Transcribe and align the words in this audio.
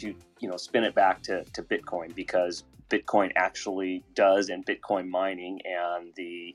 to 0.00 0.14
you 0.40 0.48
know 0.48 0.56
spin 0.56 0.84
it 0.84 0.94
back 0.94 1.22
to, 1.22 1.44
to 1.52 1.62
Bitcoin 1.62 2.14
because 2.14 2.64
Bitcoin 2.90 3.30
actually 3.36 4.04
does 4.14 4.48
and 4.48 4.66
Bitcoin 4.66 5.08
mining 5.08 5.60
and 5.64 6.12
the 6.16 6.54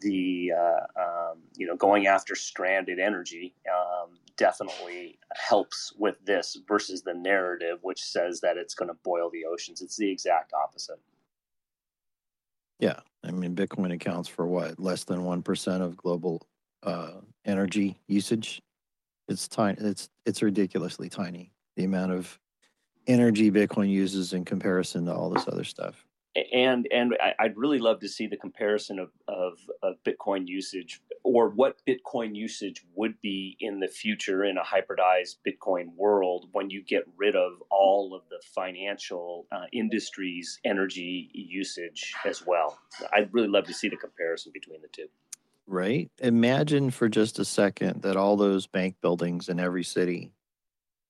the 0.00 0.52
uh, 0.52 1.00
um, 1.00 1.38
you 1.56 1.66
know 1.66 1.76
going 1.76 2.06
after 2.06 2.34
stranded 2.34 2.98
energy 2.98 3.54
um, 3.70 4.10
definitely 4.36 5.18
helps 5.34 5.92
with 5.98 6.16
this 6.24 6.58
versus 6.68 7.02
the 7.02 7.14
narrative 7.14 7.78
which 7.82 8.02
says 8.02 8.40
that 8.40 8.56
it's 8.56 8.74
going 8.74 8.88
to 8.88 8.96
boil 9.04 9.30
the 9.30 9.44
oceans. 9.44 9.82
It's 9.82 9.96
the 9.96 10.10
exact 10.10 10.52
opposite. 10.52 11.00
Yeah, 12.78 13.00
I 13.24 13.30
mean 13.30 13.54
Bitcoin 13.54 13.92
accounts 13.92 14.28
for 14.28 14.46
what 14.46 14.78
less 14.78 15.04
than 15.04 15.24
one 15.24 15.42
percent 15.42 15.82
of 15.82 15.96
global 15.96 16.46
uh, 16.82 17.20
energy 17.44 17.98
usage. 18.06 18.62
It's 19.28 19.48
tiny. 19.48 19.78
It's 19.80 20.08
it's 20.24 20.42
ridiculously 20.42 21.08
tiny. 21.08 21.52
The 21.76 21.84
amount 21.84 22.12
of 22.12 22.38
energy 23.06 23.50
Bitcoin 23.50 23.90
uses 23.90 24.32
in 24.32 24.44
comparison 24.44 25.06
to 25.06 25.14
all 25.14 25.30
this 25.30 25.46
other 25.48 25.64
stuff. 25.64 26.04
And 26.52 26.86
and 26.92 27.16
I'd 27.38 27.56
really 27.56 27.78
love 27.78 28.00
to 28.00 28.08
see 28.08 28.26
the 28.26 28.36
comparison 28.36 28.98
of, 28.98 29.10
of, 29.26 29.58
of 29.82 29.96
Bitcoin 30.04 30.46
usage 30.46 31.00
or 31.24 31.48
what 31.48 31.78
Bitcoin 31.88 32.36
usage 32.36 32.84
would 32.94 33.18
be 33.22 33.56
in 33.58 33.80
the 33.80 33.88
future 33.88 34.44
in 34.44 34.58
a 34.58 34.62
hybridized 34.62 35.36
Bitcoin 35.46 35.94
world 35.96 36.48
when 36.52 36.68
you 36.68 36.82
get 36.82 37.04
rid 37.16 37.34
of 37.34 37.52
all 37.70 38.14
of 38.14 38.22
the 38.28 38.40
financial 38.54 39.46
uh, 39.50 39.64
industry's 39.72 40.60
energy 40.64 41.30
usage 41.32 42.12
as 42.26 42.46
well. 42.46 42.78
I'd 43.14 43.32
really 43.32 43.48
love 43.48 43.64
to 43.64 43.74
see 43.74 43.88
the 43.88 43.96
comparison 43.96 44.52
between 44.52 44.82
the 44.82 44.88
two. 44.88 45.08
Right. 45.66 46.10
Imagine 46.20 46.90
for 46.90 47.08
just 47.08 47.38
a 47.38 47.44
second 47.44 48.02
that 48.02 48.16
all 48.16 48.36
those 48.36 48.66
bank 48.66 48.96
buildings 49.00 49.48
in 49.48 49.58
every 49.58 49.84
city 49.84 50.32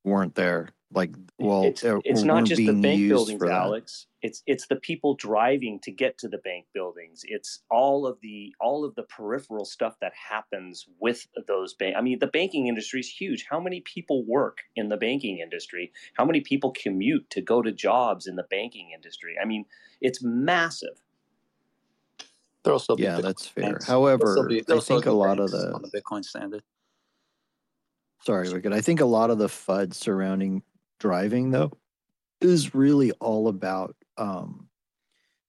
weren't 0.03 0.35
there 0.35 0.71
like 0.92 1.15
well 1.39 1.65
it's, 1.65 1.84
uh, 1.84 1.98
it's 2.05 2.23
not 2.23 2.45
just 2.45 2.65
the 2.65 2.73
bank 2.73 3.09
buildings 3.09 3.42
alex. 3.42 4.06
It's 4.23 4.42
it's 4.47 4.67
the 4.67 4.77
people 4.77 5.15
driving 5.15 5.78
to 5.81 5.91
get 5.91 6.19
to 6.19 6.28
the 6.28 6.39
bank 6.39 6.67
buildings. 6.73 7.23
It's 7.25 7.61
all 7.70 8.06
of 8.06 8.19
the 8.23 8.55
all 8.61 8.84
of 8.84 8.95
the 8.95 9.03
peripheral 9.03 9.65
stuff 9.65 9.97
that 10.01 10.12
happens 10.15 10.87
with 11.00 11.27
those 11.47 11.75
bank 11.75 11.97
i 11.97 12.00
mean 12.00 12.19
the 12.19 12.27
banking 12.28 12.69
industry 12.69 13.00
is 13.00 13.09
huge. 13.09 13.47
How 13.49 13.61
many 13.61 13.81
people 13.81 14.25
work 14.25 14.59
in 14.77 14.88
the 14.88 14.97
banking 14.97 15.38
industry? 15.38 15.93
How 16.15 16.25
many 16.25 16.41
people 16.41 16.72
commute 16.72 17.28
to 17.31 17.41
go 17.41 17.62
to 17.62 17.72
jobs 17.72 18.27
in 18.27 18.37
the 18.37 18.44
banking 18.44 18.91
industry? 18.94 19.37
I 19.41 19.44
mean 19.44 19.65
it's 20.00 20.22
massive. 20.22 21.03
There'll 22.62 22.78
still 22.78 22.97
be 22.97 23.03
yeah 23.03 23.21
that's 23.21 23.47
fair. 23.47 23.72
Banks. 23.72 23.87
however 23.87 24.47
be, 24.49 24.62
i 24.69 24.81
think 24.81 25.06
a 25.06 25.12
lot 25.12 25.41
of 25.41 25.50
the 25.50 25.72
on 25.72 25.82
the 25.82 25.91
bitcoin 25.91 26.25
standard. 26.25 26.62
Sorry 28.22 28.53
wicked. 28.53 28.72
I 28.72 28.81
think 28.81 29.00
a 29.00 29.05
lot 29.05 29.31
of 29.31 29.38
the 29.38 29.47
fud 29.47 29.94
surrounding 29.94 30.62
driving 30.99 31.51
though 31.51 31.73
is 32.41 32.75
really 32.75 33.12
all 33.12 33.49
about 33.49 33.97
um, 34.17 34.69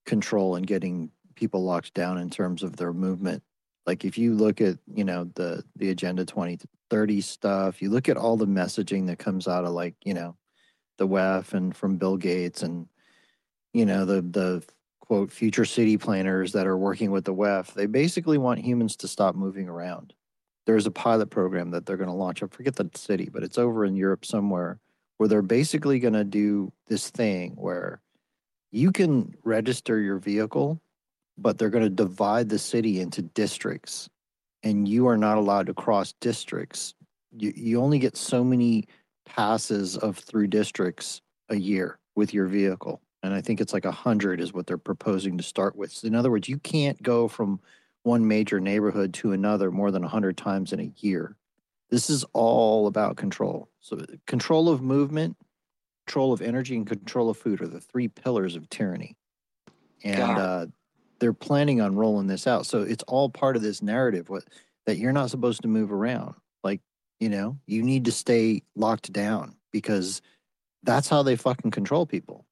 control 0.05 0.55
and 0.55 0.65
getting 0.65 1.11
people 1.35 1.63
locked 1.63 1.93
down 1.93 2.17
in 2.17 2.29
terms 2.29 2.63
of 2.63 2.75
their 2.75 2.93
movement. 2.93 3.43
Like 3.85 4.03
if 4.03 4.17
you 4.17 4.33
look 4.33 4.59
at 4.59 4.77
you 4.93 5.03
know 5.03 5.29
the 5.35 5.63
the 5.75 5.89
agenda 5.89 6.25
2030 6.25 7.21
stuff, 7.21 7.81
you 7.81 7.89
look 7.89 8.09
at 8.09 8.17
all 8.17 8.37
the 8.37 8.47
messaging 8.47 9.07
that 9.07 9.19
comes 9.19 9.47
out 9.47 9.65
of 9.65 9.71
like 9.71 9.95
you 10.03 10.13
know 10.13 10.35
the 10.97 11.07
WEF 11.07 11.53
and 11.53 11.75
from 11.75 11.97
Bill 11.97 12.17
Gates 12.17 12.63
and 12.63 12.87
you 13.73 13.85
know 13.85 14.05
the 14.05 14.21
the 14.21 14.63
quote 14.99 15.31
future 15.31 15.63
city 15.63 15.97
planners 15.97 16.51
that 16.51 16.67
are 16.67 16.77
working 16.77 17.11
with 17.11 17.23
the 17.23 17.33
WEF. 17.33 17.73
They 17.73 17.85
basically 17.85 18.37
want 18.37 18.59
humans 18.59 18.97
to 18.97 19.07
stop 19.07 19.35
moving 19.35 19.69
around. 19.69 20.13
There's 20.65 20.85
a 20.85 20.91
pilot 20.91 21.29
program 21.29 21.71
that 21.71 21.85
they're 21.85 21.95
going 21.95 22.09
to 22.09 22.15
launch. 22.15 22.43
I 22.43 22.47
forget 22.47 22.75
the 22.75 22.89
city, 22.93 23.29
but 23.31 23.41
it's 23.41 23.57
over 23.57 23.85
in 23.85 23.95
Europe 23.95 24.25
somewhere 24.25 24.81
where 25.17 25.27
they're 25.27 25.41
basically 25.41 25.99
going 25.99 26.13
to 26.13 26.23
do 26.23 26.71
this 26.87 27.09
thing 27.09 27.51
where 27.55 28.01
you 28.71 28.91
can 28.91 29.33
register 29.43 29.99
your 29.99 30.17
vehicle, 30.17 30.81
but 31.37 31.57
they're 31.57 31.69
going 31.69 31.83
to 31.83 31.89
divide 31.89 32.49
the 32.49 32.59
city 32.59 32.99
into 32.99 33.21
districts 33.21 34.09
and 34.67 34.85
you 34.85 35.07
are 35.07 35.17
not 35.17 35.37
allowed 35.37 35.67
to 35.67 35.73
cross 35.73 36.13
districts. 36.19 36.93
You, 37.37 37.53
you 37.55 37.81
only 37.81 37.99
get 37.99 38.17
so 38.17 38.43
many 38.43 38.85
passes 39.25 39.95
of 39.95 40.17
through 40.17 40.47
districts 40.47 41.21
a 41.47 41.55
year 41.55 41.99
with 42.15 42.33
your 42.33 42.47
vehicle. 42.47 43.01
And 43.23 43.33
I 43.33 43.39
think 43.39 43.61
it's 43.61 43.71
like 43.71 43.85
a 43.85 43.91
hundred 43.91 44.41
is 44.41 44.53
what 44.53 44.67
they're 44.67 44.77
proposing 44.77 45.37
to 45.37 45.43
start 45.43 45.77
with. 45.77 45.93
So 45.93 46.07
in 46.07 46.15
other 46.15 46.29
words, 46.29 46.49
you 46.49 46.57
can't 46.57 47.01
go 47.01 47.29
from 47.29 47.61
one 48.03 48.27
major 48.27 48.59
neighborhood 48.59 49.13
to 49.15 49.31
another 49.31 49.71
more 49.71 49.89
than 49.89 50.03
a 50.03 50.09
hundred 50.09 50.35
times 50.35 50.73
in 50.73 50.81
a 50.81 50.91
year. 50.97 51.36
This 51.89 52.09
is 52.09 52.25
all 52.33 52.87
about 52.87 53.15
control. 53.15 53.69
So, 53.79 54.03
control 54.25 54.69
of 54.69 54.81
movement, 54.81 55.37
control 56.05 56.33
of 56.33 56.41
energy, 56.41 56.75
and 56.75 56.85
control 56.85 57.29
of 57.29 57.37
food 57.37 57.61
are 57.61 57.67
the 57.67 57.79
three 57.79 58.07
pillars 58.07 58.55
of 58.55 58.69
tyranny. 58.69 59.15
And 60.03 60.21
uh, 60.21 60.65
they're 61.19 61.33
planning 61.33 61.81
on 61.81 61.95
rolling 61.95 62.27
this 62.27 62.45
out. 62.45 62.65
So, 62.65 62.81
it's 62.81 63.03
all 63.07 63.29
part 63.29 63.55
of 63.55 63.61
this 63.61 63.81
narrative 63.81 64.29
what, 64.29 64.43
that 64.85 64.97
you're 64.97 65.13
not 65.13 65.29
supposed 65.29 65.61
to 65.61 65.67
move 65.67 65.91
around. 65.91 66.35
Like, 66.63 66.81
you 67.19 67.29
know, 67.29 67.57
you 67.65 67.83
need 67.83 68.05
to 68.05 68.11
stay 68.11 68.63
locked 68.75 69.11
down 69.13 69.55
because 69.71 70.21
that's 70.83 71.07
how 71.07 71.23
they 71.23 71.35
fucking 71.35 71.71
control 71.71 72.05
people. 72.05 72.45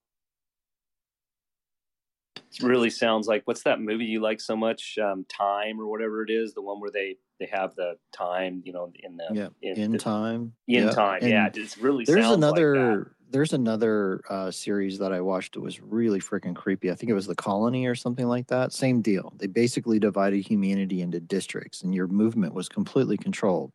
It 2.36 2.64
really 2.64 2.90
sounds 2.90 3.28
like 3.28 3.44
what's 3.46 3.64
that 3.64 3.82
movie 3.82 4.06
you 4.06 4.22
like 4.22 4.40
so 4.40 4.56
much? 4.56 4.98
Um, 4.98 5.26
time 5.28 5.80
or 5.80 5.88
whatever 5.88 6.24
it 6.24 6.30
is, 6.30 6.54
the 6.54 6.62
one 6.62 6.80
where 6.80 6.92
they 6.92 7.18
they 7.40 7.48
have 7.48 7.76
the 7.76 7.98
time, 8.12 8.62
you 8.66 8.74
know, 8.74 8.92
in 9.04 9.18
the 9.18 9.28
yeah 9.32 9.48
in, 9.62 9.78
in 9.80 9.92
the, 9.92 9.98
time, 9.98 10.54
in 10.68 10.86
yeah. 10.86 10.92
time. 10.92 11.20
And 11.22 11.32
yeah, 11.32 11.50
it's 11.54 11.78
really 11.78 12.06
there's 12.06 12.30
another 12.30 12.98
like 12.98 13.08
there's 13.30 13.54
another 13.54 14.22
uh, 14.30 14.52
series 14.52 15.00
that 15.00 15.12
I 15.12 15.22
watched 15.22 15.54
that 15.54 15.62
was 15.62 15.82
really 15.82 16.20
freaking 16.20 16.56
creepy. 16.56 16.92
I 16.92 16.96
think 16.96 17.10
it 17.10 17.14
was 17.16 17.28
The 17.28 17.36
Colony 17.36 17.86
or 17.86 17.96
something 17.96 18.28
like 18.28 18.48
that. 18.48 18.72
Same 18.72 19.02
deal. 19.02 19.34
They 19.38 19.48
basically 19.48 20.00
divided 20.00 20.46
humanity 20.46 21.02
into 21.02 21.20
districts, 21.20 21.82
and 21.82 21.94
your 21.94 22.08
movement 22.08 22.54
was 22.54 22.70
completely 22.70 23.18
controlled. 23.18 23.74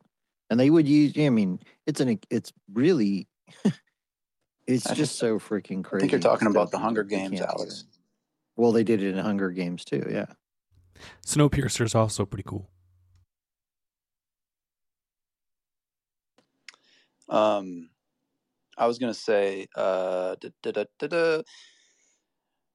And 0.48 0.59
they 0.59 0.71
would 0.71 0.88
use. 0.88 1.12
I 1.19 1.28
mean, 1.28 1.60
it's 1.87 2.00
an 2.00 2.19
it's 2.31 2.53
really. 2.72 3.28
it's 4.66 4.87
I 4.87 4.94
just 4.94 5.16
so 5.16 5.38
freaking 5.38 5.84
crazy. 5.84 5.98
I 5.98 6.00
think 6.00 6.12
you're 6.12 6.21
talking 6.21 6.48
about 6.48 6.71
the 6.71 6.78
Hunger 6.78 7.04
Games, 7.04 7.41
Alex. 7.41 7.84
Well, 8.56 8.72
they 8.72 8.84
did 8.84 9.03
it 9.03 9.15
in 9.15 9.18
Hunger 9.18 9.51
Games 9.51 9.84
too. 9.84 10.06
Yeah. 10.10 10.27
Snowpiercer 11.27 11.84
is 11.84 11.95
also 11.95 12.27
pretty 12.27 12.45
cool. 12.47 12.68
Um, 17.30 17.91
I 18.77 18.86
was 18.86 18.98
gonna 18.98 19.15
say, 19.15 19.68
uh, 19.77 20.34
da, 20.41 20.72
da, 20.72 20.84
da, 20.98 21.42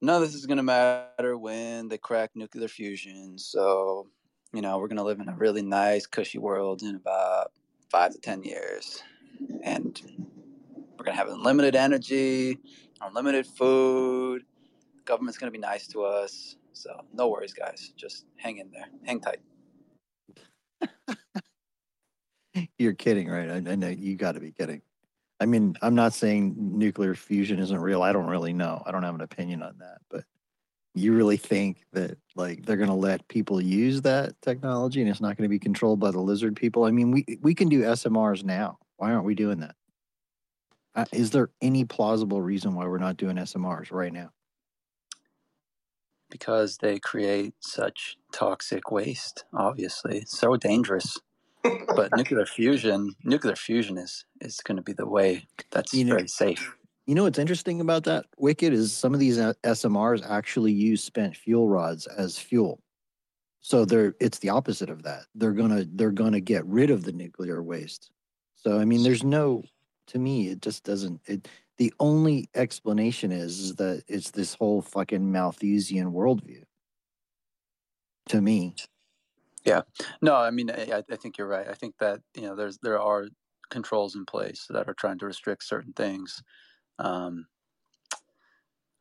none 0.02 0.22
of 0.22 0.22
this 0.22 0.36
is 0.36 0.46
gonna 0.46 0.64
matter 0.64 1.38
when 1.38 1.90
they 1.90 1.98
crack 1.98 2.32
nuclear 2.36 2.68
fusion. 2.70 3.38
So, 3.38 4.08
you 4.54 4.62
know, 4.62 4.78
we're 4.78 4.88
gonna 4.88 5.04
live 5.04 5.20
in 5.20 5.28
a 5.28 5.36
really 5.36 5.62
nice, 5.62 6.06
cushy 6.08 6.38
world 6.38 6.84
in 6.84 6.96
about 6.96 7.52
five 7.92 8.14
to 8.14 8.20
ten 8.20 8.44
years, 8.44 9.04
and 9.64 10.02
we're 10.98 11.06
gonna 11.06 11.18
have 11.18 11.28
unlimited 11.30 11.76
energy, 11.76 12.58
unlimited 13.02 13.46
food. 13.46 14.46
The 14.96 15.04
government's 15.04 15.38
gonna 15.38 15.52
be 15.52 15.58
nice 15.58 15.88
to 15.88 16.04
us. 16.04 16.56
So, 16.72 17.06
no 17.14 17.28
worries, 17.28 17.54
guys. 17.54 17.94
Just 17.98 18.26
hang 18.38 18.60
in 18.60 18.72
there, 18.72 18.88
hang 19.04 19.20
tight. 19.20 19.40
You're 22.78 22.94
kidding, 22.94 23.30
right? 23.30 23.50
I, 23.50 23.56
I 23.72 23.76
know 23.76 23.90
you 23.90 24.16
got 24.16 24.34
to 24.34 24.40
be 24.40 24.52
kidding. 24.52 24.82
I 25.40 25.46
mean, 25.46 25.76
I'm 25.82 25.96
not 25.96 26.14
saying 26.14 26.56
nuclear 26.58 27.14
fusion 27.16 27.60
isn't 27.60 27.80
real. 27.80 28.02
I 28.02 28.14
don't 28.14 28.28
really 28.28 28.54
know. 28.54 28.82
I 28.86 28.92
don't 28.92 29.04
have 29.04 29.16
an 29.16 29.22
opinion 29.22 29.62
on 29.64 29.78
that, 29.80 30.00
but 30.10 30.24
You 30.94 31.14
really 31.14 31.38
think 31.38 31.84
that 31.94 32.18
like 32.36 32.66
they're 32.66 32.78
going 32.78 32.90
to 32.90 32.96
let 32.96 33.28
people 33.28 33.62
use 33.62 34.02
that 34.04 34.42
technology 34.42 35.02
and 35.02 35.10
it's 35.10 35.22
not 35.22 35.38
going 35.38 35.44
to 35.44 35.50
be 35.50 35.60
controlled 35.60 36.00
by 36.00 36.12
the 36.12 36.22
lizard 36.22 36.56
people? 36.56 36.86
I 36.86 36.92
mean, 36.92 37.12
we 37.12 37.26
we 37.42 37.54
can 37.56 37.70
do 37.70 37.82
SMRs 37.84 38.44
now. 38.46 38.80
Why 38.98 39.12
aren't 39.12 39.26
we 39.26 39.36
doing 39.36 39.60
that? 39.60 39.76
Uh, 40.96 41.06
is 41.12 41.32
there 41.32 41.50
any 41.62 41.84
plausible 41.86 42.42
reason 42.42 42.74
why 42.76 42.88
we're 42.88 42.98
not 42.98 43.18
doing 43.18 43.36
SMRs 43.36 43.92
right 43.92 44.14
now? 44.14 44.32
because 46.30 46.78
they 46.78 47.00
create 47.00 47.54
such 47.60 48.18
toxic 48.34 48.92
waste. 48.92 49.46
Obviously, 49.54 50.24
so 50.28 50.58
dangerous. 50.58 51.20
But 51.96 52.10
nuclear 52.18 52.46
fusion, 52.46 53.16
nuclear 53.24 53.56
fusion 53.56 53.98
is 53.98 54.26
is 54.42 54.58
going 54.62 54.78
to 54.78 54.84
be 54.84 54.94
the 54.94 55.08
way 55.08 55.48
that's 55.72 55.94
You 55.94 56.06
know- 56.06 56.16
very 56.16 56.28
safe. 56.28 56.76
You 57.08 57.14
know 57.14 57.24
what's 57.24 57.38
interesting 57.38 57.82
about 57.82 58.04
that, 58.06 58.26
Wicked, 58.40 58.74
is 58.74 58.92
some 58.92 59.14
of 59.14 59.20
these 59.20 59.38
uh, 59.38 59.54
SMRs 59.64 60.28
actually 60.28 60.72
use 60.72 61.04
spent 61.04 61.38
fuel 61.38 61.70
rods 61.70 62.08
as 62.08 62.40
fuel. 62.40 62.82
So 63.60 63.86
they're 63.86 64.16
it's 64.20 64.40
the 64.40 64.50
opposite 64.50 64.90
of 64.90 65.04
that. 65.04 65.26
They're 65.36 65.54
gonna 65.54 65.86
they're 65.94 66.12
gonna 66.12 66.40
get 66.40 66.66
rid 66.66 66.90
of 66.90 67.04
the 67.04 67.12
nuclear 67.12 67.62
waste. 67.62 68.10
So 68.56 68.80
I 68.80 68.86
mean, 68.86 69.04
there's 69.04 69.24
no 69.24 69.64
to 70.08 70.20
me, 70.20 70.50
it 70.50 70.62
just 70.62 70.84
doesn't 70.84 71.22
it 71.26 71.48
the 71.78 71.94
only 72.00 72.50
explanation 72.56 73.32
is, 73.32 73.60
is 73.60 73.76
that 73.76 74.04
it's 74.08 74.32
this 74.32 74.54
whole 74.54 74.82
fucking 74.82 75.32
Malthusian 75.32 76.12
worldview. 76.12 76.64
To 78.30 78.42
me. 78.42 78.76
Yeah, 79.66 79.82
no, 80.22 80.36
I 80.36 80.52
mean, 80.52 80.70
I, 80.72 81.04
I 81.12 81.16
think 81.16 81.38
you're 81.38 81.48
right. 81.48 81.68
I 81.68 81.74
think 81.74 81.96
that 82.00 82.22
you 82.36 82.44
know, 82.44 82.56
there's 82.56 82.78
there 82.80 83.00
are 83.00 83.28
controls 83.70 84.16
in 84.16 84.26
place 84.26 84.68
that 84.70 84.88
are 84.88 84.94
trying 84.94 85.18
to 85.20 85.26
restrict 85.26 85.64
certain 85.64 85.94
things. 85.94 86.44
Um, 87.00 87.48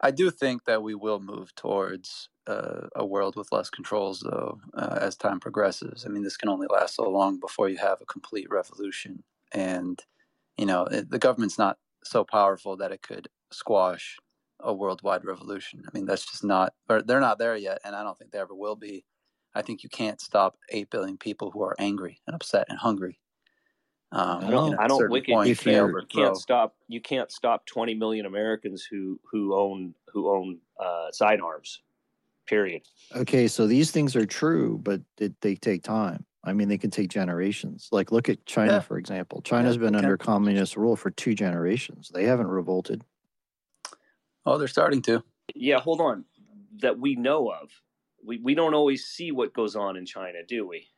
I 0.00 0.10
do 0.10 0.30
think 0.30 0.64
that 0.64 0.82
we 0.82 0.94
will 0.94 1.20
move 1.20 1.54
towards 1.54 2.28
uh, 2.46 2.88
a 2.94 3.06
world 3.06 3.36
with 3.36 3.52
less 3.52 3.70
controls, 3.70 4.20
though, 4.20 4.60
uh, 4.74 4.98
as 5.00 5.16
time 5.16 5.40
progresses. 5.40 6.04
I 6.04 6.10
mean, 6.10 6.22
this 6.22 6.36
can 6.36 6.48
only 6.48 6.66
last 6.70 6.96
so 6.96 7.08
long 7.08 7.40
before 7.40 7.68
you 7.68 7.78
have 7.78 8.00
a 8.02 8.06
complete 8.06 8.48
revolution, 8.50 9.22
and 9.52 10.02
you 10.58 10.66
know, 10.66 10.84
it, 10.86 11.10
the 11.10 11.18
government's 11.18 11.58
not 11.58 11.78
so 12.04 12.24
powerful 12.24 12.76
that 12.78 12.92
it 12.92 13.02
could 13.02 13.28
squash 13.52 14.18
a 14.60 14.74
worldwide 14.74 15.24
revolution. 15.24 15.84
I 15.86 15.90
mean, 15.96 16.06
that's 16.06 16.26
just 16.26 16.44
not, 16.44 16.74
or 16.88 17.02
they're 17.02 17.20
not 17.20 17.38
there 17.38 17.56
yet, 17.56 17.80
and 17.84 17.96
I 17.96 18.02
don't 18.02 18.18
think 18.18 18.32
they 18.32 18.38
ever 18.40 18.54
will 18.54 18.76
be. 18.76 19.04
I 19.54 19.62
think 19.62 19.82
you 19.82 19.88
can't 19.88 20.20
stop 20.20 20.56
eight 20.70 20.90
billion 20.90 21.16
people 21.16 21.50
who 21.50 21.62
are 21.62 21.76
angry 21.78 22.20
and 22.26 22.34
upset 22.34 22.66
and 22.68 22.78
hungry. 22.78 23.20
Um, 24.12 24.44
I 24.44 24.50
don't. 24.50 24.64
and 24.72 24.74
at 24.74 24.80
I 24.80 24.84
a 24.84 24.88
don't. 24.88 25.10
Wicked. 25.10 25.32
point, 25.32 25.46
You 25.48 25.52
if 25.52 25.60
can't, 25.64 25.74
you're- 25.88 26.02
you 26.02 26.06
can't 26.06 26.36
stop. 26.36 26.76
You 26.88 27.00
can't 27.00 27.30
stop 27.32 27.66
20 27.66 27.94
million 27.94 28.26
Americans 28.26 28.84
who 28.88 29.20
who 29.30 29.54
own 29.54 29.94
who 30.12 30.30
own 30.30 30.58
uh, 30.78 31.10
sidearms. 31.12 31.80
Period. 32.46 32.82
Okay, 33.16 33.48
so 33.48 33.66
these 33.66 33.90
things 33.90 34.14
are 34.14 34.26
true, 34.26 34.78
but 34.82 35.00
it, 35.18 35.32
they 35.40 35.54
take 35.54 35.82
time. 35.82 36.26
I 36.44 36.52
mean, 36.52 36.68
they 36.68 36.76
can 36.76 36.90
take 36.90 37.08
generations. 37.08 37.88
Like, 37.90 38.12
look 38.12 38.28
at 38.28 38.44
China, 38.44 38.72
Yeah. 38.74 38.80
for 38.80 38.98
example. 38.98 39.40
China's 39.40 39.76
Yeah, 39.76 39.80
been 39.84 39.92
they 39.94 40.00
under 40.00 40.18
communist 40.18 40.76
rule 40.76 40.94
for 40.94 41.10
two 41.10 41.34
generations. 41.34 42.10
They 42.12 42.24
haven't 42.24 42.48
revolted. 42.48 43.02
Oh, 44.44 44.58
they're 44.58 44.68
starting 44.68 45.00
to. 45.02 45.22
Yeah. 45.54 45.80
Hold 45.80 46.02
on. 46.02 46.24
That 46.82 46.98
we 46.98 47.16
know 47.16 47.50
of. 47.50 47.70
We 48.24 48.38
we 48.38 48.54
don't 48.54 48.74
always 48.74 49.04
see 49.06 49.32
what 49.32 49.52
goes 49.52 49.76
on 49.76 49.96
in 49.96 50.06
China, 50.06 50.38
do 50.46 50.66
we? 50.66 50.88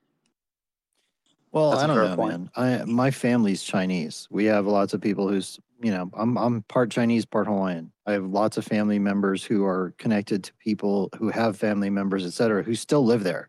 Well, 1.53 1.71
That's 1.71 1.83
I 1.83 1.87
a 1.87 1.89
don't 1.89 2.11
know, 2.11 2.17
point. 2.17 2.31
man. 2.31 2.51
I 2.57 2.85
my 2.85 3.11
family's 3.11 3.63
Chinese. 3.63 4.29
We 4.31 4.45
have 4.47 4.67
lots 4.67 4.95
of 4.95 5.01
people 5.01 5.29
who's 5.29 5.59
you 5.83 5.91
know 5.91 6.11
I'm 6.15 6.37
I'm 6.37 6.63
part 6.63 6.91
Chinese, 6.91 7.25
part 7.25 7.47
Hawaiian. 7.47 7.93
I 8.07 8.13
have 8.13 8.27
lots 8.27 8.57
of 8.57 8.65
family 8.65 8.99
members 8.99 9.45
who 9.45 9.65
are 9.65 9.95
connected 9.99 10.45
to 10.45 10.53
people 10.55 11.09
who 11.19 11.31
have 11.31 11.57
family 11.57 11.91
members, 11.91 12.25
et 12.25 12.33
cetera, 12.33 12.63
who 12.63 12.75
still 12.75 13.05
live 13.05 13.25
there, 13.25 13.49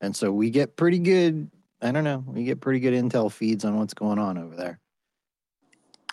and 0.00 0.14
so 0.14 0.30
we 0.30 0.50
get 0.50 0.76
pretty 0.76 0.98
good. 0.98 1.50
I 1.82 1.92
don't 1.92 2.04
know. 2.04 2.24
We 2.26 2.44
get 2.44 2.60
pretty 2.60 2.80
good 2.80 2.94
intel 2.94 3.30
feeds 3.30 3.64
on 3.64 3.78
what's 3.78 3.94
going 3.94 4.18
on 4.18 4.38
over 4.38 4.56
there. 4.56 4.80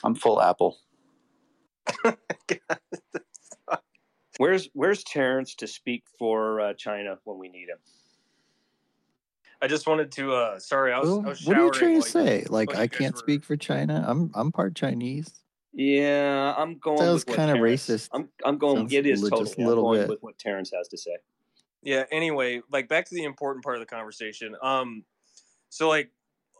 I'm 0.03 0.15
full 0.15 0.41
Apple. 0.41 0.77
Where's 4.37 4.69
Where's 4.73 5.03
Terrence 5.03 5.55
to 5.55 5.67
speak 5.67 6.03
for 6.17 6.59
uh, 6.59 6.73
China 6.73 7.17
when 7.23 7.37
we 7.37 7.49
need 7.49 7.69
him? 7.69 7.77
I 9.61 9.67
just 9.67 9.87
wanted 9.87 10.11
to. 10.13 10.33
uh 10.33 10.59
Sorry, 10.59 10.91
I 10.91 10.99
was. 10.99 11.09
Well, 11.09 11.21
I 11.25 11.29
was 11.29 11.45
what 11.45 11.57
are 11.57 11.65
you 11.65 11.73
showering 11.73 12.01
trying 12.01 12.01
to 12.01 12.09
say? 12.09 12.45
Like 12.49 12.75
I 12.75 12.87
can't 12.87 13.13
were- 13.15 13.19
speak 13.19 13.43
for 13.43 13.55
China. 13.55 14.03
I'm 14.07 14.31
I'm 14.33 14.51
part 14.51 14.75
Chinese. 14.75 15.31
Yeah, 15.71 16.53
I'm 16.57 16.77
going. 16.77 16.97
Sounds 16.97 17.25
with 17.25 17.29
what 17.29 17.35
kinda 17.37 17.53
racist. 17.55 18.09
I'm 18.13 18.29
I'm 18.45 18.57
going. 18.57 18.77
Sounds 18.77 18.93
It 18.93 19.05
is 19.07 19.23
li- 19.23 19.29
totally. 19.29 19.45
just 19.45 19.57
a 19.57 19.61
I'm 19.61 19.67
little 19.67 19.83
going 19.83 20.01
bit. 20.01 20.09
with 20.09 20.19
what 20.23 20.37
Terrence 20.37 20.71
has 20.75 20.87
to 20.89 20.97
say. 20.97 21.15
Yeah. 21.81 22.03
Anyway, 22.11 22.61
like 22.71 22.87
back 22.87 23.05
to 23.09 23.15
the 23.15 23.23
important 23.23 23.63
part 23.63 23.75
of 23.77 23.81
the 23.81 23.85
conversation. 23.85 24.55
Um, 24.61 25.03
so 25.69 25.89
like 25.89 26.11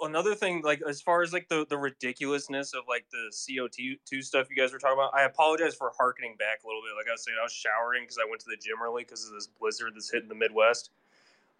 another 0.03 0.35
thing, 0.35 0.61
like 0.61 0.81
as 0.87 1.01
far 1.01 1.21
as 1.21 1.33
like 1.33 1.47
the 1.49 1.65
the 1.69 1.77
ridiculousness 1.77 2.73
of 2.73 2.83
like 2.87 3.05
the 3.11 3.31
CO 3.31 3.67
two 3.67 4.21
stuff 4.21 4.47
you 4.49 4.55
guys 4.55 4.71
were 4.71 4.79
talking 4.79 4.97
about, 4.97 5.13
I 5.13 5.23
apologize 5.23 5.75
for 5.75 5.91
harkening 5.97 6.35
back 6.37 6.63
a 6.63 6.67
little 6.67 6.81
bit. 6.81 6.95
Like 6.97 7.07
I 7.09 7.13
was 7.13 7.23
saying, 7.23 7.37
I 7.39 7.43
was 7.43 7.53
showering 7.53 8.03
because 8.03 8.17
I 8.17 8.29
went 8.29 8.41
to 8.41 8.47
the 8.49 8.57
gym 8.57 8.77
early 8.83 9.03
because 9.03 9.27
of 9.27 9.33
this 9.33 9.47
blizzard 9.47 9.93
that's 9.95 10.11
hitting 10.11 10.29
the 10.29 10.35
Midwest. 10.35 10.91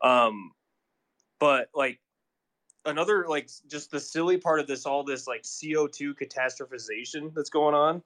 Um, 0.02 0.52
but 1.40 1.70
like 1.74 2.00
another 2.86 3.26
like 3.28 3.50
just 3.70 3.92
the 3.92 4.00
silly 4.00 4.38
part 4.38 4.60
of 4.60 4.68
this 4.68 4.86
all 4.86 5.04
this 5.04 5.28
like 5.28 5.44
CO2 5.44 6.14
catastrophization 6.14 7.34
that's 7.34 7.50
going 7.50 7.76
on 7.76 8.02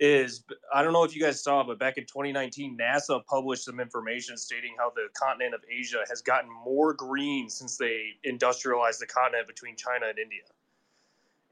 is 0.00 0.44
I 0.72 0.82
don't 0.82 0.92
know 0.92 1.04
if 1.04 1.14
you 1.14 1.20
guys 1.20 1.42
saw, 1.42 1.64
but 1.64 1.78
back 1.78 1.98
in 1.98 2.04
2019, 2.04 2.78
NASA 2.78 3.24
published 3.26 3.64
some 3.64 3.80
information 3.80 4.36
stating 4.36 4.74
how 4.78 4.90
the 4.94 5.08
continent 5.14 5.54
of 5.54 5.60
Asia 5.70 6.04
has 6.08 6.22
gotten 6.22 6.50
more 6.64 6.92
green 6.94 7.50
since 7.50 7.76
they 7.76 8.10
industrialized 8.24 9.00
the 9.00 9.06
continent 9.06 9.48
between 9.48 9.76
China 9.76 10.06
and 10.08 10.18
India. 10.18 10.42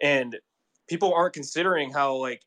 And 0.00 0.38
people 0.88 1.12
aren't 1.12 1.34
considering 1.34 1.92
how 1.92 2.14
like 2.16 2.42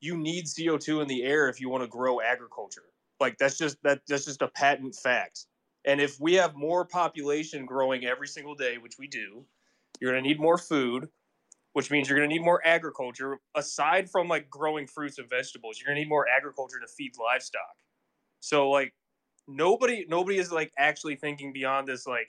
you 0.00 0.16
need 0.16 0.46
CO2 0.46 1.02
in 1.02 1.08
the 1.08 1.22
air 1.22 1.48
if 1.48 1.60
you 1.60 1.68
want 1.68 1.82
to 1.82 1.88
grow 1.88 2.20
agriculture. 2.20 2.84
Like 3.20 3.36
that's 3.38 3.58
just 3.58 3.76
that 3.82 4.00
that's 4.08 4.24
just 4.24 4.42
a 4.42 4.48
patent 4.48 4.94
fact. 4.94 5.46
And 5.84 6.00
if 6.00 6.18
we 6.20 6.34
have 6.34 6.54
more 6.54 6.84
population 6.84 7.66
growing 7.66 8.04
every 8.04 8.28
single 8.28 8.54
day, 8.54 8.78
which 8.78 8.94
we 8.98 9.08
do, 9.08 9.44
you're 10.00 10.12
going 10.12 10.22
to 10.22 10.28
need 10.28 10.40
more 10.40 10.58
food, 10.58 11.08
which 11.72 11.90
means 11.90 12.08
you're 12.08 12.18
going 12.18 12.28
to 12.28 12.34
need 12.34 12.44
more 12.44 12.60
agriculture. 12.66 13.38
Aside 13.54 14.10
from 14.10 14.28
like 14.28 14.50
growing 14.50 14.86
fruits 14.86 15.18
and 15.18 15.28
vegetables, 15.28 15.78
you're 15.78 15.86
going 15.86 15.96
to 15.96 16.02
need 16.02 16.08
more 16.08 16.26
agriculture 16.28 16.78
to 16.80 16.86
feed 16.86 17.12
livestock. 17.18 17.76
So 18.40 18.70
like 18.70 18.92
nobody 19.48 20.06
nobody 20.08 20.38
is 20.38 20.52
like 20.52 20.72
actually 20.78 21.16
thinking 21.16 21.52
beyond 21.52 21.86
this 21.88 22.06
like 22.06 22.28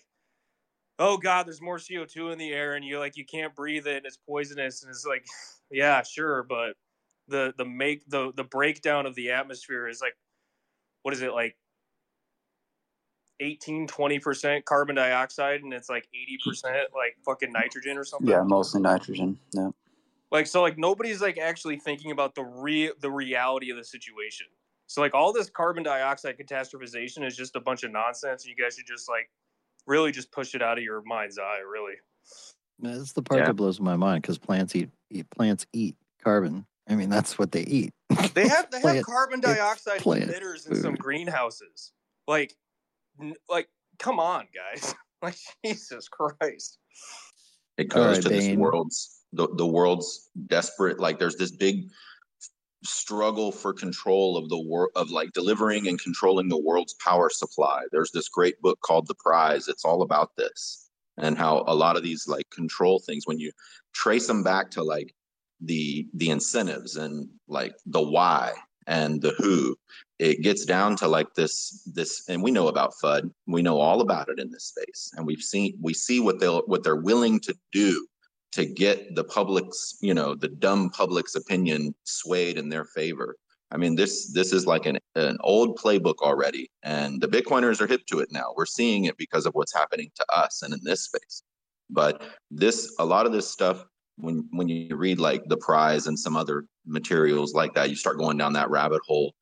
oh 0.99 1.17
god 1.17 1.45
there's 1.45 1.61
more 1.61 1.77
co2 1.77 2.31
in 2.31 2.37
the 2.37 2.51
air 2.51 2.73
and 2.73 2.85
you're 2.85 2.99
like 2.99 3.15
you 3.15 3.25
can't 3.25 3.55
breathe 3.55 3.87
it 3.87 3.97
and 3.97 4.05
it's 4.05 4.17
poisonous 4.17 4.83
and 4.83 4.89
it's 4.89 5.05
like 5.05 5.25
yeah 5.71 6.01
sure 6.01 6.43
but 6.43 6.73
the 7.27 7.53
the 7.57 7.65
make 7.65 8.03
the 8.09 8.31
the 8.35 8.43
breakdown 8.43 9.05
of 9.05 9.15
the 9.15 9.31
atmosphere 9.31 9.87
is 9.87 10.01
like 10.01 10.15
what 11.03 11.13
is 11.13 11.21
it 11.21 11.31
like 11.31 11.55
18 13.43 13.87
20% 13.87 14.65
carbon 14.65 14.95
dioxide 14.95 15.61
and 15.63 15.73
it's 15.73 15.89
like 15.89 16.07
80% 16.47 16.63
like 16.95 17.17
fucking 17.25 17.51
nitrogen 17.51 17.97
or 17.97 18.03
something 18.03 18.29
Yeah, 18.29 18.43
mostly 18.43 18.81
nitrogen. 18.81 19.37
Yeah. 19.53 19.69
like 20.31 20.47
so 20.47 20.61
like 20.61 20.77
nobody's 20.77 21.21
like 21.21 21.37
actually 21.37 21.77
thinking 21.77 22.11
about 22.11 22.35
the 22.35 22.43
real 22.43 22.93
the 23.01 23.11
reality 23.11 23.69
of 23.71 23.77
the 23.77 23.83
situation 23.83 24.47
so 24.87 25.01
like 25.01 25.13
all 25.13 25.33
this 25.33 25.49
carbon 25.49 25.83
dioxide 25.83 26.37
catastrophization 26.37 27.25
is 27.25 27.35
just 27.35 27.55
a 27.55 27.59
bunch 27.59 27.83
of 27.83 27.91
nonsense 27.91 28.45
and 28.45 28.55
you 28.55 28.63
guys 28.63 28.75
should 28.75 28.87
just 28.87 29.09
like 29.09 29.29
really 29.87 30.11
just 30.11 30.31
push 30.31 30.55
it 30.55 30.61
out 30.61 30.77
of 30.77 30.83
your 30.83 31.01
mind's 31.05 31.37
eye 31.37 31.59
really 31.69 31.93
That's 32.79 33.11
the 33.13 33.21
part 33.21 33.41
Yeah. 33.41 33.47
that 33.47 33.53
blows 33.55 33.79
my 33.79 33.95
mind 33.95 34.21
because 34.21 34.37
plants 34.37 34.75
eat, 34.75 34.89
eat 35.11 35.29
plants 35.29 35.65
eat 35.73 35.95
carbon. 36.23 36.65
I 36.89 36.95
mean, 36.95 37.09
that's 37.09 37.37
what 37.39 37.51
they 37.53 37.61
eat. 37.63 37.91
they 38.33 38.47
have 38.47 38.69
they 38.71 38.77
have 38.77 38.81
Plant- 38.81 39.05
carbon 39.05 39.39
dioxide 39.39 39.99
plant 40.01 40.29
emitters 40.29 40.69
in 40.69 40.75
some 40.81 40.95
greenhouses 40.95 41.91
like 42.27 42.51
n- 42.51 42.57
like 43.49 43.67
come 43.99 44.19
on 44.19 44.47
guys 44.53 44.95
like 45.21 45.37
jesus 45.65 46.07
christ 46.07 46.79
It 47.77 47.93
All 47.93 48.01
goes 48.01 48.15
right, 48.15 48.23
to 48.23 48.29
this 48.29 48.55
world's 48.55 49.21
the, 49.33 49.47
the 49.55 49.65
world's 49.65 50.29
desperate 50.47 50.99
like 50.99 51.19
there's 51.19 51.37
this 51.37 51.51
big 51.51 51.89
struggle 52.83 53.51
for 53.51 53.73
control 53.73 54.37
of 54.37 54.49
the 54.49 54.59
world 54.59 54.91
of 54.95 55.09
like 55.09 55.31
delivering 55.33 55.87
and 55.87 56.01
controlling 56.01 56.49
the 56.49 56.57
world's 56.57 56.95
power 56.95 57.29
supply. 57.29 57.83
There's 57.91 58.11
this 58.11 58.29
great 58.29 58.61
book 58.61 58.79
called 58.81 59.07
The 59.07 59.15
Prize. 59.15 59.67
It's 59.67 59.85
all 59.85 60.01
about 60.01 60.35
this 60.35 60.89
and 61.17 61.37
how 61.37 61.63
a 61.67 61.75
lot 61.75 61.95
of 61.95 62.03
these 62.03 62.27
like 62.27 62.49
control 62.49 62.99
things 62.99 63.25
when 63.25 63.39
you 63.39 63.51
trace 63.93 64.27
them 64.27 64.43
back 64.43 64.71
to 64.71 64.83
like 64.83 65.13
the 65.61 66.07
the 66.13 66.29
incentives 66.29 66.97
and 66.97 67.29
like 67.47 67.75
the 67.85 68.01
why 68.01 68.53
and 68.87 69.21
the 69.21 69.33
who 69.37 69.75
it 70.23 70.41
gets 70.41 70.63
down 70.65 70.95
to 70.95 71.07
like 71.07 71.33
this 71.35 71.83
this 71.93 72.23
and 72.29 72.41
we 72.41 72.51
know 72.51 72.67
about 72.67 72.93
fud 73.01 73.29
we 73.47 73.61
know 73.61 73.79
all 73.79 74.01
about 74.01 74.29
it 74.29 74.39
in 74.39 74.49
this 74.49 74.65
space 74.65 75.11
and 75.15 75.25
we've 75.25 75.41
seen 75.41 75.77
we 75.81 75.93
see 75.93 76.19
what 76.19 76.39
they'll 76.39 76.61
what 76.61 76.83
they're 76.83 76.95
willing 77.11 77.39
to 77.39 77.53
do 77.71 78.07
to 78.51 78.65
get 78.65 79.15
the 79.15 79.23
public's 79.23 79.97
you 80.01 80.13
know 80.13 80.35
the 80.35 80.47
dumb 80.47 80.89
public's 80.89 81.35
opinion 81.35 81.93
swayed 82.03 82.57
in 82.57 82.69
their 82.69 82.85
favor 82.85 83.35
I 83.73 83.77
mean, 83.77 83.95
this 83.95 84.31
this 84.31 84.53
is 84.53 84.67
like 84.67 84.85
an 84.85 84.99
an 85.15 85.37
old 85.41 85.79
playbook 85.79 86.17
already, 86.21 86.69
and 86.83 87.19
the 87.19 87.27
Bitcoiners 87.27 87.81
are 87.81 87.87
hip 87.87 88.05
to 88.05 88.19
it 88.19 88.29
now. 88.31 88.53
We're 88.55 88.67
seeing 88.67 89.05
it 89.05 89.17
because 89.17 89.47
of 89.47 89.55
what's 89.55 89.73
happening 89.73 90.11
to 90.15 90.25
us 90.31 90.61
and 90.61 90.75
in 90.75 90.79
this 90.83 91.05
space. 91.05 91.41
But 91.89 92.21
this, 92.51 92.93
a 92.99 93.05
lot 93.05 93.25
of 93.25 93.31
this 93.31 93.49
stuff, 93.49 93.83
when 94.17 94.47
when 94.51 94.67
you 94.69 94.95
read 94.95 95.19
like 95.19 95.45
the 95.47 95.57
prize 95.57 96.05
and 96.05 96.17
some 96.17 96.37
other 96.37 96.65
materials 96.85 97.55
like 97.55 97.73
that, 97.73 97.89
you 97.89 97.95
start 97.95 98.19
going 98.19 98.37
down 98.37 98.53
that 98.53 98.69
rabbit 98.69 99.01
hole. 99.07 99.33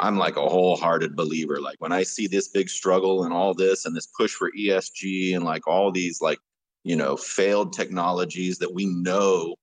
I'm 0.00 0.16
like 0.16 0.36
a 0.36 0.48
wholehearted 0.48 1.14
believer. 1.14 1.60
Like 1.60 1.76
when 1.78 1.92
I 1.92 2.02
see 2.02 2.26
this 2.26 2.48
big 2.48 2.68
struggle 2.68 3.24
and 3.24 3.32
all 3.32 3.54
this 3.54 3.84
and 3.84 3.94
this 3.94 4.06
push 4.06 4.32
for 4.32 4.50
ESG 4.58 5.34
and 5.36 5.44
like 5.44 5.66
all 5.66 5.92
these 5.92 6.20
like 6.20 6.38
you 6.84 6.96
know 6.96 7.16
failed 7.16 7.72
technologies 7.72 8.58
that 8.58 8.72
we 8.72 8.86
know 8.86 9.54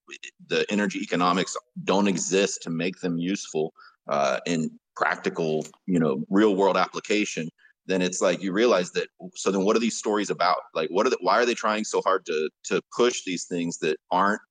the 0.48 0.66
energy 0.70 1.00
economics 1.00 1.58
don't 1.84 2.08
exist 2.08 2.62
to 2.64 2.70
make 2.70 3.00
them 3.02 3.18
useful 3.18 3.74
uh, 4.08 4.40
in 4.46 4.70
practical, 4.96 5.66
you 5.86 6.00
know, 6.00 6.24
real 6.30 6.56
world 6.56 6.76
application, 6.76 7.50
then 7.86 8.02
it's 8.02 8.22
like 8.22 8.42
you 8.42 8.52
realize 8.52 8.92
that. 8.92 9.08
So 9.36 9.52
then, 9.52 9.64
what 9.64 9.76
are 9.76 9.80
these 9.80 9.98
stories 9.98 10.30
about? 10.30 10.58
Like, 10.74 10.90
what 10.90 11.06
are 11.06 11.10
the, 11.10 11.18
why 11.22 11.40
are 11.40 11.46
they 11.46 11.54
trying 11.54 11.86
so 11.86 12.02
hard 12.02 12.26
to 12.26 12.50
to 12.66 12.82
push 12.96 13.24
these 13.24 13.46
things 13.46 13.78
that 13.80 13.98
aren't 14.12 14.42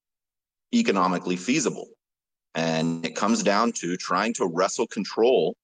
economically 0.74 1.36
feasible? 1.36 1.88
And 2.54 3.04
it 3.04 3.14
comes 3.14 3.42
down 3.42 3.72
to 3.72 3.96
trying 3.96 4.32
to 4.34 4.46
wrestle 4.46 4.86
control 4.86 5.54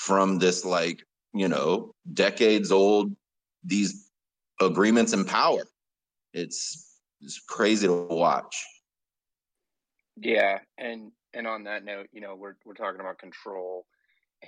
from 0.00 0.38
this, 0.38 0.64
like, 0.64 1.04
you 1.34 1.46
know, 1.46 1.94
decades 2.14 2.72
old 2.72 3.14
these 3.62 4.10
agreements 4.58 5.12
and 5.12 5.28
power. 5.28 5.62
It's 6.32 6.96
it's 7.20 7.38
crazy 7.38 7.86
to 7.86 7.92
watch. 7.92 8.64
Yeah, 10.16 10.60
and 10.78 11.12
and 11.34 11.46
on 11.46 11.64
that 11.64 11.84
note, 11.84 12.08
you 12.12 12.22
know, 12.22 12.34
we're 12.34 12.54
we're 12.64 12.72
talking 12.72 13.00
about 13.00 13.18
control 13.18 13.84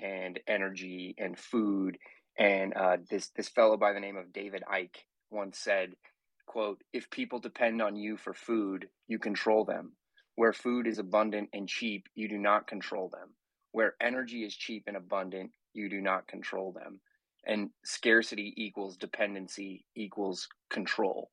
and 0.00 0.40
energy 0.46 1.14
and 1.18 1.38
food. 1.38 1.98
And 2.38 2.72
uh, 2.74 2.96
this 3.10 3.28
this 3.36 3.50
fellow 3.50 3.76
by 3.76 3.92
the 3.92 4.00
name 4.00 4.16
of 4.16 4.32
David 4.32 4.62
Icke 4.72 5.04
once 5.30 5.58
said, 5.58 5.92
"quote 6.46 6.80
If 6.94 7.10
people 7.10 7.40
depend 7.40 7.82
on 7.82 7.94
you 7.94 8.16
for 8.16 8.32
food, 8.32 8.88
you 9.06 9.18
control 9.18 9.66
them. 9.66 9.92
Where 10.36 10.54
food 10.54 10.86
is 10.86 10.98
abundant 10.98 11.50
and 11.52 11.68
cheap, 11.68 12.08
you 12.14 12.26
do 12.26 12.38
not 12.38 12.66
control 12.66 13.10
them. 13.10 13.34
Where 13.72 13.94
energy 14.00 14.44
is 14.44 14.54
cheap 14.54 14.84
and 14.86 14.96
abundant, 14.96 15.50
you 15.74 15.88
do 15.88 16.00
not 16.00 16.26
control 16.26 16.72
them. 16.72 17.00
And 17.46 17.70
scarcity 17.84 18.54
equals 18.56 18.96
dependency 18.96 19.84
equals 19.96 20.48
control. 20.70 21.30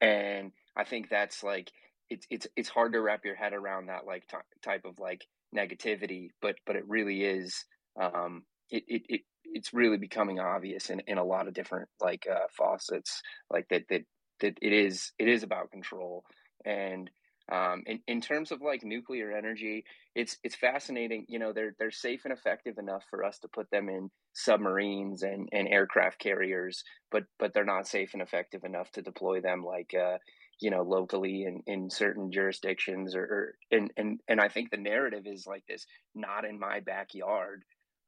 And 0.00 0.52
I 0.76 0.84
think 0.84 1.08
that's 1.10 1.42
like 1.42 1.70
it's 2.08 2.26
it's 2.30 2.46
it's 2.56 2.68
hard 2.68 2.92
to 2.92 3.00
wrap 3.00 3.24
your 3.24 3.34
head 3.34 3.52
around 3.52 3.86
that 3.86 4.06
like 4.06 4.26
t- 4.26 4.36
type 4.62 4.84
of 4.84 4.98
like 4.98 5.26
negativity, 5.54 6.30
but 6.40 6.56
but 6.66 6.76
it 6.76 6.88
really 6.88 7.24
is. 7.24 7.64
Um, 8.00 8.44
it, 8.70 8.84
it, 8.88 9.02
it 9.08 9.20
it's 9.44 9.74
really 9.74 9.98
becoming 9.98 10.40
obvious 10.40 10.88
in, 10.88 11.00
in 11.06 11.18
a 11.18 11.24
lot 11.24 11.46
of 11.46 11.54
different 11.54 11.88
like 12.00 12.26
uh, 12.30 12.46
faucets, 12.56 13.20
like 13.50 13.66
that 13.68 13.82
that 13.90 14.02
that 14.40 14.58
it 14.62 14.72
is 14.72 15.12
it 15.18 15.28
is 15.28 15.42
about 15.42 15.70
control 15.70 16.24
and 16.64 17.10
um, 17.50 17.82
in, 17.86 18.00
in 18.06 18.20
terms 18.20 18.52
of 18.52 18.60
like 18.62 18.84
nuclear 18.84 19.32
energy, 19.32 19.84
it's 20.14 20.36
it's 20.44 20.54
fascinating. 20.54 21.24
You 21.28 21.38
know, 21.38 21.52
they're 21.52 21.74
they're 21.78 21.90
safe 21.90 22.22
and 22.24 22.32
effective 22.32 22.78
enough 22.78 23.04
for 23.10 23.24
us 23.24 23.38
to 23.40 23.48
put 23.48 23.70
them 23.70 23.88
in 23.88 24.10
submarines 24.34 25.22
and, 25.22 25.48
and 25.52 25.68
aircraft 25.68 26.18
carriers, 26.20 26.84
but 27.10 27.24
but 27.38 27.52
they're 27.52 27.64
not 27.64 27.88
safe 27.88 28.10
and 28.12 28.22
effective 28.22 28.64
enough 28.64 28.90
to 28.92 29.02
deploy 29.02 29.40
them 29.40 29.64
like 29.64 29.92
uh, 29.94 30.18
you 30.60 30.70
know 30.70 30.82
locally 30.82 31.44
in, 31.44 31.62
in 31.66 31.90
certain 31.90 32.30
jurisdictions 32.30 33.16
or, 33.16 33.22
or 33.22 33.54
and, 33.70 33.90
and 33.96 34.20
and 34.28 34.40
I 34.40 34.48
think 34.48 34.70
the 34.70 34.76
narrative 34.76 35.24
is 35.26 35.46
like 35.46 35.64
this 35.68 35.86
not 36.14 36.44
in 36.44 36.58
my 36.58 36.80
backyard. 36.80 37.64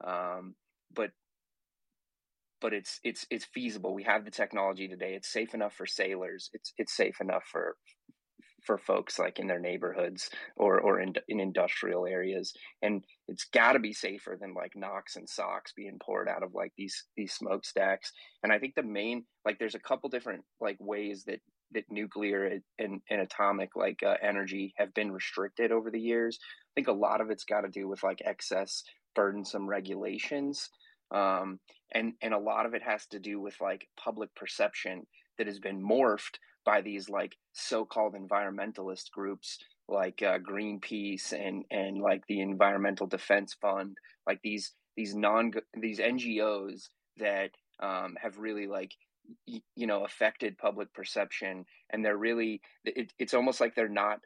Um, 0.06 0.54
but 0.94 1.10
but 2.60 2.72
it's 2.72 3.00
it's 3.04 3.26
it's 3.30 3.44
feasible. 3.44 3.94
We 3.94 4.04
have 4.04 4.24
the 4.24 4.30
technology 4.30 4.88
today. 4.88 5.14
It's 5.14 5.32
safe 5.32 5.54
enough 5.54 5.74
for 5.74 5.86
sailors. 5.86 6.50
It's 6.52 6.72
it's 6.78 6.96
safe 6.96 7.20
enough 7.20 7.44
for 7.50 7.76
for 8.64 8.78
folks 8.78 9.18
like 9.18 9.38
in 9.38 9.46
their 9.46 9.60
neighborhoods 9.60 10.30
or 10.56 10.80
or 10.80 11.00
in, 11.00 11.14
in 11.28 11.40
industrial 11.40 12.06
areas 12.06 12.52
and 12.82 13.04
it's 13.28 13.44
got 13.44 13.72
to 13.72 13.78
be 13.78 13.92
safer 13.92 14.36
than 14.40 14.54
like 14.54 14.72
NOx 14.74 15.16
and 15.16 15.28
SOx 15.28 15.72
being 15.76 15.98
poured 16.00 16.28
out 16.28 16.42
of 16.42 16.54
like 16.54 16.72
these 16.76 17.04
these 17.16 17.32
smokestacks 17.32 18.12
and 18.42 18.52
i 18.52 18.58
think 18.58 18.74
the 18.74 18.82
main 18.82 19.24
like 19.44 19.58
there's 19.58 19.74
a 19.74 19.80
couple 19.80 20.08
different 20.08 20.44
like 20.60 20.76
ways 20.80 21.24
that 21.24 21.40
that 21.72 21.84
nuclear 21.90 22.60
and, 22.78 23.00
and 23.10 23.20
atomic 23.20 23.74
like 23.74 24.02
uh, 24.04 24.14
energy 24.22 24.72
have 24.76 24.94
been 24.94 25.10
restricted 25.10 25.72
over 25.72 25.90
the 25.90 26.00
years. 26.00 26.38
I 26.40 26.70
think 26.76 26.86
a 26.86 26.92
lot 26.92 27.20
of 27.20 27.30
it's 27.30 27.44
got 27.44 27.62
to 27.62 27.68
do 27.68 27.88
with 27.88 28.02
like 28.04 28.22
excess 28.24 28.84
burdensome 29.16 29.68
regulations 29.68 30.70
um, 31.10 31.60
and 31.92 32.14
and 32.22 32.34
a 32.34 32.38
lot 32.38 32.66
of 32.66 32.74
it 32.74 32.82
has 32.82 33.06
to 33.06 33.18
do 33.18 33.40
with 33.40 33.60
like 33.60 33.86
public 33.96 34.34
perception 34.34 35.06
that 35.38 35.46
has 35.46 35.58
been 35.58 35.82
morphed 35.82 36.38
by 36.64 36.80
these 36.80 37.08
like 37.08 37.36
so-called 37.52 38.14
environmentalist 38.14 39.10
groups 39.12 39.58
like 39.88 40.22
uh, 40.22 40.38
Greenpeace 40.38 41.32
and 41.32 41.64
and 41.70 42.00
like 42.00 42.22
the 42.28 42.40
Environmental 42.40 43.06
Defense 43.06 43.54
Fund, 43.60 43.96
like 44.26 44.40
these 44.42 44.72
these 44.96 45.14
non 45.14 45.52
these 45.78 45.98
NGOs 46.00 46.88
that 47.18 47.50
um, 47.80 48.16
have 48.20 48.38
really 48.38 48.66
like 48.66 48.92
y- 49.46 49.62
you 49.76 49.86
know 49.86 50.04
affected 50.04 50.58
public 50.58 50.92
perception, 50.94 51.66
and 51.90 52.04
they're 52.04 52.16
really 52.16 52.60
it, 52.84 53.12
it's 53.18 53.34
almost 53.34 53.60
like 53.60 53.74
they're 53.74 53.88
not 53.88 54.20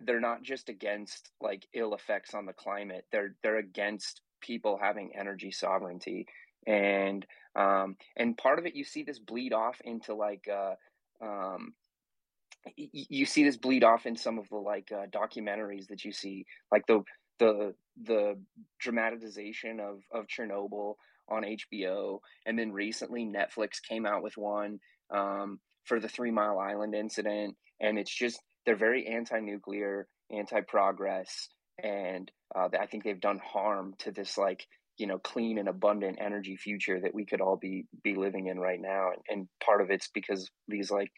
they're 0.00 0.20
not 0.20 0.42
just 0.42 0.68
against 0.68 1.30
like 1.40 1.66
ill 1.74 1.94
effects 1.94 2.34
on 2.34 2.46
the 2.46 2.52
climate. 2.52 3.06
They're 3.12 3.34
they're 3.42 3.58
against 3.58 4.20
people 4.42 4.78
having 4.80 5.12
energy 5.18 5.50
sovereignty. 5.50 6.26
And 6.66 7.24
um 7.54 7.96
and 8.16 8.36
part 8.36 8.58
of 8.58 8.66
it 8.66 8.74
you 8.74 8.84
see 8.84 9.02
this 9.04 9.18
bleed 9.18 9.52
off 9.52 9.80
into 9.84 10.14
like 10.14 10.46
uh 10.52 10.74
um, 11.22 11.74
you 12.76 13.26
see 13.26 13.44
this 13.44 13.56
bleed 13.56 13.84
off 13.84 14.06
in 14.06 14.16
some 14.16 14.38
of 14.38 14.48
the 14.48 14.56
like 14.56 14.90
uh, 14.92 15.06
documentaries 15.06 15.88
that 15.88 16.04
you 16.04 16.12
see, 16.12 16.46
like 16.72 16.86
the 16.86 17.02
the 17.38 17.74
the 18.02 18.38
dramatization 18.80 19.80
of 19.80 20.00
of 20.12 20.26
Chernobyl 20.26 20.94
on 21.28 21.42
HBO, 21.42 22.20
and 22.44 22.58
then 22.58 22.72
recently 22.72 23.24
Netflix 23.24 23.82
came 23.88 24.06
out 24.06 24.22
with 24.22 24.36
one 24.36 24.78
um, 25.10 25.58
for 25.84 26.00
the 26.00 26.08
Three 26.08 26.30
Mile 26.30 26.58
Island 26.58 26.94
incident, 26.94 27.56
and 27.80 27.98
it's 27.98 28.14
just 28.14 28.40
they're 28.64 28.76
very 28.76 29.06
anti-nuclear, 29.06 30.08
anti-progress, 30.30 31.48
and 31.82 32.30
uh, 32.54 32.68
I 32.78 32.86
think 32.86 33.04
they've 33.04 33.20
done 33.20 33.40
harm 33.44 33.94
to 34.00 34.10
this 34.10 34.36
like 34.36 34.66
you 34.98 35.06
know 35.06 35.18
clean 35.18 35.58
and 35.58 35.68
abundant 35.68 36.18
energy 36.20 36.56
future 36.56 37.00
that 37.00 37.14
we 37.14 37.24
could 37.24 37.40
all 37.40 37.56
be 37.56 37.86
be 38.02 38.14
living 38.14 38.46
in 38.46 38.58
right 38.58 38.80
now 38.80 39.10
and, 39.10 39.22
and 39.28 39.48
part 39.64 39.80
of 39.80 39.90
it's 39.90 40.08
because 40.08 40.50
these 40.68 40.90
like 40.90 41.12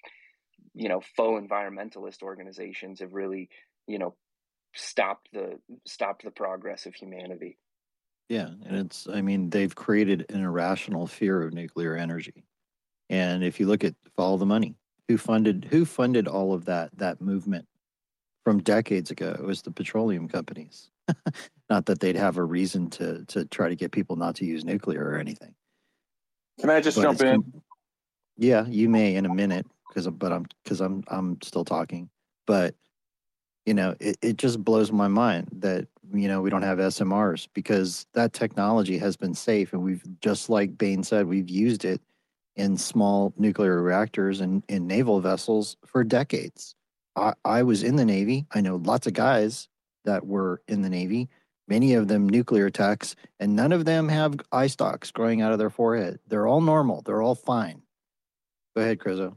you 0.75 0.89
know 0.89 1.01
faux 1.17 1.43
environmentalist 1.43 2.23
organizations 2.23 3.01
have 3.01 3.13
really 3.13 3.49
you 3.87 3.99
know 3.99 4.15
stopped 4.75 5.29
the 5.33 5.59
stopped 5.87 6.25
the 6.25 6.31
progress 6.31 6.87
of 6.87 6.95
humanity. 6.95 7.59
Yeah 8.29 8.51
and 8.67 8.77
it's 8.77 9.09
i 9.09 9.23
mean 9.23 9.51
they've 9.51 9.75
created 9.75 10.27
an 10.29 10.43
irrational 10.43 11.07
fear 11.07 11.43
of 11.43 11.53
nuclear 11.53 11.97
energy. 11.97 12.45
And 13.11 13.43
if 13.43 13.59
you 13.59 13.67
look 13.67 13.85
at 13.85 13.95
follow 14.17 14.37
the 14.37 14.47
money 14.47 14.77
who 15.09 15.17
funded 15.17 15.69
who 15.71 15.85
funded 15.85 16.29
all 16.29 16.53
of 16.53 16.67
that 16.67 16.91
that 16.99 17.21
movement 17.21 17.67
from 18.49 18.63
decades 18.63 19.11
ago 19.11 19.37
it 19.39 19.45
was 19.45 19.63
the 19.63 19.71
petroleum 19.71 20.29
companies 20.29 20.91
not 21.71 21.87
that 21.87 22.01
they'd 22.01 22.17
have 22.17 22.37
a 22.37 22.43
reason 22.43 22.89
to 22.91 23.25
to 23.27 23.45
try 23.47 23.69
to 23.69 23.77
get 23.77 23.93
people 23.93 24.17
not 24.17 24.35
to 24.37 24.45
use 24.45 24.65
nuclear 24.65 25.05
or 25.05 25.17
anything. 25.17 25.55
Can 26.61 26.71
I 26.71 26.81
just 26.81 26.97
but 26.97 27.03
jump 27.03 27.21
in? 27.23 27.63
Yeah, 28.37 28.67
you 28.67 28.89
may 28.89 29.15
in 29.15 29.27
a 29.27 29.35
minute 29.35 29.67
because 29.89 30.07
but 30.09 30.33
I'm 30.33 30.47
because 30.65 30.81
I'm 30.81 31.05
I'm 31.09 31.39
still 31.43 31.65
talking. 31.65 32.09
But 32.47 32.75
you 33.67 33.75
know, 33.75 33.95
it, 34.01 34.17
it 34.23 34.37
just 34.39 34.65
blows 34.65 34.91
my 34.91 35.09
mind 35.09 35.49
that 35.59 35.87
you 36.13 36.29
know 36.29 36.41
we 36.41 36.51
don't 36.51 36.63
have 36.63 36.79
SMRs 36.79 37.49
because 37.53 38.07
that 38.15 38.33
technology 38.33 38.99
has 38.99 39.17
been 39.17 39.35
safe 39.35 39.73
and 39.73 39.83
we've 39.83 40.03
just 40.21 40.49
like 40.49 40.79
Bain 40.79 41.03
said, 41.03 41.27
we've 41.27 41.51
used 41.51 41.85
it 41.85 42.01
in 42.57 42.77
small 42.77 43.33
nuclear 43.37 43.83
reactors 43.83 44.41
and 44.41 44.65
in 44.69 44.87
naval 44.87 45.21
vessels 45.21 45.77
for 45.87 46.03
decades. 46.03 46.75
I, 47.19 47.35
I 47.45 47.63
was 47.63 47.83
in 47.83 47.97
the 47.97 48.05
Navy. 48.05 48.47
I 48.53 48.61
know 48.61 48.77
lots 48.77 49.07
of 49.07 49.13
guys 49.13 49.69
that 50.05 50.27
were 50.27 50.63
in 50.69 50.83
the 50.83 50.89
Navy, 50.89 51.29
many 51.67 51.95
of 51.95 52.09
them 52.09 52.29
nuclear 52.29 52.71
techs, 52.71 53.17
and 53.41 53.55
none 53.55 53.73
of 53.73 53.85
them 53.85 54.09
have 54.09 54.41
eye 54.53 54.69
stalks 54.69 55.11
growing 55.11 55.43
out 55.43 55.53
of 55.53 55.59
their 55.59 55.71
forehead. 55.71 56.19
They're 56.27 56.47
all 56.47 56.61
normal. 56.61 57.03
They're 57.03 57.23
all 57.23 57.35
fine. 57.35 57.83
Go 58.75 58.83
ahead, 58.83 58.99
Krizo. 58.99 59.37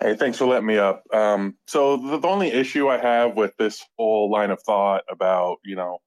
Hey, 0.00 0.14
thanks 0.14 0.38
for 0.38 0.46
letting 0.46 0.66
me 0.66 0.78
up. 0.78 1.02
Um, 1.12 1.56
so 1.66 1.96
the, 1.96 2.18
the 2.18 2.28
only 2.28 2.48
issue 2.48 2.88
I 2.88 2.98
have 2.98 3.36
with 3.36 3.56
this 3.56 3.84
whole 3.96 4.30
line 4.30 4.50
of 4.50 4.62
thought 4.62 5.02
about, 5.10 5.58
you 5.64 5.74
know, 5.74 5.98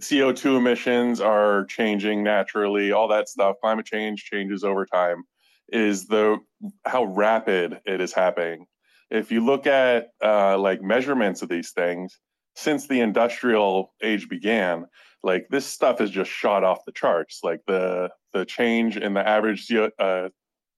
CO2 0.00 0.58
emissions 0.58 1.20
are 1.20 1.64
changing 1.66 2.22
naturally, 2.22 2.92
all 2.92 3.08
that 3.08 3.28
stuff, 3.28 3.56
climate 3.62 3.86
change 3.86 4.24
changes 4.24 4.64
over 4.64 4.84
time, 4.84 5.24
is 5.68 6.06
the 6.06 6.38
how 6.84 7.04
rapid 7.04 7.80
it 7.86 8.00
is 8.00 8.12
happening. 8.12 8.66
If 9.10 9.30
you 9.30 9.44
look 9.44 9.66
at 9.66 10.08
uh, 10.22 10.58
like 10.58 10.82
measurements 10.82 11.42
of 11.42 11.48
these 11.48 11.70
things, 11.70 12.18
since 12.56 12.88
the 12.88 13.00
industrial 13.00 13.94
age 14.02 14.28
began, 14.28 14.86
like 15.22 15.46
this 15.50 15.66
stuff 15.66 15.98
has 15.98 16.10
just 16.10 16.30
shot 16.30 16.64
off 16.64 16.84
the 16.86 16.92
charts. 16.92 17.40
Like 17.42 17.60
the 17.66 18.10
the 18.32 18.44
change 18.44 18.96
in 18.96 19.14
the 19.14 19.26
average 19.26 19.70
uh, 19.98 20.28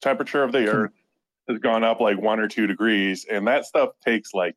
temperature 0.03 0.43
of 0.43 0.53
the 0.53 0.67
Earth 0.69 0.93
has 1.49 1.59
gone 1.59 1.85
up 1.85 2.01
like 2.01 2.21
one 2.21 2.41
or 2.41 2.49
two 2.49 2.67
degrees, 2.67 3.27
and 3.31 3.47
that 3.47 3.65
stuff 3.65 3.91
takes 4.05 4.35
like 4.35 4.55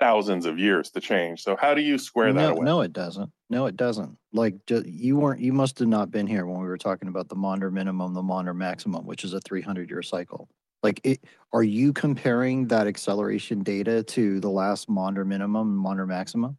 thousands 0.00 0.46
of 0.46 0.58
years 0.58 0.90
to 0.90 1.00
change. 1.00 1.42
So 1.42 1.56
how 1.56 1.74
do 1.74 1.80
you 1.80 1.98
square 1.98 2.32
that 2.32 2.40
no, 2.40 2.52
away? 2.52 2.64
No, 2.64 2.80
it 2.80 2.92
doesn't. 2.92 3.30
No, 3.50 3.66
it 3.66 3.76
doesn't. 3.76 4.18
Like 4.32 4.56
you 4.68 5.16
weren't. 5.16 5.40
You 5.40 5.52
must 5.52 5.78
have 5.78 5.88
not 5.88 6.10
been 6.10 6.26
here 6.26 6.46
when 6.46 6.60
we 6.60 6.66
were 6.66 6.78
talking 6.78 7.08
about 7.08 7.28
the 7.28 7.36
Maunder 7.36 7.70
minimum, 7.70 8.14
the 8.14 8.22
Maunder 8.22 8.54
maximum, 8.54 9.06
which 9.06 9.24
is 9.24 9.32
a 9.32 9.40
300 9.40 9.88
year 9.88 10.02
cycle. 10.02 10.48
Like, 10.84 11.00
it, 11.02 11.24
are 11.54 11.62
you 11.62 11.94
comparing 11.94 12.68
that 12.68 12.86
acceleration 12.86 13.62
data 13.62 14.02
to 14.02 14.38
the 14.38 14.50
last 14.50 14.88
Maunder 14.88 15.24
minimum, 15.24 15.68
and 15.68 15.78
Maunder 15.78 16.06
maximum? 16.06 16.58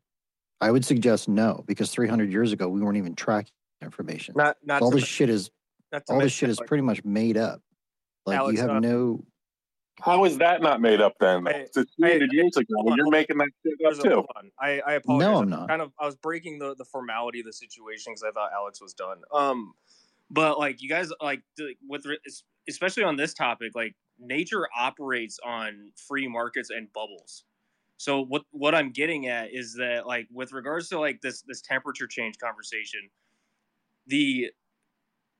I 0.60 0.72
would 0.72 0.84
suggest 0.84 1.30
no, 1.30 1.64
because 1.68 1.92
300 1.92 2.32
years 2.32 2.52
ago 2.52 2.68
we 2.68 2.82
weren't 2.82 2.98
even 2.98 3.14
tracking 3.14 3.54
information. 3.84 4.34
Not, 4.36 4.58
not 4.66 4.82
all 4.82 4.90
this 4.90 5.02
men- 5.02 5.06
shit 5.06 5.30
is 5.30 5.52
not 5.92 6.04
all 6.10 6.20
this 6.20 6.32
shit 6.32 6.50
is 6.50 6.60
like, 6.60 6.68
pretty 6.68 6.82
much 6.82 7.04
made 7.06 7.38
up. 7.38 7.62
Like 8.26 8.40
Alex, 8.40 8.56
you 8.56 8.62
have 8.62 8.78
uh, 8.78 8.80
no. 8.80 9.24
How 10.02 10.26
is 10.26 10.40
that 10.40 10.60
not 10.62 10.82
made 10.82 11.02
up 11.02 11.14
then? 11.20 11.46
Hey, 11.46 11.62
It's 11.62 11.76
200 11.76 12.32
hey, 12.32 12.36
years 12.36 12.58
ago. 12.58 12.66
hold 12.78 12.94
on, 12.94 12.98
You're 12.98 13.12
making 13.12 13.38
that 13.38 13.50
shit 13.64 13.98
up 13.98 14.04
too. 14.04 14.26
I, 14.60 14.82
I 14.88 14.94
apologize. 14.94 15.28
No, 15.28 15.36
I'm 15.38 15.44
I'm 15.44 15.50
not. 15.52 15.70
Kind 15.70 15.82
of, 15.84 15.92
I 16.00 16.06
was 16.06 16.16
breaking 16.16 16.58
the, 16.58 16.74
the 16.76 16.86
formality 16.86 17.42
of 17.42 17.46
the 17.46 17.54
situation 17.54 18.12
because 18.14 18.24
I 18.24 18.32
thought 18.32 18.50
Alex 18.56 18.82
was 18.82 18.94
done. 18.96 19.22
Um, 19.32 19.74
but 20.32 20.58
like 20.58 20.82
you 20.82 20.90
guys, 20.90 21.12
like 21.22 21.44
with 21.88 22.06
especially 22.68 23.04
on 23.04 23.16
this 23.16 23.34
topic, 23.36 23.74
like 23.76 23.96
nature 24.20 24.68
operates 24.78 25.40
on 25.46 25.92
free 25.96 26.28
markets 26.28 26.70
and 26.70 26.92
bubbles. 26.94 27.44
So 27.98 28.22
what 28.22 28.44
what 28.52 28.76
I'm 28.76 28.92
getting 28.92 29.28
at 29.28 29.54
is 29.54 29.74
that 29.76 30.06
like 30.06 30.28
with 30.32 30.52
regards 30.52 30.90
to 30.90 31.00
like 31.00 31.22
this 31.22 31.42
this 31.44 31.62
temperature 31.62 32.08
change 32.08 32.38
conversation, 32.38 33.10
the 34.08 34.52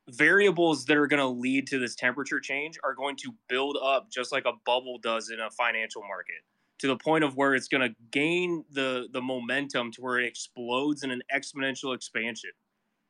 variables 0.10 0.86
that 0.86 0.98
are 0.98 1.08
going 1.08 1.20
to 1.20 1.28
lead 1.28 1.68
to 1.68 1.80
this 1.80 1.96
temperature 1.96 2.40
change 2.40 2.78
are 2.84 2.94
going 2.94 3.16
to 3.16 3.34
build 3.50 3.78
up 3.84 4.10
just 4.12 4.32
like 4.32 4.46
a 4.46 4.54
bubble 4.66 5.00
does 5.00 5.32
in 5.32 5.40
a 5.40 5.50
financial 5.50 6.04
market 6.04 6.36
to 6.78 6.88
the 6.88 6.96
point 6.98 7.24
of 7.24 7.36
where 7.36 7.56
it's 7.56 7.68
going 7.68 7.88
to 7.88 7.96
gain 8.12 8.64
the 8.72 9.08
the 9.14 9.22
momentum 9.22 9.92
to 9.92 10.02
where 10.02 10.20
it 10.20 10.28
explodes 10.28 11.04
in 11.04 11.10
an 11.10 11.22
exponential 11.34 11.96
expansion 11.96 12.52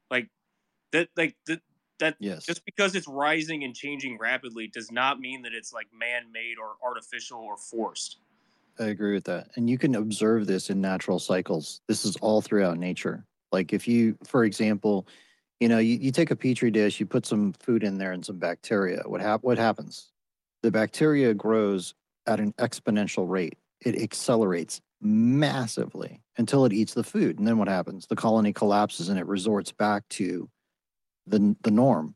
like 0.10 0.29
that 0.91 1.10
like 1.17 1.36
that 1.48 1.60
that 2.00 2.16
Yes. 2.20 2.46
just 2.46 2.66
because 2.66 2.96
it's 2.96 3.08
rising 3.08 3.64
and 3.64 3.75
changing 3.75 4.18
rapidly 4.18 4.68
does 4.68 4.92
not 4.92 5.20
mean 5.20 5.42
that 5.44 5.54
it's 5.54 5.74
like 5.74 5.88
man-made 5.94 6.58
or 6.58 6.75
artificial 6.84 7.40
or 7.40 7.58
forced 7.58 8.20
I 8.80 8.86
agree 8.86 9.14
with 9.14 9.24
that. 9.25 9.48
And 9.56 9.70
you 9.70 9.78
can 9.78 9.96
observe 9.96 10.48
this 10.48 10.70
in 10.70 10.82
natural 10.82 11.20
cycles. 11.20 11.82
This 11.88 12.06
is 12.06 12.18
all 12.18 12.42
throughout 12.42 12.78
nature. 12.78 13.25
Like 13.52 13.72
if 13.72 13.88
you, 13.88 14.18
for 14.25 14.44
example, 14.44 15.08
you 15.60 15.70
know, 15.70 15.78
you, 15.78 15.96
you 15.98 16.12
take 16.12 16.32
a 16.32 16.36
petri 16.36 16.72
dish, 16.72 17.00
you 17.00 17.06
put 17.06 17.25
some 17.25 17.54
food 17.54 17.84
in 17.84 17.98
there 17.98 18.12
and 18.12 18.25
some 18.25 18.38
bacteria. 18.38 19.02
What 19.06 19.22
hap- 19.22 19.44
what 19.44 19.58
happens? 19.58 20.12
The 20.62 20.72
bacteria 20.72 21.34
grows 21.34 21.94
at 22.28 22.40
an 22.40 22.54
exponential 22.54 23.30
rate. 23.30 23.58
It 23.86 24.02
accelerates 24.02 24.82
massively 25.02 26.22
until 26.38 26.66
it 26.66 26.74
eats 26.74 26.94
the 26.94 27.04
food. 27.04 27.40
And 27.40 27.48
then 27.48 27.58
what 27.58 27.68
happens? 27.70 28.08
The 28.08 28.16
colony 28.16 28.52
collapses 28.52 29.08
and 29.08 29.18
it 29.18 29.25
resorts 29.25 29.72
back 29.72 30.04
to 30.10 30.50
the 31.27 31.55
the 31.62 31.72
norm. 31.72 32.15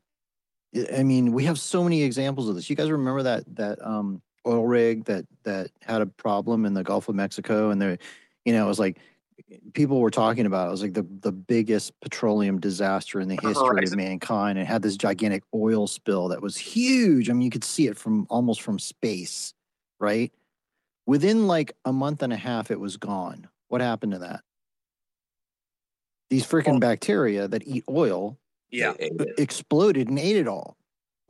I- 0.74 1.02
mean, 1.02 1.32
we 1.32 1.44
have 1.44 1.58
so 1.58 1.82
many 1.82 2.02
examples 2.02 2.48
of 2.48 2.54
this. 2.54 2.70
You 2.70 2.76
guys 2.76 2.90
remember 2.90 3.22
that 3.24 3.44
that 3.56 3.84
um 3.84 4.22
oil 4.46 4.66
rig 4.66 5.04
that 5.04 5.26
that 5.44 5.70
had 5.82 6.02
a 6.02 6.06
problem 6.06 6.64
in 6.64 6.74
the 6.74 6.82
Gulf 6.82 7.08
of 7.08 7.14
Mexico, 7.14 7.70
and 7.70 7.80
there, 7.80 7.98
you 8.44 8.52
know, 8.52 8.64
it 8.64 8.68
was 8.68 8.78
like 8.78 9.00
people 9.72 10.00
were 10.00 10.10
talking 10.10 10.46
about. 10.46 10.68
It 10.68 10.70
was 10.70 10.82
like 10.82 10.94
the 10.94 11.06
the 11.20 11.32
biggest 11.32 11.98
petroleum 12.00 12.60
disaster 12.60 13.20
in 13.20 13.28
the 13.28 13.38
history 13.40 13.84
of 13.84 13.96
mankind. 13.96 14.58
It 14.58 14.66
had 14.66 14.82
this 14.82 14.96
gigantic 14.96 15.42
oil 15.54 15.86
spill 15.86 16.28
that 16.28 16.42
was 16.42 16.56
huge. 16.56 17.28
I 17.30 17.32
mean, 17.32 17.42
you 17.42 17.50
could 17.50 17.64
see 17.64 17.86
it 17.86 17.96
from 17.96 18.26
almost 18.30 18.62
from 18.62 18.78
space, 18.78 19.54
right? 19.98 20.32
Within 21.06 21.46
like 21.46 21.74
a 21.84 21.92
month 21.92 22.22
and 22.22 22.32
a 22.32 22.36
half, 22.36 22.70
it 22.70 22.78
was 22.78 22.96
gone. 22.96 23.48
What 23.68 23.80
happened 23.80 24.12
to 24.12 24.18
that? 24.20 24.42
These 26.28 26.46
freaking 26.46 26.78
bacteria 26.78 27.48
that 27.48 27.66
eat 27.66 27.84
oil 27.88 28.38
yeah 28.70 28.92
exploded 29.38 30.08
and 30.08 30.18
ate 30.18 30.36
it 30.36 30.48
all. 30.48 30.76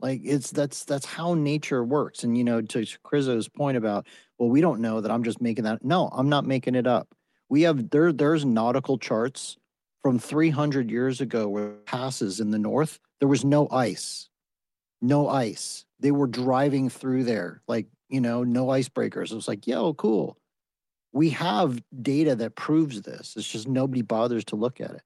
Like 0.01 0.21
it's 0.23 0.51
that's 0.51 0.83
that's 0.83 1.05
how 1.05 1.35
nature 1.35 1.83
works. 1.83 2.23
And 2.23 2.37
you 2.37 2.43
know, 2.43 2.61
to 2.61 2.79
Chrizzo's 3.05 3.47
point 3.47 3.77
about, 3.77 4.07
well, 4.37 4.49
we 4.49 4.61
don't 4.61 4.81
know 4.81 4.99
that 5.01 5.11
I'm 5.11 5.23
just 5.23 5.41
making 5.41 5.65
that. 5.65 5.85
No, 5.85 6.09
I'm 6.11 6.29
not 6.29 6.45
making 6.45 6.75
it 6.75 6.87
up. 6.87 7.07
We 7.49 7.61
have 7.63 7.91
there 7.91 8.11
there's 8.11 8.43
nautical 8.43 8.97
charts 8.97 9.57
from 10.01 10.17
300 10.17 10.89
years 10.89 11.21
ago 11.21 11.47
where 11.47 11.69
passes 11.85 12.39
in 12.39 12.49
the 12.49 12.57
north 12.57 12.99
there 13.19 13.27
was 13.27 13.45
no 13.45 13.67
ice, 13.69 14.29
no 15.01 15.29
ice. 15.29 15.85
They 15.99 16.11
were 16.11 16.27
driving 16.27 16.89
through 16.89 17.25
there 17.25 17.61
like 17.67 17.85
you 18.09 18.21
know 18.21 18.43
no 18.43 18.67
icebreakers. 18.67 19.31
It 19.31 19.35
was 19.35 19.47
like 19.47 19.67
yo 19.67 19.93
cool. 19.93 20.37
We 21.13 21.29
have 21.31 21.79
data 22.01 22.35
that 22.37 22.55
proves 22.55 23.01
this. 23.01 23.35
It's 23.37 23.47
just 23.47 23.67
nobody 23.67 24.01
bothers 24.01 24.45
to 24.45 24.55
look 24.55 24.81
at 24.81 24.91
it. 24.91 25.01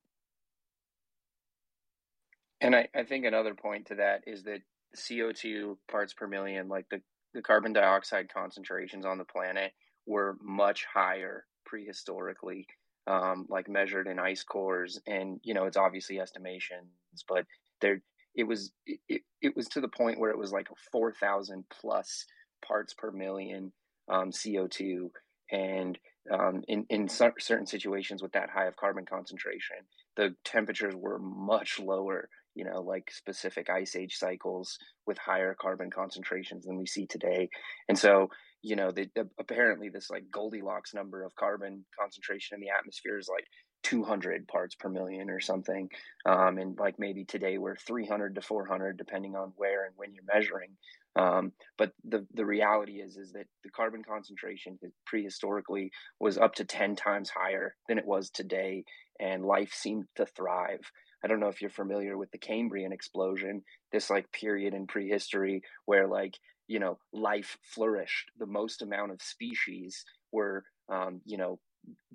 And 2.66 2.76
I, 2.76 2.88
I 2.96 3.04
think 3.04 3.26
another 3.26 3.54
point 3.54 3.86
to 3.88 3.96
that 3.96 4.24
is 4.26 4.42
that 4.44 4.62
CO2 4.98 5.78
parts 5.88 6.16
per 6.16 6.26
million, 6.26 6.68
like 6.68 6.88
the, 6.90 7.00
the 7.36 7.44
carbon 7.44 7.74
dioxide 7.74 8.28
concentrations 8.34 9.06
on 9.06 9.20
the 9.20 9.24
planet, 9.24 9.72
were 10.08 10.36
much 10.42 10.84
higher 10.92 11.46
prehistorically, 11.72 12.66
um, 13.06 13.46
like 13.50 13.70
measured 13.70 14.08
in 14.08 14.18
ice 14.18 14.42
cores. 14.42 15.00
And, 15.06 15.40
you 15.44 15.54
know, 15.54 15.66
it's 15.66 15.78
obviously 15.78 16.20
estimations, 16.20 16.90
but 17.28 17.46
there, 17.82 18.02
it 18.34 18.46
was, 18.46 18.72
it, 18.88 19.22
it, 19.44 19.56
was 19.56 19.68
to 19.68 19.82
the 19.82 19.88
point 19.88 20.20
where 20.20 20.32
it 20.32 20.38
was 20.38 20.52
like 20.52 20.68
4,000 20.92 21.66
plus 21.70 22.26
parts 22.66 22.96
per 22.96 23.12
million 23.12 23.74
um, 24.10 24.32
CO2. 24.32 25.12
And 25.52 26.00
um, 26.32 26.64
in, 26.68 26.88
in 26.90 27.10
certain 27.10 27.68
situations 27.68 28.24
with 28.24 28.32
that 28.32 28.50
high 28.50 28.66
of 28.66 28.76
carbon 28.76 29.06
concentration, 29.06 29.78
the 30.18 30.34
temperatures 30.44 30.96
were 30.96 31.20
much 31.20 31.80
lower 31.80 32.28
you 32.56 32.66
know, 32.66 32.82
like 32.82 33.12
specific 33.12 33.70
ice 33.70 33.96
age 33.96 34.16
cycles 34.16 34.78
with 35.06 35.18
higher 35.18 35.56
carbon 35.60 35.92
concentrations 35.92 36.66
than 36.66 36.78
we 36.78 36.86
see 36.86 37.06
today. 37.06 37.50
And 37.88 37.98
so, 37.98 38.30
you 38.62 38.76
know, 38.76 38.92
the, 38.92 39.08
the, 39.16 39.30
apparently 39.40 39.90
this 39.90 40.10
like 40.10 40.32
Goldilocks 40.32 40.94
number 40.94 41.24
of 41.24 41.36
carbon 41.36 41.86
concentration 42.00 42.56
in 42.56 42.62
the 42.62 42.74
atmosphere 42.78 43.20
is 43.20 43.30
like 43.30 43.46
200 43.84 44.48
parts 44.48 44.74
per 44.74 44.90
million 44.90 45.30
or 45.30 45.40
something. 45.40 45.90
Um, 46.26 46.58
and 46.58 46.78
like 46.80 46.96
maybe 46.98 47.24
today 47.24 47.60
we're 47.60 47.76
300 47.76 48.36
to 48.36 48.42
400, 48.42 48.98
depending 48.98 49.36
on 49.36 49.54
where 49.58 49.86
and 49.86 49.94
when 49.96 50.14
you're 50.14 50.24
measuring. 50.34 50.72
Um, 51.18 51.54
but 51.78 51.92
the, 52.04 52.26
the 52.34 52.46
reality 52.46 52.94
is, 52.94 53.16
is 53.16 53.32
that 53.34 53.46
the 53.64 53.70
carbon 53.70 54.04
concentration 54.04 54.80
prehistorically 55.08 55.92
was 56.20 56.38
up 56.38 56.56
to 56.56 56.66
10 56.66 56.96
times 56.96 57.30
higher 57.30 57.76
than 57.88 57.98
it 57.98 58.06
was 58.06 58.30
today. 58.30 58.84
And 59.20 59.46
life 59.46 59.72
seemed 59.72 60.06
to 60.16 60.26
thrive. 60.26 60.82
I 61.26 61.28
don't 61.28 61.40
know 61.40 61.48
if 61.48 61.60
you're 61.60 61.72
familiar 61.72 62.20
with 62.20 62.30
the 62.30 62.38
Cambrian 62.38 62.94
explosion, 62.94 63.64
this 63.92 64.12
like 64.12 64.32
period 64.32 64.76
in 64.76 64.86
prehistory 64.86 65.64
where 65.86 66.08
like, 66.08 66.38
you 66.68 66.78
know, 66.78 67.00
life 67.12 67.58
flourished. 67.64 68.30
The 68.38 68.46
most 68.46 68.84
amount 68.84 69.12
of 69.12 69.24
species 69.24 70.06
were, 70.32 70.64
um, 70.88 71.22
you 71.26 71.38
know, 71.38 71.60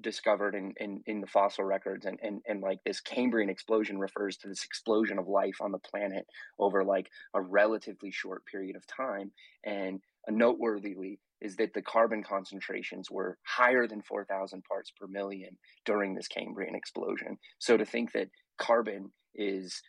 discovered 0.00 0.54
in, 0.54 0.74
in, 0.78 1.02
in 1.06 1.20
the 1.20 1.26
fossil 1.26 1.64
records. 1.64 2.06
And, 2.06 2.20
and, 2.22 2.40
and 2.46 2.60
like 2.60 2.78
this 2.84 3.00
Cambrian 3.00 3.50
explosion 3.50 3.98
refers 3.98 4.36
to 4.38 4.48
this 4.48 4.64
explosion 4.64 5.18
of 5.18 5.26
life 5.26 5.56
on 5.60 5.72
the 5.72 5.78
planet 5.78 6.24
over 6.60 6.84
like 6.84 7.10
a 7.34 7.40
relatively 7.40 8.12
short 8.12 8.46
period 8.46 8.76
of 8.76 8.86
time. 8.86 9.32
And 9.64 10.00
noteworthily 10.28 11.18
is 11.40 11.56
that 11.56 11.72
the 11.74 11.82
carbon 11.82 12.22
concentrations 12.22 13.10
were 13.10 13.38
higher 13.44 13.86
than 13.88 14.02
4,000 14.02 14.62
parts 14.64 14.92
per 14.92 15.06
million 15.06 15.56
during 15.84 16.14
this 16.14 16.28
Cambrian 16.28 16.74
explosion. 16.74 17.38
So 17.58 17.76
to 17.76 17.84
think 17.84 18.12
that 18.12 18.28
carbon 18.60 19.10
is 19.34 19.82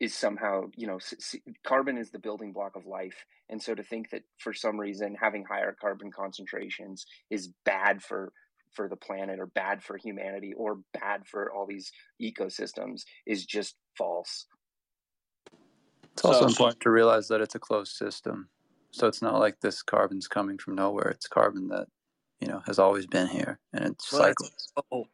is 0.00 0.12
somehow 0.14 0.62
you 0.76 0.86
know 0.86 0.98
c- 0.98 1.40
carbon 1.64 1.96
is 1.96 2.10
the 2.10 2.18
building 2.18 2.52
block 2.52 2.74
of 2.76 2.84
life 2.86 3.24
and 3.50 3.62
so 3.62 3.72
to 3.74 3.84
think 3.84 4.10
that 4.10 4.22
for 4.38 4.52
some 4.52 4.76
reason 4.78 5.14
having 5.20 5.44
higher 5.44 5.76
carbon 5.80 6.10
concentrations 6.10 7.06
is 7.30 7.50
bad 7.64 8.02
for 8.02 8.32
for 8.72 8.88
the 8.88 8.96
planet 8.96 9.38
or 9.38 9.46
bad 9.46 9.82
for 9.82 9.96
humanity 9.96 10.52
or 10.56 10.80
bad 10.92 11.24
for 11.26 11.52
all 11.52 11.66
these 11.66 11.92
ecosystems 12.20 13.02
is 13.26 13.46
just 13.46 13.76
false 13.96 14.46
It's 16.12 16.24
also 16.24 16.40
So- 16.40 16.46
important 16.48 16.80
to 16.80 16.90
realize 16.90 17.28
that 17.28 17.40
it's 17.40 17.54
a 17.54 17.58
closed 17.60 17.92
system. 17.94 18.48
So 18.90 19.06
it's 19.06 19.20
not 19.22 19.38
like 19.38 19.60
this 19.60 19.82
carbon's 19.82 20.26
coming 20.28 20.56
from 20.58 20.74
nowhere. 20.74 21.08
It's 21.10 21.28
carbon 21.28 21.68
that, 21.68 21.86
you 22.40 22.48
know, 22.48 22.60
has 22.66 22.78
always 22.78 23.06
been 23.06 23.26
here 23.28 23.58
and 23.74 23.84
it 23.84 24.02
Well, 24.10 24.22
that's- 24.22 24.34
cycles. 24.38 24.72
oh, 24.90 25.04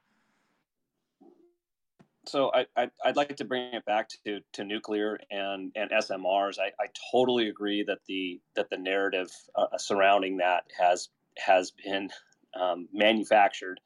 So 2.27 2.53
I, 2.55 2.67
I 2.77 2.91
I'd 3.05 3.17
like 3.17 3.37
to 3.37 3.45
bring 3.45 3.75
it 3.75 3.85
back 3.85 4.09
to, 4.25 4.41
to 4.55 4.65
nuclear 4.65 5.19
and, 5.31 5.73
and 5.75 5.91
SMRs. 5.91 6.59
I, 6.59 6.67
I 6.81 6.87
totally 7.11 7.49
agree 7.49 7.85
that 7.87 7.99
the 8.07 8.41
that 8.55 8.71
the 8.71 8.79
narrative 8.79 9.31
uh, 9.57 9.79
surrounding 9.79 10.37
that 10.37 10.65
has 10.79 11.09
has 11.37 11.73
been 11.73 12.11
um, 12.59 12.89
manufactured. 12.93 13.81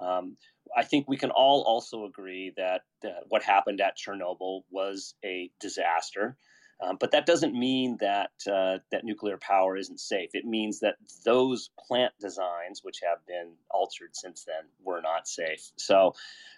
Um, 0.00 0.36
I 0.76 0.84
think 0.84 1.08
we 1.08 1.16
can 1.16 1.30
all 1.30 1.62
also 1.62 2.04
agree 2.04 2.52
that 2.56 2.82
uh, 3.04 3.08
what 3.28 3.42
happened 3.42 3.80
at 3.80 3.96
Chernobyl 3.96 4.62
was 4.70 5.14
a 5.24 5.50
disaster. 5.60 6.36
Um, 6.80 6.96
but 6.98 7.12
that 7.12 7.26
doesn't 7.26 7.54
mean 7.54 7.96
that 8.00 8.32
uh, 8.50 8.78
that 8.90 9.04
nuclear 9.04 9.38
power 9.38 9.76
isn't 9.76 10.00
safe. 10.00 10.30
It 10.34 10.44
means 10.44 10.80
that 10.80 10.96
those 11.24 11.70
plant 11.78 12.12
designs, 12.20 12.80
which 12.82 13.00
have 13.08 13.24
been 13.26 13.52
altered 13.70 14.14
since 14.14 14.44
then, 14.44 14.64
were 14.82 15.00
not 15.00 15.28
safe. 15.28 15.70
So, 15.76 16.14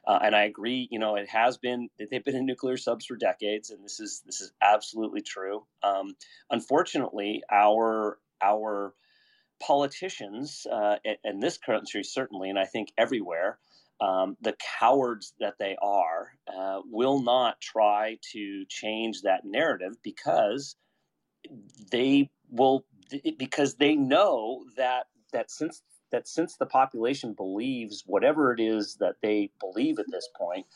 uh, 0.06 0.18
and 0.22 0.34
I 0.34 0.44
agree. 0.44 0.88
You 0.90 0.98
know, 0.98 1.16
it 1.16 1.28
has 1.28 1.58
been 1.58 1.88
they've 1.98 2.24
been 2.24 2.36
in 2.36 2.46
nuclear 2.46 2.76
subs 2.76 3.06
for 3.06 3.16
decades, 3.16 3.70
and 3.70 3.84
this 3.84 4.00
is 4.00 4.22
this 4.24 4.40
is 4.40 4.52
absolutely 4.62 5.20
true. 5.20 5.66
Um, 5.82 6.16
unfortunately, 6.50 7.42
our 7.50 8.18
our 8.42 8.94
politicians 9.60 10.66
uh, 10.70 10.96
in 11.22 11.40
this 11.40 11.58
country 11.58 12.02
certainly, 12.02 12.50
and 12.50 12.58
I 12.58 12.64
think 12.64 12.92
everywhere, 12.98 13.58
um, 14.04 14.36
the 14.42 14.54
cowards 14.78 15.32
that 15.40 15.54
they 15.58 15.76
are 15.80 16.32
uh, 16.54 16.80
will 16.84 17.22
not 17.22 17.60
try 17.60 18.18
to 18.32 18.64
change 18.68 19.22
that 19.22 19.44
narrative 19.44 19.96
because 20.02 20.76
they 21.90 22.30
will 22.50 22.84
because 23.38 23.76
they 23.76 23.94
know 23.94 24.64
that 24.76 25.04
that 25.32 25.50
since 25.50 25.82
that 26.12 26.28
since 26.28 26.56
the 26.56 26.66
population 26.66 27.32
believes 27.32 28.02
whatever 28.06 28.52
it 28.52 28.60
is 28.60 28.96
that 29.00 29.16
they 29.22 29.50
believe 29.58 29.98
at 29.98 30.10
this 30.10 30.28
point 30.36 30.66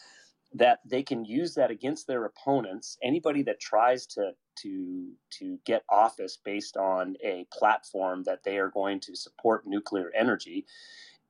that 0.54 0.78
they 0.86 1.02
can 1.02 1.26
use 1.26 1.54
that 1.54 1.70
against 1.70 2.06
their 2.06 2.24
opponents. 2.24 2.96
Anybody 3.02 3.42
that 3.42 3.60
tries 3.60 4.06
to 4.06 4.32
to 4.62 5.12
to 5.38 5.58
get 5.66 5.82
office 5.90 6.38
based 6.42 6.78
on 6.78 7.16
a 7.22 7.46
platform 7.52 8.22
that 8.24 8.42
they 8.44 8.56
are 8.58 8.70
going 8.70 9.00
to 9.00 9.14
support 9.14 9.66
nuclear 9.66 10.10
energy 10.18 10.64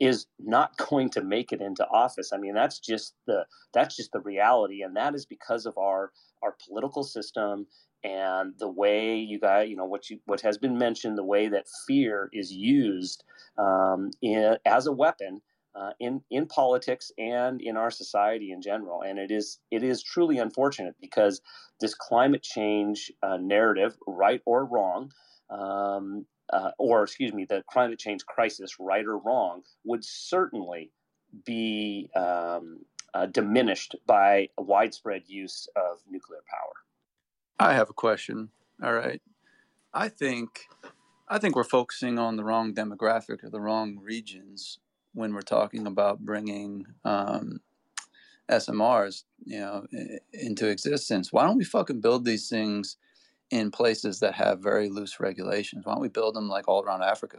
is 0.01 0.27
not 0.39 0.77
going 0.77 1.11
to 1.11 1.23
make 1.23 1.53
it 1.53 1.61
into 1.61 1.87
office. 1.89 2.33
I 2.33 2.39
mean, 2.39 2.55
that's 2.55 2.79
just 2.79 3.15
the 3.27 3.45
that's 3.73 3.97
just 3.97 4.13
the 4.13 4.21
reality, 4.21 4.83
and 4.83 4.97
that 4.97 5.15
is 5.15 5.27
because 5.27 5.67
of 5.67 5.77
our 5.79 6.13
our 6.43 6.57
political 6.67 7.03
system 7.03 7.67
and 8.05 8.55
the 8.59 8.69
way 8.71 9.17
you 9.17 9.41
got 9.41 9.69
you 9.69 9.77
know 9.77 9.85
what 9.85 10.09
you 10.09 10.21
what 10.27 10.41
has 10.43 10.59
been 10.59 10.79
mentioned, 10.79 11.19
the 11.19 11.25
way 11.25 11.49
that 11.49 11.67
fear 11.87 12.29
is 12.33 12.53
used 12.53 13.25
um, 13.59 14.11
in, 14.23 14.57
as 14.65 14.87
a 14.87 14.93
weapon. 14.93 15.41
Uh, 15.75 15.91
in 16.01 16.21
in 16.31 16.45
politics 16.47 17.13
and 17.19 17.61
in 17.61 17.77
our 17.77 17.91
society 17.91 18.51
in 18.51 18.61
general, 18.61 19.03
and 19.03 19.17
it 19.17 19.31
is 19.31 19.61
it 19.71 19.85
is 19.85 20.03
truly 20.03 20.39
unfortunate 20.39 20.97
because 21.01 21.41
this 21.81 21.95
climate 21.95 22.43
change 22.43 23.13
uh, 23.23 23.37
narrative, 23.37 23.97
right 24.07 24.41
or 24.45 24.65
wrong, 24.65 25.13
um, 25.51 26.27
uh, 26.53 26.71
or 26.79 27.03
excuse 27.03 27.33
me, 27.33 27.45
the 27.45 27.63
climate 27.69 27.99
change 27.99 28.25
crisis, 28.27 28.79
right 28.79 29.05
or 29.05 29.19
wrong, 29.19 29.63
would 29.85 30.05
certainly 30.05 30.91
be 31.45 32.09
um, 32.17 32.81
uh, 33.15 33.27
diminished 33.27 33.97
by 34.07 34.49
a 34.59 34.63
widespread 34.63 35.23
use 35.27 35.69
of 35.77 35.99
nuclear 36.11 36.41
power. 36.49 36.73
I 37.59 37.75
have 37.75 37.91
a 37.91 37.95
question. 37.95 38.51
All 38.83 38.95
right, 38.95 39.21
I 39.93 40.09
think 40.09 40.69
I 41.29 41.39
think 41.39 41.57
we're 41.57 41.65
focusing 41.65 42.19
on 42.19 42.37
the 42.37 42.45
wrong 42.45 42.75
demographic 42.75 43.43
or 43.43 43.51
the 43.51 43.61
wrong 43.61 43.99
regions 44.03 44.79
when 45.13 45.35
we're 45.35 45.43
talking 45.43 45.87
about 45.87 46.21
bringing 46.21 46.87
um, 47.05 47.61
SMRs, 48.49 49.25
you 49.45 49.59
know, 49.59 49.87
into 50.33 50.69
existence. 50.69 51.33
Why 51.33 51.45
don't 51.45 51.59
we 51.59 51.65
fucking 51.65 52.01
build 52.01 52.25
these 52.25 52.49
things? 52.49 52.97
In 53.51 53.71
places 53.71 54.21
that 54.21 54.35
have 54.35 54.61
very 54.61 54.91
loose 54.91 55.21
regulations. 55.21 55.87
Why 55.87 55.95
don't 55.95 56.03
we 56.03 56.09
build 56.09 56.35
them 56.35 56.49
like 56.49 56.69
all 56.69 56.83
around 56.83 57.03
Africa? 57.03 57.39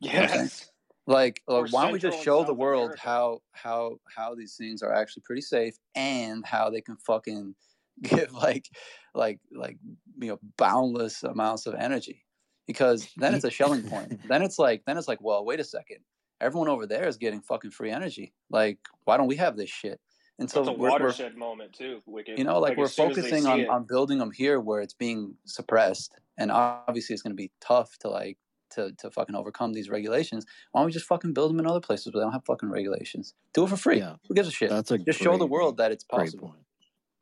Yes. 0.00 0.70
Like, 1.06 1.42
uh, 1.48 1.60
like 1.60 1.72
why 1.72 1.84
don't 1.84 1.92
we 1.92 1.98
just 1.98 2.22
show 2.22 2.44
the 2.44 2.54
world 2.54 2.84
America. 2.84 3.02
how 3.02 3.42
how 3.52 3.98
how 4.16 4.34
these 4.34 4.56
things 4.56 4.82
are 4.82 4.92
actually 4.92 5.22
pretty 5.26 5.42
safe 5.42 5.76
and 5.94 6.46
how 6.46 6.70
they 6.70 6.80
can 6.80 6.96
fucking 6.96 7.54
give 8.02 8.32
like 8.32 8.68
like 9.14 9.38
like 9.52 9.76
you 10.18 10.28
know 10.28 10.38
boundless 10.56 11.22
amounts 11.22 11.66
of 11.66 11.74
energy 11.74 12.24
because 12.66 13.08
then 13.16 13.34
it's 13.34 13.44
a 13.44 13.50
Schelling 13.50 13.82
point. 13.82 14.18
then 14.28 14.40
it's 14.40 14.58
like 14.58 14.82
then 14.86 14.96
it's 14.96 15.08
like 15.08 15.20
well 15.20 15.44
wait 15.44 15.60
a 15.60 15.64
second 15.64 15.98
everyone 16.40 16.68
over 16.68 16.86
there 16.86 17.06
is 17.06 17.16
getting 17.16 17.40
fucking 17.40 17.70
free 17.70 17.90
energy. 17.90 18.32
Like 18.50 18.78
why 19.04 19.16
don't 19.16 19.26
we 19.26 19.36
have 19.36 19.56
this 19.56 19.70
shit? 19.70 20.00
And 20.38 20.50
so 20.50 20.60
it's 20.60 20.68
a 20.68 20.72
watershed 20.72 21.36
moment 21.36 21.72
too. 21.72 22.02
Wicked. 22.06 22.38
You 22.38 22.44
know, 22.44 22.58
like, 22.58 22.70
like 22.70 22.78
we're 22.78 22.88
focusing 22.88 23.46
on, 23.46 23.68
on 23.68 23.84
building 23.84 24.18
them 24.18 24.32
here 24.32 24.58
where 24.58 24.80
it's 24.80 24.94
being 24.94 25.34
suppressed, 25.44 26.12
and 26.36 26.50
obviously 26.50 27.14
it's 27.14 27.22
going 27.22 27.32
to 27.32 27.36
be 27.36 27.52
tough 27.60 27.96
to 27.98 28.08
like 28.08 28.36
to 28.70 28.92
to 28.98 29.10
fucking 29.10 29.36
overcome 29.36 29.72
these 29.72 29.88
regulations. 29.88 30.44
Why 30.72 30.80
don't 30.80 30.86
we 30.86 30.92
just 30.92 31.06
fucking 31.06 31.34
build 31.34 31.50
them 31.50 31.60
in 31.60 31.66
other 31.66 31.80
places 31.80 32.06
where 32.06 32.20
they 32.20 32.24
don't 32.24 32.32
have 32.32 32.44
fucking 32.44 32.68
regulations? 32.68 33.34
Do 33.52 33.64
it 33.64 33.68
for 33.68 33.76
free. 33.76 33.98
Yeah. 33.98 34.16
Who 34.28 34.34
gives 34.34 34.48
a 34.48 34.50
shit? 34.50 34.70
That's 34.70 34.90
a 34.90 34.98
just 34.98 35.20
great, 35.20 35.24
show 35.24 35.38
the 35.38 35.46
world 35.46 35.76
that 35.76 35.92
it's 35.92 36.04
possible. 36.04 36.48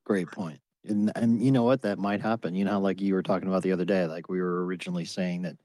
Great 0.05 0.31
point. 0.31 0.31
Great 0.31 0.31
point. 0.31 0.61
And 0.85 1.12
and 1.14 1.44
you 1.44 1.53
know 1.53 1.64
what? 1.64 1.83
That 1.83 1.98
might 1.98 2.22
happen. 2.22 2.55
You 2.55 2.64
know, 2.64 2.81
like 2.81 3.01
you 3.01 3.12
were 3.12 3.22
talking 3.22 3.48
about 3.48 3.62
the 3.62 3.72
other 3.72 3.85
day, 3.85 4.07
like 4.07 4.31
we 4.31 4.40
were 4.40 4.64
originally 4.64 5.05
saying 5.05 5.42
that 5.42 5.59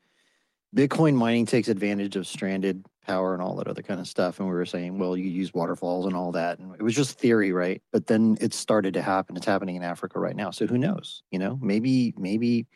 Bitcoin 0.75 1.15
mining 1.15 1.45
takes 1.45 1.69
advantage 1.69 2.17
of 2.17 2.27
stranded 2.27 2.85
power 3.07 3.33
and 3.33 3.41
all 3.41 3.55
that 3.55 3.67
other 3.67 3.81
kind 3.81 3.99
of 3.99 4.07
stuff. 4.07 4.39
And 4.39 4.47
we 4.47 4.53
were 4.53 4.65
saying, 4.65 4.99
well, 4.99 5.15
you 5.15 5.29
use 5.29 5.53
waterfalls 5.53 6.05
and 6.05 6.15
all 6.15 6.31
that. 6.33 6.59
And 6.59 6.75
it 6.75 6.81
was 6.81 6.95
just 6.95 7.17
theory, 7.17 7.51
right? 7.51 7.81
But 7.91 8.07
then 8.07 8.37
it 8.41 8.53
started 8.53 8.93
to 8.95 9.01
happen. 9.01 9.37
It's 9.37 9.45
happening 9.45 9.75
in 9.75 9.83
Africa 9.83 10.19
right 10.19 10.35
now. 10.35 10.51
So 10.51 10.67
who 10.67 10.77
knows? 10.77 11.23
You 11.31 11.39
know, 11.39 11.57
maybe, 11.61 12.13
maybe 12.17 12.67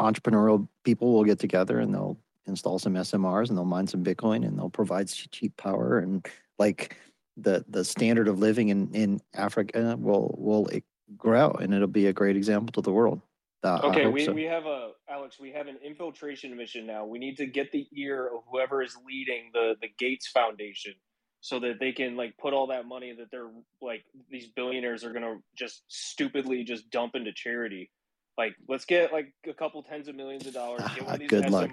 entrepreneurial 0.00 0.68
people 0.84 1.12
will 1.12 1.24
get 1.24 1.38
together 1.38 1.80
and 1.80 1.92
they'll 1.92 2.18
install 2.46 2.78
some 2.78 2.94
SMRs 2.94 3.48
and 3.48 3.58
they'll 3.58 3.64
mine 3.64 3.86
some 3.86 4.04
Bitcoin 4.04 4.46
and 4.46 4.58
they'll 4.58 4.70
provide 4.70 5.08
cheap 5.08 5.56
power 5.56 5.98
and 5.98 6.26
like 6.58 6.96
the 7.36 7.64
the 7.68 7.84
standard 7.84 8.28
of 8.28 8.38
living 8.38 8.68
in 8.68 8.92
in 8.94 9.20
Africa 9.34 9.96
will 9.98 10.34
will 10.38 10.68
grow 11.16 11.50
and 11.50 11.72
it'll 11.74 11.86
be 11.86 12.06
a 12.06 12.12
great 12.12 12.36
example 12.36 12.72
to 12.72 12.80
the 12.80 12.92
world. 12.92 13.20
Uh, 13.62 13.80
okay, 13.84 14.06
we, 14.06 14.24
so. 14.24 14.32
we 14.32 14.44
have 14.44 14.64
a 14.64 14.92
Alex. 15.08 15.38
We 15.38 15.52
have 15.52 15.66
an 15.66 15.76
infiltration 15.84 16.56
mission 16.56 16.86
now. 16.86 17.04
We 17.04 17.18
need 17.18 17.36
to 17.36 17.46
get 17.46 17.70
the 17.72 17.86
ear 17.94 18.26
of 18.26 18.42
whoever 18.50 18.82
is 18.82 18.96
leading 19.06 19.50
the 19.52 19.74
the 19.82 19.88
Gates 19.98 20.28
Foundation, 20.28 20.94
so 21.40 21.60
that 21.60 21.74
they 21.78 21.92
can 21.92 22.16
like 22.16 22.36
put 22.38 22.54
all 22.54 22.68
that 22.68 22.86
money 22.86 23.12
that 23.12 23.30
they're 23.30 23.50
like 23.82 24.04
these 24.30 24.46
billionaires 24.56 25.04
are 25.04 25.12
gonna 25.12 25.36
just 25.54 25.82
stupidly 25.88 26.64
just 26.64 26.90
dump 26.90 27.14
into 27.14 27.32
charity. 27.32 27.90
Like, 28.38 28.54
let's 28.66 28.86
get 28.86 29.12
like 29.12 29.34
a 29.46 29.52
couple 29.52 29.82
tens 29.82 30.08
of 30.08 30.14
millions 30.14 30.46
of 30.46 30.54
dollars. 30.54 30.80
Get 30.94 31.04
one 31.04 31.14
of 31.14 31.20
these 31.20 31.28
Good 31.28 31.44
SMRs. 31.44 31.52
Luck. 31.52 31.70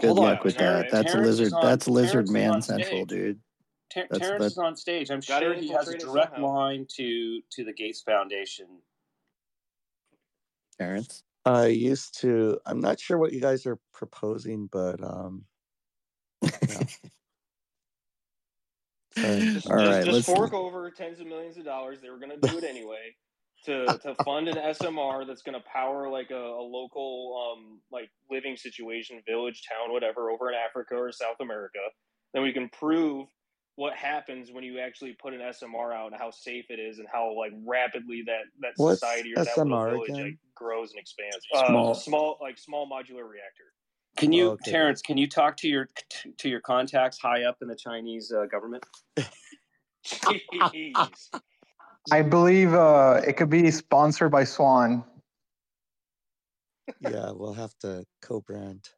Good 0.00 0.06
Hold 0.06 0.18
luck 0.18 0.38
on, 0.38 0.44
with 0.44 0.56
that. 0.56 0.90
That's 0.90 1.12
Terrence 1.12 1.38
lizard. 1.38 1.52
On, 1.52 1.66
that's 1.66 1.86
lizard 1.86 2.30
man 2.30 2.62
central, 2.62 3.04
dude. 3.04 3.38
Ter- 3.92 4.06
Terrence 4.06 4.46
is 4.46 4.58
on 4.58 4.74
stage. 4.74 5.10
I'm 5.10 5.20
sure 5.20 5.52
he 5.52 5.68
has 5.68 5.88
a 5.88 5.98
direct 5.98 6.38
line 6.38 6.86
to 6.96 7.40
to 7.52 7.64
the 7.64 7.74
Gates 7.74 8.00
Foundation 8.00 8.66
Terrence? 10.74 11.22
I 11.44 11.66
used 11.66 12.20
to. 12.20 12.58
I'm 12.66 12.80
not 12.80 12.98
sure 12.98 13.18
what 13.18 13.32
you 13.32 13.40
guys 13.40 13.66
are 13.66 13.78
proposing, 13.92 14.68
but 14.72 15.02
um, 15.02 15.44
yeah. 16.42 16.50
just, 16.60 17.00
All 19.16 19.42
just, 19.44 19.68
right, 19.68 20.04
just 20.04 20.26
fork 20.26 20.54
over 20.54 20.90
tens 20.90 21.20
of 21.20 21.26
millions 21.26 21.56
of 21.56 21.64
dollars. 21.64 22.00
They 22.00 22.10
were 22.10 22.18
going 22.18 22.38
to 22.40 22.48
do 22.48 22.58
it 22.58 22.64
anyway 22.68 23.14
to 23.64 23.86
to 23.86 24.14
fund 24.24 24.48
an 24.48 24.56
SMR 24.56 25.26
that's 25.26 25.42
going 25.42 25.58
to 25.58 25.64
power 25.70 26.08
like 26.08 26.30
a, 26.30 26.34
a, 26.34 26.62
local 26.62 27.56
um 27.56 27.80
like 27.90 28.10
living 28.30 28.56
situation, 28.56 29.22
village, 29.26 29.62
town, 29.68 29.92
whatever, 29.92 30.30
over 30.30 30.48
in 30.50 30.54
Africa 30.54 30.94
or 30.94 31.12
South 31.12 31.36
America. 31.40 31.78
Then 32.32 32.42
we 32.42 32.52
can 32.52 32.68
prove 32.68 33.28
what 33.76 33.94
happens 33.94 34.52
when 34.52 34.62
you 34.62 34.78
actually 34.78 35.12
put 35.14 35.34
an 35.34 35.40
SMR 35.40 35.94
out 35.94 36.12
and 36.12 36.20
how 36.20 36.30
safe 36.30 36.66
it 36.68 36.78
is 36.78 36.98
and 36.98 37.08
how 37.12 37.36
like 37.36 37.52
rapidly 37.66 38.22
that 38.26 38.42
that 38.60 38.72
What's 38.76 39.00
society 39.00 39.32
or 39.36 39.44
that 39.44 39.58
little 39.58 39.84
village 39.84 40.10
like, 40.10 40.38
grows 40.54 40.92
and 40.92 41.00
expands. 41.00 41.38
Small, 41.50 41.90
uh, 41.90 41.94
small, 41.94 42.38
like 42.40 42.56
small 42.58 42.88
modular 42.88 43.28
reactor. 43.28 43.72
Can 44.16 44.32
you, 44.32 44.50
oh, 44.50 44.52
okay. 44.52 44.70
Terrence? 44.70 45.02
Can 45.02 45.18
you 45.18 45.28
talk 45.28 45.56
to 45.58 45.68
your 45.68 45.88
to 46.38 46.48
your 46.48 46.60
contacts 46.60 47.18
high 47.18 47.42
up 47.44 47.56
in 47.62 47.68
the 47.68 47.74
Chinese 47.74 48.32
uh, 48.32 48.46
government? 48.46 48.86
I 52.12 52.22
believe 52.22 52.74
uh, 52.74 53.22
it 53.26 53.36
could 53.36 53.50
be 53.50 53.70
sponsored 53.70 54.30
by 54.30 54.44
Swan. 54.44 55.02
yeah, 57.00 57.32
we'll 57.32 57.54
have 57.54 57.72
to 57.80 58.04
co-brand. 58.22 58.88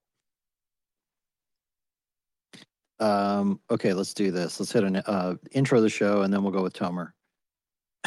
Um, 2.99 3.61
okay, 3.71 3.93
let's 3.93 4.15
do 4.15 4.31
this. 4.31 4.59
Let's 4.59 4.73
hit 4.73 4.85
an 4.85 4.97
uh, 4.97 5.35
intro 5.53 5.79
of 5.79 5.85
the 5.85 5.91
show, 5.91 6.23
and 6.23 6.33
then 6.33 6.43
we'll 6.43 6.53
go 6.53 6.63
with 6.63 6.73
Tomer. 6.73 7.13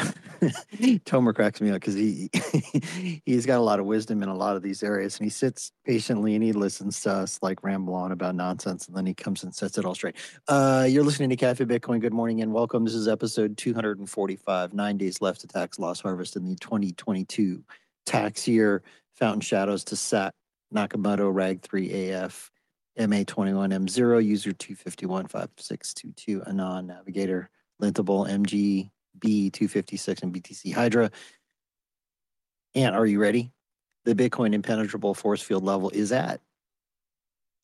Tomer 1.04 1.34
cracks 1.34 1.60
me 1.60 1.68
up 1.68 1.74
because 1.74 1.94
he 1.94 2.30
he's 3.26 3.44
got 3.44 3.58
a 3.58 3.62
lot 3.62 3.78
of 3.78 3.84
wisdom 3.86 4.22
in 4.22 4.30
a 4.30 4.34
lot 4.34 4.56
of 4.56 4.62
these 4.62 4.82
areas, 4.82 5.18
and 5.18 5.24
he 5.24 5.30
sits 5.30 5.72
patiently 5.84 6.34
and 6.34 6.42
he 6.42 6.52
listens 6.52 7.02
to 7.02 7.12
us 7.12 7.38
like 7.42 7.62
ramble 7.62 7.94
on 7.94 8.10
about 8.10 8.34
nonsense, 8.34 8.88
and 8.88 8.96
then 8.96 9.06
he 9.06 9.14
comes 9.14 9.42
and 9.42 9.54
sets 9.54 9.76
it 9.76 9.84
all 9.84 9.94
straight. 9.94 10.16
Uh, 10.48 10.86
you're 10.88 11.04
listening 11.04 11.28
to 11.28 11.36
Cafe 11.36 11.64
Bitcoin. 11.64 12.00
Good 12.00 12.14
morning 12.14 12.40
and 12.40 12.52
welcome. 12.52 12.84
This 12.84 12.94
is 12.94 13.08
episode 13.08 13.56
245. 13.58 14.72
Nine 14.72 14.96
days 14.96 15.20
left 15.20 15.42
to 15.42 15.46
tax 15.46 15.78
loss 15.78 16.00
harvest 16.00 16.36
in 16.36 16.48
the 16.48 16.56
2022 16.56 17.62
tax 18.06 18.48
year. 18.48 18.82
Fountain 19.16 19.42
Shadows 19.42 19.84
to 19.84 19.96
Sat 19.96 20.32
Nakamoto 20.74 21.32
Rag 21.32 21.60
3 21.60 22.10
AF 22.12 22.50
MA21M0, 22.98 24.24
user 24.24 24.52
2515622, 24.52 26.48
Anon 26.48 26.86
Navigator, 26.86 27.50
Lintable, 27.80 28.28
MGB 28.28 29.52
256, 29.52 30.22
and 30.22 30.34
BTC 30.34 30.74
Hydra. 30.74 31.10
And 32.74 32.94
are 32.94 33.06
you 33.06 33.20
ready? 33.20 33.52
The 34.04 34.14
Bitcoin 34.14 34.54
impenetrable 34.54 35.14
force 35.14 35.42
field 35.42 35.64
level 35.64 35.90
is 35.90 36.12
at 36.12 36.40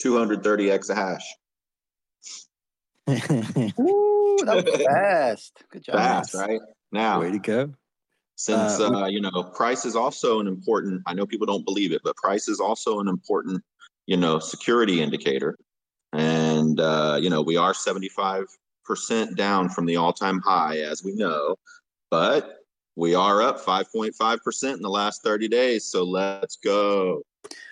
230 0.00 0.66
exahash. 0.66 1.22
Ooh, 3.08 4.38
that 4.44 4.64
was 4.64 4.82
fast. 4.86 5.64
Good 5.70 5.84
job. 5.84 5.96
Fast, 5.96 6.34
right? 6.34 6.60
Now, 6.92 7.20
Way 7.20 7.32
to 7.32 7.38
go. 7.38 7.74
since 8.36 8.80
Uh, 8.80 8.90
uh, 8.90 9.06
you 9.06 9.20
know 9.20 9.42
price 9.54 9.84
is 9.84 9.96
also 9.96 10.40
an 10.40 10.46
important 10.46 11.02
i 11.06 11.14
know 11.14 11.26
people 11.26 11.46
don't 11.46 11.64
believe 11.64 11.92
it 11.92 12.00
but 12.04 12.14
price 12.16 12.48
is 12.48 12.60
also 12.60 13.00
an 13.00 13.08
important 13.08 13.62
you 14.06 14.16
know 14.16 14.38
security 14.38 15.02
indicator 15.02 15.56
and 16.12 16.80
uh, 16.80 17.18
you 17.20 17.30
know 17.30 17.42
we 17.42 17.56
are 17.56 17.72
75% 17.72 18.46
down 19.36 19.68
from 19.68 19.86
the 19.86 19.96
all-time 19.96 20.40
high 20.40 20.78
as 20.78 21.04
we 21.04 21.14
know 21.14 21.56
but 22.10 22.58
we 22.94 23.14
are 23.14 23.42
up 23.42 23.60
5.5% 23.62 24.74
in 24.74 24.80
the 24.82 24.88
last 24.88 25.22
30 25.22 25.48
days 25.48 25.84
so 25.84 26.04
let's 26.04 26.56
go 26.56 27.22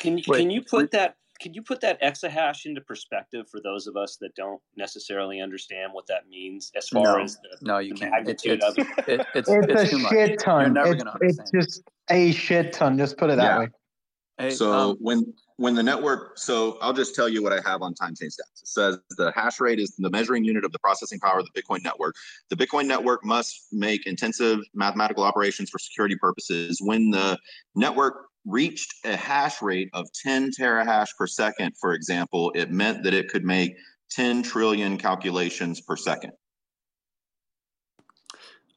Can 0.00 0.18
you 0.18 0.24
Wait, 0.26 0.38
can 0.38 0.50
you 0.50 0.62
put 0.62 0.90
that 0.90 1.16
can 1.40 1.52
you 1.52 1.62
put 1.62 1.80
that 1.80 2.00
exahash 2.00 2.64
into 2.64 2.80
perspective 2.80 3.48
for 3.50 3.60
those 3.60 3.86
of 3.86 3.96
us 3.96 4.16
that 4.20 4.34
don't 4.34 4.60
necessarily 4.76 5.40
understand 5.40 5.92
what 5.92 6.06
that 6.06 6.28
means 6.28 6.70
as 6.76 6.88
far 6.88 7.18
No, 7.18 7.22
as 7.22 7.36
the, 7.36 7.48
no, 7.60 7.78
you 7.78 7.90
the 7.90 8.00
can't. 8.00 8.12
Magnitude 8.12 8.62
it's, 8.62 8.64
of 8.64 8.78
it? 8.78 8.86
it, 9.08 9.26
it's, 9.34 9.50
It's, 9.50 9.68
it's 9.68 9.82
a 9.82 9.86
too 9.88 9.98
much. 9.98 10.12
shit 10.12 10.38
ton. 10.38 10.62
You're 10.62 10.70
never 10.70 10.94
it's, 10.94 11.04
gonna 11.04 11.18
it's 11.20 11.50
just 11.52 11.82
a 12.08 12.30
shit 12.32 12.72
ton. 12.72 12.96
Just 12.96 13.18
put 13.18 13.30
it 13.30 13.36
that 13.36 13.42
Yeah. 13.42 13.58
way. 13.58 13.68
Hey, 14.38 14.50
so 14.50 14.72
um, 14.72 14.96
when 15.00 15.34
when 15.56 15.74
the 15.74 15.82
network 15.82 16.36
so 16.36 16.78
i'll 16.82 16.92
just 16.92 17.14
tell 17.14 17.28
you 17.28 17.42
what 17.42 17.52
i 17.52 17.60
have 17.68 17.82
on 17.82 17.94
time 17.94 18.14
chain 18.14 18.28
stats. 18.28 18.62
It 18.62 18.68
says 18.68 18.98
the 19.16 19.30
hash 19.32 19.60
rate 19.60 19.78
is 19.78 19.94
the 19.96 20.10
measuring 20.10 20.44
unit 20.44 20.64
of 20.64 20.72
the 20.72 20.78
processing 20.78 21.20
power 21.20 21.38
of 21.38 21.46
the 21.46 21.62
bitcoin 21.62 21.82
network. 21.84 22.16
The 22.50 22.56
bitcoin 22.56 22.86
network 22.86 23.24
must 23.24 23.66
make 23.72 24.06
intensive 24.06 24.60
mathematical 24.74 25.22
operations 25.22 25.70
for 25.70 25.78
security 25.78 26.16
purposes. 26.16 26.80
When 26.82 27.10
the 27.10 27.38
network 27.74 28.26
reached 28.46 28.92
a 29.04 29.16
hash 29.16 29.62
rate 29.62 29.90
of 29.92 30.06
10 30.22 30.50
terahash 30.58 31.10
per 31.16 31.26
second 31.26 31.72
for 31.80 31.94
example 31.94 32.52
it 32.54 32.70
meant 32.70 33.02
that 33.04 33.14
it 33.14 33.28
could 33.28 33.44
make 33.44 33.74
10 34.10 34.42
trillion 34.42 34.98
calculations 34.98 35.80
per 35.80 35.96
second. 35.96 36.32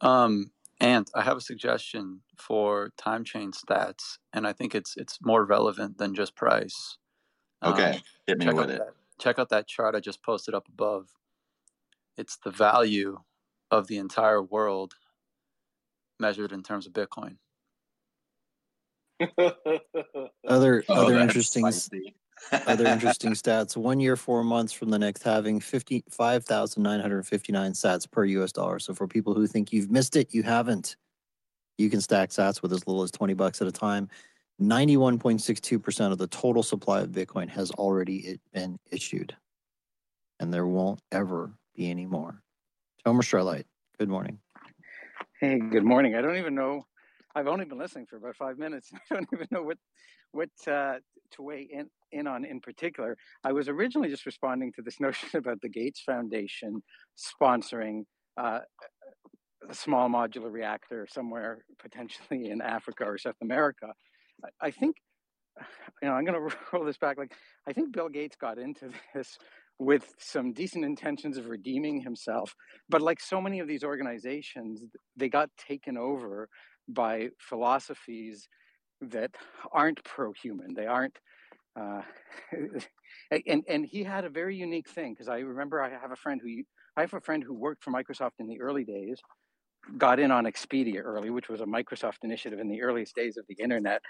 Um, 0.01 0.51
and 0.79 1.07
I 1.15 1.23
have 1.23 1.37
a 1.37 1.41
suggestion 1.41 2.21
for 2.37 2.91
time 2.97 3.23
chain 3.25 3.51
stats, 3.51 4.19
and 4.33 4.47
I 4.47 4.53
think 4.53 4.75
it's 4.75 4.95
it's 4.97 5.19
more 5.23 5.45
relevant 5.45 5.97
than 5.99 6.15
just 6.15 6.35
price. 6.35 6.97
okay 7.65 7.93
Um, 7.93 8.03
hit 8.27 8.37
me 8.39 8.45
check 8.45 8.55
with 8.55 8.69
out 8.69 8.69
it 8.69 8.77
that 8.77 8.93
check 9.19 9.39
out 9.39 9.49
that 9.49 9.67
chart 9.67 9.95
I 9.95 10.01
just 10.01 10.23
posted 10.23 10.55
up 10.55 10.67
above. 10.69 11.09
It's 12.17 12.37
the 12.37 12.51
value 12.51 13.19
of 13.71 13.87
the 13.87 13.97
entire 13.97 14.43
world 14.43 14.95
measured 16.19 16.51
in 16.53 16.63
terms 16.63 16.87
of 16.87 16.93
Bitcoin. 16.93 17.37
Other 20.47 20.83
oh 20.89 20.95
other 20.95 21.19
interesting 21.19 21.69
s- 21.69 21.89
spicy 21.99 22.15
other 22.51 22.85
interesting 22.87 23.31
stats. 23.31 23.75
One 23.77 23.99
year, 23.99 24.15
four 24.15 24.43
months 24.43 24.73
from 24.73 24.89
the 24.89 24.99
next 24.99 25.23
halving 25.23 25.59
fifty 25.59 26.03
five 26.09 26.45
thousand 26.45 26.83
nine 26.83 26.99
hundred 26.99 27.25
fifty 27.25 27.51
nine 27.51 27.73
sats 27.73 28.09
per 28.09 28.25
US 28.25 28.51
dollar. 28.51 28.79
So 28.79 28.93
for 28.93 29.07
people 29.07 29.33
who 29.33 29.47
think 29.47 29.73
you've 29.73 29.91
missed 29.91 30.15
it, 30.15 30.33
you 30.33 30.43
haven't. 30.43 30.95
You 31.77 31.89
can 31.89 32.01
stack 32.01 32.29
sats 32.29 32.61
with 32.61 32.73
as 32.73 32.87
little 32.87 33.03
as 33.03 33.11
twenty 33.11 33.33
bucks 33.33 33.61
at 33.61 33.67
a 33.67 33.71
time. 33.71 34.09
Ninety 34.59 34.97
one 34.97 35.19
point 35.19 35.41
six 35.41 35.59
two 35.59 35.79
percent 35.79 36.11
of 36.11 36.17
the 36.17 36.27
total 36.27 36.63
supply 36.63 37.01
of 37.01 37.09
Bitcoin 37.09 37.49
has 37.49 37.71
already 37.71 38.39
been 38.53 38.79
issued, 38.91 39.35
and 40.39 40.53
there 40.53 40.65
won't 40.65 41.01
ever 41.11 41.51
be 41.75 41.89
any 41.89 42.05
more. 42.05 42.41
Tomer 43.05 43.23
Strolight, 43.23 43.65
good 43.99 44.09
morning. 44.09 44.39
Hey, 45.39 45.59
good 45.59 45.83
morning. 45.83 46.15
I 46.15 46.21
don't 46.21 46.37
even 46.37 46.55
know. 46.55 46.87
I've 47.37 47.47
only 47.47 47.65
been 47.65 47.77
listening 47.77 48.07
for 48.07 48.17
about 48.17 48.35
five 48.35 48.57
minutes. 48.57 48.89
I 49.11 49.13
don't 49.13 49.29
even 49.31 49.47
know 49.51 49.61
what 49.61 49.77
what 50.31 50.49
uh, 50.67 50.95
to 51.31 51.41
weigh 51.41 51.67
in, 51.71 51.87
in 52.11 52.25
on 52.25 52.43
in 52.45 52.59
particular. 52.59 53.15
I 53.43 53.51
was 53.51 53.69
originally 53.69 54.09
just 54.09 54.25
responding 54.25 54.73
to 54.73 54.81
this 54.81 54.99
notion 55.07 55.29
about 55.35 55.61
the 55.61 55.69
Gates 55.69 56.01
Foundation 56.03 56.81
sponsoring 57.15 58.05
uh, 58.37 58.59
a 59.69 59.73
small 59.75 60.09
modular 60.09 60.51
reactor 60.51 61.07
somewhere 61.11 61.63
potentially 61.79 62.49
in 62.49 62.59
Africa 62.59 63.03
or 63.05 63.19
South 63.19 63.35
America. 63.43 63.93
I, 64.43 64.67
I 64.67 64.71
think 64.71 64.95
you 66.01 66.07
know 66.07 66.15
I'm 66.15 66.25
going 66.25 66.49
to 66.49 66.55
roll 66.73 66.85
this 66.85 66.97
back. 66.97 67.19
Like 67.19 67.33
I 67.67 67.73
think 67.73 67.91
Bill 67.91 68.09
Gates 68.09 68.35
got 68.35 68.57
into 68.57 68.89
this 69.13 69.37
with 69.79 70.11
some 70.17 70.53
decent 70.53 70.83
intentions 70.83 71.37
of 71.37 71.49
redeeming 71.49 72.01
himself, 72.01 72.55
but 72.89 72.99
like 72.99 73.19
so 73.19 73.39
many 73.39 73.59
of 73.59 73.67
these 73.67 73.83
organizations, 73.83 74.81
they 75.15 75.29
got 75.29 75.51
taken 75.55 75.97
over 75.99 76.49
by 76.87 77.29
philosophies 77.39 78.47
that 79.01 79.31
aren't 79.71 80.03
pro-human. 80.03 80.73
They 80.73 80.87
aren't. 80.87 81.17
Uh, 81.79 82.01
and 83.47 83.63
and 83.67 83.85
he 83.85 84.03
had 84.03 84.25
a 84.25 84.29
very 84.29 84.55
unique 84.55 84.89
thing 84.89 85.13
because 85.13 85.27
I 85.27 85.39
remember 85.39 85.81
I 85.81 85.89
have 85.89 86.11
a 86.11 86.15
friend 86.15 86.41
who 86.43 86.63
I 86.95 87.01
have 87.01 87.13
a 87.13 87.21
friend 87.21 87.43
who 87.43 87.53
worked 87.53 87.83
for 87.83 87.91
Microsoft 87.91 88.39
in 88.39 88.47
the 88.47 88.59
early 88.59 88.83
days, 88.83 89.19
got 89.97 90.19
in 90.19 90.31
on 90.31 90.45
Expedia 90.45 91.01
early, 91.03 91.29
which 91.29 91.49
was 91.49 91.61
a 91.61 91.65
Microsoft 91.65 92.23
initiative 92.23 92.59
in 92.59 92.67
the 92.67 92.81
earliest 92.81 93.15
days 93.15 93.37
of 93.37 93.45
the 93.47 93.55
internet, 93.61 94.01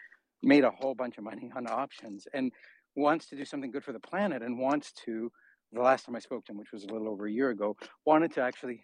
made 0.41 0.63
a 0.63 0.71
whole 0.71 0.95
bunch 0.95 1.17
of 1.17 1.25
money 1.25 1.51
on 1.55 1.67
options, 1.67 2.27
and 2.33 2.53
wants 2.95 3.27
to 3.27 3.35
do 3.35 3.43
something 3.43 3.71
good 3.71 3.83
for 3.83 3.91
the 3.93 3.99
planet 3.99 4.41
and 4.41 4.57
wants 4.57 4.93
to. 5.05 5.31
The 5.73 5.81
last 5.81 6.05
time 6.05 6.15
I 6.15 6.19
spoke 6.19 6.45
to 6.45 6.53
him, 6.53 6.57
which 6.57 6.71
was 6.71 6.85
a 6.85 6.93
little 6.93 7.09
over 7.09 7.27
a 7.27 7.31
year 7.31 7.49
ago, 7.49 7.75
wanted 8.05 8.33
to 8.35 8.41
actually 8.41 8.81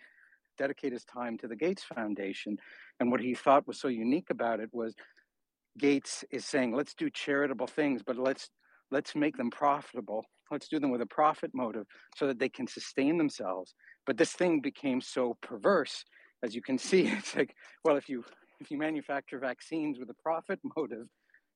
dedicate 0.57 0.91
his 0.91 1.05
time 1.05 1.37
to 1.37 1.47
the 1.47 1.55
Gates 1.55 1.83
Foundation. 1.83 2.57
And 2.99 3.11
what 3.11 3.21
he 3.21 3.33
thought 3.33 3.67
was 3.67 3.79
so 3.79 3.87
unique 3.87 4.29
about 4.29 4.59
it 4.59 4.69
was 4.71 4.93
Gates 5.77 6.23
is 6.31 6.45
saying, 6.45 6.75
let's 6.75 6.93
do 6.93 7.09
charitable 7.09 7.67
things, 7.67 8.01
but 8.05 8.17
let's 8.17 8.49
let's 8.91 9.15
make 9.15 9.37
them 9.37 9.49
profitable. 9.49 10.23
Let's 10.51 10.67
do 10.67 10.79
them 10.79 10.91
with 10.91 11.01
a 11.01 11.07
profit 11.07 11.51
motive 11.53 11.85
so 12.15 12.27
that 12.27 12.37
they 12.37 12.49
can 12.49 12.67
sustain 12.67 13.17
themselves. 13.17 13.73
But 14.05 14.17
this 14.17 14.33
thing 14.33 14.61
became 14.61 15.01
so 15.01 15.35
perverse, 15.41 16.03
as 16.43 16.53
you 16.53 16.61
can 16.61 16.77
see. 16.77 17.07
It's 17.17 17.35
like, 17.35 17.55
well, 17.83 17.97
if 17.97 18.07
you 18.07 18.23
if 18.59 18.69
you 18.69 18.77
manufacture 18.77 19.39
vaccines 19.39 19.99
with 19.99 20.09
a 20.09 20.21
profit 20.21 20.59
motive, 20.77 21.07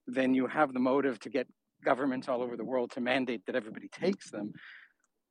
then 0.08 0.34
you 0.34 0.48
have 0.48 0.74
the 0.74 0.80
motive 0.80 1.20
to 1.20 1.30
get 1.30 1.48
governments 1.86 2.28
all 2.28 2.42
over 2.42 2.58
the 2.58 2.66
world 2.66 2.92
to 2.92 3.02
mandate 3.02 3.46
that 3.46 3.56
everybody 3.56 3.88
takes 3.90 4.32
them 4.32 4.52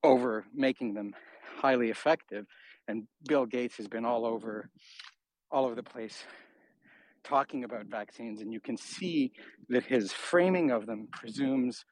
over 0.05 0.45
making 0.55 0.95
them 0.95 1.13
highly 1.61 1.91
effective. 1.91 2.47
And 2.89 3.09
Bill 3.27 3.47
Gates 3.47 3.77
has 3.79 3.89
been 3.89 4.05
all 4.05 4.25
over 4.25 4.71
all 5.57 5.65
over 5.65 5.75
the 5.75 5.83
place 5.83 6.23
talking 7.25 7.65
about 7.65 7.87
vaccines, 7.87 8.43
and 8.43 8.53
you 8.53 8.61
can 8.61 8.77
see 8.77 9.33
that 9.71 9.83
his 9.83 10.13
framing 10.13 10.71
of 10.71 10.85
them 10.85 11.09
presumes 11.11 11.87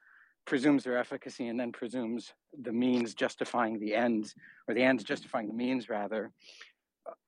presumes 0.46 0.84
their 0.84 0.98
efficacy 0.98 1.48
and 1.48 1.58
then 1.58 1.72
presumes 1.72 2.34
the 2.60 2.70
means 2.70 3.14
justifying 3.14 3.80
the 3.80 3.94
ends, 3.94 4.34
or 4.68 4.74
the 4.74 4.82
ends 4.82 5.02
justifying 5.02 5.48
the 5.48 5.54
means 5.54 5.88
rather, 5.88 6.30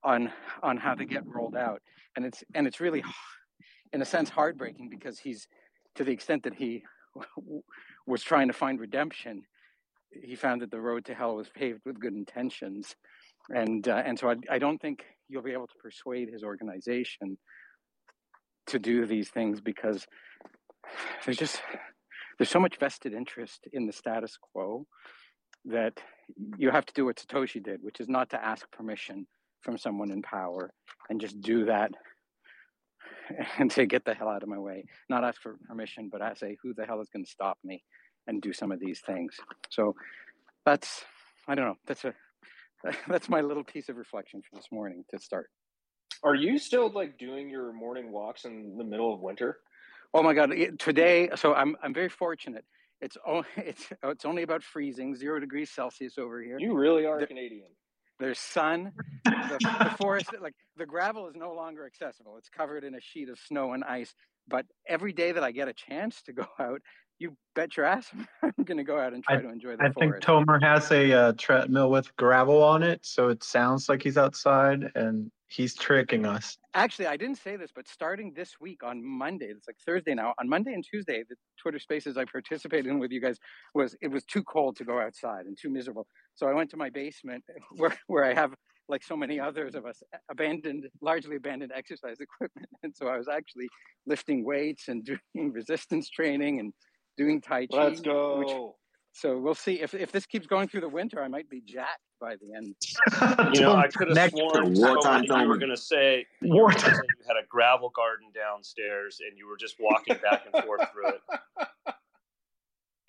on 0.04 0.30
on 0.62 0.76
how 0.76 0.94
they 0.94 1.06
get 1.06 1.26
rolled 1.26 1.56
out. 1.56 1.80
And 2.16 2.26
it's 2.26 2.44
and 2.54 2.66
it's 2.66 2.80
really, 2.80 3.02
in 3.94 4.02
a 4.02 4.04
sense, 4.04 4.28
heartbreaking 4.28 4.90
because 4.90 5.18
he's 5.18 5.48
to 5.94 6.04
the 6.04 6.12
extent 6.12 6.42
that 6.42 6.54
he 6.54 6.84
was 8.06 8.22
trying 8.22 8.48
to 8.48 8.52
find 8.52 8.78
redemption, 8.78 9.42
he 10.10 10.34
found 10.34 10.60
that 10.60 10.70
the 10.70 10.82
road 10.82 11.06
to 11.06 11.14
hell 11.14 11.34
was 11.34 11.48
paved 11.48 11.80
with 11.86 11.98
good 11.98 12.12
intentions, 12.12 12.94
and 13.48 13.88
uh, 13.88 14.02
and 14.04 14.18
so 14.18 14.28
I, 14.28 14.34
I 14.50 14.58
don't 14.58 14.82
think 14.82 15.06
you'll 15.28 15.42
be 15.42 15.52
able 15.52 15.66
to 15.66 15.74
persuade 15.82 16.28
his 16.30 16.42
organization 16.42 17.38
to 18.68 18.78
do 18.78 19.06
these 19.06 19.28
things 19.28 19.60
because 19.60 20.06
there's 21.24 21.36
just 21.36 21.60
there's 22.38 22.50
so 22.50 22.60
much 22.60 22.78
vested 22.78 23.12
interest 23.12 23.66
in 23.72 23.86
the 23.86 23.92
status 23.92 24.36
quo 24.52 24.86
that 25.64 25.94
you 26.58 26.70
have 26.70 26.86
to 26.86 26.94
do 26.94 27.04
what 27.04 27.16
Satoshi 27.16 27.62
did, 27.62 27.82
which 27.82 28.00
is 28.00 28.08
not 28.08 28.30
to 28.30 28.44
ask 28.44 28.70
permission 28.70 29.26
from 29.62 29.78
someone 29.78 30.10
in 30.10 30.22
power 30.22 30.72
and 31.08 31.20
just 31.20 31.40
do 31.40 31.64
that 31.64 31.90
and 33.58 33.72
say, 33.72 33.86
get 33.86 34.04
the 34.04 34.14
hell 34.14 34.28
out 34.28 34.42
of 34.42 34.48
my 34.48 34.58
way. 34.58 34.84
Not 35.08 35.24
ask 35.24 35.40
for 35.40 35.56
permission, 35.66 36.08
but 36.10 36.22
I 36.22 36.34
say, 36.34 36.56
who 36.62 36.74
the 36.74 36.84
hell 36.84 37.00
is 37.00 37.08
going 37.08 37.24
to 37.24 37.30
stop 37.30 37.58
me 37.64 37.82
and 38.26 38.42
do 38.42 38.52
some 38.52 38.70
of 38.70 38.80
these 38.80 39.00
things? 39.00 39.36
So 39.70 39.94
that's, 40.64 41.04
I 41.48 41.54
don't 41.54 41.66
know, 41.66 41.76
that's 41.86 42.04
a, 42.04 42.14
that's 43.08 43.28
my 43.28 43.40
little 43.40 43.64
piece 43.64 43.88
of 43.88 43.96
reflection 43.96 44.42
for 44.42 44.56
this 44.56 44.66
morning 44.70 45.04
to 45.10 45.18
start. 45.18 45.50
Are 46.22 46.34
you 46.34 46.58
still 46.58 46.90
like 46.90 47.18
doing 47.18 47.48
your 47.48 47.72
morning 47.72 48.10
walks 48.10 48.44
in 48.44 48.76
the 48.78 48.84
middle 48.84 49.12
of 49.12 49.20
winter? 49.20 49.58
Oh 50.14 50.22
my 50.22 50.34
God! 50.34 50.52
Today, 50.78 51.28
so 51.36 51.54
I'm 51.54 51.76
I'm 51.82 51.92
very 51.92 52.08
fortunate. 52.08 52.64
It's 53.00 53.16
only 53.26 53.46
it's 53.56 53.88
it's 54.02 54.24
only 54.24 54.42
about 54.42 54.62
freezing, 54.62 55.14
zero 55.14 55.40
degrees 55.40 55.70
Celsius 55.70 56.18
over 56.18 56.42
here. 56.42 56.58
You 56.58 56.74
really 56.74 57.06
are 57.06 57.20
the, 57.20 57.26
Canadian. 57.26 57.68
There's 58.18 58.38
sun. 58.38 58.92
The, 59.24 59.58
the 59.60 59.94
forest, 59.98 60.30
like 60.40 60.54
the 60.76 60.86
gravel, 60.86 61.28
is 61.28 61.34
no 61.36 61.52
longer 61.52 61.84
accessible. 61.84 62.36
It's 62.38 62.48
covered 62.48 62.84
in 62.84 62.94
a 62.94 63.00
sheet 63.00 63.28
of 63.28 63.38
snow 63.38 63.74
and 63.74 63.84
ice. 63.84 64.14
But 64.48 64.64
every 64.88 65.12
day 65.12 65.32
that 65.32 65.44
I 65.44 65.50
get 65.50 65.68
a 65.68 65.74
chance 65.74 66.22
to 66.22 66.32
go 66.32 66.46
out 66.58 66.80
you 67.18 67.36
bet 67.54 67.76
your 67.76 67.86
ass 67.86 68.10
I'm 68.42 68.64
going 68.64 68.78
to 68.78 68.84
go 68.84 68.98
out 68.98 69.12
and 69.12 69.22
try 69.24 69.36
I, 69.36 69.40
to 69.40 69.48
enjoy 69.48 69.76
the 69.76 69.84
I 69.84 69.90
think. 69.90 70.16
Tomer 70.16 70.62
has 70.62 70.90
a 70.90 71.12
uh, 71.12 71.32
treadmill 71.36 71.90
with 71.90 72.14
gravel 72.16 72.62
on 72.62 72.82
it, 72.82 73.04
so 73.04 73.28
it 73.28 73.42
sounds 73.42 73.88
like 73.88 74.02
he's 74.02 74.18
outside 74.18 74.90
and 74.94 75.30
he's 75.48 75.74
tricking 75.74 76.26
us. 76.26 76.58
Actually, 76.74 77.06
I 77.06 77.16
didn't 77.16 77.38
say 77.38 77.56
this, 77.56 77.70
but 77.74 77.88
starting 77.88 78.32
this 78.34 78.54
week 78.60 78.82
on 78.82 79.02
Monday, 79.04 79.46
it's 79.46 79.66
like 79.66 79.76
Thursday 79.84 80.14
now. 80.14 80.34
On 80.38 80.48
Monday 80.48 80.72
and 80.72 80.84
Tuesday, 80.84 81.24
the 81.28 81.36
Twitter 81.60 81.78
Spaces 81.78 82.16
I 82.16 82.24
participated 82.24 82.86
in 82.86 82.98
with 82.98 83.10
you 83.10 83.20
guys 83.20 83.38
was 83.74 83.96
it 84.00 84.08
was 84.08 84.24
too 84.24 84.42
cold 84.44 84.76
to 84.76 84.84
go 84.84 85.00
outside 85.00 85.46
and 85.46 85.56
too 85.60 85.70
miserable. 85.70 86.06
So 86.34 86.46
I 86.46 86.52
went 86.52 86.70
to 86.70 86.76
my 86.76 86.90
basement 86.90 87.44
where 87.76 87.96
where 88.06 88.24
I 88.24 88.34
have 88.34 88.54
like 88.88 89.02
so 89.02 89.16
many 89.16 89.40
others 89.40 89.74
of 89.74 89.84
us 89.84 90.00
abandoned, 90.30 90.86
largely 91.00 91.36
abandoned 91.36 91.72
exercise 91.74 92.16
equipment, 92.20 92.68
and 92.82 92.94
so 92.94 93.08
I 93.08 93.16
was 93.16 93.28
actually 93.28 93.68
lifting 94.06 94.44
weights 94.44 94.88
and 94.88 95.04
doing 95.04 95.52
resistance 95.52 96.10
training 96.10 96.60
and 96.60 96.72
doing 97.16 97.40
tai 97.40 97.66
chi. 97.66 97.76
Let's 97.76 97.98
Which, 98.00 98.04
go. 98.04 98.76
so 99.12 99.38
we'll 99.38 99.54
see 99.54 99.80
if 99.80 99.94
if 99.94 100.12
this 100.12 100.26
keeps 100.26 100.46
going 100.46 100.68
through 100.68 100.82
the 100.82 100.88
winter, 100.88 101.22
I 101.22 101.28
might 101.28 101.48
be 101.48 101.62
jacked 101.66 102.00
by 102.20 102.36
the 102.36 102.54
end. 102.54 102.74
You 103.54 103.60
know, 103.62 103.74
I 103.74 103.88
could 103.88 104.08
have 104.08 104.16
Next- 104.16 104.36
sworn 104.36 104.74
Wartime 104.74 105.24
Tomer, 105.24 105.42
you 105.42 105.48
were 105.48 105.58
going 105.58 105.70
to 105.70 105.76
say 105.76 106.26
you 106.42 106.50
were 106.54 106.62
Wartime. 106.62 106.80
gonna 106.82 106.94
say 106.96 107.02
you 107.20 107.24
had 107.28 107.36
a 107.42 107.46
gravel 107.48 107.90
garden 107.94 108.28
downstairs 108.34 109.18
and 109.26 109.36
you 109.38 109.46
were 109.48 109.56
just 109.56 109.76
walking 109.80 110.16
back 110.22 110.44
and 110.52 110.64
forth 110.64 110.80
through 110.92 111.08
it. 111.08 111.20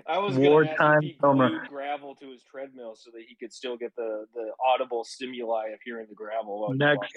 I 0.10 0.20
was 0.20 0.38
going 0.38 0.65
to 0.67 0.72
ask 0.72 0.80
Wartime 0.80 0.98
if 1.04 1.04
he 1.15 1.17
Tomer. 1.22 1.50
glued 1.50 1.67
gravel 1.67 2.15
to 2.15 2.32
his 2.32 2.41
treadmill 2.43 2.96
so 2.96 3.12
that 3.12 3.24
he 3.28 3.36
could 3.36 3.52
still 3.52 3.76
get 3.76 3.93
the, 3.98 4.26
the 4.34 4.52
audible 4.65 5.04
stimuli 5.04 5.67
of 5.74 5.80
hearing 5.84 6.06
the 6.08 6.15
gravel 6.15 6.62
while 6.62 6.74
Next. 6.74 7.13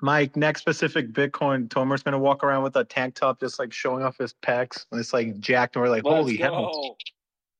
Walking. 0.00 0.06
Mike, 0.06 0.36
next 0.36 0.60
specific 0.60 1.12
Bitcoin, 1.12 1.68
Tomer's 1.68 2.02
gonna 2.02 2.18
walk 2.18 2.44
around 2.44 2.62
with 2.62 2.76
a 2.76 2.84
tank 2.84 3.14
top, 3.14 3.40
just 3.40 3.58
like 3.58 3.72
showing 3.72 4.02
off 4.02 4.18
his 4.18 4.34
pecs. 4.42 4.86
And 4.90 5.00
it's 5.00 5.12
like 5.12 5.38
jacked, 5.40 5.76
and 5.76 5.82
we're 5.82 5.90
like, 5.90 6.04
Let's 6.04 6.16
holy 6.16 6.36
hell! 6.36 6.72
go. 6.72 6.96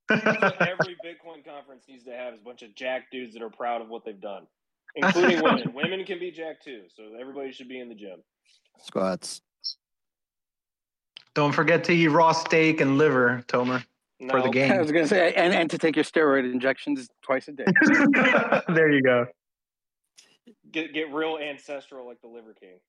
That's 0.09 0.57
every 0.61 0.97
Bitcoin 1.05 1.45
conference 1.45 1.85
needs 1.89 2.05
to 2.05 2.13
have 2.13 2.35
is 2.35 2.41
a 2.41 2.45
bunch 2.45 2.63
of 2.63 2.75
jack 2.75 3.11
dudes 3.11 3.33
that 3.33 3.43
are 3.43 3.51
proud 3.51 3.81
of 3.81 3.89
what 3.89 4.05
they've 4.05 4.21
done, 4.21 4.47
including 4.95 5.43
women. 5.43 5.73
women 5.75 6.05
can 6.05 6.19
be 6.19 6.31
jack 6.31 6.63
too, 6.63 6.83
so 6.95 7.05
everybody 7.19 7.53
should 7.53 7.69
be 7.69 7.81
in 7.81 7.89
the 7.89 7.95
gym. 7.95 8.23
Squats. 8.81 9.41
Don't 11.35 11.53
forget 11.53 11.85
to 11.85 11.93
eat 11.93 12.09
raw 12.09 12.33
steak 12.33 12.81
and 12.81 12.97
liver, 12.97 13.43
Tomer, 13.49 13.85
for 14.31 14.41
the 14.41 14.51
game. 14.51 14.71
I 14.71 14.79
was 14.79 14.93
going 14.93 15.05
to 15.05 15.09
say, 15.09 15.33
and, 15.35 15.53
and 15.53 15.69
to 15.71 15.79
take 15.79 15.97
your 15.97 16.05
steroid 16.05 16.51
injections 16.51 17.09
twice 17.23 17.49
a 17.49 17.53
day. 17.53 17.65
there 18.69 18.93
you 18.93 19.03
go. 19.03 19.27
Get 20.75 20.93
get 20.93 21.13
real 21.13 21.39
ancestral 21.41 22.05
like 22.05 22.21
the 22.21 22.27
Liver 22.27 22.53
King. 22.53 22.81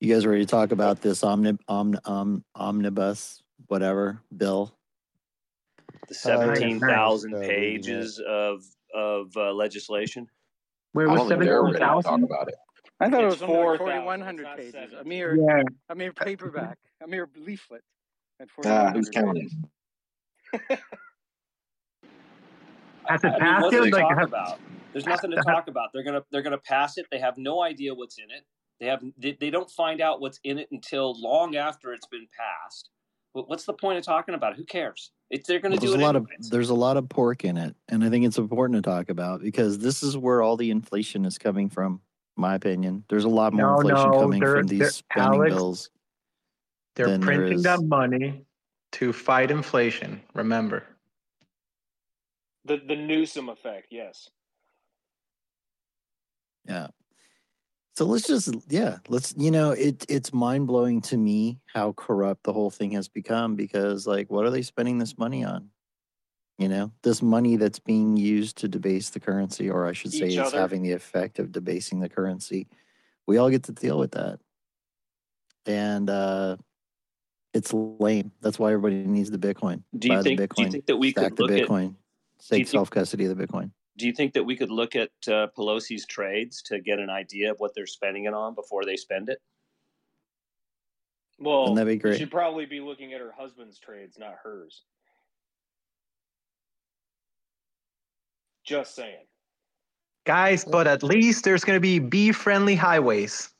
You 0.00 0.12
guys 0.14 0.26
ready 0.26 0.44
to 0.44 0.46
talk 0.46 0.70
about 0.70 1.00
this 1.00 1.24
omni, 1.24 1.56
omni, 1.66 1.98
um, 2.04 2.44
omnibus, 2.54 3.42
whatever 3.68 4.20
bill? 4.36 4.74
The 6.08 6.14
yeah, 6.14 6.18
seventeen 6.18 6.78
thousand. 6.78 7.34
Uh, 7.34 7.38
pages 7.40 8.20
of 8.28 8.62
of 8.94 9.34
uh, 9.34 9.50
legislation. 9.54 10.28
Where 10.92 11.08
was 11.08 11.20
don't 11.20 11.28
think 11.30 11.40
they're 11.40 11.54
seventeen 11.54 11.82
ready 11.82 11.96
to 12.02 12.02
talk 12.02 12.20
about 12.22 12.48
it. 12.48 12.54
I 13.00 13.08
thought 13.08 13.22
it 13.22 13.26
was 13.26 13.42
only 13.42 13.56
like 13.56 13.78
4,100 13.78 14.46
it's 14.58 14.74
not 14.74 14.86
pages. 14.88 14.92
A 15.00 15.04
mere, 15.04 15.36
Yeah. 15.36 15.62
a 15.88 15.94
mere 15.94 16.12
paperback, 16.12 16.76
a 17.02 17.06
mere 17.06 17.28
leaflet 17.36 17.82
at 18.40 18.48
Ah, 18.66 18.90
who's 18.92 19.08
counting? 19.08 19.48
pages. 20.52 20.78
Has 23.06 23.24
it 23.24 23.28
I 23.28 23.30
mean, 23.30 23.40
passed 23.40 23.62
what 23.62 23.70
do 23.70 23.78
they 23.80 23.84
yet? 23.86 23.92
Like, 23.94 24.02
talk 24.02 24.18
have- 24.18 24.28
about? 24.28 24.60
There's 24.92 25.06
nothing 25.06 25.30
to 25.32 25.36
talk 25.42 25.68
about. 25.68 25.90
They're 25.92 26.02
gonna 26.04 26.22
they're 26.30 26.42
gonna 26.42 26.58
pass 26.58 26.98
it. 26.98 27.06
They 27.10 27.18
have 27.18 27.36
no 27.38 27.62
idea 27.62 27.94
what's 27.94 28.18
in 28.18 28.30
it. 28.30 28.44
They 28.80 28.86
have 28.86 29.02
they, 29.18 29.36
they 29.38 29.50
don't 29.50 29.70
find 29.70 30.00
out 30.00 30.20
what's 30.20 30.40
in 30.44 30.58
it 30.58 30.68
until 30.72 31.14
long 31.20 31.56
after 31.56 31.92
it's 31.92 32.06
been 32.06 32.26
passed. 32.36 32.90
But 33.34 33.48
what's 33.48 33.64
the 33.64 33.74
point 33.74 33.98
of 33.98 34.04
talking 34.04 34.34
about 34.34 34.52
it? 34.52 34.56
Who 34.58 34.64
cares? 34.64 35.12
It's 35.30 35.46
they're 35.46 35.60
gonna 35.60 35.74
Well, 35.74 35.80
do 35.80 35.86
there's 35.88 35.94
it 35.94 36.00
a 36.02 36.04
lot 36.06 36.16
anyways. 36.16 36.46
of 36.46 36.50
there's 36.50 36.70
a 36.70 36.74
lot 36.74 36.96
of 36.96 37.08
pork 37.08 37.44
in 37.44 37.56
it, 37.58 37.76
and 37.88 38.02
I 38.02 38.08
think 38.08 38.24
it's 38.24 38.38
important 38.38 38.82
to 38.82 38.90
talk 38.90 39.10
about 39.10 39.42
because 39.42 39.78
this 39.78 40.02
is 40.02 40.16
where 40.16 40.42
all 40.42 40.56
the 40.56 40.70
inflation 40.70 41.24
is 41.24 41.38
coming 41.38 41.68
from. 41.68 42.00
My 42.36 42.54
opinion. 42.54 43.02
There's 43.08 43.24
a 43.24 43.28
lot 43.28 43.52
more 43.52 43.66
No, 43.66 43.80
inflation 43.80 44.10
no, 44.12 44.20
coming 44.20 44.40
from 44.40 44.66
these 44.68 44.78
they're- 44.78 44.90
spending 44.90 45.40
Alex, 45.40 45.54
bills. 45.54 45.90
They're 46.94 47.18
printing 47.18 47.62
that 47.62 47.82
money 47.82 48.44
to 48.92 49.12
fight 49.12 49.50
inflation. 49.50 50.20
Remember. 50.34 50.84
The 52.64 52.76
the 52.86 52.94
Newsom 52.96 53.48
effect, 53.48 53.88
yes. 53.90 54.30
Yeah. 56.68 56.88
So 57.96 58.04
let's 58.04 58.28
just 58.28 58.54
yeah, 58.68 58.98
let's 59.08 59.34
you 59.36 59.50
know, 59.50 59.72
it 59.72 60.06
it's 60.08 60.32
mind 60.32 60.68
blowing 60.68 61.00
to 61.02 61.16
me 61.16 61.58
how 61.66 61.92
corrupt 61.92 62.44
the 62.44 62.52
whole 62.52 62.70
thing 62.70 62.92
has 62.92 63.08
become 63.08 63.56
because 63.56 64.06
like 64.06 64.30
what 64.30 64.44
are 64.44 64.50
they 64.50 64.62
spending 64.62 64.98
this 64.98 65.18
money 65.18 65.42
on? 65.42 65.70
You 66.58 66.68
know, 66.68 66.92
this 67.02 67.22
money 67.22 67.56
that's 67.56 67.80
being 67.80 68.16
used 68.16 68.58
to 68.58 68.68
debase 68.68 69.10
the 69.10 69.20
currency, 69.20 69.68
or 69.68 69.86
I 69.86 69.92
should 69.92 70.12
say 70.12 70.26
Each 70.26 70.38
is 70.38 70.38
other. 70.38 70.60
having 70.60 70.82
the 70.82 70.92
effect 70.92 71.38
of 71.40 71.50
debasing 71.50 71.98
the 71.98 72.08
currency. 72.08 72.68
We 73.26 73.38
all 73.38 73.50
get 73.50 73.64
to 73.64 73.72
deal 73.72 73.98
with 73.98 74.12
that. 74.12 74.38
And 75.66 76.08
uh 76.08 76.56
it's 77.52 77.72
lame. 77.72 78.30
That's 78.42 78.60
why 78.60 78.72
everybody 78.72 79.04
needs 79.06 79.30
the 79.30 79.38
Bitcoin. 79.38 79.82
Do 79.98 80.06
you 80.08 80.14
Buy 80.14 80.22
think 80.22 80.38
the 80.38 80.46
do 80.46 80.62
you 80.62 80.68
Bitcoin, 80.68 80.72
think 80.72 80.86
that 80.86 80.96
we 80.96 81.10
stack 81.10 81.30
could 81.30 81.40
look 81.40 81.50
at 81.50 81.66
Bitcoin, 81.66 81.96
you 82.50 82.58
take 82.58 82.68
self 82.68 82.90
custody 82.90 83.24
of 83.24 83.36
the 83.36 83.46
Bitcoin. 83.46 83.72
Do 83.98 84.06
you 84.06 84.12
think 84.12 84.32
that 84.34 84.44
we 84.44 84.56
could 84.56 84.70
look 84.70 84.94
at 84.94 85.10
uh, 85.26 85.48
Pelosi's 85.56 86.06
trades 86.06 86.62
to 86.62 86.80
get 86.80 87.00
an 87.00 87.10
idea 87.10 87.50
of 87.50 87.58
what 87.58 87.72
they're 87.74 87.86
spending 87.86 88.24
it 88.24 88.32
on 88.32 88.54
before 88.54 88.84
they 88.84 88.96
spend 88.96 89.28
it? 89.28 89.38
Well, 91.40 91.62
Wouldn't 91.62 91.76
that 91.78 91.84
be 91.86 91.94
you 91.94 91.98
great? 91.98 92.18
should 92.18 92.30
probably 92.30 92.64
be 92.64 92.80
looking 92.80 93.12
at 93.12 93.20
her 93.20 93.34
husband's 93.36 93.78
trades, 93.78 94.16
not 94.18 94.36
hers. 94.42 94.82
Just 98.64 98.94
saying. 98.94 99.24
Guys, 100.26 100.64
but 100.64 100.86
at 100.86 101.02
least 101.02 101.44
there's 101.44 101.64
going 101.64 101.76
to 101.76 101.80
be 101.80 101.98
bee 101.98 102.32
friendly 102.32 102.74
highways. 102.74 103.50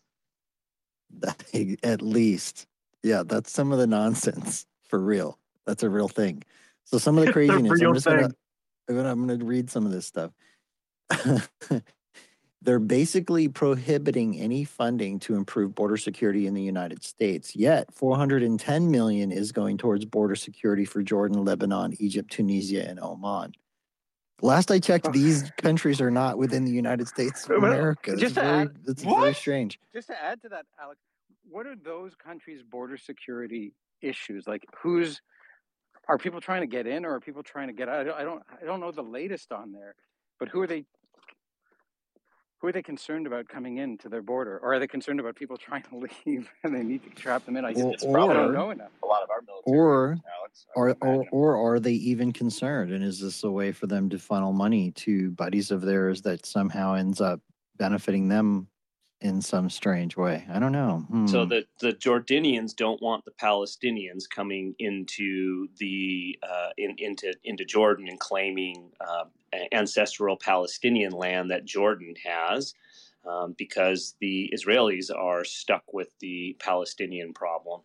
At 1.82 2.02
least. 2.02 2.66
Yeah, 3.02 3.22
that's 3.24 3.50
some 3.50 3.72
of 3.72 3.78
the 3.78 3.86
nonsense 3.86 4.66
for 4.88 4.98
real. 4.98 5.38
That's 5.66 5.82
a 5.82 5.88
real 5.88 6.08
thing. 6.08 6.42
So 6.84 6.98
some 6.98 7.16
of 7.16 7.24
the 7.24 7.28
It's 7.40 7.48
a 7.48 7.48
craziness. 7.48 7.80
real 7.80 7.88
I'm 7.88 7.94
just 7.94 8.06
thing. 8.06 8.16
Gonna 8.20 8.34
I'm 8.88 9.26
gonna 9.26 9.44
read 9.44 9.70
some 9.70 9.86
of 9.86 9.92
this 9.92 10.06
stuff. 10.06 10.32
They're 12.62 12.80
basically 12.80 13.48
prohibiting 13.48 14.38
any 14.40 14.64
funding 14.64 15.20
to 15.20 15.36
improve 15.36 15.74
border 15.74 15.96
security 15.96 16.46
in 16.46 16.54
the 16.54 16.62
United 16.62 17.04
States. 17.04 17.54
Yet 17.54 17.94
410 17.94 18.90
million 18.90 19.30
is 19.30 19.52
going 19.52 19.78
towards 19.78 20.04
border 20.04 20.34
security 20.34 20.84
for 20.84 21.02
Jordan, 21.02 21.44
Lebanon, 21.44 21.94
Egypt, 22.00 22.32
Tunisia, 22.32 22.88
and 22.88 22.98
Oman. 22.98 23.52
Last 24.42 24.70
I 24.70 24.80
checked, 24.80 25.12
these 25.12 25.50
countries 25.58 26.00
are 26.00 26.10
not 26.10 26.36
within 26.36 26.64
the 26.64 26.72
United 26.72 27.06
States 27.06 27.44
of 27.44 27.62
America. 27.62 28.12
It's 28.12 28.20
just 28.20 28.34
to 28.34 28.40
very, 28.40 28.60
add- 28.62 28.78
it's 28.86 29.02
very 29.04 29.34
strange. 29.34 29.78
Just 29.92 30.08
to 30.08 30.20
add 30.20 30.42
to 30.42 30.48
that, 30.48 30.66
Alex, 30.80 31.00
what 31.48 31.66
are 31.66 31.76
those 31.76 32.14
countries' 32.14 32.62
border 32.62 32.96
security 32.96 33.72
issues? 34.02 34.46
Like, 34.46 34.64
who's 34.80 35.20
are 36.08 36.18
people 36.18 36.40
trying 36.40 36.62
to 36.62 36.66
get 36.66 36.86
in, 36.86 37.04
or 37.04 37.14
are 37.14 37.20
people 37.20 37.42
trying 37.42 37.68
to 37.68 37.72
get 37.72 37.88
out? 37.88 38.00
I 38.00 38.04
don't, 38.04 38.16
I 38.16 38.24
don't, 38.24 38.42
I 38.62 38.64
don't 38.64 38.80
know 38.80 38.90
the 38.90 39.02
latest 39.02 39.52
on 39.52 39.72
there, 39.72 39.94
but 40.38 40.48
who 40.48 40.60
are 40.62 40.66
they? 40.66 40.84
Who 42.60 42.66
are 42.66 42.72
they 42.72 42.82
concerned 42.82 43.28
about 43.28 43.46
coming 43.46 43.76
in 43.76 43.98
to 43.98 44.08
their 44.08 44.22
border, 44.22 44.58
or 44.58 44.74
are 44.74 44.78
they 44.80 44.88
concerned 44.88 45.20
about 45.20 45.36
people 45.36 45.56
trying 45.58 45.82
to 45.84 46.08
leave 46.26 46.50
and 46.64 46.74
they 46.74 46.82
need 46.82 47.04
to 47.04 47.10
trap 47.10 47.44
them 47.44 47.56
in? 47.56 47.64
I, 47.64 47.72
Well, 47.72 47.92
it's 47.92 48.04
probably, 48.04 48.36
I 48.36 48.40
don't 48.40 48.52
know 48.52 48.70
enough. 48.70 48.90
A 49.02 49.06
lot 49.06 49.22
of 49.22 49.30
our 49.30 49.42
military, 49.42 49.78
Or 49.78 50.18
Alex. 50.40 50.66
Or, 50.74 50.96
or 51.00 51.26
or 51.30 51.74
are 51.74 51.78
they 51.78 51.92
even 51.92 52.32
concerned? 52.32 52.92
And 52.92 53.04
is 53.04 53.20
this 53.20 53.44
a 53.44 53.50
way 53.50 53.70
for 53.70 53.86
them 53.86 54.08
to 54.10 54.18
funnel 54.18 54.52
money 54.52 54.90
to 54.92 55.30
buddies 55.32 55.70
of 55.70 55.82
theirs 55.82 56.22
that 56.22 56.46
somehow 56.46 56.94
ends 56.94 57.20
up 57.20 57.40
benefiting 57.76 58.28
them 58.28 58.66
in 59.20 59.42
some 59.42 59.68
strange 59.70 60.16
way? 60.16 60.44
I 60.50 60.58
don't 60.58 60.72
know. 60.72 61.04
So 61.26 61.44
Hmm. 61.44 61.48
the 61.48 61.66
the 61.80 61.92
Jordanians 61.92 62.74
don't 62.74 63.00
want 63.02 63.24
the 63.24 63.32
Palestinians 63.32 64.28
coming 64.28 64.74
into 64.78 65.68
the 65.78 66.38
uh, 66.42 66.70
in, 66.76 66.94
into 66.98 67.34
into 67.44 67.64
Jordan 67.64 68.08
and 68.08 68.18
claiming 68.20 68.92
uh, 69.00 69.24
ancestral 69.72 70.36
Palestinian 70.36 71.12
land 71.12 71.50
that 71.50 71.64
Jordan 71.64 72.14
has, 72.24 72.74
um, 73.26 73.54
because 73.58 74.14
the 74.20 74.52
Israelis 74.54 75.10
are 75.14 75.44
stuck 75.44 75.92
with 75.92 76.08
the 76.20 76.56
Palestinian 76.60 77.32
problem. 77.32 77.82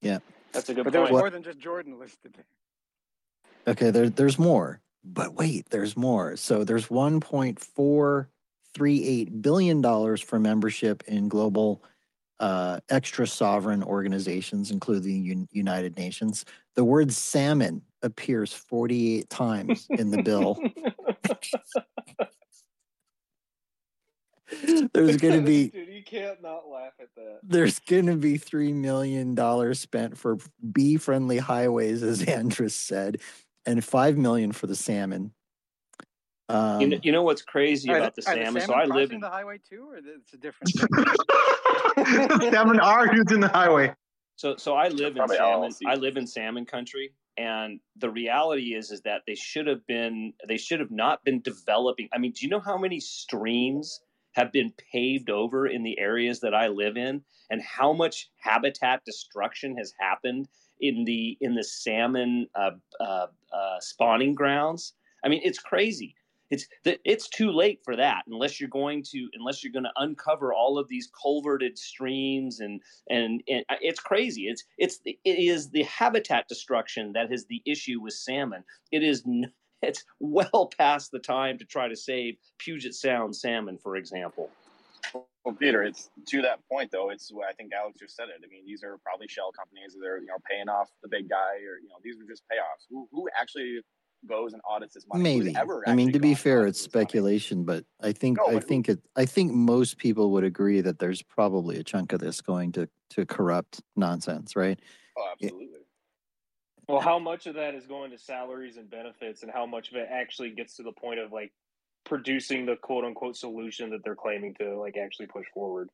yeah. 0.00 0.18
That's 0.52 0.68
a 0.68 0.74
good 0.74 0.84
But 0.84 0.92
there 0.92 1.02
was 1.02 1.10
more 1.10 1.30
than 1.30 1.42
just 1.42 1.58
Jordan 1.58 1.98
listed 1.98 2.34
there. 2.34 2.46
Okay. 3.66 3.90
There 3.90 4.08
there's 4.08 4.38
more, 4.38 4.80
but 5.04 5.34
wait, 5.34 5.68
there's 5.70 5.96
more. 5.96 6.36
So 6.36 6.64
there's 6.64 6.90
1.438 8.78 9.42
billion 9.42 9.80
dollars 9.80 10.20
for 10.20 10.38
membership 10.38 11.02
in 11.06 11.28
global 11.28 11.82
uh, 12.38 12.80
extra 12.90 13.26
sovereign 13.26 13.82
organizations, 13.82 14.70
including 14.70 15.02
the 15.24 15.32
Un- 15.32 15.48
United 15.52 15.96
Nations. 15.96 16.44
The 16.74 16.84
word 16.84 17.10
salmon 17.12 17.82
appears 18.02 18.52
48 18.52 19.30
times 19.30 19.86
in 19.90 20.10
the 20.10 20.22
bill. 20.22 20.60
There's 24.92 25.16
going 25.16 25.40
to 25.40 25.46
be 25.46 25.68
Dude, 25.70 25.88
you 25.88 26.02
can't 26.04 26.40
not 26.40 26.68
laugh 26.68 26.92
at 27.00 27.08
that. 27.16 27.40
there's 27.42 27.80
going 27.80 28.06
to 28.06 28.14
be 28.16 28.36
three 28.38 28.72
million 28.72 29.34
dollars 29.34 29.80
spent 29.80 30.16
for 30.16 30.38
bee-friendly 30.72 31.38
highways, 31.38 32.02
as 32.04 32.22
Andrus 32.22 32.76
said, 32.76 33.20
and 33.66 33.84
five 33.84 34.16
million 34.16 34.52
for 34.52 34.68
the 34.68 34.76
salmon. 34.76 35.32
Um, 36.48 36.80
you, 36.80 36.86
know, 36.86 36.98
you 37.02 37.12
know 37.12 37.22
what's 37.22 37.42
crazy 37.42 37.90
about 37.90 38.14
the, 38.14 38.20
the 38.20 38.22
salmon? 38.22 38.54
the 38.54 38.60
So 38.60 38.72
I 38.72 38.84
live 38.84 39.10
in 39.10 39.20
the 39.20 39.28
highway 39.28 39.58
too, 39.68 39.88
or 39.90 39.96
it's 39.96 40.32
a 40.32 40.36
different? 40.36 40.70
salmon 42.52 42.78
are 42.78 43.12
using 43.14 43.40
the 43.40 43.48
highway. 43.48 43.92
So 44.36 44.54
so 44.56 44.74
I 44.74 44.88
live 44.88 45.16
in 45.16 45.26
salmon. 45.28 45.72
I 45.86 45.94
live 45.94 46.16
in 46.16 46.26
salmon 46.26 46.64
country, 46.64 47.12
and 47.36 47.80
the 47.96 48.10
reality 48.10 48.74
is 48.74 48.90
is 48.90 49.00
that 49.02 49.22
they 49.26 49.34
should 49.34 49.66
have 49.66 49.84
been 49.86 50.34
they 50.46 50.58
should 50.58 50.78
have 50.78 50.90
not 50.90 51.24
been 51.24 51.40
developing. 51.40 52.08
I 52.12 52.18
mean, 52.18 52.32
do 52.32 52.44
you 52.44 52.50
know 52.50 52.60
how 52.60 52.78
many 52.78 53.00
streams 53.00 54.00
have 54.32 54.52
been 54.52 54.72
paved 54.92 55.30
over 55.30 55.66
in 55.66 55.82
the 55.82 55.98
areas 55.98 56.40
that 56.40 56.54
I 56.54 56.68
live 56.68 56.96
in, 56.96 57.22
and 57.50 57.62
how 57.62 57.92
much 57.92 58.30
habitat 58.36 59.04
destruction 59.04 59.76
has 59.78 59.92
happened 59.98 60.48
in 60.80 61.04
the 61.04 61.36
in 61.40 61.54
the 61.54 61.64
salmon 61.64 62.46
uh, 62.54 62.72
uh, 63.00 63.26
uh, 63.52 63.80
spawning 63.80 64.34
grounds? 64.34 64.92
I 65.24 65.28
mean, 65.28 65.40
it's 65.42 65.58
crazy. 65.58 66.14
It's 66.50 66.66
it's 66.84 67.28
too 67.28 67.50
late 67.50 67.80
for 67.84 67.96
that 67.96 68.22
unless 68.26 68.60
you're 68.60 68.70
going 68.70 69.02
to 69.10 69.28
unless 69.34 69.62
you're 69.64 69.72
going 69.72 69.84
to 69.84 69.92
uncover 69.96 70.52
all 70.52 70.78
of 70.78 70.88
these 70.88 71.10
culverted 71.20 71.76
streams 71.78 72.60
and 72.60 72.80
and, 73.10 73.42
and 73.48 73.64
uh, 73.68 73.76
it's 73.80 74.00
crazy. 74.00 74.42
It's 74.48 74.64
it's 74.78 75.00
it 75.04 75.18
is 75.24 75.70
the 75.70 75.82
habitat 75.84 76.48
destruction 76.48 77.12
that 77.14 77.32
is 77.32 77.46
the 77.46 77.62
issue 77.66 78.00
with 78.00 78.14
salmon. 78.14 78.64
It 78.92 79.02
is 79.02 79.24
it's 79.82 80.04
well 80.20 80.70
past 80.78 81.10
the 81.10 81.18
time 81.18 81.58
to 81.58 81.64
try 81.64 81.88
to 81.88 81.96
save 81.96 82.36
Puget 82.58 82.94
Sound 82.94 83.34
salmon, 83.36 83.78
for 83.78 83.96
example. 83.96 84.50
Well, 85.44 85.54
Peter, 85.54 85.84
it's 85.84 86.10
to 86.28 86.42
that 86.42 86.58
point 86.68 86.90
though. 86.90 87.10
It's 87.10 87.30
I 87.48 87.52
think 87.54 87.72
Alex 87.72 88.00
just 88.00 88.16
said 88.16 88.28
it. 88.28 88.42
I 88.44 88.48
mean, 88.48 88.64
these 88.66 88.82
are 88.82 88.98
probably 88.98 89.28
shell 89.28 89.52
companies 89.52 89.94
that 89.94 90.06
are 90.06 90.18
you 90.18 90.26
know 90.26 90.38
paying 90.50 90.68
off 90.68 90.90
the 91.02 91.08
big 91.08 91.28
guy, 91.28 91.62
or 91.62 91.78
you 91.78 91.88
know 91.88 92.02
these 92.02 92.16
were 92.18 92.28
just 92.28 92.42
payoffs. 92.50 92.86
Who 92.90 93.08
who 93.12 93.28
actually 93.38 93.78
goes 94.26 94.52
and 94.52 94.62
audits 94.68 94.94
this 94.94 95.06
money? 95.06 95.22
Maybe. 95.22 95.56
ever 95.56 95.82
I 95.88 95.94
mean, 95.94 96.12
to 96.12 96.18
be 96.18 96.34
fair, 96.34 96.66
it's 96.66 96.80
speculation, 96.80 97.64
but 97.64 97.84
I 98.00 98.12
think 98.12 98.38
No, 98.38 98.46
I 98.48 98.54
but 98.54 98.62
who- 98.62 98.68
think 98.68 98.88
it 98.88 99.00
I 99.16 99.24
think 99.26 99.52
most 99.52 99.98
people 99.98 100.30
would 100.32 100.44
agree 100.44 100.80
that 100.80 100.98
there's 100.98 101.22
probably 101.22 101.78
a 101.78 101.84
chunk 101.84 102.12
of 102.12 102.20
this 102.20 102.40
going 102.40 102.72
to 102.72 102.88
to 103.10 103.24
corrupt 103.26 103.82
nonsense, 103.96 104.56
right? 104.56 104.78
Oh, 105.16 105.24
Yeah. 105.40 105.46
absolutely. 105.46 105.80
Well, 106.88 107.00
how 107.00 107.18
much 107.18 107.46
of 107.46 107.54
that 107.54 107.74
is 107.74 107.86
going 107.86 108.10
to 108.12 108.18
salaries 108.18 108.76
and 108.76 108.88
benefits, 108.88 109.42
and 109.42 109.50
how 109.50 109.66
much 109.66 109.90
of 109.90 109.96
it 109.96 110.08
actually 110.10 110.50
gets 110.50 110.76
to 110.76 110.82
the 110.82 110.92
point 110.92 111.18
of 111.18 111.32
like 111.32 111.52
producing 112.04 112.64
the 112.66 112.76
quote 112.76 113.04
unquote 113.04 113.36
solution 113.36 113.90
that 113.90 114.04
they're 114.04 114.14
claiming 114.14 114.54
to 114.54 114.78
like 114.78 114.96
actually 114.96 115.26
push 115.26 115.46
forward? 115.52 115.88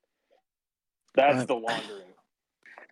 That's 1.15 1.43
Uh, 1.43 1.47
the 1.47 1.55
laundering. 1.57 2.09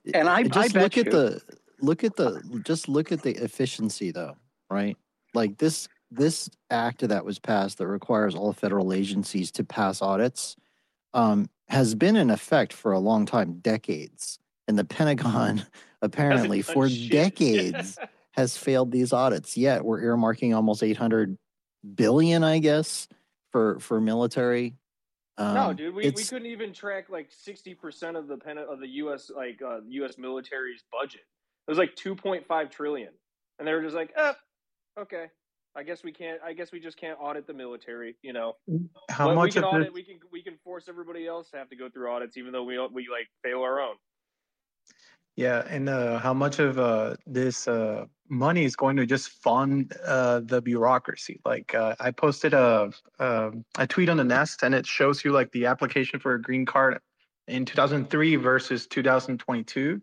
And 0.14 0.28
I- 0.30 0.36
I 0.38 0.42
just 0.44 0.72
bet 0.72 0.82
look 0.82 0.96
at 0.98 1.06
you- 1.06 1.12
the 1.12 1.42
look 1.82 2.04
at 2.04 2.16
the 2.16 2.62
just 2.64 2.88
look 2.88 3.12
at 3.12 3.22
the 3.22 3.32
efficiency 3.42 4.10
though, 4.12 4.36
right? 4.70 4.96
Like 5.34 5.58
this 5.58 5.88
this 6.10 6.50
act 6.70 7.06
that 7.06 7.24
was 7.24 7.38
passed 7.38 7.78
that 7.78 7.86
requires 7.86 8.34
all 8.34 8.52
federal 8.52 8.92
agencies 8.92 9.50
to 9.52 9.64
pass 9.64 10.02
audits 10.02 10.56
um, 11.14 11.48
has 11.68 11.94
been 11.94 12.16
in 12.16 12.30
effect 12.30 12.72
for 12.72 12.92
a 12.92 12.98
long 12.98 13.26
time, 13.26 13.60
decades, 13.60 14.38
and 14.66 14.78
the 14.78 14.84
Pentagon 14.84 15.64
apparently 16.02 16.62
for 16.62 16.88
shit. 16.88 17.12
decades 17.12 17.98
has 18.32 18.56
failed 18.56 18.90
these 18.90 19.12
audits. 19.12 19.56
Yet 19.56 19.84
we're 19.84 20.02
earmarking 20.02 20.54
almost 20.54 20.82
eight 20.82 20.96
hundred 20.96 21.38
billion, 21.94 22.44
I 22.44 22.58
guess, 22.58 23.08
for 23.52 23.78
for 23.80 24.00
military. 24.00 24.76
Um, 25.38 25.54
no, 25.54 25.72
dude, 25.72 25.94
we, 25.94 26.10
we 26.10 26.24
couldn't 26.24 26.46
even 26.46 26.72
track 26.72 27.08
like 27.08 27.28
sixty 27.30 27.74
percent 27.74 28.16
of 28.16 28.28
the 28.28 28.36
pen 28.36 28.58
of 28.58 28.80
the 28.80 28.88
U.S. 28.88 29.30
like 29.34 29.60
uh, 29.62 29.80
U.S. 29.88 30.18
military's 30.18 30.84
budget. 30.92 31.22
It 31.66 31.70
was 31.70 31.78
like 31.78 31.94
two 31.94 32.14
point 32.14 32.46
five 32.46 32.70
trillion, 32.70 33.12
and 33.58 33.66
they 33.66 33.72
were 33.72 33.82
just 33.82 33.94
like, 33.94 34.12
eh, 34.16 34.32
okay, 34.98 35.26
I 35.76 35.82
guess 35.82 36.02
we 36.02 36.12
can't. 36.12 36.40
I 36.44 36.52
guess 36.52 36.72
we 36.72 36.80
just 36.80 36.96
can't 36.96 37.18
audit 37.20 37.46
the 37.46 37.54
military. 37.54 38.16
You 38.22 38.32
know, 38.32 38.56
How 39.10 39.28
But 39.28 39.34
much 39.36 39.44
we 39.44 39.52
can 39.52 39.64
of 39.64 39.74
audit? 39.74 39.86
this? 39.88 39.94
We 39.94 40.02
can 40.02 40.18
we 40.32 40.42
can 40.42 40.56
force 40.64 40.88
everybody 40.88 41.26
else 41.26 41.50
to 41.50 41.58
have 41.58 41.68
to 41.70 41.76
go 41.76 41.88
through 41.88 42.10
audits, 42.10 42.36
even 42.36 42.52
though 42.52 42.64
we 42.64 42.78
we 42.92 43.08
like 43.10 43.28
fail 43.42 43.62
our 43.62 43.80
own. 43.80 43.96
Yeah, 45.36 45.64
and 45.68 45.88
uh, 45.88 46.18
how 46.18 46.34
much 46.34 46.58
of 46.58 46.78
uh, 46.78 47.14
this 47.26 47.66
uh, 47.68 48.06
money 48.28 48.64
is 48.64 48.76
going 48.76 48.96
to 48.96 49.06
just 49.06 49.30
fund 49.30 49.94
uh, 50.04 50.40
the 50.40 50.60
bureaucracy? 50.60 51.40
Like, 51.44 51.74
uh, 51.74 51.94
I 52.00 52.10
posted 52.10 52.52
a, 52.52 52.90
a 53.20 53.52
a 53.78 53.86
tweet 53.86 54.08
on 54.08 54.16
the 54.16 54.24
Nest, 54.24 54.62
and 54.62 54.74
it 54.74 54.86
shows 54.86 55.24
you 55.24 55.32
like 55.32 55.50
the 55.52 55.66
application 55.66 56.18
for 56.18 56.34
a 56.34 56.42
green 56.42 56.66
card 56.66 56.98
in 57.46 57.64
2003 57.64 58.36
versus 58.36 58.86
2022, 58.88 60.02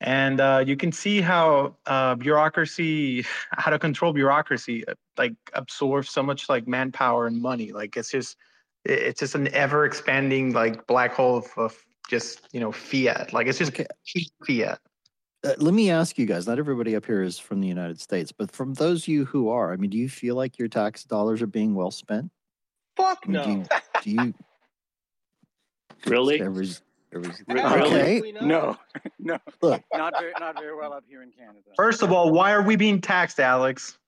and 0.00 0.40
uh, 0.40 0.64
you 0.66 0.76
can 0.76 0.92
see 0.92 1.20
how 1.20 1.76
uh, 1.86 2.14
bureaucracy, 2.14 3.24
how 3.52 3.70
to 3.70 3.78
control 3.78 4.12
bureaucracy, 4.12 4.86
uh, 4.86 4.94
like 5.18 5.34
absorbs 5.54 6.10
so 6.10 6.22
much 6.22 6.48
like 6.48 6.66
manpower 6.66 7.26
and 7.26 7.40
money. 7.40 7.72
Like, 7.72 7.96
it's 7.96 8.10
just 8.10 8.36
it's 8.84 9.20
just 9.20 9.34
an 9.34 9.48
ever 9.48 9.84
expanding 9.84 10.54
like 10.54 10.86
black 10.86 11.12
hole 11.12 11.36
of, 11.36 11.46
of 11.56 11.84
just 12.08 12.48
you 12.52 12.60
know 12.60 12.72
fiat. 12.72 13.32
Like, 13.32 13.46
it's 13.46 13.58
just 13.58 13.78
cheap 14.04 14.28
fiat. 14.46 14.78
Uh, 15.42 15.54
let 15.58 15.72
me 15.74 15.90
ask 15.90 16.18
you 16.18 16.26
guys. 16.26 16.46
Not 16.46 16.58
everybody 16.58 16.94
up 16.96 17.06
here 17.06 17.22
is 17.22 17.38
from 17.38 17.60
the 17.60 17.68
United 17.68 18.00
States, 18.00 18.32
but 18.32 18.50
from 18.50 18.74
those 18.74 19.04
of 19.04 19.08
you 19.08 19.24
who 19.24 19.48
are, 19.48 19.72
I 19.72 19.76
mean, 19.76 19.90
do 19.90 19.96
you 19.98 20.08
feel 20.08 20.34
like 20.34 20.58
your 20.58 20.68
tax 20.68 21.04
dollars 21.04 21.40
are 21.40 21.46
being 21.46 21.74
well 21.74 21.90
spent? 21.90 22.30
Fuck 22.96 23.20
I 23.26 23.30
mean, 23.30 23.42
do 23.42 23.50
you, 23.50 23.64
do 24.02 24.26
you 24.26 24.34
Really? 26.06 26.40
There 27.10 27.20
was, 27.20 27.42
there 27.48 27.56
was, 27.56 27.86
Okay. 27.86 28.20
okay. 28.20 28.32
No, 28.40 28.76
no, 29.18 29.38
Look. 29.62 29.82
not 29.92 30.14
very, 30.18 30.32
not 30.38 30.56
very 30.58 30.76
well 30.76 30.92
up 30.92 31.04
here 31.08 31.22
in 31.22 31.30
Canada. 31.32 31.58
First 31.76 32.02
of 32.02 32.12
all, 32.12 32.30
why 32.32 32.52
are 32.52 32.62
we 32.62 32.76
being 32.76 33.00
taxed, 33.00 33.40
Alex? 33.40 33.98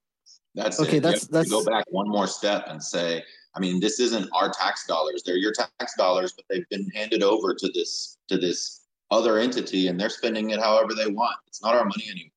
That's 0.55 0.79
Okay, 0.79 0.91
it. 0.91 0.95
You 0.95 1.01
that's- 1.01 1.27
to 1.27 1.33
that's- 1.33 1.51
go 1.51 1.65
back 1.65 1.85
one 1.91 2.09
more 2.09 2.27
step 2.29 2.67
and 2.69 2.83
say, 2.83 3.25
I 3.55 3.61
mean, 3.61 3.81
this 3.81 3.99
isn't 3.99 4.29
our 4.33 4.51
tax 4.51 4.87
dollars. 4.87 5.23
They're 5.27 5.37
your 5.37 5.53
tax 5.53 5.95
dollars, 5.97 6.33
but 6.33 6.45
they've 6.49 6.69
been 6.71 6.89
handed 6.95 7.23
over 7.23 7.55
to 7.55 7.69
this 7.75 8.17
to 8.29 8.39
this 8.39 8.83
other 9.11 9.39
entity, 9.39 9.89
and 9.89 10.01
they're 10.01 10.09
spending 10.09 10.51
it 10.51 10.61
however 10.61 10.95
they 10.95 11.09
want. 11.09 11.37
It's 11.47 11.63
not 11.63 11.75
our 11.75 11.85
money 11.85 12.05
anymore. 12.09 12.31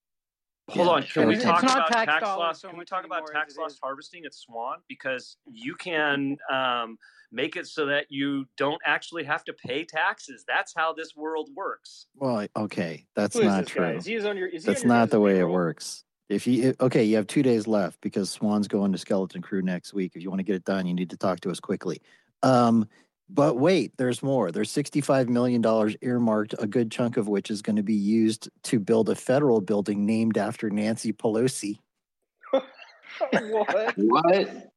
Hold 0.71 0.87
Yeah, 0.87 0.93
on, 0.93 1.03
can 1.03 1.27
we 1.27 1.35
It's 1.35 1.43
talk 1.43 1.61
not 1.63 1.77
about 1.77 1.91
tax 1.91 2.05
tax, 2.11 2.21
dollars 2.23 2.39
loss? 2.39 2.61
so 2.61 2.69
can 2.69 2.77
we 2.79 2.85
talk 2.85 3.05
about 3.05 3.21
tax 3.31 3.55
loss 3.55 3.77
harvesting 3.81 4.25
at 4.25 4.33
Swan? 4.33 4.79
Because 4.89 5.37
you 5.45 5.75
can 5.75 6.37
um, 6.51 6.97
make 7.35 7.55
it 7.55 7.67
so 7.67 7.85
that 7.87 8.07
you 8.09 8.45
don't 8.57 8.81
actually 8.85 9.25
have 9.25 9.43
to 9.43 9.53
pay 9.53 9.83
taxes. 9.83 10.45
That's 10.47 10.73
how 10.75 10.93
this 10.93 11.15
world 11.15 11.49
works. 11.53 12.07
Well, 12.15 12.47
okay, 12.55 13.05
that's 13.15 13.35
not 13.35 13.67
true. 13.67 13.85
Is 13.89 14.05
he 14.05 14.19
on 14.25 14.37
your? 14.37 14.47
Is 14.47 14.63
he 14.63 14.71
That's 14.71 14.83
on 14.83 14.87
not 14.87 15.09
the 15.09 15.19
way 15.19 15.39
it 15.39 15.47
works. 15.47 16.03
If 16.29 16.47
you 16.47 16.73
okay, 16.79 17.03
you 17.03 17.17
have 17.17 17.27
two 17.27 17.43
days 17.43 17.67
left 17.67 18.01
because 18.01 18.31
Swan's 18.31 18.67
going 18.67 18.91
to 18.93 18.97
Skeleton 18.97 19.41
Crew 19.41 19.61
next 19.61 19.93
week. 19.93 20.13
If 20.15 20.23
you 20.23 20.29
want 20.29 20.39
to 20.39 20.43
get 20.43 20.55
it 20.55 20.65
done, 20.65 20.87
you 20.87 20.93
need 20.93 21.11
to 21.11 21.17
talk 21.17 21.41
to 21.41 21.51
us 21.51 21.59
quickly. 21.59 22.01
Um, 22.41 22.87
but 23.29 23.57
wait, 23.57 23.93
there's 23.97 24.21
more. 24.21 24.51
There's 24.51 24.71
$65 24.71 25.29
million 25.29 25.63
earmarked, 26.01 26.53
a 26.59 26.67
good 26.67 26.91
chunk 26.91 27.17
of 27.17 27.27
which 27.27 27.49
is 27.49 27.63
going 27.63 27.75
to 27.75 27.83
be 27.83 27.95
used 27.95 28.49
to 28.63 28.79
build 28.79 29.09
a 29.09 29.15
federal 29.15 29.61
building 29.61 30.05
named 30.05 30.37
after 30.37 30.69
Nancy 30.69 31.11
Pelosi. 31.11 31.79
what? 32.51 33.93
What? 33.97 34.71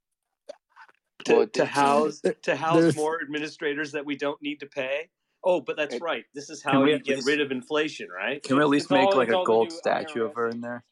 To, 1.28 1.34
Well, 1.36 1.46
to 1.46 1.64
house 1.64 2.20
to 2.42 2.56
house 2.66 2.80
there's- 2.80 2.96
more 2.96 3.20
administrators 3.22 3.92
that 3.92 4.04
we 4.04 4.16
don't 4.16 4.40
need 4.42 4.60
to 4.60 4.66
pay. 4.66 5.08
Oh, 5.44 5.60
but 5.60 5.76
that's 5.76 6.00
right. 6.00 6.24
This 6.34 6.50
is 6.50 6.62
how 6.62 6.82
we 6.82 6.92
you 6.92 6.98
get 6.98 7.16
least- 7.16 7.26
rid 7.28 7.40
of 7.40 7.52
inflation, 7.52 8.08
right? 8.10 8.42
Can 8.42 8.56
we 8.56 8.62
at 8.62 8.68
least 8.68 8.86
It's 8.86 8.92
all- 8.92 8.98
make 9.06 9.14
like 9.14 9.28
a 9.28 9.44
gold 9.44 9.68
new 9.70 9.76
statue 9.76 10.24
of 10.24 10.34
her 10.34 10.48
in 10.48 10.60
there? 10.60 10.84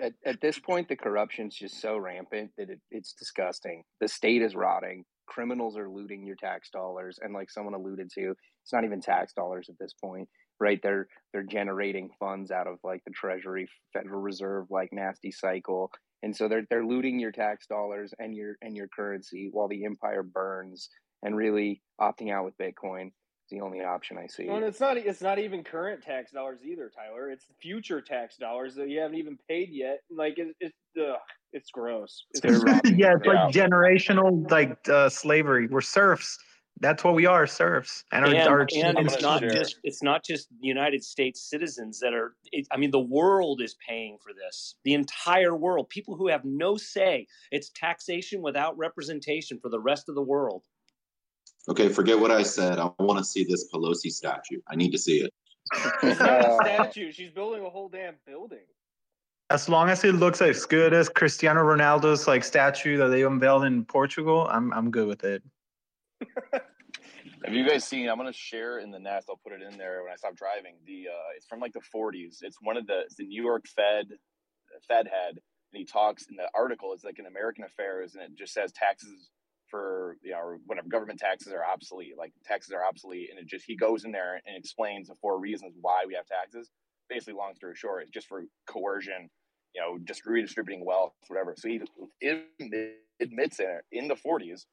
At, 0.00 0.12
at 0.24 0.40
this 0.40 0.58
point, 0.58 0.88
the 0.88 0.94
corruption's 0.96 1.56
just 1.56 1.80
so 1.80 1.96
rampant 1.96 2.52
that 2.56 2.70
it, 2.70 2.80
it's 2.90 3.14
disgusting. 3.14 3.82
The 4.00 4.06
state 4.06 4.42
is 4.42 4.54
rotting. 4.54 5.04
Criminals 5.26 5.76
are 5.76 5.88
looting 5.90 6.24
your 6.24 6.36
tax 6.36 6.70
dollars, 6.70 7.18
and 7.20 7.34
like 7.34 7.50
someone 7.50 7.74
alluded 7.74 8.10
to, 8.14 8.34
it's 8.62 8.72
not 8.72 8.84
even 8.84 9.00
tax 9.00 9.32
dollars 9.32 9.68
at 9.68 9.74
this 9.80 9.94
point, 9.94 10.28
right? 10.60 10.78
They're 10.82 11.08
they're 11.32 11.42
generating 11.42 12.10
funds 12.20 12.50
out 12.52 12.66
of 12.68 12.78
like 12.84 13.02
the 13.04 13.10
Treasury, 13.12 13.68
Federal 13.92 14.20
Reserve, 14.20 14.66
like 14.70 14.90
nasty 14.92 15.32
cycle, 15.32 15.90
and 16.22 16.34
so 16.34 16.48
they're 16.48 16.66
they're 16.70 16.84
looting 16.84 17.18
your 17.18 17.32
tax 17.32 17.66
dollars 17.66 18.12
and 18.18 18.34
your 18.34 18.56
and 18.62 18.76
your 18.76 18.88
currency 18.88 19.48
while 19.52 19.68
the 19.68 19.84
empire 19.84 20.22
burns. 20.22 20.88
And 21.24 21.36
really, 21.36 21.82
opting 22.00 22.32
out 22.32 22.44
with 22.44 22.56
Bitcoin 22.58 23.06
is 23.06 23.50
the 23.50 23.60
only 23.60 23.82
option 23.82 24.18
I 24.18 24.28
see. 24.28 24.46
Well, 24.46 24.58
and 24.58 24.64
it's 24.64 24.78
not. 24.78 24.96
It's 24.96 25.20
not 25.20 25.40
even 25.40 25.64
current 25.64 26.00
tax 26.00 26.30
dollars 26.30 26.60
either, 26.64 26.92
Tyler. 26.94 27.28
It's 27.30 27.46
future 27.60 28.00
tax 28.00 28.36
dollars 28.36 28.76
that 28.76 28.88
you 28.88 29.00
haven't 29.00 29.16
even 29.16 29.36
paid 29.48 29.70
yet. 29.72 29.98
Like 30.10 30.38
it, 30.38 30.54
it's 30.60 30.76
ugh, 30.96 31.16
it's 31.52 31.70
gross. 31.70 32.24
It's 32.34 32.44
yeah, 32.96 33.14
it's 33.16 33.26
like 33.26 33.52
from- 33.52 33.52
generational 33.52 34.48
like 34.48 34.76
uh, 34.88 35.08
slavery. 35.08 35.66
We're 35.66 35.80
serfs. 35.80 36.38
That's 36.80 37.02
what 37.02 37.14
we 37.14 37.26
are, 37.26 37.46
serfs. 37.46 38.04
And 38.12 38.24
our, 38.24 38.30
and, 38.32 38.48
our 38.48 38.60
and 38.60 38.98
it's 38.98 39.20
not 39.20 39.40
share. 39.40 39.50
just 39.50 39.78
it's 39.82 40.02
not 40.02 40.24
just 40.24 40.48
United 40.60 41.02
States 41.02 41.40
citizens 41.42 41.98
that 42.00 42.14
are. 42.14 42.34
It, 42.52 42.66
I 42.70 42.76
mean, 42.76 42.90
the 42.90 43.00
world 43.00 43.60
is 43.60 43.76
paying 43.86 44.18
for 44.22 44.32
this. 44.32 44.76
The 44.84 44.94
entire 44.94 45.56
world, 45.56 45.88
people 45.88 46.16
who 46.16 46.28
have 46.28 46.44
no 46.44 46.76
say. 46.76 47.26
It's 47.50 47.70
taxation 47.70 48.42
without 48.42 48.78
representation 48.78 49.58
for 49.60 49.68
the 49.68 49.80
rest 49.80 50.08
of 50.08 50.14
the 50.14 50.22
world. 50.22 50.64
Okay, 51.68 51.88
forget 51.88 52.18
what 52.18 52.30
I 52.30 52.42
said. 52.42 52.78
I 52.78 52.90
want 52.98 53.18
to 53.18 53.24
see 53.24 53.44
this 53.44 53.68
Pelosi 53.72 54.10
statue. 54.10 54.60
I 54.68 54.76
need 54.76 54.90
to 54.92 54.98
see 54.98 55.20
it. 55.20 55.32
It's 56.02 56.20
not 56.20 56.40
a 56.40 56.58
statue. 56.62 57.12
She's 57.12 57.30
building 57.30 57.64
a 57.64 57.68
whole 57.68 57.88
damn 57.88 58.14
building. 58.26 58.64
As 59.50 59.68
long 59.68 59.88
as 59.88 60.04
it 60.04 60.14
looks 60.14 60.42
as 60.42 60.64
good 60.66 60.92
as 60.92 61.08
Cristiano 61.08 61.60
Ronaldo's 61.62 62.26
like 62.26 62.44
statue 62.44 62.98
that 62.98 63.08
they 63.08 63.22
unveiled 63.22 63.64
in 63.64 63.84
Portugal, 63.84 64.46
I'm 64.50 64.72
I'm 64.72 64.90
good 64.90 65.08
with 65.08 65.24
it. 65.24 65.42
Have 67.44 67.54
you 67.54 67.68
guys 67.68 67.84
seen? 67.84 68.08
I'm 68.08 68.16
gonna 68.16 68.32
share 68.32 68.78
in 68.78 68.90
the 68.90 68.98
nest. 68.98 69.28
I'll 69.28 69.40
put 69.42 69.52
it 69.52 69.62
in 69.62 69.78
there 69.78 70.02
when 70.02 70.12
I 70.12 70.16
stop 70.16 70.36
driving. 70.36 70.74
The 70.86 71.08
uh, 71.08 71.36
it's 71.36 71.46
from 71.46 71.60
like 71.60 71.72
the 71.72 71.82
40s. 71.94 72.38
It's 72.42 72.58
one 72.60 72.76
of 72.76 72.86
the 72.86 73.00
it's 73.00 73.16
the 73.16 73.26
New 73.26 73.42
York 73.42 73.66
Fed 73.66 74.08
Fed 74.86 75.06
head, 75.06 75.38
and 75.72 75.78
he 75.78 75.84
talks 75.84 76.26
in 76.28 76.36
the 76.36 76.48
article. 76.54 76.92
It's 76.92 77.04
like 77.04 77.18
an 77.18 77.26
American 77.26 77.64
affairs, 77.64 78.14
and 78.14 78.22
it 78.22 78.36
just 78.36 78.52
says 78.52 78.72
taxes 78.72 79.30
for 79.68 80.16
you 80.22 80.32
know 80.32 80.38
or 80.38 80.58
whatever 80.66 80.88
government 80.88 81.20
taxes 81.20 81.52
are 81.52 81.64
obsolete. 81.64 82.14
Like 82.18 82.32
taxes 82.44 82.72
are 82.72 82.84
obsolete, 82.84 83.28
and 83.30 83.38
it 83.38 83.46
just 83.46 83.64
he 83.66 83.76
goes 83.76 84.04
in 84.04 84.12
there 84.12 84.40
and 84.46 84.56
explains 84.56 85.08
the 85.08 85.14
four 85.14 85.38
reasons 85.38 85.74
why 85.80 86.04
we 86.06 86.14
have 86.14 86.26
taxes. 86.26 86.70
Basically, 87.08 87.34
long 87.34 87.54
story 87.54 87.74
short, 87.76 88.02
it's 88.02 88.10
just 88.10 88.28
for 88.28 88.44
coercion. 88.68 89.30
You 89.74 89.82
know, 89.82 89.98
just 90.04 90.26
redistributing 90.26 90.84
wealth, 90.84 91.12
whatever. 91.28 91.54
So 91.56 91.68
he 91.68 91.80
admits 93.20 93.60
in 93.60 93.80
in 93.92 94.08
the 94.08 94.16
40s 94.16 94.64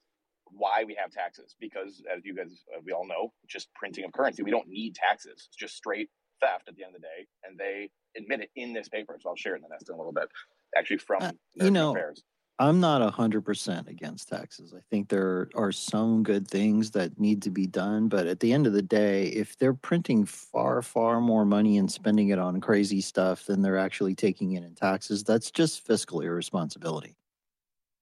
why 0.51 0.83
we 0.85 0.95
have 0.95 1.11
taxes 1.11 1.55
because 1.59 2.01
as 2.15 2.23
you 2.23 2.35
guys 2.35 2.63
uh, 2.75 2.79
we 2.85 2.91
all 2.91 3.07
know 3.07 3.31
just 3.47 3.73
printing 3.73 4.05
of 4.05 4.13
currency 4.13 4.43
we 4.43 4.51
don't 4.51 4.67
need 4.67 4.95
taxes 4.95 5.47
it's 5.47 5.57
just 5.57 5.75
straight 5.75 6.09
theft 6.41 6.67
at 6.67 6.75
the 6.75 6.83
end 6.83 6.95
of 6.95 7.01
the 7.01 7.07
day 7.07 7.25
and 7.43 7.57
they 7.57 7.89
admit 8.17 8.41
it 8.41 8.49
in 8.55 8.73
this 8.73 8.87
paper 8.89 9.17
so 9.21 9.29
i'll 9.29 9.35
share 9.35 9.53
it 9.53 9.57
in 9.57 9.63
the 9.63 9.69
next 9.69 9.89
in 9.89 9.95
a 9.95 9.97
little 9.97 10.13
bit 10.13 10.29
actually 10.77 10.97
from 10.97 11.21
Uh, 11.21 11.31
you 11.55 11.71
know, 11.71 11.91
affairs 11.91 12.23
I'm 12.57 12.79
not 12.79 13.01
a 13.01 13.09
hundred 13.09 13.41
percent 13.41 13.89
against 13.89 14.29
taxes. 14.29 14.73
I 14.73 14.79
think 14.89 15.09
there 15.09 15.49
are 15.55 15.73
some 15.73 16.23
good 16.23 16.47
things 16.47 16.91
that 16.91 17.19
need 17.19 17.41
to 17.41 17.49
be 17.49 17.67
done, 17.67 18.07
but 18.07 18.27
at 18.27 18.39
the 18.39 18.53
end 18.53 18.65
of 18.65 18.71
the 18.71 18.81
day, 18.81 19.25
if 19.27 19.57
they're 19.57 19.73
printing 19.73 20.25
far, 20.25 20.81
far 20.81 21.19
more 21.19 21.43
money 21.43 21.77
and 21.77 21.91
spending 21.91 22.29
it 22.29 22.39
on 22.39 22.61
crazy 22.61 23.01
stuff 23.01 23.45
than 23.45 23.61
they're 23.61 23.77
actually 23.77 24.15
taking 24.15 24.53
in 24.53 24.63
in 24.63 24.73
taxes, 24.73 25.21
that's 25.21 25.51
just 25.51 25.85
fiscal 25.85 26.21
irresponsibility. 26.21 27.17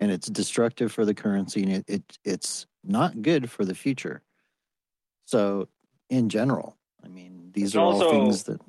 And 0.03 0.11
it's 0.11 0.27
destructive 0.27 0.91
for 0.91 1.05
the 1.05 1.13
currency 1.13 1.63
and 1.63 1.71
it, 1.71 1.85
it 1.87 2.17
it's 2.25 2.65
not 2.83 3.21
good 3.21 3.49
for 3.49 3.63
the 3.63 3.73
future. 3.73 4.21
So 5.23 5.69
in 6.09 6.27
general, 6.27 6.75
I 7.05 7.07
mean, 7.07 7.51
these 7.53 7.69
It's 7.69 7.75
are 7.77 7.85
all 7.85 8.11
things 8.11 8.43
that 8.43 8.59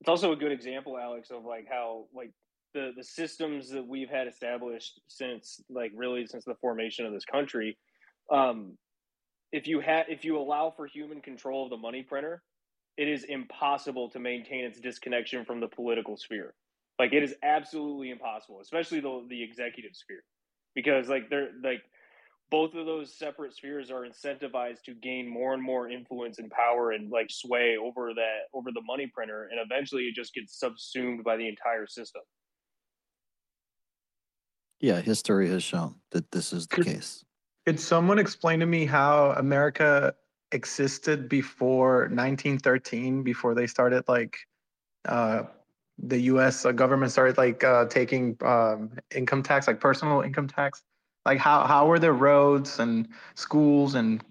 It's 0.00 0.08
also 0.08 0.30
a 0.30 0.36
good 0.36 0.52
example, 0.52 0.96
Alex, 0.96 1.32
of 1.32 1.44
like 1.44 1.66
how 1.68 2.04
like 2.14 2.30
the 2.74 2.92
the 2.96 3.02
systems 3.02 3.70
that 3.70 3.84
we've 3.84 4.08
had 4.08 4.28
established 4.28 5.00
since 5.08 5.60
like 5.68 5.90
really 5.96 6.28
since 6.28 6.44
the 6.44 6.54
formation 6.60 7.06
of 7.06 7.12
this 7.12 7.24
country. 7.24 7.76
Um, 8.30 8.78
if 9.50 9.66
you 9.66 9.80
had 9.80 10.06
if 10.08 10.24
you 10.24 10.38
allow 10.38 10.70
for 10.70 10.86
human 10.86 11.20
control 11.20 11.64
of 11.64 11.70
the 11.70 11.76
money 11.76 12.04
printer, 12.04 12.40
it 12.96 13.08
is 13.08 13.24
impossible 13.24 14.10
to 14.10 14.20
maintain 14.20 14.64
its 14.64 14.78
disconnection 14.78 15.44
from 15.44 15.58
the 15.58 15.66
political 15.66 16.16
sphere. 16.16 16.54
Like 17.00 17.12
it 17.12 17.24
is 17.24 17.34
absolutely 17.42 18.10
impossible, 18.10 18.60
especially 18.60 19.00
the 19.00 19.26
the 19.28 19.42
executive 19.42 19.96
sphere, 19.96 20.22
because 20.74 21.08
like 21.08 21.30
they're 21.30 21.50
like 21.62 21.82
both 22.50 22.74
of 22.74 22.84
those 22.84 23.14
separate 23.16 23.54
spheres 23.54 23.90
are 23.90 24.06
incentivized 24.06 24.82
to 24.84 24.94
gain 24.94 25.26
more 25.26 25.54
and 25.54 25.62
more 25.62 25.88
influence 25.88 26.38
and 26.38 26.50
power 26.50 26.92
and 26.92 27.10
like 27.10 27.30
sway 27.30 27.76
over 27.76 28.12
that 28.14 28.40
over 28.52 28.70
the 28.72 28.82
money 28.82 29.10
printer 29.14 29.48
and 29.50 29.60
eventually 29.60 30.02
it 30.02 30.14
just 30.14 30.34
gets 30.34 30.58
subsumed 30.58 31.24
by 31.24 31.36
the 31.36 31.48
entire 31.48 31.86
system 31.86 32.22
yeah, 34.82 35.00
history 35.00 35.48
has 35.48 35.62
shown 35.62 35.94
that 36.10 36.30
this 36.32 36.52
is 36.52 36.66
the 36.66 36.82
case. 36.82 37.24
Could 37.64 37.78
someone 37.78 38.18
explain 38.18 38.58
to 38.58 38.66
me 38.66 38.84
how 38.84 39.30
America 39.30 40.12
existed 40.50 41.28
before 41.28 42.08
1913, 42.08 43.22
before 43.22 43.54
they 43.54 43.68
started 43.68 44.02
like 44.08 44.36
uh, 45.08 45.44
the 46.02 46.18
U.S. 46.22 46.64
government 46.74 47.12
started 47.12 47.38
like 47.38 47.62
uh, 47.64 47.86
taking 47.86 48.36
um, 48.42 48.90
income 49.14 49.42
tax, 49.42 49.66
like 49.66 49.80
personal 49.80 50.20
income 50.20 50.48
tax? 50.48 50.82
Like 51.24 51.38
how 51.38 51.64
how 51.66 51.86
were 51.86 52.00
the 52.00 52.12
roads 52.12 52.80
and 52.80 53.08
schools 53.34 53.94
and 53.94 54.24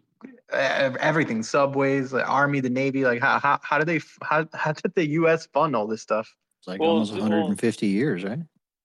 everything, 0.51 1.41
subways, 1.41 2.11
the 2.11 2.25
army, 2.25 2.59
the 2.59 2.69
navy? 2.69 3.05
Like 3.05 3.21
how 3.21 3.39
how 3.39 3.59
how 3.63 3.77
did 3.77 3.87
they 3.87 4.01
how 4.21 4.45
how 4.53 4.73
did 4.73 4.93
the 4.95 5.07
U.S. 5.11 5.47
fund 5.47 5.75
all 5.75 5.87
this 5.87 6.01
stuff? 6.01 6.33
It's 6.59 6.67
like 6.67 6.79
Well, 6.81 6.91
almost 6.91 7.13
well- 7.13 7.21
150 7.21 7.87
years, 7.87 8.23
right? 8.23 8.39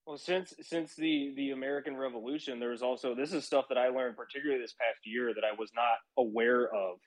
Well, 0.06 0.16
since 0.16 0.54
since 0.62 0.94
the 0.94 1.32
the 1.34 1.50
American 1.50 1.96
Revolution, 1.96 2.60
there 2.60 2.70
was 2.70 2.80
also 2.80 3.12
this 3.12 3.32
is 3.32 3.44
stuff 3.44 3.64
that 3.68 3.76
I 3.76 3.88
learned 3.88 4.16
particularly 4.16 4.62
this 4.62 4.72
past 4.72 5.00
year 5.04 5.34
that 5.34 5.42
I 5.42 5.52
was 5.58 5.72
not 5.74 5.98
aware 6.16 6.72
of. 6.72 6.98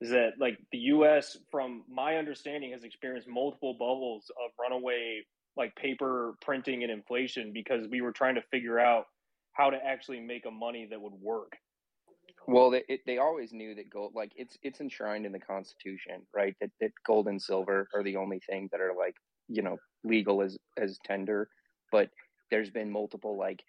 Is 0.00 0.10
that 0.10 0.32
like 0.38 0.58
the 0.72 0.78
U.S. 0.78 1.38
from 1.50 1.84
my 1.88 2.16
understanding 2.16 2.72
has 2.72 2.84
experienced 2.84 3.28
multiple 3.28 3.74
bubbles 3.74 4.30
of 4.44 4.50
runaway 4.60 5.22
like 5.56 5.74
paper 5.76 6.34
printing 6.42 6.82
and 6.82 6.92
inflation 6.92 7.50
because 7.52 7.88
we 7.90 8.02
were 8.02 8.12
trying 8.12 8.34
to 8.34 8.42
figure 8.50 8.78
out 8.78 9.06
how 9.52 9.70
to 9.70 9.78
actually 9.82 10.20
make 10.20 10.44
a 10.44 10.50
money 10.50 10.86
that 10.90 11.00
would 11.00 11.14
work. 11.14 11.52
Well, 12.46 12.70
they, 12.70 12.82
it, 12.88 13.00
they 13.06 13.18
always 13.18 13.52
knew 13.52 13.74
that 13.74 13.90
gold, 13.90 14.12
like 14.14 14.32
it's 14.36 14.56
it's 14.62 14.80
enshrined 14.80 15.26
in 15.26 15.32
the 15.32 15.40
Constitution, 15.40 16.26
right? 16.34 16.54
That 16.60 16.70
that 16.80 16.92
gold 17.04 17.26
and 17.26 17.40
silver 17.40 17.88
are 17.94 18.04
the 18.04 18.16
only 18.16 18.40
thing 18.48 18.68
that 18.70 18.80
are 18.80 18.92
like 18.96 19.14
you 19.48 19.62
know 19.62 19.78
legal 20.04 20.42
as 20.42 20.56
as 20.76 20.98
tender. 21.04 21.48
But 21.90 22.10
there's 22.50 22.70
been 22.70 22.90
multiple 22.90 23.36
like 23.36 23.64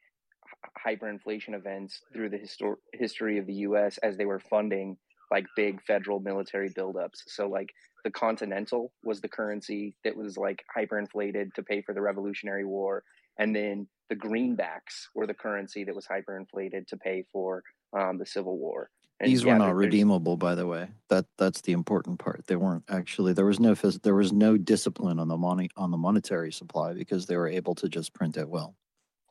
hyperinflation 0.85 1.55
events 1.55 2.01
through 2.13 2.29
the 2.29 2.37
histor- 2.37 2.77
history 2.93 3.39
of 3.39 3.47
the 3.47 3.53
U.S. 3.53 3.97
as 3.99 4.17
they 4.17 4.25
were 4.25 4.39
funding 4.39 4.97
like 5.31 5.45
big 5.55 5.81
federal 5.83 6.19
military 6.19 6.69
buildups. 6.69 7.23
So 7.27 7.47
like 7.47 7.69
the 8.03 8.11
Continental 8.11 8.91
was 9.03 9.21
the 9.21 9.27
currency 9.27 9.95
that 10.03 10.15
was 10.15 10.37
like 10.37 10.63
hyperinflated 10.75 11.53
to 11.55 11.63
pay 11.63 11.81
for 11.81 11.93
the 11.93 12.01
Revolutionary 12.01 12.65
War, 12.65 13.03
and 13.37 13.55
then 13.55 13.87
the 14.09 14.15
greenbacks 14.15 15.07
were 15.13 15.27
the 15.27 15.33
currency 15.33 15.83
that 15.83 15.95
was 15.95 16.07
hyperinflated 16.07 16.87
to 16.87 16.97
pay 16.97 17.25
for 17.31 17.63
um, 17.97 18.17
the 18.17 18.25
Civil 18.25 18.57
War. 18.57 18.89
And 19.19 19.31
These 19.31 19.43
yeah, 19.43 19.53
were 19.53 19.59
not 19.59 19.75
redeemable, 19.75 20.37
by 20.37 20.53
the 20.53 20.67
way. 20.67 20.89
That 21.09 21.25
that's 21.37 21.61
the 21.61 21.71
important 21.71 22.19
part. 22.19 22.45
They 22.47 22.55
weren't 22.55 22.83
actually. 22.87 23.33
There 23.33 23.45
was 23.45 23.59
no 23.59 23.73
phys- 23.73 24.01
there 24.03 24.15
was 24.15 24.31
no 24.31 24.57
discipline 24.57 25.19
on 25.19 25.27
the 25.27 25.37
money 25.37 25.69
on 25.75 25.91
the 25.91 25.97
monetary 25.97 26.51
supply 26.51 26.93
because 26.93 27.25
they 27.25 27.35
were 27.35 27.47
able 27.47 27.73
to 27.75 27.89
just 27.89 28.13
print 28.13 28.37
at 28.37 28.47
will. 28.47 28.75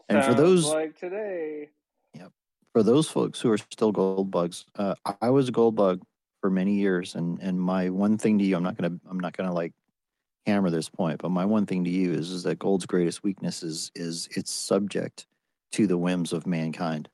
And 0.09 0.25
for 0.25 0.35
those 0.35 0.67
like 0.67 0.99
today, 0.99 1.71
for 2.77 2.83
those 2.83 3.09
folks 3.09 3.41
who 3.41 3.51
are 3.51 3.57
still 3.57 3.91
gold 3.91 4.31
bugs, 4.31 4.67
uh, 4.75 4.95
I 5.23 5.31
was 5.31 5.49
a 5.49 5.53
gold 5.53 5.77
bug 5.77 6.03
for 6.43 6.51
many 6.51 6.75
years, 6.75 7.15
and 7.15 7.41
and 7.41 7.59
my 7.59 7.89
one 7.89 8.19
thing 8.19 8.39
to 8.39 8.45
you, 8.45 8.55
I'm 8.55 8.63
not 8.63 8.77
gonna 8.77 8.99
I'm 9.09 9.19
not 9.19 9.35
gonna 9.35 9.55
like 9.55 9.73
hammer 10.45 10.69
this 10.69 10.91
point, 10.91 11.23
but 11.23 11.31
my 11.31 11.47
one 11.47 11.65
thing 11.65 11.85
to 11.85 11.91
you 11.91 12.13
is 12.13 12.31
is 12.31 12.43
that 12.43 12.59
gold's 12.59 12.85
greatest 12.85 13.25
weakness 13.25 13.63
is 13.63 13.91
is 13.95 14.29
it's 14.37 14.53
subject 14.53 15.27
to 15.73 15.87
the 15.87 15.97
whims 15.97 16.35
of 16.35 16.47
mankind. 16.47 17.09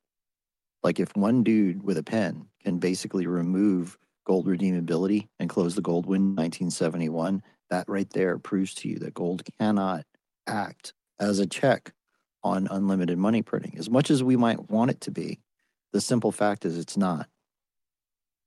Like 0.83 0.99
if 0.99 1.15
one 1.15 1.45
dude 1.45 1.85
with 1.85 1.97
a 1.97 2.03
pen 2.03 2.49
can 2.65 2.79
basically 2.79 3.29
remove 3.29 3.97
gold 4.27 4.49
redeemability 4.49 5.29
and 5.39 5.49
close 5.49 5.77
the 5.77 5.81
gold 5.81 6.07
win 6.07 6.23
in 6.23 6.35
1971, 6.35 7.41
that 7.71 7.89
right 7.89 8.11
there 8.11 8.37
proves 8.37 8.75
to 8.75 8.89
you 8.89 8.99
that 8.99 9.15
gold 9.15 9.45
cannot 9.61 10.07
act 10.49 10.93
as 11.21 11.39
a 11.39 11.47
check 11.47 11.93
on 12.43 12.67
unlimited 12.69 13.17
money 13.17 13.43
printing. 13.43 13.79
As 13.79 13.89
much 13.89 14.11
as 14.11 14.25
we 14.25 14.37
might 14.37 14.69
want 14.69 14.91
it 14.91 15.01
to 15.03 15.13
be, 15.13 15.39
the 15.93 16.01
simple 16.01 16.33
fact 16.33 16.65
is 16.65 16.79
it's 16.79 16.97
not. 16.97 17.29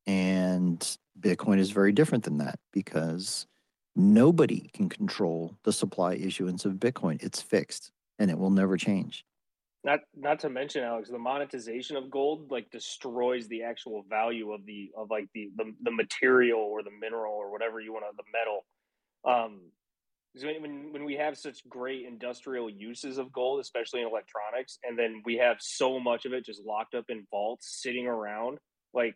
And 0.08 0.80
Bitcoin 1.20 1.60
is 1.60 1.72
very 1.72 1.92
different 1.92 2.24
than 2.26 2.38
that 2.40 2.60
because 2.72 3.48
nobody 3.96 4.70
can 4.74 4.90
control 4.90 5.56
the 5.64 5.74
supply 5.74 6.14
issuance 6.16 6.66
of 6.66 6.74
Bitcoin. 6.74 7.24
It's 7.24 7.42
fixed 7.42 7.92
and 8.20 8.30
it 8.30 8.38
will 8.38 8.52
never 8.52 8.78
change. 8.78 9.26
not 9.86 10.00
not 10.16 10.40
to 10.40 10.50
mention 10.50 10.84
alex 10.84 11.10
the 11.10 11.18
monetization 11.18 11.96
of 11.96 12.10
gold 12.10 12.50
like 12.52 12.70
destroys 12.72 13.48
the 13.48 13.62
actual 13.64 14.04
value 14.10 14.52
of 14.52 14.66
the 14.66 14.92
of 14.98 15.10
like 15.12 15.28
the 15.34 15.50
the, 15.58 15.66
the 15.84 15.92
material 15.92 16.60
or 16.60 16.82
the 16.84 16.96
mineral 17.00 17.34
or 17.34 17.52
whatever 17.52 17.80
you 17.80 17.94
want 17.94 18.04
to 18.10 18.16
the 18.18 18.24
metal 18.38 18.66
um 19.34 19.62
when- 20.44 20.92
when 20.92 21.06
we 21.06 21.16
have 21.16 21.38
such 21.38 21.68
great 21.70 22.06
industrial 22.06 22.70
uses 22.70 23.18
of 23.18 23.32
gold 23.32 23.60
especially 23.60 24.02
in 24.02 24.08
electronics 24.08 24.80
and 24.84 24.98
then 24.98 25.22
we 25.26 25.36
have 25.36 25.58
so 25.62 26.00
much 26.00 26.26
of 26.26 26.34
it 26.34 26.46
just 26.46 26.64
locked 26.66 26.96
up 26.96 27.06
in 27.10 27.26
vaults 27.32 27.82
sitting 27.82 28.08
around 28.08 28.60
like 28.94 29.16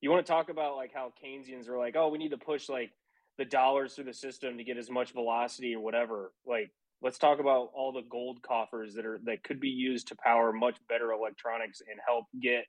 you 0.00 0.10
want 0.10 0.24
to 0.24 0.30
talk 0.32 0.48
about 0.48 0.76
like 0.76 0.92
how 0.92 1.12
keynesians 1.22 1.68
are 1.68 1.78
like 1.78 1.96
oh 1.96 2.08
we 2.08 2.18
need 2.18 2.30
to 2.30 2.38
push 2.38 2.68
like 2.68 2.92
the 3.38 3.44
dollars 3.44 3.94
through 3.94 4.04
the 4.04 4.12
system 4.12 4.58
to 4.58 4.64
get 4.64 4.76
as 4.76 4.90
much 4.90 5.12
velocity 5.12 5.74
or 5.74 5.80
whatever 5.80 6.32
like 6.44 6.70
let's 7.02 7.18
talk 7.18 7.40
about 7.40 7.70
all 7.74 7.92
the 7.92 8.02
gold 8.10 8.42
coffers 8.42 8.94
that 8.94 9.04
are 9.04 9.20
that 9.24 9.42
could 9.42 9.60
be 9.60 9.68
used 9.68 10.08
to 10.08 10.16
power 10.16 10.52
much 10.52 10.76
better 10.88 11.12
electronics 11.12 11.80
and 11.88 12.00
help 12.06 12.26
get 12.40 12.64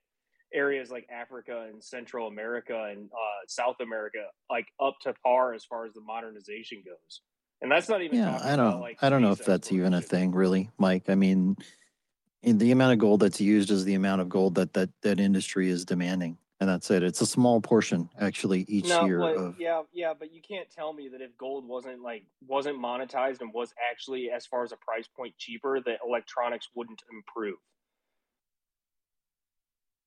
areas 0.52 0.90
like 0.90 1.06
Africa 1.10 1.66
and 1.68 1.82
Central 1.82 2.28
America 2.28 2.88
and 2.90 3.10
uh, 3.12 3.42
South 3.48 3.76
America 3.80 4.24
like 4.48 4.66
up 4.80 4.94
to 5.02 5.12
par 5.24 5.52
as 5.52 5.64
far 5.64 5.84
as 5.84 5.92
the 5.94 6.00
modernization 6.00 6.82
goes. 6.84 7.20
And 7.62 7.70
that's 7.70 7.88
not 7.88 8.02
even 8.02 8.18
Yeah, 8.18 8.38
I 8.42 8.56
don't 8.56 8.68
about 8.68 8.80
like 8.80 8.98
I 9.02 9.08
don't 9.08 9.22
know 9.22 9.32
if 9.32 9.44
that's 9.44 9.72
even 9.72 9.94
a 9.94 10.00
thing 10.00 10.32
really, 10.32 10.70
Mike. 10.78 11.04
I 11.08 11.14
mean, 11.14 11.56
in 12.42 12.58
the 12.58 12.72
amount 12.72 12.92
of 12.92 12.98
gold 12.98 13.20
that's 13.20 13.40
used 13.40 13.70
is 13.70 13.84
the 13.84 13.94
amount 13.94 14.20
of 14.20 14.28
gold 14.28 14.54
that 14.56 14.74
that 14.74 14.90
that 15.02 15.18
industry 15.18 15.70
is 15.70 15.84
demanding. 15.84 16.36
and 16.60 16.68
that's 16.68 16.90
it. 16.90 17.02
It's 17.02 17.20
a 17.20 17.26
small 17.26 17.60
portion 17.60 18.08
actually 18.20 18.64
each 18.68 18.88
no, 18.88 19.04
year 19.06 19.18
but, 19.18 19.36
of. 19.36 19.60
yeah, 19.60 19.82
yeah, 19.92 20.14
but 20.18 20.32
you 20.32 20.40
can't 20.40 20.70
tell 20.70 20.92
me 20.92 21.08
that 21.08 21.20
if 21.20 21.36
gold 21.36 21.66
wasn't 21.66 22.02
like 22.02 22.24
wasn't 22.46 22.78
monetized 22.78 23.40
and 23.40 23.52
was 23.52 23.72
actually 23.90 24.30
as 24.30 24.46
far 24.46 24.62
as 24.62 24.72
a 24.72 24.76
price 24.76 25.08
point 25.16 25.34
cheaper, 25.38 25.80
that 25.80 25.98
electronics 26.06 26.68
wouldn't 26.74 27.02
improve. 27.12 27.56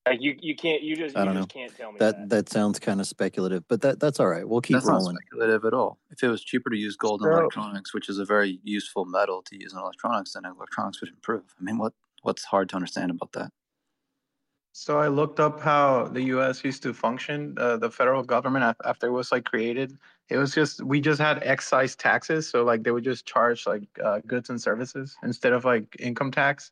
Like 0.10 0.22
you, 0.22 0.38
you 0.40 0.56
can't, 0.56 0.82
you 0.82 0.96
just, 0.96 1.16
I 1.16 1.22
you 1.22 1.26
don't 1.26 1.36
just 1.36 1.56
know. 1.56 1.62
can't 1.62 1.76
tell 1.78 1.92
me 1.92 2.00
That 2.00 2.18
that. 2.18 2.30
that 2.30 2.50
sounds 2.50 2.80
kind 2.80 3.00
of 3.00 3.08
speculative, 3.08 3.64
but 3.68 3.82
that 3.82 4.00
that's 4.00 4.20
all 4.20 4.28
right. 4.28 4.48
We'll 4.48 4.62
keep 4.62 4.76
That's 4.76 4.88
not 4.88 5.02
speculative 5.04 5.66
at 5.66 5.74
all. 5.74 6.00
If 6.12 6.24
it 6.24 6.28
was 6.28 6.44
cheaper 6.44 6.70
to 6.70 6.78
use 6.78 6.96
gold 6.96 7.22
in 7.22 7.28
So- 7.28 7.38
electronics, 7.40 7.94
which 7.94 8.10
is 8.10 8.20
a 8.20 8.26
very 8.26 8.60
useful 8.64 9.06
metal 9.06 9.42
to 9.44 9.60
use 9.60 9.74
in 9.74 9.80
electronics, 9.80 10.34
then 10.34 10.46
electronics 10.46 11.02
would 11.02 11.10
improve. 11.10 11.44
I 11.60 11.64
mean, 11.64 11.78
what 11.78 11.94
what's 12.24 12.44
hard 12.46 12.70
to 12.70 12.76
understand 12.76 13.12
about 13.12 13.32
that? 13.34 13.52
So 14.74 15.00
I 15.00 15.08
looked 15.08 15.40
up 15.40 15.60
how 15.60 16.04
the 16.08 16.22
U.S. 16.36 16.64
used 16.64 16.84
to 16.84 16.94
function. 16.94 17.56
Uh, 17.58 17.78
the 17.78 17.90
federal 17.90 18.22
government 18.22 18.78
after 18.86 19.08
it 19.08 19.12
was 19.12 19.32
like 19.32 19.44
created, 19.44 19.98
it 20.30 20.38
was 20.38 20.54
just 20.54 20.84
we 20.84 21.02
just 21.02 21.20
had 21.20 21.42
excise 21.42 21.96
taxes. 21.96 22.48
So 22.48 22.64
like 22.64 22.84
they 22.84 22.92
would 22.92 23.04
just 23.04 23.26
charge 23.26 23.66
like 23.66 23.84
uh, 24.04 24.20
goods 24.28 24.52
and 24.52 24.62
services 24.62 25.18
instead 25.24 25.54
of 25.54 25.66
like 25.66 25.96
income 26.00 26.30
tax. 26.32 26.72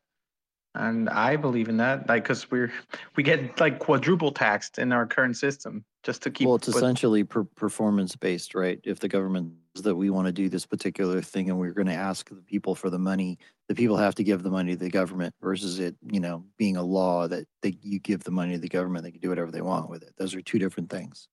And 0.76 1.08
I 1.08 1.36
believe 1.36 1.68
in 1.68 1.78
that, 1.78 2.08
like, 2.08 2.24
cause 2.24 2.50
we're 2.50 2.72
we 3.16 3.22
get 3.22 3.58
like 3.58 3.78
quadruple 3.78 4.32
taxed 4.32 4.78
in 4.78 4.92
our 4.92 5.06
current 5.06 5.36
system 5.36 5.84
just 6.02 6.22
to 6.22 6.30
keep. 6.30 6.46
well, 6.46 6.56
it's 6.56 6.68
essentially 6.68 7.24
per- 7.24 7.44
performance 7.44 8.14
based, 8.14 8.54
right? 8.54 8.78
If 8.84 9.00
the 9.00 9.08
government 9.08 9.54
says 9.74 9.82
that 9.84 9.96
we 9.96 10.10
want 10.10 10.26
to 10.26 10.32
do 10.32 10.48
this 10.48 10.66
particular 10.66 11.20
thing 11.20 11.50
and 11.50 11.58
we're 11.58 11.72
going 11.72 11.88
to 11.88 11.94
ask 11.94 12.28
the 12.28 12.36
people 12.36 12.74
for 12.74 12.90
the 12.90 12.98
money, 12.98 13.38
the 13.68 13.74
people 13.74 13.96
have 13.96 14.14
to 14.16 14.24
give 14.24 14.42
the 14.42 14.50
money 14.50 14.72
to 14.72 14.78
the 14.78 14.90
government 14.90 15.34
versus 15.40 15.80
it, 15.80 15.96
you 16.02 16.20
know, 16.20 16.44
being 16.58 16.76
a 16.76 16.82
law 16.82 17.26
that 17.26 17.46
they, 17.62 17.76
you 17.82 17.98
give 17.98 18.22
the 18.22 18.30
money 18.30 18.52
to 18.52 18.58
the 18.58 18.68
government, 18.68 19.04
they 19.04 19.10
can 19.10 19.20
do 19.20 19.28
whatever 19.30 19.50
they 19.50 19.62
want 19.62 19.90
with 19.90 20.02
it. 20.02 20.14
Those 20.16 20.34
are 20.34 20.42
two 20.42 20.58
different 20.58 20.90
things. 20.90 21.28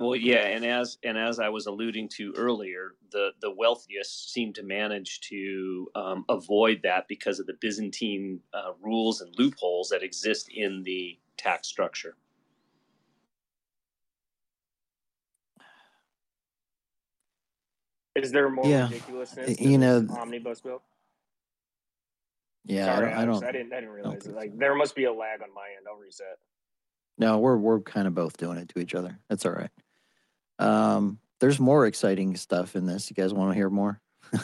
Well, 0.00 0.16
yeah, 0.16 0.46
and 0.48 0.64
as 0.66 0.98
and 1.04 1.18
as 1.18 1.40
I 1.40 1.48
was 1.50 1.66
alluding 1.66 2.08
to 2.16 2.34
earlier, 2.36 2.94
the 3.12 3.30
the 3.40 3.50
wealthiest 3.50 4.32
seem 4.32 4.52
to 4.54 4.62
manage 4.62 5.20
to 5.30 5.90
um, 5.94 6.24
avoid 6.28 6.80
that 6.84 7.08
because 7.08 7.40
of 7.40 7.46
the 7.46 7.54
Byzantine 7.60 8.40
uh, 8.54 8.72
rules 8.82 9.20
and 9.22 9.34
loopholes 9.38 9.88
that 9.90 10.02
exist 10.02 10.50
in 10.54 10.82
the 10.84 11.18
tax 11.38 11.68
structure. 11.68 12.16
Is 18.16 18.32
there 18.32 18.48
more 18.50 18.70
Yeah, 18.70 18.88
ridiculousness? 18.88 19.56
you 19.58 19.78
know, 19.78 20.00
this 20.00 20.10
omnibus 20.10 20.60
bill? 20.60 20.82
Yeah, 22.64 22.84
Sorry, 22.84 22.96
I 22.96 23.00
don't, 23.00 23.14
I 23.14 23.24
Alex, 23.24 23.26
don't. 23.26 23.44
I 23.44 23.52
didn't, 23.52 23.72
I 23.72 23.80
didn't 23.80 23.94
realize 23.94 24.26
it. 24.26 24.34
Like 24.34 24.58
there 24.58 24.74
must 24.74 24.94
be 24.94 25.04
a 25.04 25.12
lag 25.12 25.42
on 25.42 25.54
my 25.54 25.66
end. 25.76 25.86
I'll 25.88 25.98
reset. 25.98 26.38
No, 27.18 27.38
we're 27.38 27.56
we're 27.56 27.80
kind 27.80 28.06
of 28.06 28.14
both 28.14 28.36
doing 28.36 28.58
it 28.58 28.68
to 28.70 28.80
each 28.80 28.94
other. 28.94 29.18
That's 29.28 29.46
all 29.46 29.52
right. 29.52 29.70
Um, 30.58 31.18
there's 31.40 31.60
more 31.60 31.86
exciting 31.86 32.36
stuff 32.36 32.74
in 32.76 32.86
this. 32.86 33.10
You 33.10 33.14
guys 33.14 33.32
want 33.32 33.50
to 33.50 33.54
hear 33.54 33.70
more? 33.70 34.00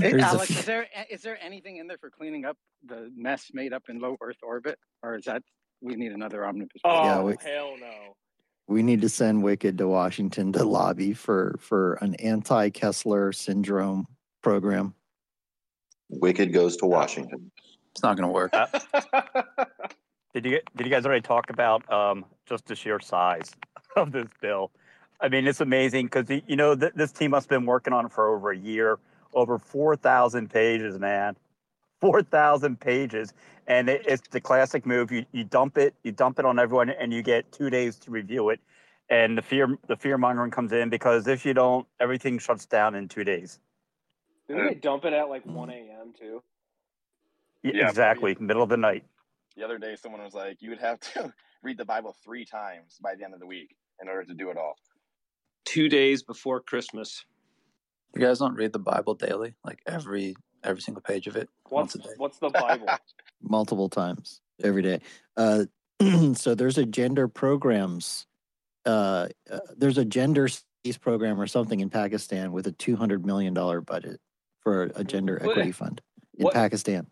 Hey, 0.00 0.10
There's 0.10 0.22
a 0.22 0.26
Alex, 0.26 0.46
few- 0.46 0.56
is 0.58 0.64
there 0.64 0.86
is 1.10 1.22
there 1.22 1.38
anything 1.40 1.76
in 1.76 1.86
there 1.86 1.98
for 1.98 2.10
cleaning 2.10 2.44
up 2.46 2.56
the 2.84 3.12
mess 3.14 3.50
made 3.52 3.72
up 3.72 3.84
in 3.88 4.00
low 4.00 4.16
Earth 4.20 4.38
orbit, 4.42 4.78
or 5.02 5.14
is 5.16 5.24
that 5.26 5.42
we 5.80 5.94
need 5.94 6.10
another 6.12 6.44
omnibus? 6.44 6.80
Oh 6.84 7.04
Yeah, 7.04 7.22
we- 7.22 7.34
hell 7.44 7.76
no! 7.78 8.16
we 8.66 8.82
need 8.82 9.02
to 9.02 9.08
send 9.08 9.42
Wicked 9.44 9.78
to 9.78 9.86
Washington 9.86 10.52
to 10.54 10.64
lobby 10.64 11.12
for 11.12 11.54
for 11.60 11.94
an 12.00 12.14
anti 12.16 12.70
Kessler 12.70 13.30
syndrome 13.32 14.06
program. 14.42 14.94
Wicked 16.08 16.52
goes 16.52 16.76
to 16.78 16.86
Washington. 16.86 17.52
It's 17.92 18.02
not 18.02 18.16
going 18.16 18.26
to 18.28 18.32
work. 18.32 18.52
Did 20.34 20.46
you 20.46 20.60
did 20.76 20.84
you 20.86 20.90
guys 20.92 21.06
already 21.06 21.20
talk 21.22 21.48
about 21.48 21.90
um, 21.92 22.24
just 22.44 22.66
the 22.66 22.74
sheer 22.74 22.98
size 22.98 23.52
of 23.96 24.10
this 24.10 24.26
bill? 24.40 24.72
I 25.20 25.28
mean, 25.28 25.46
it's 25.46 25.60
amazing 25.60 26.06
because 26.06 26.28
you 26.28 26.56
know 26.56 26.74
th- 26.74 26.92
this 26.96 27.12
team 27.12 27.30
must 27.30 27.44
have 27.48 27.60
been 27.60 27.66
working 27.66 27.92
on 27.92 28.06
it 28.06 28.12
for 28.12 28.34
over 28.34 28.50
a 28.50 28.56
year, 28.58 28.98
over 29.32 29.58
four 29.58 29.94
thousand 29.94 30.50
pages, 30.50 30.98
man, 30.98 31.36
four 32.00 32.20
thousand 32.20 32.80
pages, 32.80 33.32
and 33.68 33.88
it, 33.88 34.02
it's 34.08 34.26
the 34.28 34.40
classic 34.40 34.84
move. 34.84 35.12
You 35.12 35.24
you 35.30 35.44
dump 35.44 35.78
it, 35.78 35.94
you 36.02 36.10
dump 36.10 36.40
it 36.40 36.44
on 36.44 36.58
everyone, 36.58 36.90
and 36.90 37.12
you 37.12 37.22
get 37.22 37.52
two 37.52 37.70
days 37.70 37.96
to 38.00 38.10
review 38.10 38.48
it, 38.50 38.58
and 39.08 39.38
the 39.38 39.42
fear 39.42 39.78
the 39.86 39.94
fear 39.96 40.18
mongering 40.18 40.50
comes 40.50 40.72
in 40.72 40.90
because 40.90 41.28
if 41.28 41.46
you 41.46 41.54
don't, 41.54 41.86
everything 42.00 42.40
shuts 42.40 42.66
down 42.66 42.96
in 42.96 43.06
two 43.06 43.22
days. 43.22 43.60
Didn't 44.48 44.66
they 44.66 44.74
dump 44.74 45.04
it 45.04 45.12
at 45.12 45.28
like 45.28 45.46
one 45.46 45.70
a.m. 45.70 46.12
too? 46.18 46.42
Y- 47.62 47.70
Yeah, 47.76 47.88
exactly, 47.88 48.36
middle 48.40 48.64
of 48.64 48.68
the 48.68 48.76
night. 48.76 49.04
The 49.56 49.64
other 49.64 49.78
day, 49.78 49.96
someone 49.96 50.22
was 50.22 50.34
like, 50.34 50.60
"You 50.62 50.70
would 50.70 50.80
have 50.80 51.00
to 51.14 51.32
read 51.62 51.78
the 51.78 51.84
Bible 51.84 52.14
three 52.24 52.44
times 52.44 52.98
by 53.02 53.14
the 53.14 53.24
end 53.24 53.34
of 53.34 53.40
the 53.40 53.46
week 53.46 53.74
in 54.02 54.08
order 54.08 54.24
to 54.24 54.34
do 54.34 54.50
it 54.50 54.56
all." 54.56 54.76
Two 55.64 55.88
days 55.88 56.22
before 56.22 56.60
Christmas. 56.60 57.24
You 58.14 58.20
guys 58.20 58.38
don't 58.38 58.54
read 58.54 58.72
the 58.72 58.78
Bible 58.78 59.14
daily, 59.14 59.54
like 59.64 59.80
every 59.86 60.36
every 60.62 60.80
single 60.80 61.02
page 61.02 61.26
of 61.26 61.36
it 61.36 61.48
What's 61.68 61.94
once 61.94 62.06
a 62.06 62.08
day. 62.08 62.14
what's 62.16 62.38
the 62.38 62.48
Bible? 62.48 62.86
multiple 63.42 63.88
times 63.88 64.40
every 64.62 64.82
day. 64.82 65.00
Uh, 65.36 65.64
so 66.34 66.54
there's 66.54 66.78
a 66.78 66.84
gender 66.86 67.28
programs. 67.28 68.26
Uh, 68.86 69.28
uh, 69.50 69.58
there's 69.76 69.98
a 69.98 70.04
gender 70.04 70.48
studies 70.48 70.98
program 71.00 71.40
or 71.40 71.46
something 71.46 71.80
in 71.80 71.90
Pakistan 71.90 72.52
with 72.52 72.66
a 72.66 72.72
two 72.72 72.96
hundred 72.96 73.24
million 73.26 73.52
dollar 73.54 73.80
budget 73.80 74.20
for 74.60 74.92
a 74.94 75.02
gender 75.04 75.38
What- 75.40 75.50
equity 75.52 75.72
fund 75.72 76.00
in 76.38 76.44
what- 76.44 76.54
Pakistan. 76.54 77.06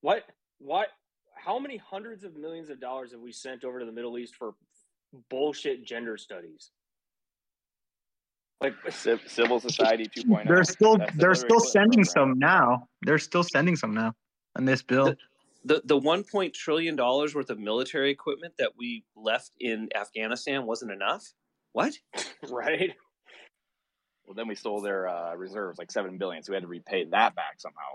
What? 0.00 0.24
What? 0.58 0.88
How 1.44 1.58
many 1.58 1.76
hundreds 1.76 2.22
of 2.22 2.36
millions 2.36 2.70
of 2.70 2.80
dollars 2.80 3.10
have 3.12 3.20
we 3.20 3.32
sent 3.32 3.64
over 3.64 3.80
to 3.80 3.84
the 3.84 3.92
Middle 3.92 4.16
East 4.16 4.36
for 4.36 4.54
bullshit 5.28 5.84
gender 5.84 6.16
studies? 6.16 6.70
Like 8.60 8.74
Civil 9.26 9.58
Society 9.58 10.04
2.0. 10.04 10.46
They're 10.46 10.62
still 10.62 10.98
That's 10.98 11.16
they're 11.16 11.34
still 11.34 11.58
sending 11.58 12.04
program. 12.04 12.28
some 12.30 12.38
now. 12.38 12.88
They're 13.02 13.18
still 13.18 13.42
sending 13.42 13.74
some 13.74 13.92
now 13.92 14.12
on 14.56 14.64
this 14.64 14.82
bill. 14.82 15.14
The 15.64 15.82
the 15.84 15.96
one 15.96 16.22
point 16.22 16.54
trillion 16.54 16.94
dollars 16.94 17.34
worth 17.34 17.50
of 17.50 17.58
military 17.58 18.10
equipment 18.10 18.54
that 18.58 18.72
we 18.78 19.04
left 19.16 19.50
in 19.58 19.88
Afghanistan 19.96 20.64
wasn't 20.64 20.92
enough. 20.92 21.24
What? 21.72 21.94
right? 22.50 22.92
Well, 24.26 24.34
then 24.34 24.46
we 24.46 24.54
stole 24.54 24.80
their 24.80 25.08
uh, 25.08 25.34
reserves, 25.34 25.78
like 25.78 25.90
seven 25.90 26.18
billion, 26.18 26.44
so 26.44 26.52
we 26.52 26.56
had 26.56 26.62
to 26.62 26.68
repay 26.68 27.04
that 27.04 27.34
back 27.34 27.54
somehow. 27.58 27.94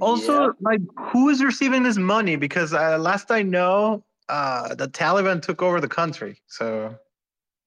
Also, 0.00 0.32
Yeah. 0.32 0.50
like, 0.60 0.80
who 0.96 1.28
is 1.28 1.42
receiving 1.42 1.82
this 1.82 1.96
money? 1.96 2.36
Because 2.36 2.72
uh, 2.72 2.98
last 2.98 3.30
I 3.30 3.42
know, 3.42 4.04
uh, 4.28 4.74
the 4.74 4.88
Taliban 4.88 5.40
took 5.42 5.62
over 5.62 5.80
the 5.80 5.88
country. 5.88 6.40
So 6.46 6.96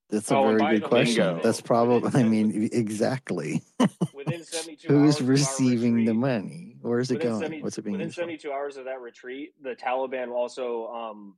That's 0.09 0.29
a 0.29 0.35
Oh, 0.35 0.43
very 0.57 0.79
good 0.79 0.83
question. 0.89 1.37
way, 1.37 1.41
That's 1.41 1.61
probably. 1.61 2.11
I 2.19 2.23
mean, 2.23 2.69
exactly. 2.73 3.61
Within 4.13 4.43
seventy-two 4.43 4.89
Who's 4.89 5.15
hours 5.15 5.21
of 5.21 5.25
our 5.25 5.29
receiving 5.31 6.05
the 6.05 6.13
money? 6.13 6.75
Where's 6.81 7.11
it 7.11 7.21
going? 7.21 7.39
70 7.39 7.61
What's 7.61 7.77
it 7.77 7.83
being 7.83 7.93
within 7.93 8.07
used 8.07 8.15
for? 8.15 8.21
72 8.23 8.51
hours 8.51 8.75
of 8.77 8.85
that 8.85 8.99
retreat 8.99 9.53
the 9.61 9.75
taliban 9.75 10.29
also 10.31 10.87
um 10.87 11.35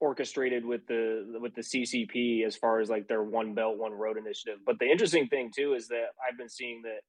orchestrated 0.00 0.64
with 0.64 0.86
the 0.88 1.38
with 1.40 1.54
the 1.54 1.60
ccp 1.62 2.44
as 2.44 2.56
far 2.56 2.80
as 2.80 2.90
like 2.90 3.06
their 3.06 3.22
one 3.22 3.54
belt 3.54 3.78
one 3.78 3.92
road 3.92 4.16
initiative 4.18 4.58
but 4.66 4.78
the 4.78 4.90
interesting 4.90 5.28
thing 5.28 5.50
too 5.54 5.74
is 5.74 5.86
that 5.88 6.06
i've 6.28 6.36
been 6.36 6.48
seeing 6.48 6.82
that 6.82 7.00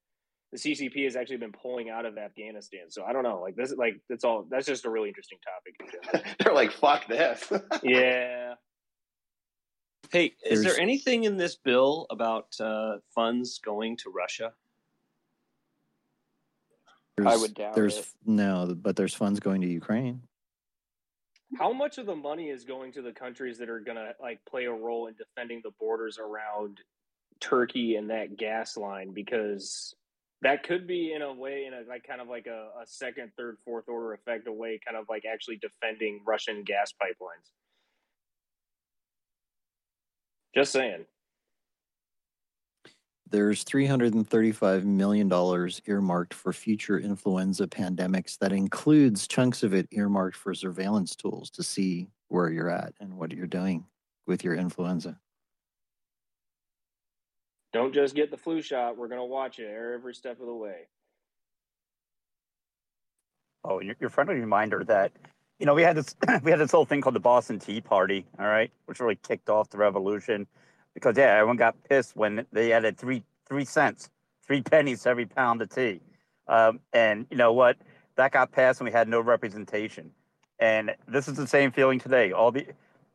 the 0.63 0.69
ccp 0.71 1.03
has 1.03 1.15
actually 1.15 1.37
been 1.37 1.51
pulling 1.51 1.89
out 1.89 2.05
of 2.05 2.17
afghanistan 2.17 2.89
so 2.89 3.03
i 3.03 3.11
don't 3.13 3.23
know 3.23 3.41
like 3.41 3.55
this 3.55 3.73
like 3.77 3.99
it's 4.09 4.23
all 4.23 4.45
that's 4.49 4.65
just 4.65 4.85
a 4.85 4.89
really 4.89 5.09
interesting 5.09 5.37
topic. 5.43 6.35
They're 6.39 6.53
like, 6.53 6.71
"Fuck 6.71 7.07
this." 7.07 7.51
yeah 7.83 8.53
Hey, 10.11 10.33
is 10.45 10.61
There's- 10.61 10.75
there 10.75 10.79
anything 10.81 11.23
in 11.23 11.35
this 11.35 11.55
bill 11.55 12.05
about 12.11 12.47
uh, 12.59 12.97
funds 13.15 13.59
going 13.59 13.97
to 13.97 14.11
Russia? 14.11 14.53
There's, 17.17 17.41
would 17.41 17.53
doubt 17.55 17.75
There's 17.75 17.97
it. 17.97 18.05
no, 18.25 18.75
but 18.79 18.95
there's 18.95 19.13
funds 19.13 19.39
going 19.39 19.61
to 19.61 19.67
Ukraine. 19.67 20.21
how 21.57 21.71
much 21.73 21.97
of 21.97 22.05
the 22.05 22.15
money 22.15 22.49
is 22.49 22.65
going 22.65 22.91
to 22.93 23.01
the 23.01 23.11
countries 23.13 23.57
that 23.57 23.69
are 23.69 23.79
going 23.79 23.97
to 23.97 24.13
like 24.21 24.39
play 24.49 24.65
a 24.65 24.71
role 24.71 25.07
in 25.07 25.15
defending 25.15 25.61
the 25.63 25.71
borders 25.79 26.19
around 26.19 26.81
Turkey 27.39 27.95
and 27.95 28.09
that 28.09 28.37
gas 28.37 28.77
line 28.77 29.11
because 29.11 29.95
that 30.41 30.63
could 30.63 30.87
be 30.87 31.13
in 31.13 31.21
a 31.21 31.33
way 31.33 31.65
in 31.65 31.73
a 31.73 31.81
like 31.87 32.05
kind 32.07 32.21
of 32.21 32.27
like 32.27 32.47
a, 32.47 32.69
a 32.81 32.85
second, 32.85 33.31
third, 33.37 33.57
fourth 33.65 33.85
order 33.87 34.13
effect 34.13 34.47
away, 34.47 34.79
kind 34.85 34.97
of 34.97 35.05
like 35.09 35.23
actually 35.25 35.57
defending 35.57 36.21
Russian 36.25 36.63
gas 36.63 36.93
pipelines. 37.01 37.49
Just 40.55 40.71
saying. 40.71 41.05
There's 43.29 43.65
$335 43.65 44.85
million 44.85 45.29
earmarked 45.87 46.33
for 46.33 46.53
future 46.53 46.99
influenza 46.99 47.67
pandemics. 47.67 48.37
That 48.37 48.53
includes 48.53 49.27
chunks 49.27 49.63
of 49.63 49.73
it 49.73 49.87
earmarked 49.91 50.37
for 50.37 50.53
surveillance 50.53 51.15
tools 51.15 51.49
to 51.51 51.63
see 51.63 52.07
where 52.27 52.49
you're 52.49 52.69
at 52.69 52.93
and 52.99 53.17
what 53.17 53.31
you're 53.31 53.47
doing 53.47 53.85
with 54.27 54.43
your 54.43 54.53
influenza. 54.53 55.19
Don't 57.75 57.93
just 57.93 58.15
get 58.15 58.31
the 58.31 58.37
flu 58.37 58.61
shot. 58.61 58.95
We're 58.95 59.09
gonna 59.09 59.25
watch 59.25 59.59
it 59.59 59.69
every 59.69 60.15
step 60.15 60.39
of 60.39 60.45
the 60.45 60.55
way. 60.55 60.87
Oh, 63.65 63.81
your, 63.81 63.95
your 63.99 64.09
friendly 64.09 64.35
reminder 64.35 64.85
that 64.85 65.11
you 65.59 65.65
know, 65.65 65.73
we 65.73 65.81
had 65.81 65.97
this 65.97 66.15
we 66.43 66.51
had 66.51 66.61
this 66.61 66.71
whole 66.71 66.85
thing 66.85 67.01
called 67.01 67.15
the 67.15 67.19
Boston 67.19 67.59
Tea 67.59 67.81
Party, 67.81 68.25
all 68.39 68.45
right, 68.45 68.71
which 68.85 69.01
really 69.01 69.17
kicked 69.17 69.49
off 69.49 69.69
the 69.71 69.77
revolution 69.77 70.47
because 70.93 71.17
yeah, 71.17 71.33
everyone 71.33 71.57
got 71.57 71.75
pissed 71.83 72.15
when 72.15 72.45
they 72.53 72.71
added 72.71 72.97
three 72.97 73.23
three 73.45 73.65
cents, 73.65 74.09
three 74.47 74.61
pennies 74.61 75.03
to 75.03 75.09
every 75.09 75.25
pound 75.25 75.61
of 75.61 75.67
tea, 75.67 75.99
um, 76.47 76.79
and 76.93 77.27
you 77.29 77.35
know 77.35 77.51
what? 77.51 77.75
That 78.15 78.31
got 78.31 78.53
passed, 78.53 78.79
and 78.79 78.85
we 78.85 78.93
had 78.93 79.09
no 79.09 79.19
representation. 79.19 80.11
And 80.59 80.95
this 81.09 81.27
is 81.27 81.33
the 81.33 81.45
same 81.45 81.73
feeling 81.73 81.99
today. 81.99 82.31
All 82.31 82.53
the 82.53 82.67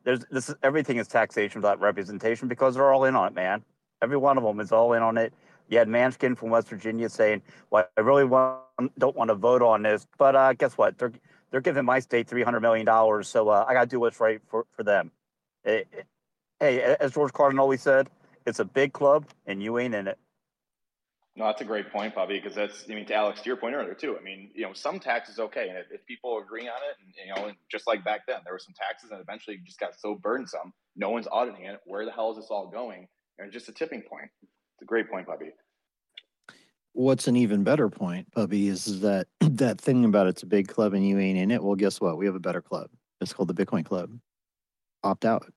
there's 0.03 0.23
this 0.29 0.49
is 0.49 0.55
everything 0.61 0.97
is 0.97 1.07
taxation 1.07 1.61
without 1.61 1.81
representation 1.81 2.47
because 2.47 2.75
they're 2.75 2.93
all 2.93 3.05
in 3.05 3.15
on 3.15 3.29
it, 3.29 3.33
man. 3.33 3.63
Every 4.01 4.17
one 4.17 4.37
of 4.37 4.43
them 4.43 4.59
is 4.59 4.71
all 4.71 4.93
in 4.93 5.03
on 5.03 5.17
it. 5.17 5.33
You 5.69 5.77
had 5.77 5.87
Manchin 5.87 6.37
from 6.37 6.49
West 6.49 6.67
Virginia 6.67 7.09
saying, 7.09 7.41
"Well, 7.69 7.87
I 7.97 8.01
really 8.01 8.25
want, 8.25 8.61
don't 8.97 9.15
want 9.15 9.29
to 9.29 9.35
vote 9.35 9.61
on 9.61 9.83
this, 9.83 10.05
but 10.17 10.35
uh, 10.35 10.53
guess 10.53 10.77
what? 10.77 10.97
They're 10.97 11.13
they're 11.49 11.61
giving 11.61 11.85
my 11.85 11.99
state 11.99 12.27
three 12.27 12.43
hundred 12.43 12.61
million 12.61 12.85
dollars, 12.85 13.27
so 13.27 13.49
uh, 13.49 13.65
I 13.67 13.73
got 13.73 13.81
to 13.81 13.87
do 13.87 13.99
what's 13.99 14.19
right 14.19 14.41
for 14.47 14.65
for 14.75 14.83
them." 14.83 15.11
It, 15.63 15.87
it, 15.91 16.07
hey, 16.59 16.81
as 16.99 17.13
George 17.13 17.31
Carlin 17.33 17.59
always 17.59 17.81
said, 17.81 18.09
it's 18.45 18.59
a 18.59 18.65
big 18.65 18.93
club, 18.93 19.25
and 19.45 19.61
you 19.61 19.77
ain't 19.77 19.93
in 19.93 20.07
it. 20.07 20.17
No, 21.37 21.45
that's 21.45 21.61
a 21.61 21.65
great 21.65 21.91
point, 21.91 22.13
Bobby, 22.13 22.39
because 22.39 22.55
that's, 22.55 22.83
I 22.89 22.93
mean, 22.93 23.05
to 23.05 23.13
Alex, 23.13 23.41
to 23.41 23.45
your 23.47 23.55
point 23.55 23.73
earlier, 23.73 23.93
too. 23.93 24.17
I 24.19 24.21
mean, 24.21 24.49
you 24.53 24.63
know, 24.63 24.73
some 24.73 24.99
taxes 24.99 25.39
okay. 25.39 25.69
And 25.69 25.77
if, 25.77 25.85
if 25.89 26.05
people 26.05 26.37
agree 26.39 26.67
on 26.67 26.75
it, 26.75 26.97
and, 27.01 27.13
you 27.15 27.33
know, 27.33 27.47
and 27.47 27.57
just 27.71 27.87
like 27.87 28.03
back 28.03 28.27
then, 28.27 28.39
there 28.43 28.53
were 28.53 28.59
some 28.59 28.73
taxes 28.73 29.11
and 29.11 29.21
eventually 29.21 29.57
just 29.65 29.79
got 29.79 29.97
so 29.97 30.13
burdensome, 30.13 30.73
no 30.97 31.09
one's 31.09 31.27
auditing 31.31 31.65
it. 31.65 31.79
Where 31.85 32.03
the 32.03 32.11
hell 32.11 32.31
is 32.31 32.37
this 32.37 32.47
all 32.49 32.67
going? 32.67 33.07
And 33.41 33.51
just 33.51 33.69
a 33.69 33.71
tipping 33.71 34.01
point. 34.01 34.29
It's 34.43 34.83
a 34.83 34.85
great 34.85 35.09
point, 35.09 35.25
Bobby. 35.25 35.51
What's 36.93 37.27
an 37.27 37.35
even 37.35 37.63
better 37.63 37.89
point, 37.89 38.27
Bubby, 38.33 38.67
is 38.67 39.01
that 39.01 39.27
that 39.39 39.81
thing 39.81 40.05
about 40.05 40.27
it's 40.27 40.43
a 40.43 40.47
big 40.47 40.67
club 40.67 40.93
and 40.93 41.07
you 41.07 41.17
ain't 41.17 41.39
in 41.39 41.51
it. 41.51 41.63
Well, 41.63 41.75
guess 41.75 41.99
what? 41.99 42.17
We 42.17 42.25
have 42.27 42.35
a 42.35 42.39
better 42.39 42.61
club. 42.61 42.89
It's 43.19 43.33
called 43.33 43.49
the 43.49 43.53
Bitcoin 43.53 43.85
Club. 43.85 44.11
Opt 45.03 45.25
out. 45.25 45.51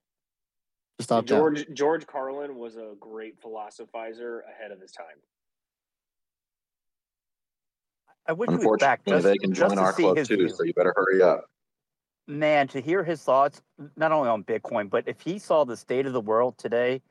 Just 0.99 1.12
opt 1.12 1.28
George 1.28 1.61
out. 1.61 1.74
George 1.74 2.07
Carlin 2.07 2.57
was 2.57 2.76
a 2.76 2.95
great 3.01 3.41
philosophizer 3.43 4.41
ahead 4.49 4.70
of 4.70 4.80
his 4.80 4.93
time. 4.93 5.07
I 8.26 8.32
wish 8.32 8.49
he 8.49 8.57
was 8.57 8.78
back 8.80 9.01
Unfortunately, 9.07 9.22
just, 9.22 9.24
they 9.26 9.39
can 9.39 9.55
just 9.55 9.68
join 9.68 9.76
to 9.76 9.82
our 9.82 9.93
see 9.93 10.03
club 10.03 10.16
too, 10.24 10.37
view. 10.37 10.49
so 10.49 10.64
you 10.64 10.72
better 10.72 10.95
hurry 10.97 11.20
up. 11.20 11.47
Man, 12.26 12.68
to 12.68 12.80
hear 12.80 13.05
his 13.05 13.22
thoughts, 13.22 13.61
not 13.97 14.12
only 14.12 14.30
on 14.30 14.45
Bitcoin, 14.45 14.89
but 14.89 15.05
if 15.07 15.20
he 15.20 15.39
saw 15.39 15.64
the 15.64 15.76
state 15.76 16.07
of 16.07 16.14
the 16.14 16.22
world 16.22 16.57
today, 16.57 17.03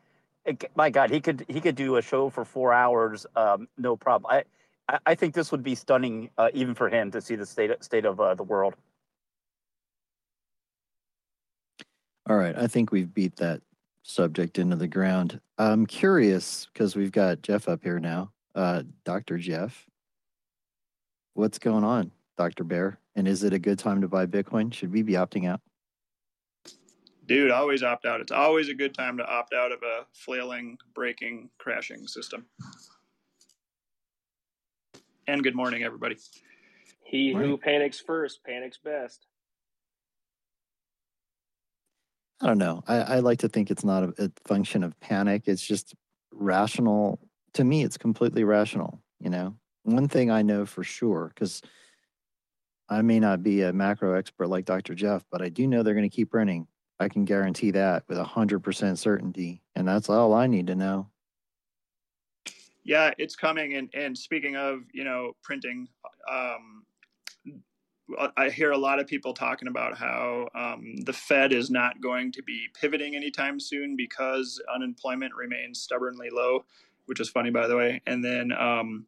my 0.76 0.90
God, 0.90 1.10
he 1.10 1.22
could 1.22 1.46
he 1.48 1.62
could 1.62 1.76
do 1.76 1.98
a 1.98 2.02
show 2.02 2.30
for 2.30 2.46
four 2.46 2.74
hours, 2.74 3.26
um, 3.36 3.68
no 3.78 3.96
problem. 3.96 4.30
I 4.32 4.38
I- 4.90 5.00
I 5.06 5.16
think 5.16 5.34
this 5.34 5.52
would 5.52 5.64
be 5.64 5.76
stunning, 5.76 6.30
uh, 6.38 6.50
even 6.54 6.76
for 6.76 6.90
him, 6.90 7.10
to 7.12 7.22
see 7.22 7.36
the 7.36 7.46
state 7.46 7.72
state 7.84 8.06
of 8.06 8.20
uh, 8.20 8.36
the 8.36 8.44
world. 8.44 8.76
All 12.30 12.38
right. 12.38 12.58
I 12.58 12.68
think 12.68 12.92
we've 12.92 13.14
beat 13.14 13.36
that 13.38 13.62
subject 14.04 14.58
into 14.60 14.76
the 14.76 14.88
ground. 14.88 15.40
I'm 15.58 15.86
curious 15.86 16.68
because 16.72 16.96
we've 16.96 17.12
got 17.12 17.42
Jeff 17.42 17.68
up 17.68 17.84
here 17.84 18.00
now. 18.00 18.32
Uh, 18.56 18.84
Dr. 19.04 19.38
Jeff, 19.38 19.86
what's 21.34 21.60
going 21.60 21.84
on, 21.84 22.12
Dr. 22.38 22.64
Bear? 22.64 23.00
And 23.16 23.28
is 23.28 23.44
it 23.44 23.54
a 23.54 23.60
good 23.60 23.80
time 23.80 24.02
to 24.02 24.08
buy 24.08 24.26
Bitcoin? 24.26 24.74
Should 24.74 24.92
we 24.92 25.02
be 25.02 25.14
opting 25.14 25.48
out? 25.50 25.62
Dude, 27.26 27.52
always 27.52 27.84
opt 27.84 28.06
out. 28.06 28.20
It's 28.20 28.32
always 28.32 28.68
a 28.68 28.74
good 28.74 28.94
time 28.94 29.18
to 29.18 29.26
opt 29.26 29.54
out 29.54 29.72
of 29.72 29.80
a 29.82 30.06
flailing, 30.14 30.78
breaking, 30.94 31.50
crashing 31.58 32.06
system. 32.06 32.46
And 35.28 35.42
good 35.42 35.56
morning, 35.56 35.84
everybody. 35.84 36.18
He 37.02 37.34
who 37.34 37.58
panics 37.58 38.00
first 38.00 38.44
panics 38.44 38.78
best. 38.84 39.26
I 42.42 42.48
don't 42.48 42.58
know. 42.58 42.84
I, 42.88 42.96
I 42.98 43.20
like 43.20 43.40
to 43.40 43.48
think 43.48 43.72
it's 43.72 43.86
not 43.86 44.04
a, 44.04 44.14
a 44.26 44.32
function 44.46 44.84
of 44.84 45.00
panic. 45.00 45.44
It's 45.46 45.66
just 45.66 45.96
rational. 46.34 47.20
To 47.54 47.64
me, 47.64 47.84
it's 47.84 47.98
completely 47.98 48.44
rational. 48.44 49.02
You 49.22 49.30
know, 49.30 49.56
one 49.84 50.10
thing 50.10 50.30
I 50.30 50.42
know 50.42 50.66
for 50.66 50.84
sure, 50.84 51.32
because 51.34 51.62
I 52.90 53.02
may 53.02 53.22
not 53.22 53.44
be 53.44 53.62
a 53.62 53.72
macro 53.72 54.14
expert 54.18 54.48
like 54.48 54.66
Dr. 54.66 54.94
Jeff, 54.94 55.24
but 55.32 55.42
I 55.42 55.48
do 55.48 55.68
know 55.68 55.84
they're 55.84 55.94
going 55.94 56.10
to 56.10 56.14
keep 56.14 56.32
printing. 56.32 56.68
I 57.04 57.10
can 57.10 57.26
guarantee 57.26 57.72
that 57.72 58.04
with 58.08 58.18
100% 58.18 58.98
certainty. 58.98 59.62
And 59.76 59.88
that's 59.88 60.10
all 60.10 60.34
I 60.34 60.48
need 60.48 60.68
to 60.68 60.76
know. 60.76 61.10
Yeah, 62.84 63.12
it's 63.18 63.36
coming. 63.36 63.76
And, 63.76 63.90
and 63.94 64.18
speaking 64.18 64.56
of, 64.56 64.82
you 64.94 65.04
know, 65.04 65.34
printing, 65.44 65.88
um, 66.30 66.86
I 68.36 68.50
hear 68.50 68.72
a 68.72 68.78
lot 68.78 69.00
of 69.00 69.08
people 69.08 69.34
talking 69.34 69.68
about 69.68 69.98
how 69.98 70.48
um, 70.54 70.98
the 71.04 71.14
Fed 71.14 71.54
is 71.54 71.70
not 71.70 72.02
going 72.02 72.32
to 72.34 72.44
be 72.44 72.68
pivoting 72.80 73.16
anytime 73.16 73.60
soon 73.60 73.96
because 73.96 74.62
unemployment 74.74 75.34
remains 75.36 75.80
stubbornly 75.80 76.30
low, 76.30 76.66
which 77.06 77.20
is 77.20 77.30
funny, 77.30 77.50
by 77.50 77.68
the 77.68 77.78
way. 77.78 78.02
And 78.06 78.24
then 78.24 78.52
um, 78.52 79.06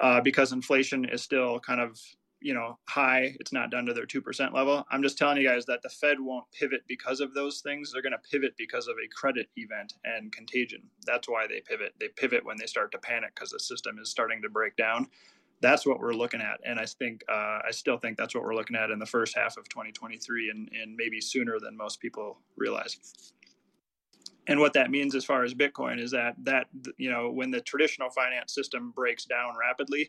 uh, 0.00 0.20
because 0.20 0.52
inflation 0.52 1.04
is 1.04 1.22
still 1.22 1.58
kind 1.60 1.80
of 1.80 2.00
you 2.40 2.54
know 2.54 2.78
high, 2.88 3.36
it's 3.40 3.52
not 3.52 3.70
down 3.70 3.86
to 3.86 3.94
their 3.94 4.06
two 4.06 4.20
percent 4.20 4.54
level. 4.54 4.86
I'm 4.90 5.02
just 5.02 5.18
telling 5.18 5.36
you 5.36 5.48
guys 5.48 5.66
that 5.66 5.82
the 5.82 5.88
Fed 5.88 6.18
won't 6.20 6.50
pivot 6.52 6.82
because 6.86 7.20
of 7.20 7.34
those 7.34 7.60
things. 7.60 7.92
They're 7.92 8.02
going 8.02 8.12
to 8.12 8.30
pivot 8.30 8.54
because 8.56 8.88
of 8.88 8.96
a 8.96 9.08
credit 9.08 9.48
event 9.56 9.94
and 10.04 10.32
contagion. 10.32 10.82
That's 11.06 11.28
why 11.28 11.46
they 11.46 11.60
pivot. 11.60 11.94
They 12.00 12.08
pivot 12.08 12.44
when 12.44 12.56
they 12.58 12.66
start 12.66 12.92
to 12.92 12.98
panic 12.98 13.34
because 13.34 13.50
the 13.50 13.60
system 13.60 13.98
is 13.98 14.10
starting 14.10 14.42
to 14.42 14.48
break 14.48 14.76
down 14.76 15.08
that's 15.60 15.86
what 15.86 16.00
we're 16.00 16.14
looking 16.14 16.40
at. 16.40 16.60
And 16.64 16.78
I 16.78 16.86
think, 16.86 17.22
uh, 17.28 17.58
I 17.66 17.70
still 17.70 17.98
think 17.98 18.16
that's 18.16 18.34
what 18.34 18.44
we're 18.44 18.54
looking 18.54 18.76
at 18.76 18.90
in 18.90 18.98
the 18.98 19.06
first 19.06 19.36
half 19.36 19.56
of 19.56 19.68
2023 19.68 20.50
and, 20.50 20.70
and 20.80 20.96
maybe 20.96 21.20
sooner 21.20 21.58
than 21.60 21.76
most 21.76 22.00
people 22.00 22.38
realize. 22.56 23.32
And 24.46 24.58
what 24.58 24.72
that 24.72 24.90
means 24.90 25.14
as 25.14 25.24
far 25.24 25.44
as 25.44 25.54
Bitcoin 25.54 26.00
is 26.00 26.10
that, 26.12 26.34
that, 26.44 26.66
you 26.96 27.10
know, 27.10 27.30
when 27.30 27.50
the 27.50 27.60
traditional 27.60 28.10
finance 28.10 28.54
system 28.54 28.90
breaks 28.90 29.24
down 29.24 29.54
rapidly, 29.58 30.08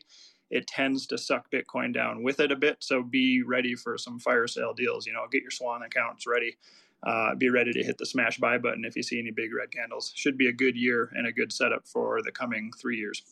it 0.52 0.66
tends 0.66 1.06
to 1.06 1.16
suck 1.16 1.50
Bitcoin 1.50 1.94
down 1.94 2.22
with 2.22 2.38
it 2.38 2.52
a 2.52 2.56
bit. 2.56 2.76
So 2.80 3.02
be 3.02 3.42
ready 3.42 3.74
for 3.74 3.96
some 3.96 4.20
fire 4.20 4.46
sale 4.46 4.74
deals, 4.74 5.06
you 5.06 5.12
know, 5.14 5.24
get 5.32 5.40
your 5.40 5.50
Swan 5.50 5.82
accounts 5.82 6.26
ready. 6.26 6.58
Uh, 7.04 7.34
be 7.34 7.48
ready 7.48 7.72
to 7.72 7.82
hit 7.82 7.98
the 7.98 8.06
smash 8.06 8.38
buy 8.38 8.58
button 8.58 8.84
if 8.84 8.94
you 8.94 9.02
see 9.02 9.18
any 9.18 9.32
big 9.32 9.52
red 9.52 9.72
candles. 9.72 10.12
Should 10.14 10.38
be 10.38 10.46
a 10.46 10.52
good 10.52 10.76
year 10.76 11.10
and 11.14 11.26
a 11.26 11.32
good 11.32 11.52
setup 11.52 11.88
for 11.88 12.22
the 12.22 12.30
coming 12.30 12.70
three 12.80 12.96
years, 12.96 13.22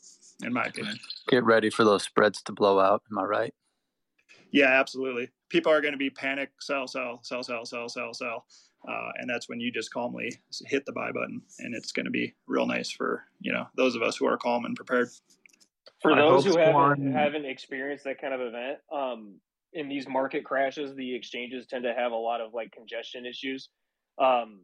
in 0.43 0.53
my 0.53 0.65
opinion. 0.65 0.99
Get 1.29 1.45
ready 1.45 1.71
for 1.71 1.85
those 1.85 2.03
spreads 2.03 2.43
to 2.43 2.53
blow 2.53 2.81
out. 2.81 3.03
Am 3.13 3.19
I 3.19 3.25
right? 3.25 3.55
Yeah, 4.51 4.81
absolutely. 4.81 5.29
People 5.51 5.71
are 5.71 5.81
going 5.81 5.93
to 5.93 5.99
be 5.99 6.11
panic, 6.11 6.51
sell, 6.61 6.89
sell, 6.89 7.21
sell, 7.23 7.45
sell, 7.45 7.65
sell, 7.65 7.89
sell, 7.89 8.13
sell, 8.13 8.47
uh, 8.89 9.11
and 9.19 9.29
that's 9.29 9.49
when 9.49 9.61
you 9.61 9.71
just 9.71 9.93
calmly 9.93 10.41
hit 10.67 10.85
the 10.87 10.93
buy 10.93 11.13
button, 11.13 11.43
and 11.61 11.75
it's 11.75 11.93
going 11.93 12.07
to 12.07 12.11
be 12.11 12.35
real 12.49 12.67
nice 12.67 12.91
for 12.91 13.25
you 13.41 13.53
know 13.53 13.67
those 13.77 13.95
of 13.95 14.03
us 14.03 14.17
who 14.17 14.27
are 14.27 14.39
calm 14.39 14.65
and 14.65 14.75
prepared. 14.75 15.11
For 16.01 16.13
I 16.13 16.17
those 16.17 16.45
who 16.45 16.59
haven't 16.59 17.13
haven't 17.13 17.45
experienced 17.45 18.05
that 18.05 18.21
kind 18.21 18.35
of 18.35 18.41
event, 18.41 18.79
um, 18.93 19.35
in 19.73 19.89
these 19.89 20.09
market 20.09 20.45
crashes, 20.45 20.95
the 20.95 21.15
exchanges 21.15 21.67
tend 21.67 21.85
to 21.85 21.95
have 21.95 22.13
a 22.13 22.17
lot 22.17 22.41
of 22.41 22.55
like 22.55 22.73
congestion 22.73 23.27
issues. 23.27 23.69
Um, 24.19 24.61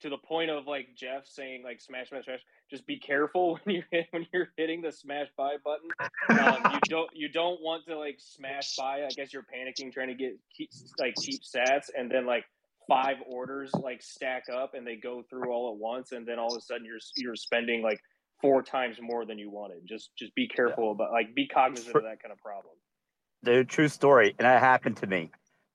to 0.00 0.08
the 0.08 0.18
point 0.18 0.50
of 0.50 0.66
like 0.66 0.88
Jeff 0.96 1.26
saying 1.26 1.62
like 1.64 1.80
smash 1.80 2.08
smash 2.08 2.24
smash. 2.24 2.40
Just 2.70 2.86
be 2.86 2.98
careful 2.98 3.58
when 3.64 3.76
you 3.76 3.82
hit, 3.90 4.06
when 4.10 4.26
you're 4.32 4.48
hitting 4.56 4.82
the 4.82 4.92
smash 4.92 5.28
buy 5.36 5.56
button. 5.64 5.88
Um, 6.30 6.72
you 6.72 6.80
don't 6.88 7.10
you 7.14 7.28
don't 7.28 7.60
want 7.62 7.86
to 7.86 7.98
like 7.98 8.16
smash 8.18 8.76
buy. 8.76 9.04
I 9.04 9.08
guess 9.14 9.32
you're 9.32 9.42
panicking 9.42 9.92
trying 9.92 10.08
to 10.08 10.14
get 10.14 10.38
keep, 10.56 10.70
like 10.98 11.14
cheap 11.20 11.42
sats, 11.42 11.86
and 11.96 12.10
then 12.10 12.26
like 12.26 12.44
five 12.88 13.16
orders 13.26 13.70
like 13.74 14.02
stack 14.02 14.44
up 14.54 14.72
and 14.74 14.86
they 14.86 14.96
go 14.96 15.22
through 15.28 15.50
all 15.52 15.72
at 15.72 15.78
once, 15.78 16.12
and 16.12 16.26
then 16.26 16.38
all 16.38 16.52
of 16.52 16.58
a 16.58 16.60
sudden 16.60 16.84
you're 16.84 16.98
you're 17.16 17.36
spending 17.36 17.82
like 17.82 18.00
four 18.40 18.62
times 18.62 18.96
more 19.00 19.24
than 19.24 19.38
you 19.38 19.50
wanted. 19.50 19.86
Just 19.86 20.10
just 20.16 20.34
be 20.34 20.48
careful 20.48 20.92
about 20.92 21.12
like 21.12 21.34
be 21.34 21.46
cognizant 21.46 21.94
of 21.94 22.02
that 22.02 22.22
kind 22.22 22.32
of 22.32 22.38
problem. 22.38 22.74
Dude, 23.44 23.68
true 23.68 23.88
story, 23.88 24.34
and 24.38 24.46
that 24.46 24.60
happened 24.60 24.96
to 24.98 25.06
me. 25.06 25.30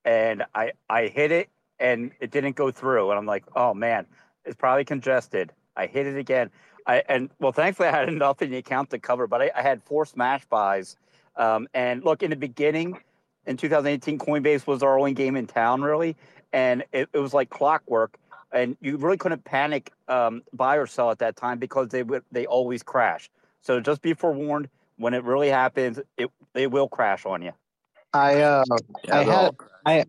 And 0.06 0.44
I 0.54 0.72
I 0.90 1.08
hit 1.08 1.32
it, 1.32 1.50
and 1.80 2.12
it 2.20 2.32
didn't 2.32 2.56
go 2.56 2.72
through, 2.72 3.10
and 3.10 3.18
I'm 3.18 3.26
like, 3.26 3.46
oh 3.56 3.74
man, 3.74 4.06
it's 4.46 4.56
probably 4.56 4.86
congested. 4.86 5.52
I 5.76 5.88
hit 5.88 6.08
it 6.08 6.18
again. 6.18 6.50
I 6.86 7.04
and 7.08 7.30
well, 7.40 7.52
thankfully 7.52 7.88
I 7.90 7.92
had 7.92 8.10
enough 8.10 8.42
in 8.42 8.52
the 8.52 8.58
account 8.58 8.90
to 8.92 9.00
cover, 9.00 9.28
but 9.28 9.42
I, 9.42 9.52
I 9.56 9.62
had 9.62 9.84
four 9.84 10.06
smash 10.06 10.46
buys. 10.46 10.96
Um, 11.36 11.68
and 11.74 12.04
look, 12.04 12.22
in 12.22 12.30
the 12.30 12.36
beginning, 12.36 13.00
in 13.46 13.58
2018, 13.58 14.20
Coinbase 14.20 14.68
was 14.68 14.84
our 14.84 14.98
only 14.98 15.14
game 15.14 15.36
in 15.36 15.48
town, 15.48 15.82
really, 15.82 16.16
and 16.52 16.84
it, 16.92 17.10
it 17.12 17.20
was 17.20 17.34
like 17.34 17.50
clockwork. 17.50 18.18
And 18.54 18.78
you 18.82 18.98
really 18.98 19.18
couldn't 19.18 19.44
panic 19.44 19.92
um, 20.08 20.44
buy 20.54 20.78
or 20.78 20.86
sell 20.86 21.10
at 21.12 21.20
that 21.20 21.36
time 21.36 21.58
because 21.58 21.90
they 21.90 22.04
would 22.04 22.24
they 22.32 22.46
always 22.46 22.84
crash. 22.84 23.30
So 23.62 23.80
just 23.80 24.02
be 24.02 24.14
forewarned 24.14 24.70
when 24.98 25.14
it 25.14 25.24
really 25.24 25.50
happens, 25.50 26.00
it 26.18 26.30
they 26.54 26.68
will 26.68 26.88
crash 26.88 27.26
on 27.26 27.42
you. 27.42 27.52
I 28.14 28.42
uh, 28.42 28.64
Yeah, 29.08 29.20
I 29.20 29.24
had 29.24 29.56
I 29.86 30.06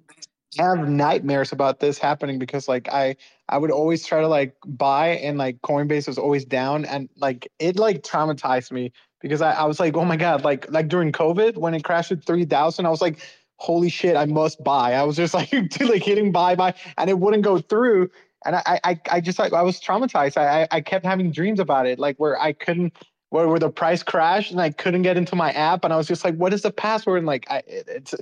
have 0.59 0.89
nightmares 0.89 1.53
about 1.53 1.81
this 1.81 1.99
happening 1.99 2.39
because 2.39 2.69
like 2.69 2.89
I 2.93 3.17
I 3.49 3.59
would 3.59 3.71
always 3.71 4.07
try 4.07 4.21
to 4.21 4.29
like 4.29 4.55
buy 4.67 5.09
and 5.09 5.39
like 5.39 5.61
Coinbase 5.63 6.07
was 6.07 6.19
always 6.19 6.45
down 6.45 6.85
and 6.85 7.09
like 7.17 7.51
it 7.59 7.79
like 7.79 8.03
traumatized 8.03 8.73
me 8.73 8.93
because 9.21 9.41
I, 9.41 9.53
I 9.53 9.65
was 9.65 9.81
like 9.81 9.97
oh 9.97 10.05
my 10.05 10.17
god 10.17 10.45
like 10.45 10.71
like 10.71 10.89
during 10.89 11.13
COVID 11.13 11.57
when 11.57 11.75
it 11.75 11.83
crashed 11.83 12.13
at 12.13 12.25
three 12.25 12.45
thousand 12.45 12.87
I 12.87 12.91
was 12.91 13.01
like 13.01 13.21
holy 13.57 13.89
shit, 13.89 14.17
I 14.17 14.27
must 14.27 14.63
buy. 14.63 14.95
I 14.95 15.03
was 15.05 15.17
just 15.17 15.35
like, 15.35 15.53
like 15.81 16.03
hitting 16.03 16.33
buy, 16.33 16.55
buy, 16.55 16.75
and 16.99 17.09
it 17.11 17.19
wouldn't 17.19 17.43
go 17.43 17.59
through. 17.59 18.11
And 18.45 18.57
I, 18.57 18.81
I, 18.85 19.01
I 19.11 19.21
just 19.21 19.39
like 19.39 19.53
I 19.53 19.63
was 19.63 19.81
traumatized. 19.81 20.37
I, 20.37 20.69
I 20.71 20.81
kept 20.81 21.05
having 21.05 21.31
dreams 21.31 21.61
about 21.61 21.87
it, 21.87 21.99
like 21.99 22.17
where 22.19 22.41
I 22.41 22.53
couldn't, 22.53 22.95
where, 23.31 23.49
where 23.49 23.59
the 23.59 23.71
price 23.71 24.03
crashed 24.03 24.51
and 24.51 24.61
I 24.61 24.71
couldn't 24.71 25.03
get 25.03 25.17
into 25.17 25.37
my 25.37 25.53
app, 25.53 25.85
and 25.85 25.93
I 25.93 25.97
was 25.97 26.07
just 26.07 26.25
like, 26.25 26.37
what 26.37 26.53
is 26.53 26.63
the 26.63 26.71
password? 26.71 27.19
And 27.19 27.27
like, 27.27 27.47
I, 27.51 27.59
it, 27.67 27.89
it's, 27.89 28.15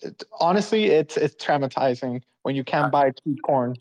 it's 0.00 0.24
honestly, 0.40 0.86
it's 0.86 1.16
it's 1.16 1.34
traumatizing 1.42 2.22
when 2.42 2.54
you 2.54 2.64
can't 2.64 2.92
buy 2.92 3.10
cheap 3.10 3.38
corn. 3.44 3.76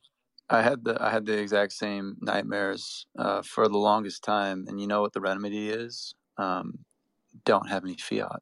I 0.49 0.61
had 0.61 0.83
the 0.83 1.01
I 1.01 1.09
had 1.09 1.25
the 1.25 1.37
exact 1.37 1.73
same 1.73 2.17
nightmares 2.21 3.05
uh, 3.17 3.41
for 3.41 3.67
the 3.67 3.77
longest 3.77 4.23
time, 4.23 4.65
and 4.67 4.79
you 4.79 4.87
know 4.87 5.01
what 5.01 5.13
the 5.13 5.21
remedy 5.21 5.69
is? 5.69 6.13
Um, 6.37 6.79
don't 7.45 7.69
have 7.69 7.83
any 7.83 7.95
fiat. 7.95 8.41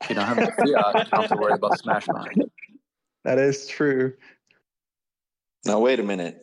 If 0.00 0.08
you 0.08 0.14
don't 0.14 0.26
have 0.26 0.38
any 0.38 0.46
fiat, 0.46 0.94
you 0.94 1.10
don't 1.10 1.22
have 1.22 1.28
to 1.30 1.36
worry 1.36 1.54
about 1.54 1.78
smash 1.78 2.06
mine. 2.08 2.34
That 3.22 3.38
is 3.38 3.66
true. 3.66 4.14
Now 5.64 5.80
wait 5.80 6.00
a 6.00 6.02
minute. 6.02 6.42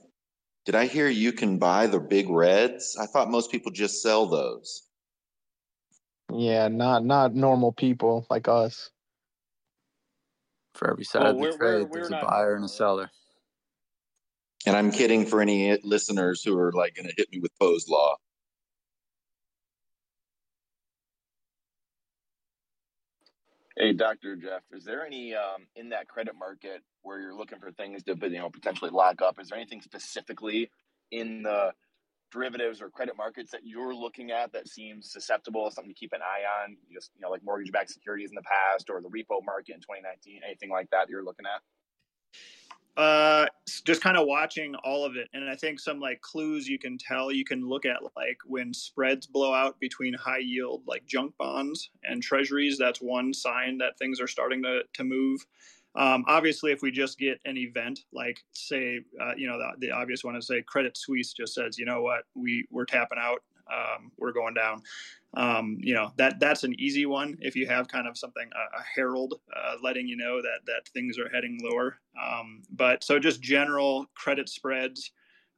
Did 0.65 0.75
I 0.75 0.85
hear 0.85 1.07
you 1.07 1.31
can 1.31 1.57
buy 1.59 1.87
the 1.87 1.99
big 1.99 2.29
reds? 2.29 2.97
I 2.99 3.05
thought 3.05 3.29
most 3.31 3.51
people 3.51 3.71
just 3.71 4.01
sell 4.01 4.27
those. 4.27 4.83
Yeah, 6.33 6.67
not 6.67 7.05
not 7.05 7.33
normal 7.33 7.71
people 7.71 8.25
like 8.29 8.47
us. 8.47 8.89
For 10.75 10.91
every 10.91 11.05
side 11.05 11.21
Well, 11.23 11.31
of 11.31 11.35
the 11.37 11.41
we're- 11.41 11.57
trade, 11.57 11.73
we're- 11.73 11.89
there's 11.91 12.09
we're 12.11 12.17
a 12.17 12.21
not 12.21 12.29
buyer 12.29 12.55
and 12.55 12.65
a 12.65 12.69
seller. 12.69 13.09
And 14.65 14.75
I'm 14.75 14.91
kidding 14.91 15.25
for 15.25 15.41
any 15.41 15.77
listeners 15.83 16.43
who 16.43 16.57
are 16.59 16.71
like 16.73 16.95
going 16.95 17.07
to 17.07 17.13
hit 17.15 17.31
me 17.31 17.39
with 17.39 17.57
Poe's 17.59 17.87
law. 17.87 18.17
Hey, 23.77 23.93
Doctor 23.93 24.37
Jeff, 24.37 24.63
is 24.71 24.85
there 24.85 25.05
any 25.05 25.35
um, 25.35 25.67
in 25.75 25.89
that 25.89 26.07
credit 26.07 26.35
market 26.39 26.83
where 27.03 27.19
you're 27.21 27.35
looking 27.35 27.59
for 27.59 27.73
things 27.73 28.03
to 28.05 28.17
you 28.21 28.39
know 28.39 28.49
potentially 28.49 28.91
lock 28.91 29.21
up? 29.21 29.41
Is 29.41 29.49
there 29.49 29.59
anything 29.59 29.81
specifically 29.81 30.71
in 31.11 31.43
the 31.43 31.73
derivatives 32.31 32.81
or 32.81 32.89
credit 32.89 33.15
markets 33.17 33.51
that 33.51 33.61
you're 33.65 33.95
looking 33.95 34.31
at 34.31 34.53
that 34.53 34.67
seems 34.67 35.11
susceptible, 35.11 35.71
something 35.71 35.93
to 35.93 35.99
keep 35.99 36.13
an 36.13 36.21
eye 36.21 36.63
on? 36.63 36.77
Just 36.93 37.11
you 37.15 37.21
know, 37.21 37.31
like 37.31 37.43
mortgage-backed 37.43 37.91
securities 37.91 38.31
in 38.31 38.35
the 38.35 38.43
past, 38.43 38.89
or 38.89 39.01
the 39.01 39.09
repo 39.09 39.43
market 39.45 39.75
in 39.75 39.81
2019, 39.81 40.41
anything 40.45 40.71
like 40.71 40.89
that 40.91 41.09
you're 41.09 41.23
looking 41.25 41.45
at? 41.45 41.61
Uh 42.97 43.45
just 43.85 44.01
kind 44.01 44.17
of 44.17 44.27
watching 44.27 44.75
all 44.83 45.05
of 45.05 45.15
it 45.15 45.29
and 45.33 45.49
i 45.49 45.55
think 45.55 45.79
some 45.79 45.99
like 45.99 46.19
clues 46.21 46.67
you 46.67 46.79
can 46.79 46.97
tell 46.97 47.31
you 47.31 47.45
can 47.45 47.67
look 47.67 47.85
at 47.85 47.97
like 48.15 48.37
when 48.45 48.73
spreads 48.73 49.27
blow 49.27 49.53
out 49.53 49.79
between 49.79 50.13
high 50.15 50.39
yield 50.39 50.81
like 50.87 51.05
junk 51.05 51.33
bonds 51.37 51.91
and 52.03 52.23
treasuries 52.23 52.77
that's 52.77 53.01
one 53.01 53.33
sign 53.33 53.77
that 53.77 53.97
things 53.99 54.19
are 54.21 54.27
starting 54.27 54.61
to 54.63 54.81
to 54.93 55.03
move. 55.03 55.45
Um, 55.95 56.25
obviously 56.27 56.71
if 56.71 56.81
we 56.83 56.91
just 56.91 57.17
get 57.17 57.39
an 57.45 57.57
event 57.57 58.01
like 58.13 58.43
say 58.51 58.99
uh, 59.21 59.31
you 59.35 59.47
know 59.47 59.57
the, 59.57 59.87
the 59.87 59.91
obvious 59.91 60.23
one 60.23 60.35
is 60.35 60.47
say 60.47 60.61
credit 60.61 60.95
suisse 60.95 61.33
just 61.33 61.55
says 61.55 61.77
you 61.79 61.85
know 61.85 62.01
what? 62.01 62.23
We 62.35 62.67
we're 62.71 62.85
tapping 62.85 63.17
out 63.19 63.41
um, 63.71 64.11
we're 64.17 64.31
going 64.31 64.53
down. 64.53 64.81
Um, 65.33 65.77
you 65.81 65.93
know 65.93 66.11
that 66.17 66.39
that's 66.39 66.63
an 66.63 66.79
easy 66.79 67.05
one 67.05 67.37
if 67.41 67.55
you 67.55 67.67
have 67.67 67.87
kind 67.87 68.07
of 68.07 68.17
something 68.17 68.49
a, 68.53 68.79
a 68.79 68.83
herald 68.95 69.35
uh, 69.55 69.75
letting 69.83 70.07
you 70.07 70.15
know 70.15 70.41
that 70.41 70.59
that 70.65 70.87
things 70.93 71.19
are 71.19 71.29
heading 71.29 71.59
lower. 71.61 71.99
Um, 72.21 72.63
but 72.71 73.03
so 73.03 73.19
just 73.19 73.41
general 73.41 74.07
credit 74.15 74.49
spreads 74.49 75.11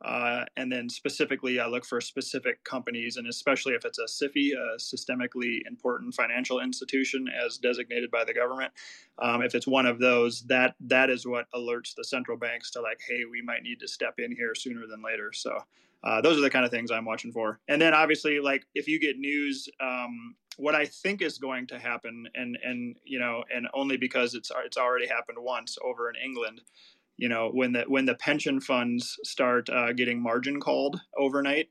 uh, 0.04 0.46
and 0.56 0.72
then 0.72 0.88
specifically 0.90 1.60
i 1.60 1.68
look 1.68 1.86
for 1.86 2.00
specific 2.00 2.64
companies 2.64 3.18
and 3.18 3.28
especially 3.28 3.74
if 3.74 3.84
it's 3.84 4.00
a 4.00 4.06
sifi 4.06 4.52
a 4.54 4.78
systemically 4.78 5.60
important 5.68 6.14
financial 6.14 6.62
institution 6.62 7.28
as 7.46 7.58
designated 7.58 8.10
by 8.10 8.24
the 8.24 8.34
government 8.34 8.72
um, 9.22 9.42
if 9.42 9.56
it's 9.56 9.68
one 9.68 9.86
of 9.86 10.00
those 10.00 10.42
that 10.44 10.76
that 10.80 11.10
is 11.10 11.28
what 11.28 11.52
alerts 11.54 11.94
the 11.96 12.04
central 12.04 12.38
banks 12.38 12.72
to 12.72 12.82
like 12.82 13.00
hey 13.08 13.26
we 13.30 13.42
might 13.42 13.64
need 13.64 13.80
to 13.80 13.88
step 13.88 14.20
in 14.20 14.36
here 14.36 14.56
sooner 14.56 14.88
than 14.88 15.02
later. 15.02 15.32
So 15.34 15.58
uh, 16.04 16.22
those 16.22 16.38
are 16.38 16.42
the 16.42 16.50
kind 16.50 16.66
of 16.66 16.72
things 16.72 16.92
I'm 16.92 17.06
watching 17.06 17.32
for. 17.32 17.60
And 17.68 17.82
then 17.82 17.94
obviously, 17.94 18.40
like 18.40 18.66
if 18.74 18.88
you 18.88 19.00
get 19.00 19.18
news, 19.18 19.68
um, 19.82 20.36
what 20.58 20.76
I 20.76 20.86
think 20.86 21.22
is 21.22 21.38
going 21.38 21.68
to 21.68 21.80
happen, 21.80 22.28
and 22.36 22.58
and 22.64 22.98
you 23.04 23.20
know, 23.20 23.44
and 23.54 23.68
only 23.74 23.98
because 23.98 24.36
it's 24.36 24.52
it's 24.66 24.78
already 24.78 25.08
happened 25.08 25.38
once 25.42 25.78
over 25.84 26.10
in 26.10 26.16
England. 26.24 26.62
You 27.18 27.30
know, 27.30 27.50
when 27.54 27.74
the 27.74 27.84
when 27.88 28.06
the 28.06 28.16
pension 28.16 28.62
funds 28.62 29.18
start 29.24 29.70
uh, 29.70 29.94
getting 29.94 30.22
margin 30.22 30.60
called 30.60 31.02
overnight 31.18 31.68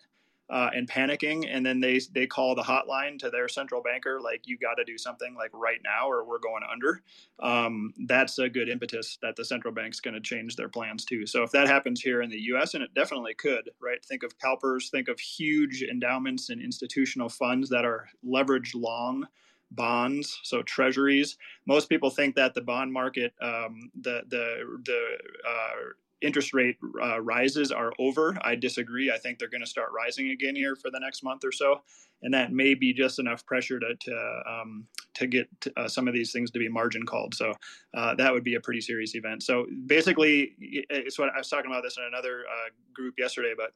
uh, 0.51 0.71
and 0.75 0.89
panicking, 0.89 1.47
and 1.49 1.65
then 1.65 1.81
they 1.81 2.01
they 2.13 2.27
call 2.27 2.55
the 2.55 2.63
hotline 2.63 3.19
to 3.19 3.31
their 3.31 3.49
central 3.49 3.83
banker, 3.83 4.21
like 4.21 4.43
you 4.45 4.57
got 4.59 4.75
to 4.75 4.85
do 4.85 4.97
something 4.97 5.35
like 5.35 5.51
right 5.53 5.81
now, 5.85 6.09
or 6.09 6.25
we're 6.25 6.39
going 6.39 6.63
under. 6.71 7.03
Um, 7.41 7.93
that's 8.07 8.39
a 8.39 8.49
good 8.49 8.69
impetus 8.69 9.19
that 9.23 9.37
the 9.37 9.45
central 9.45 9.75
bank's 9.75 10.01
going 10.01 10.15
to 10.15 10.21
change 10.21 10.57
their 10.57 10.69
plans 10.69 11.05
too. 11.05 11.27
So 11.27 11.43
if 11.43 11.51
that 11.53 11.69
happens 11.69 12.01
here 12.01 12.23
in 12.23 12.31
the 12.31 12.41
U.S., 12.41 12.75
and 12.75 12.83
it 12.83 12.95
definitely 12.95 13.35
could, 13.35 13.71
right? 13.81 14.03
Think 14.05 14.23
of 14.23 14.39
CalPERS, 14.39 14.91
think 14.91 15.09
of 15.09 15.21
huge 15.21 15.83
endowments 15.83 16.49
and 16.49 16.63
institutional 16.63 17.29
funds 17.29 17.69
that 17.69 17.85
are 17.85 18.09
leveraged 18.27 18.75
long 18.75 19.27
bonds, 19.71 20.41
so 20.45 20.63
treasuries. 20.63 21.37
Most 21.67 21.89
people 21.89 22.11
think 22.11 22.37
that 22.37 22.55
the 22.55 22.61
bond 22.63 22.93
market, 22.93 23.35
um, 23.43 23.91
the 24.01 24.23
the 24.29 24.81
the 24.85 25.19
uh, 25.47 25.93
interest 26.21 26.53
rate 26.53 26.77
uh, 27.03 27.21
rises 27.21 27.71
are 27.71 27.93
over. 27.99 28.37
I 28.43 28.55
disagree. 28.55 29.11
I 29.11 29.19
think 29.19 29.39
they're 29.39 29.49
going 29.49 29.63
to 29.63 29.67
start 29.67 29.91
rising 29.95 30.31
again 30.31 30.57
here 30.57 30.77
for 30.77 30.91
the 30.91 30.99
next 31.01 31.23
month 31.23 31.45
or 31.45 31.53
so, 31.53 31.83
and 32.23 32.35
that 32.35 32.53
may 32.53 32.75
be 32.75 32.93
just 32.93 33.19
enough 33.19 33.45
pressure 33.47 33.79
to 33.79 33.95
to 33.95 34.43
um, 34.47 34.87
to 35.15 35.27
get 35.27 35.49
uh, 35.77 35.89
some 35.89 36.09
of 36.09 36.15
these 36.15 36.33
things 36.33 36.51
to 36.53 36.59
be 36.59 36.69
margin 36.69 37.05
called. 37.05 37.35
So 37.35 37.55
uh, 37.95 38.15
that 38.17 38.33
would 38.33 38.45
be 38.45 38.55
a 38.55 38.61
pretty 38.61 38.81
serious 38.81 39.15
event. 39.15 39.43
So 39.43 39.67
basically, 39.87 40.55
it's 40.59 41.19
what 41.19 41.31
I 41.35 41.39
was 41.39 41.49
talking 41.49 41.71
about 41.71 41.83
this 41.83 41.97
in 41.99 42.05
another 42.05 42.45
uh, 42.49 42.71
group 42.95 43.15
yesterday, 43.19 43.55
but 43.57 43.73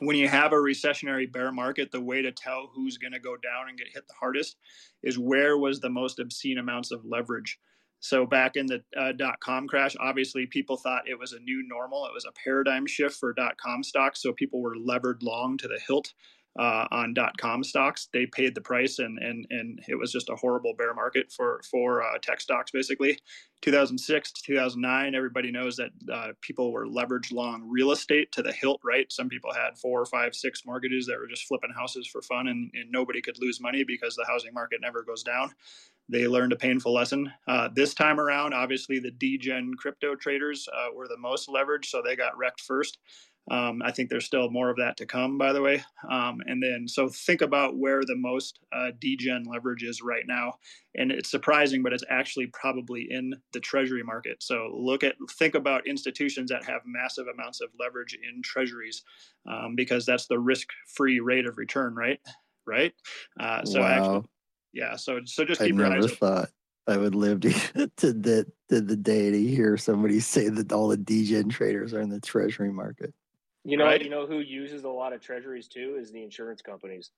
when 0.00 0.16
you 0.16 0.28
have 0.28 0.52
a 0.52 0.56
recessionary 0.56 1.30
bear 1.30 1.52
market, 1.52 1.92
the 1.92 2.00
way 2.00 2.22
to 2.22 2.32
tell 2.32 2.70
who's 2.74 2.98
going 2.98 3.12
to 3.12 3.20
go 3.20 3.36
down 3.36 3.68
and 3.68 3.78
get 3.78 3.86
hit 3.92 4.06
the 4.08 4.14
hardest 4.18 4.56
is 5.02 5.18
where 5.18 5.56
was 5.56 5.80
the 5.80 5.90
most 5.90 6.18
obscene 6.18 6.58
amounts 6.58 6.90
of 6.90 7.04
leverage. 7.04 7.58
So 8.04 8.26
back 8.26 8.56
in 8.56 8.66
the 8.66 8.82
uh, 8.94 9.12
dot 9.12 9.40
com 9.40 9.66
crash, 9.66 9.96
obviously 9.98 10.44
people 10.44 10.76
thought 10.76 11.08
it 11.08 11.18
was 11.18 11.32
a 11.32 11.40
new 11.40 11.66
normal. 11.66 12.04
It 12.04 12.12
was 12.12 12.26
a 12.26 12.32
paradigm 12.32 12.86
shift 12.86 13.16
for 13.16 13.32
dot 13.32 13.56
com 13.56 13.82
stocks. 13.82 14.20
So 14.20 14.34
people 14.34 14.60
were 14.60 14.76
levered 14.76 15.22
long 15.22 15.56
to 15.56 15.68
the 15.68 15.80
hilt 15.88 16.12
uh, 16.58 16.86
on 16.90 17.14
dot 17.14 17.38
com 17.38 17.64
stocks. 17.64 18.10
They 18.12 18.26
paid 18.26 18.54
the 18.54 18.60
price, 18.60 18.98
and 18.98 19.18
and 19.18 19.46
and 19.48 19.80
it 19.88 19.94
was 19.94 20.12
just 20.12 20.28
a 20.28 20.36
horrible 20.36 20.74
bear 20.76 20.92
market 20.92 21.32
for 21.32 21.62
for 21.70 22.02
uh, 22.02 22.18
tech 22.20 22.42
stocks. 22.42 22.70
Basically, 22.70 23.18
2006 23.62 24.32
to 24.32 24.42
2009, 24.42 25.14
everybody 25.14 25.50
knows 25.50 25.76
that 25.76 25.90
uh, 26.12 26.32
people 26.42 26.72
were 26.72 26.86
leveraged 26.86 27.32
long 27.32 27.66
real 27.66 27.90
estate 27.90 28.30
to 28.32 28.42
the 28.42 28.52
hilt. 28.52 28.82
Right, 28.84 29.10
some 29.10 29.30
people 29.30 29.54
had 29.54 29.78
four, 29.78 30.04
five, 30.04 30.34
six 30.34 30.66
mortgages 30.66 31.06
that 31.06 31.18
were 31.18 31.26
just 31.26 31.48
flipping 31.48 31.72
houses 31.74 32.06
for 32.06 32.20
fun, 32.20 32.48
and, 32.48 32.70
and 32.74 32.92
nobody 32.92 33.22
could 33.22 33.38
lose 33.40 33.62
money 33.62 33.82
because 33.82 34.14
the 34.14 34.26
housing 34.28 34.52
market 34.52 34.80
never 34.82 35.02
goes 35.02 35.22
down 35.22 35.52
they 36.08 36.28
learned 36.28 36.52
a 36.52 36.56
painful 36.56 36.92
lesson. 36.92 37.32
Uh, 37.48 37.68
this 37.74 37.94
time 37.94 38.20
around, 38.20 38.52
obviously, 38.52 38.98
the 38.98 39.10
degen 39.10 39.72
crypto 39.74 40.14
traders 40.14 40.68
uh, 40.72 40.94
were 40.94 41.08
the 41.08 41.16
most 41.18 41.48
leveraged, 41.48 41.86
so 41.86 42.02
they 42.02 42.16
got 42.16 42.36
wrecked 42.36 42.60
first. 42.60 42.98
Um, 43.50 43.82
I 43.84 43.92
think 43.92 44.08
there's 44.08 44.24
still 44.24 44.50
more 44.50 44.70
of 44.70 44.78
that 44.78 44.96
to 44.96 45.06
come, 45.06 45.36
by 45.36 45.52
the 45.52 45.60
way. 45.60 45.84
Um, 46.10 46.40
and 46.46 46.62
then, 46.62 46.86
so 46.88 47.08
think 47.08 47.42
about 47.42 47.76
where 47.76 48.02
the 48.02 48.16
most 48.16 48.58
uh, 48.72 48.92
degen 48.98 49.44
leverage 49.44 49.82
is 49.82 50.00
right 50.00 50.24
now. 50.26 50.54
And 50.94 51.12
it's 51.12 51.30
surprising, 51.30 51.82
but 51.82 51.92
it's 51.92 52.04
actually 52.08 52.46
probably 52.46 53.06
in 53.10 53.34
the 53.52 53.60
treasury 53.60 54.02
market. 54.02 54.42
So 54.42 54.70
look 54.74 55.04
at, 55.04 55.16
think 55.38 55.54
about 55.54 55.86
institutions 55.86 56.50
that 56.50 56.64
have 56.64 56.80
massive 56.86 57.26
amounts 57.26 57.60
of 57.60 57.68
leverage 57.78 58.14
in 58.14 58.40
treasuries 58.42 59.02
um, 59.46 59.74
because 59.76 60.06
that's 60.06 60.26
the 60.26 60.38
risk 60.38 60.68
free 60.96 61.20
rate 61.20 61.46
of 61.46 61.58
return, 61.58 61.94
right? 61.94 62.20
Right. 62.66 62.94
Uh, 63.38 63.62
so 63.66 63.80
wow. 63.80 63.86
actually, 63.86 64.24
yeah. 64.74 64.96
So 64.96 65.20
so 65.24 65.44
just 65.44 65.62
I 65.62 65.66
keep 65.68 65.76
your 65.76 65.88
never 65.88 66.04
eyes. 66.04 66.12
thought 66.12 66.48
I 66.86 66.98
would 66.98 67.14
live 67.14 67.40
to, 67.42 67.50
to 67.98 68.12
the 68.12 68.46
to 68.68 68.80
the 68.82 68.96
day 68.96 69.30
to 69.30 69.42
hear 69.42 69.78
somebody 69.78 70.20
say 70.20 70.48
that 70.50 70.72
all 70.72 70.88
the 70.88 70.96
degen 70.98 71.48
traders 71.48 71.94
are 71.94 72.00
in 72.02 72.10
the 72.10 72.20
treasury 72.20 72.72
market. 72.72 73.14
You 73.64 73.78
know, 73.78 73.84
Right. 73.86 74.02
you 74.02 74.10
know 74.10 74.26
who 74.26 74.40
uses 74.40 74.84
a 74.84 74.88
lot 74.90 75.14
of 75.14 75.20
treasuries 75.22 75.68
too 75.68 75.96
is 75.98 76.12
the 76.12 76.22
insurance 76.22 76.60
companies. 76.60 77.10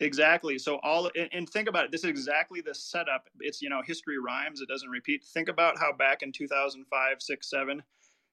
Exactly. 0.00 0.58
So 0.58 0.76
all 0.82 1.10
and, 1.16 1.28
and 1.32 1.48
think 1.48 1.68
about 1.68 1.84
it. 1.84 1.90
This 1.92 2.04
is 2.04 2.10
exactly 2.10 2.60
the 2.60 2.74
setup. 2.74 3.28
It's 3.40 3.62
you 3.62 3.70
know 3.70 3.82
history 3.86 4.18
rhymes. 4.18 4.60
It 4.60 4.68
doesn't 4.68 4.90
repeat. 4.90 5.24
Think 5.24 5.48
about 5.48 5.78
how 5.78 5.92
back 5.92 6.22
in 6.22 6.32
2005, 6.32 7.16
six, 7.22 7.48
seven, 7.48 7.82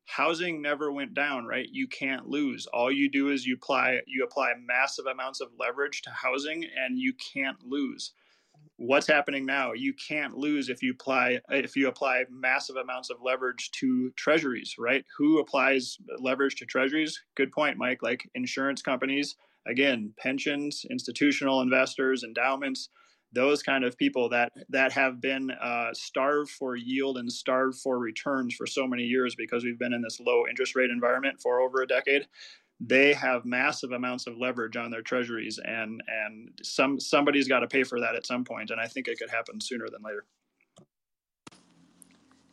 housing 0.05 0.61
never 0.61 0.91
went 0.91 1.13
down. 1.13 1.45
Right. 1.45 1.67
You 1.71 1.87
can't 1.87 2.27
lose. 2.27 2.65
All 2.67 2.91
you 2.91 3.09
do 3.09 3.29
is 3.29 3.45
you 3.45 3.55
apply 3.55 3.99
you 4.07 4.23
apply 4.23 4.53
massive 4.65 5.05
amounts 5.05 5.41
of 5.41 5.49
leverage 5.59 6.01
to 6.03 6.09
housing, 6.11 6.65
and 6.77 6.97
you 6.97 7.13
can't 7.33 7.57
lose. 7.65 8.13
What's 8.77 9.07
happening 9.07 9.45
now? 9.45 9.73
You 9.73 9.93
can't 9.93 10.35
lose 10.35 10.69
if 10.69 10.81
you 10.81 10.93
apply 10.93 11.39
if 11.49 11.75
you 11.75 11.87
apply 11.87 12.25
massive 12.29 12.75
amounts 12.75 13.09
of 13.09 13.17
leverage 13.23 13.71
to 13.71 14.11
treasuries. 14.11 14.75
Right. 14.77 15.05
Who 15.17 15.39
applies 15.39 15.97
leverage 16.19 16.55
to 16.55 16.65
treasuries? 16.65 17.21
Good 17.35 17.51
point, 17.51 17.77
Mike. 17.77 18.01
Like 18.01 18.29
insurance 18.35 18.81
companies 18.81 19.35
again, 19.67 20.13
pensions, 20.17 20.85
institutional 20.89 21.61
investors, 21.61 22.23
endowments, 22.23 22.89
those 23.33 23.63
kind 23.63 23.83
of 23.83 23.97
people 23.97 24.29
that 24.29 24.53
that 24.69 24.93
have 24.93 25.21
been 25.21 25.51
uh, 25.51 25.89
starved 25.93 26.51
for 26.51 26.75
yield 26.75 27.17
and 27.17 27.31
starved 27.31 27.79
for 27.79 27.99
returns 27.99 28.55
for 28.55 28.67
so 28.67 28.87
many 28.87 29.03
years 29.03 29.35
because 29.35 29.63
we've 29.63 29.79
been 29.79 29.93
in 29.93 30.01
this 30.01 30.19
low 30.19 30.45
interest 30.49 30.75
rate 30.75 30.91
environment 30.91 31.41
for 31.41 31.61
over 31.61 31.81
a 31.81 31.87
decade 31.87 32.27
they 32.81 33.13
have 33.13 33.45
massive 33.45 33.91
amounts 33.93 34.27
of 34.27 34.37
leverage 34.37 34.77
on 34.77 34.91
their 34.91 35.01
treasuries 35.01 35.59
and 35.65 36.03
and 36.07 36.51
some 36.63 36.99
somebody's 36.99 37.47
got 37.47 37.61
to 37.61 37.67
pay 37.67 37.83
for 37.83 37.99
that 37.99 38.15
at 38.15 38.25
some 38.25 38.43
point 38.43 38.71
and 38.71 38.81
i 38.81 38.87
think 38.87 39.07
it 39.07 39.19
could 39.19 39.29
happen 39.31 39.59
sooner 39.61 39.87
than 39.91 40.01
later 40.03 40.25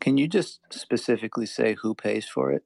Can 0.00 0.18
you 0.18 0.28
just 0.28 0.60
specifically 0.70 1.46
say 1.46 1.76
who 1.82 1.94
pays 1.94 2.26
for 2.26 2.52
it? 2.52 2.64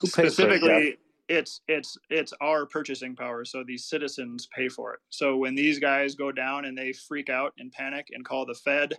Who 0.00 0.08
pays 0.08 0.36
for 0.36 0.52
it, 0.52 0.62
Jeff? 0.62 0.84
specifically 0.84 0.98
it's 1.28 1.60
it's 1.68 1.96
it's 2.10 2.32
our 2.40 2.66
purchasing 2.66 3.14
power 3.14 3.44
so 3.44 3.62
these 3.66 3.84
citizens 3.84 4.48
pay 4.54 4.68
for 4.68 4.94
it. 4.94 5.00
So 5.10 5.36
when 5.36 5.54
these 5.54 5.78
guys 5.78 6.14
go 6.14 6.32
down 6.32 6.64
and 6.64 6.76
they 6.76 6.92
freak 6.92 7.28
out 7.28 7.52
and 7.58 7.70
panic 7.70 8.08
and 8.12 8.24
call 8.24 8.46
the 8.46 8.54
fed 8.54 8.94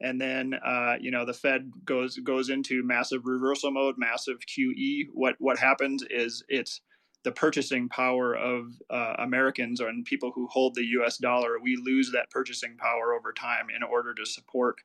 and 0.00 0.20
then 0.20 0.54
uh, 0.54 0.94
you 1.00 1.10
know 1.10 1.24
the 1.24 1.32
fed 1.32 1.70
goes 1.84 2.16
goes 2.18 2.50
into 2.50 2.82
massive 2.82 3.26
reversal 3.26 3.70
mode 3.70 3.96
massive 3.98 4.38
qe 4.40 5.06
what 5.12 5.34
what 5.38 5.58
happens 5.58 6.04
is 6.10 6.42
it's 6.48 6.80
the 7.22 7.32
purchasing 7.32 7.88
power 7.88 8.34
of 8.34 8.66
uh, 8.90 9.14
americans 9.18 9.80
and 9.80 10.04
people 10.04 10.30
who 10.34 10.46
hold 10.48 10.74
the 10.74 10.82
us 10.82 11.16
dollar. 11.16 11.58
We 11.62 11.76
lose 11.82 12.10
that 12.12 12.30
purchasing 12.30 12.76
power 12.76 13.14
over 13.14 13.32
time 13.32 13.68
in 13.74 13.82
order 13.82 14.14
to 14.14 14.26
support 14.26 14.76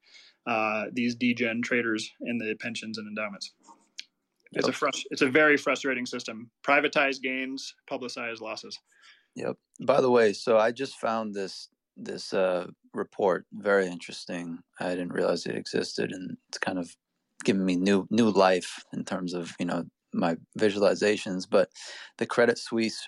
uh, 0.48 0.86
these 0.94 1.16
degen 1.16 1.62
traders 1.62 2.10
in 2.22 2.38
the 2.38 2.56
pensions 2.56 2.98
and 2.98 3.08
endowments 3.08 3.54
it's 4.52 4.68
a 4.68 4.72
frust- 4.72 5.06
it's 5.12 5.22
a 5.22 5.30
very 5.30 5.58
frustrating 5.58 6.06
system. 6.06 6.50
Privatized 6.64 7.22
gains, 7.22 7.76
publicized 7.88 8.42
losses. 8.42 8.78
Yep. 9.36 9.58
By 9.82 10.02
the 10.02 10.10
way, 10.10 10.34
so 10.34 10.58
I 10.58 10.72
just 10.72 10.96
found 11.00 11.34
this 11.34 11.70
this 11.96 12.34
uh, 12.34 12.68
report 12.94 13.46
very 13.54 13.88
interesting. 13.88 14.60
I 14.80 14.90
didn't 14.90 15.14
realize 15.14 15.46
it 15.46 15.56
existed, 15.56 16.12
and 16.12 16.38
it's 16.48 16.58
kind 16.58 16.80
of 16.80 16.96
given 17.44 17.64
me 17.64 17.76
new 17.76 18.08
new 18.10 18.30
life 18.30 18.84
in 18.94 19.06
terms 19.06 19.34
of 19.34 19.54
you 19.60 19.66
know 19.66 19.86
my 20.14 20.38
visualizations. 20.58 21.48
But 21.50 21.70
the 22.18 22.26
Credit 22.26 22.58
Suisse 22.58 23.08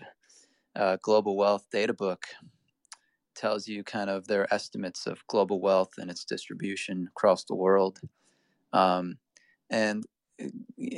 uh, 0.75 0.97
Global 1.01 1.35
Wealth 1.35 1.65
Data 1.71 1.93
Book 1.93 2.25
tells 3.33 3.67
you 3.67 3.83
kind 3.83 4.09
of 4.09 4.27
their 4.27 4.53
estimates 4.53 5.07
of 5.07 5.25
global 5.27 5.59
wealth 5.59 5.93
and 5.97 6.11
its 6.11 6.23
distribution 6.23 7.07
across 7.09 7.45
the 7.45 7.55
world. 7.55 7.99
Um, 8.73 9.17
and 9.69 10.05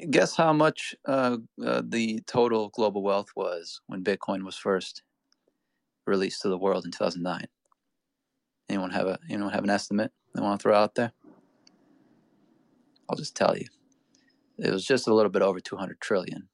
guess 0.09 0.35
how 0.35 0.53
much 0.53 0.95
uh, 1.05 1.37
uh, 1.65 1.81
the 1.85 2.21
total 2.27 2.69
global 2.69 3.03
wealth 3.03 3.29
was 3.35 3.81
when 3.87 4.03
Bitcoin 4.03 4.43
was 4.43 4.57
first 4.57 5.03
released 6.05 6.41
to 6.41 6.49
the 6.49 6.57
world 6.57 6.85
in 6.85 6.91
2009? 6.91 7.47
Anyone 8.69 8.91
have 8.91 9.07
a 9.07 9.19
anyone 9.29 9.51
have 9.51 9.63
an 9.63 9.69
estimate 9.69 10.11
they 10.33 10.41
want 10.41 10.59
to 10.59 10.63
throw 10.63 10.75
out 10.75 10.95
there? 10.95 11.11
I'll 13.09 13.17
just 13.17 13.35
tell 13.35 13.57
you. 13.57 13.67
It 14.57 14.71
was 14.71 14.85
just 14.85 15.07
a 15.07 15.13
little 15.13 15.31
bit 15.31 15.41
over 15.41 15.59
200 15.59 15.99
trillion, 15.99 16.47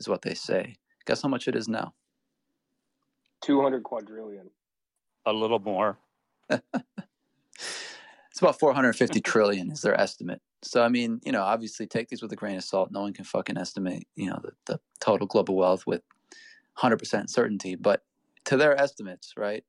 is 0.00 0.08
what 0.08 0.22
they 0.22 0.34
say. 0.34 0.76
Guess 1.06 1.22
how 1.22 1.28
much 1.28 1.48
it 1.48 1.56
is 1.56 1.68
now? 1.68 1.94
200 3.42 3.82
quadrillion. 3.82 4.50
A 5.26 5.32
little 5.32 5.58
more. 5.58 5.98
It's 8.34 8.42
about 8.42 8.58
450 8.58 9.20
trillion 9.20 9.70
is 9.70 9.82
their 9.82 9.98
estimate. 9.98 10.40
So 10.60 10.82
I 10.82 10.88
mean, 10.88 11.20
you 11.24 11.30
know, 11.30 11.44
obviously 11.44 11.86
take 11.86 12.08
these 12.08 12.20
with 12.20 12.32
a 12.32 12.36
grain 12.36 12.56
of 12.56 12.64
salt. 12.64 12.90
No 12.90 13.02
one 13.02 13.12
can 13.12 13.24
fucking 13.24 13.56
estimate, 13.56 14.08
you 14.16 14.28
know, 14.28 14.40
the, 14.42 14.50
the 14.66 14.80
total 14.98 15.28
global 15.28 15.54
wealth 15.54 15.86
with 15.86 16.02
100% 16.78 17.30
certainty. 17.30 17.76
But 17.76 18.02
to 18.46 18.56
their 18.56 18.76
estimates, 18.76 19.34
right, 19.36 19.62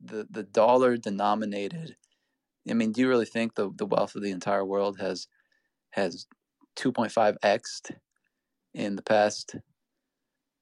the 0.00 0.28
the 0.30 0.44
dollar 0.44 0.96
denominated. 0.96 1.96
I 2.70 2.74
mean, 2.74 2.92
do 2.92 3.00
you 3.00 3.08
really 3.08 3.26
think 3.26 3.56
the 3.56 3.72
the 3.74 3.86
wealth 3.86 4.14
of 4.14 4.22
the 4.22 4.30
entire 4.30 4.64
world 4.64 5.00
has 5.00 5.26
has 5.90 6.28
2.5 6.76 7.36
xed 7.42 7.96
in 8.74 8.94
the 8.94 9.02
past 9.02 9.56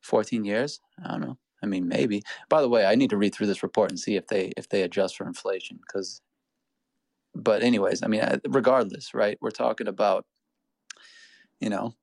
14 0.01 0.43
years? 0.43 0.80
I 1.05 1.11
don't 1.11 1.20
know. 1.20 1.39
I 1.62 1.66
mean, 1.66 1.87
maybe. 1.87 2.22
By 2.49 2.62
the 2.62 2.68
way, 2.70 2.87
I 2.87 2.95
need 2.95 3.11
to 3.11 3.18
read 3.18 3.34
through 3.34 3.49
this 3.49 3.62
report 3.62 3.91
and 3.91 4.01
see 4.01 4.16
if 4.16 4.28
they 4.28 4.55
if 4.57 4.70
they 4.70 4.80
adjust 4.80 5.18
for 5.18 5.26
inflation 5.26 5.78
because 5.87 6.22
but 7.37 7.62
anyways, 7.62 8.03
I 8.03 8.09
mean, 8.09 8.22
regardless, 8.49 9.14
right? 9.14 9.39
We're 9.41 9.51
talking 9.51 9.89
about, 9.89 10.24
you 11.61 11.68
know, 11.70 11.95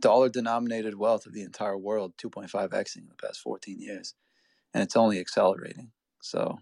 dollar 0.00 0.28
denominated 0.28 0.94
wealth 0.94 1.26
of 1.26 1.32
the 1.32 1.42
entire 1.42 1.76
world, 1.76 2.14
2.5xing 2.18 2.96
in 2.96 3.08
the 3.08 3.14
past 3.14 3.40
14 3.40 3.80
years, 3.80 4.14
and 4.72 4.82
it's 4.82 4.96
only 4.96 5.18
accelerating. 5.18 5.92
So 6.22 6.58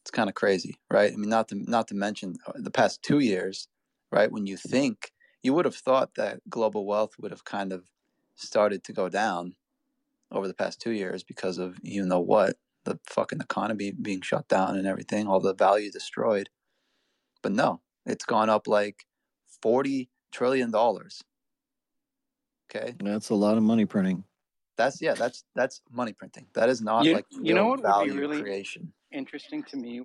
it's 0.00 0.10
kind 0.10 0.28
of 0.28 0.34
crazy, 0.34 0.78
right? 0.90 1.12
I 1.12 1.16
mean, 1.16 1.28
not 1.28 1.48
to 1.48 1.56
not 1.56 1.88
to 1.88 1.94
mention 1.94 2.36
uh, 2.46 2.52
the 2.56 2.70
past 2.70 3.02
two 3.02 3.18
years, 3.18 3.68
right? 4.10 4.32
When 4.32 4.46
you 4.46 4.56
think 4.56 5.12
you 5.42 5.54
would 5.54 5.64
have 5.64 5.76
thought 5.76 6.14
that 6.16 6.40
global 6.48 6.86
wealth 6.86 7.12
would 7.20 7.30
have 7.30 7.44
kind 7.44 7.72
of 7.72 7.84
started 8.34 8.82
to 8.84 8.92
go 8.92 9.08
down 9.08 9.54
over 10.32 10.48
the 10.48 10.54
past 10.54 10.80
two 10.80 10.92
years 10.92 11.22
because 11.22 11.58
of 11.58 11.78
you 11.82 12.04
know 12.04 12.20
what 12.20 12.56
the 12.84 12.98
fucking 13.06 13.40
economy 13.40 13.92
being 13.92 14.22
shut 14.22 14.48
down 14.48 14.76
and 14.76 14.86
everything, 14.86 15.26
all 15.26 15.40
the 15.40 15.54
value 15.54 15.90
destroyed. 15.90 16.48
But 17.42 17.52
no, 17.52 17.80
it's 18.06 18.24
gone 18.24 18.50
up 18.50 18.66
like 18.66 19.04
forty 19.62 20.10
trillion 20.32 20.70
dollars. 20.70 21.22
Okay, 22.74 22.94
That's 23.02 23.30
a 23.30 23.34
lot 23.34 23.56
of 23.56 23.62
money 23.64 23.84
printing. 23.84 24.24
that's 24.76 25.02
yeah, 25.02 25.14
that's 25.14 25.44
that's 25.56 25.80
money 25.90 26.12
printing. 26.12 26.46
That 26.54 26.68
is 26.68 26.80
not 26.80 27.04
You, 27.04 27.14
like 27.14 27.26
you 27.30 27.54
know 27.54 27.72
real 27.72 27.82
what 27.82 27.98
would 28.06 28.12
be 28.12 28.18
really 28.18 28.40
creation. 28.40 28.92
interesting 29.12 29.62
to 29.64 29.76
me 29.76 30.02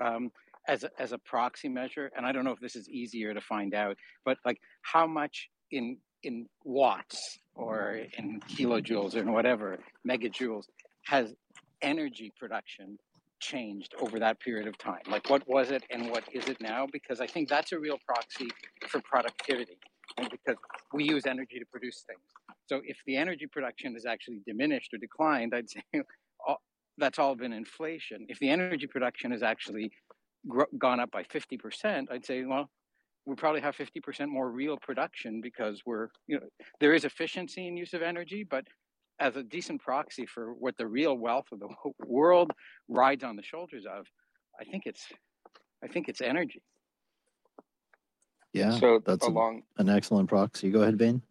um, 0.00 0.30
as 0.68 0.84
a, 0.84 0.90
as 0.98 1.12
a 1.12 1.18
proxy 1.18 1.68
measure, 1.68 2.10
and 2.16 2.26
I 2.26 2.32
don't 2.32 2.44
know 2.44 2.52
if 2.52 2.60
this 2.60 2.76
is 2.76 2.88
easier 2.88 3.32
to 3.34 3.40
find 3.40 3.74
out, 3.74 3.96
but 4.24 4.36
like 4.44 4.60
how 4.82 5.06
much 5.06 5.48
in 5.70 5.96
in 6.22 6.46
watts 6.64 7.38
or 7.54 8.00
in 8.18 8.40
kilojoules 8.40 9.16
or 9.16 9.20
in 9.20 9.32
whatever 9.32 9.78
megajoules 10.06 10.64
has 11.06 11.34
energy 11.80 12.32
production 12.38 12.96
changed 13.42 13.94
over 14.00 14.18
that 14.18 14.40
period 14.40 14.66
of 14.66 14.78
time? 14.78 15.02
Like 15.10 15.28
what 15.28 15.46
was 15.46 15.70
it 15.70 15.82
and 15.90 16.10
what 16.10 16.24
is 16.32 16.48
it 16.48 16.60
now? 16.60 16.86
Because 16.90 17.20
I 17.20 17.26
think 17.26 17.48
that's 17.48 17.72
a 17.72 17.78
real 17.78 17.98
proxy 18.06 18.48
for 18.88 19.00
productivity, 19.00 19.78
and 20.16 20.30
because 20.30 20.56
we 20.94 21.04
use 21.04 21.26
energy 21.26 21.58
to 21.58 21.66
produce 21.66 22.04
things. 22.06 22.20
So 22.66 22.80
if 22.84 22.96
the 23.06 23.16
energy 23.16 23.46
production 23.46 23.96
is 23.96 24.06
actually 24.06 24.40
diminished 24.46 24.94
or 24.94 24.98
declined, 24.98 25.52
I'd 25.54 25.68
say 25.76 25.82
all, 26.46 26.62
that's 26.96 27.18
all 27.18 27.34
been 27.34 27.52
inflation. 27.52 28.26
If 28.28 28.38
the 28.38 28.48
energy 28.48 28.86
production 28.86 29.32
has 29.32 29.42
actually 29.42 29.90
gr- 30.48 30.72
gone 30.78 31.00
up 31.00 31.10
by 31.10 31.24
50%, 31.24 32.06
I'd 32.10 32.24
say, 32.24 32.44
well, 32.44 32.70
we 33.26 33.34
probably 33.36 33.60
have 33.60 33.76
50% 33.76 34.28
more 34.28 34.50
real 34.50 34.76
production 34.76 35.40
because 35.40 35.82
we're, 35.86 36.08
you 36.26 36.40
know, 36.40 36.46
there 36.80 36.92
is 36.92 37.04
efficiency 37.04 37.66
in 37.68 37.76
use 37.76 37.94
of 37.94 38.02
energy, 38.02 38.44
but 38.48 38.64
as 39.22 39.36
a 39.36 39.42
decent 39.42 39.80
proxy 39.80 40.26
for 40.26 40.52
what 40.52 40.76
the 40.76 40.86
real 40.86 41.16
wealth 41.16 41.46
of 41.52 41.60
the 41.60 41.68
world 42.06 42.50
rides 42.88 43.22
on 43.24 43.36
the 43.36 43.42
shoulders 43.42 43.84
of, 43.86 44.06
I 44.60 44.64
think 44.64 44.84
it's, 44.86 45.06
I 45.82 45.86
think 45.86 46.08
it's 46.08 46.20
energy. 46.20 46.62
Yeah, 48.52 48.72
So 48.78 49.00
that's 49.04 49.24
a- 49.26 49.30
along 49.30 49.62
an 49.78 49.88
excellent 49.88 50.28
proxy. 50.28 50.70
Go 50.70 50.82
ahead, 50.82 50.98
Vane. 50.98 51.22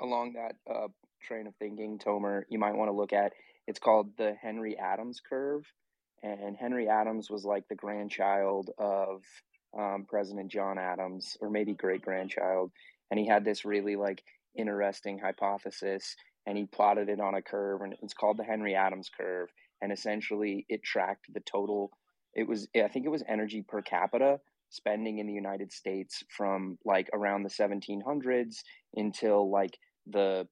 along 0.00 0.34
that 0.34 0.56
uh, 0.72 0.88
train 1.22 1.46
of 1.46 1.54
thinking, 1.56 1.98
Tomer, 1.98 2.42
you 2.48 2.58
might 2.58 2.74
want 2.74 2.88
to 2.88 2.96
look 2.96 3.12
at. 3.12 3.32
It's 3.66 3.78
called 3.78 4.16
the 4.16 4.34
Henry 4.40 4.76
Adams 4.78 5.20
curve, 5.20 5.64
and 6.22 6.56
Henry 6.56 6.88
Adams 6.88 7.30
was 7.30 7.44
like 7.44 7.66
the 7.68 7.74
grandchild 7.76 8.70
of 8.78 9.22
um, 9.78 10.04
President 10.08 10.50
John 10.50 10.78
Adams, 10.78 11.36
or 11.40 11.48
maybe 11.50 11.72
great 11.72 12.02
grandchild, 12.02 12.70
and 13.10 13.18
he 13.18 13.26
had 13.26 13.44
this 13.44 13.64
really 13.64 13.96
like 13.96 14.22
interesting 14.56 15.18
hypothesis, 15.18 16.14
and 16.46 16.58
he 16.58 16.66
plotted 16.66 17.08
it 17.08 17.20
on 17.20 17.34
a 17.34 17.42
curve, 17.42 17.80
and 17.82 17.94
it's 18.02 18.14
called 18.14 18.38
the 18.38 18.44
Henry 18.44 18.74
Adams 18.74 19.10
curve, 19.16 19.48
and 19.80 19.92
essentially 19.92 20.66
it 20.68 20.82
tracked 20.82 21.26
the 21.32 21.40
total. 21.40 21.90
It 22.34 22.48
was 22.48 22.68
I 22.74 22.88
think 22.88 23.06
it 23.06 23.10
was 23.10 23.24
energy 23.28 23.64
per 23.66 23.82
capita 23.82 24.40
spending 24.70 25.18
in 25.18 25.26
the 25.26 25.34
United 25.34 25.70
States 25.70 26.24
from 26.34 26.78
like 26.84 27.08
around 27.12 27.42
the 27.42 27.50
1700s 27.50 28.56
until 28.96 29.50
like 29.50 29.76
the 30.06 30.48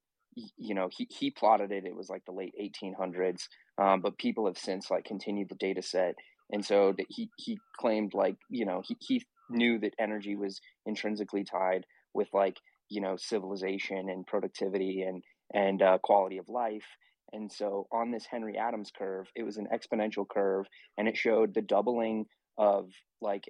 you 0.57 0.75
know 0.75 0.89
he, 0.95 1.07
he 1.09 1.31
plotted 1.31 1.71
it 1.71 1.85
it 1.85 1.95
was 1.95 2.07
like 2.07 2.23
the 2.25 2.31
late 2.31 2.53
1800s 2.61 3.47
um, 3.79 3.99
but 3.99 4.17
people 4.17 4.45
have 4.45 4.57
since 4.57 4.89
like 4.89 5.03
continued 5.03 5.49
the 5.49 5.55
data 5.55 5.81
set 5.81 6.15
and 6.51 6.63
so 6.63 6.93
he 7.09 7.29
he 7.37 7.57
claimed 7.77 8.13
like 8.13 8.37
you 8.49 8.65
know 8.65 8.81
he, 8.85 8.95
he 8.99 9.25
knew 9.49 9.79
that 9.79 9.95
energy 9.99 10.35
was 10.35 10.61
intrinsically 10.85 11.43
tied 11.43 11.85
with 12.13 12.27
like 12.31 12.57
you 12.89 13.01
know 13.01 13.15
civilization 13.17 14.07
and 14.09 14.27
productivity 14.27 15.01
and 15.01 15.23
and 15.53 15.81
uh, 15.81 15.97
quality 15.99 16.37
of 16.37 16.49
life 16.49 16.85
and 17.33 17.51
so 17.51 17.87
on 17.91 18.11
this 18.11 18.25
henry 18.25 18.57
adams 18.57 18.91
curve 18.97 19.27
it 19.35 19.43
was 19.43 19.57
an 19.57 19.67
exponential 19.73 20.27
curve 20.27 20.65
and 20.97 21.07
it 21.07 21.17
showed 21.17 21.53
the 21.53 21.61
doubling 21.61 22.25
of 22.57 22.89
like 23.21 23.45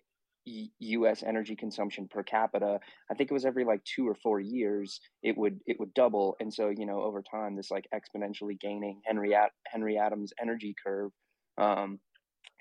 U.S. 0.46 1.24
energy 1.24 1.56
consumption 1.56 2.08
per 2.08 2.24
capita. 2.24 2.80
I 3.10 3.14
think 3.14 3.30
it 3.30 3.34
was 3.34 3.46
every 3.46 3.64
like 3.64 3.84
two 3.84 4.08
or 4.08 4.16
four 4.16 4.40
years 4.40 5.00
it 5.22 5.38
would 5.38 5.60
it 5.68 5.80
would 5.80 5.94
double, 5.94 6.36
and 6.40 6.52
so 6.52 6.70
you 6.70 6.86
know 6.86 7.02
over 7.02 7.22
time 7.22 7.56
this 7.56 7.70
like 7.70 7.88
exponentially 7.94 8.60
gaining 8.60 9.02
Henry 9.06 9.36
Ad- 9.36 9.52
Henry 9.68 9.98
Adams 9.98 10.34
energy 10.42 10.74
curve 10.84 11.12
um, 11.58 12.00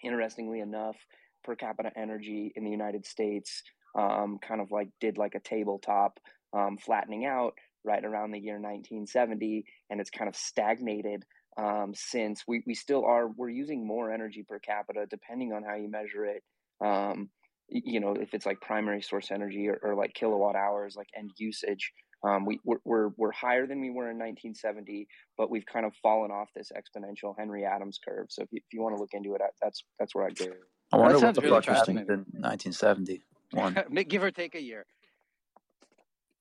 interestingly 0.05 0.61
enough, 0.61 0.97
per 1.43 1.57
capita 1.57 1.91
energy 1.97 2.53
in 2.55 2.65
the 2.65 2.71
United 2.71 3.07
States 3.07 3.63
um, 3.99 4.39
kind 4.47 4.61
of 4.61 4.71
like 4.71 4.89
did 5.01 5.17
like 5.17 5.35
a 5.35 5.41
tabletop 5.41 6.19
um, 6.53 6.77
flattening 6.77 7.25
out 7.25 7.55
right 7.85 8.05
around 8.05 8.33
the 8.33 8.39
year 8.39 8.55
1970, 8.55 9.65
and 9.91 10.01
it's 10.01 10.11
kind 10.11 10.29
of 10.29 10.37
stagnated 10.37 11.25
um, 11.57 11.93
since. 11.95 12.45
We 12.47 12.63
we 12.67 12.75
still 12.75 13.05
are 13.05 13.29
we're 13.29 13.51
using 13.51 13.87
more 13.87 14.13
energy 14.13 14.45
per 14.49 14.59
capita 14.59 15.07
depending 15.09 15.53
on 15.53 15.63
how 15.63 15.75
you 15.77 15.91
measure 15.91 16.25
it. 16.27 16.43
Um, 16.85 17.31
you 17.69 18.01
know, 18.01 18.15
if 18.15 18.35
it's 18.35 18.47
like 18.47 18.61
primary 18.61 19.03
source 19.03 19.31
energy 19.31 19.69
or, 19.69 19.79
or 19.83 19.95
like 19.95 20.15
kilowatt 20.15 20.57
hours, 20.57 20.97
like 20.97 21.09
end 21.17 21.31
usage. 21.39 21.93
Um, 22.23 22.45
we, 22.45 22.61
we're, 22.65 22.77
we're, 22.85 23.09
we're 23.17 23.33
higher 23.33 23.67
than 23.67 23.81
we 23.81 23.89
were 23.89 24.11
in 24.11 24.19
1970, 24.19 25.09
but 25.39 25.51
we've 25.51 25.65
kind 25.65 25.87
of 25.87 25.95
fallen 26.03 26.31
off 26.31 26.51
this 26.55 26.71
exponential 26.77 27.35
Henry 27.39 27.65
Adams 27.65 27.99
curve. 28.07 28.27
So 28.29 28.43
if 28.43 28.49
you, 28.53 28.59
if 28.59 28.75
you 28.75 28.83
want 28.83 28.95
to 28.95 29.01
look 29.01 29.15
into 29.15 29.35
it, 29.35 29.41
that's 29.63 29.83
that's 29.99 30.15
where 30.15 30.27
I 30.27 30.31
go. 30.31 30.45
I 30.93 30.97
wonder 30.99 31.13
That 31.13 31.15
what 31.15 31.21
sounds 31.21 31.37
the 31.37 31.43
really 31.43 31.55
fuck 31.63 31.65
happened 31.65 31.99
fascinating. 31.99 32.27
in 32.35 32.43
1971. 32.43 34.05
Give 34.09 34.23
or 34.23 34.31
take 34.31 34.55
a 34.55 34.63
year. 34.63 34.85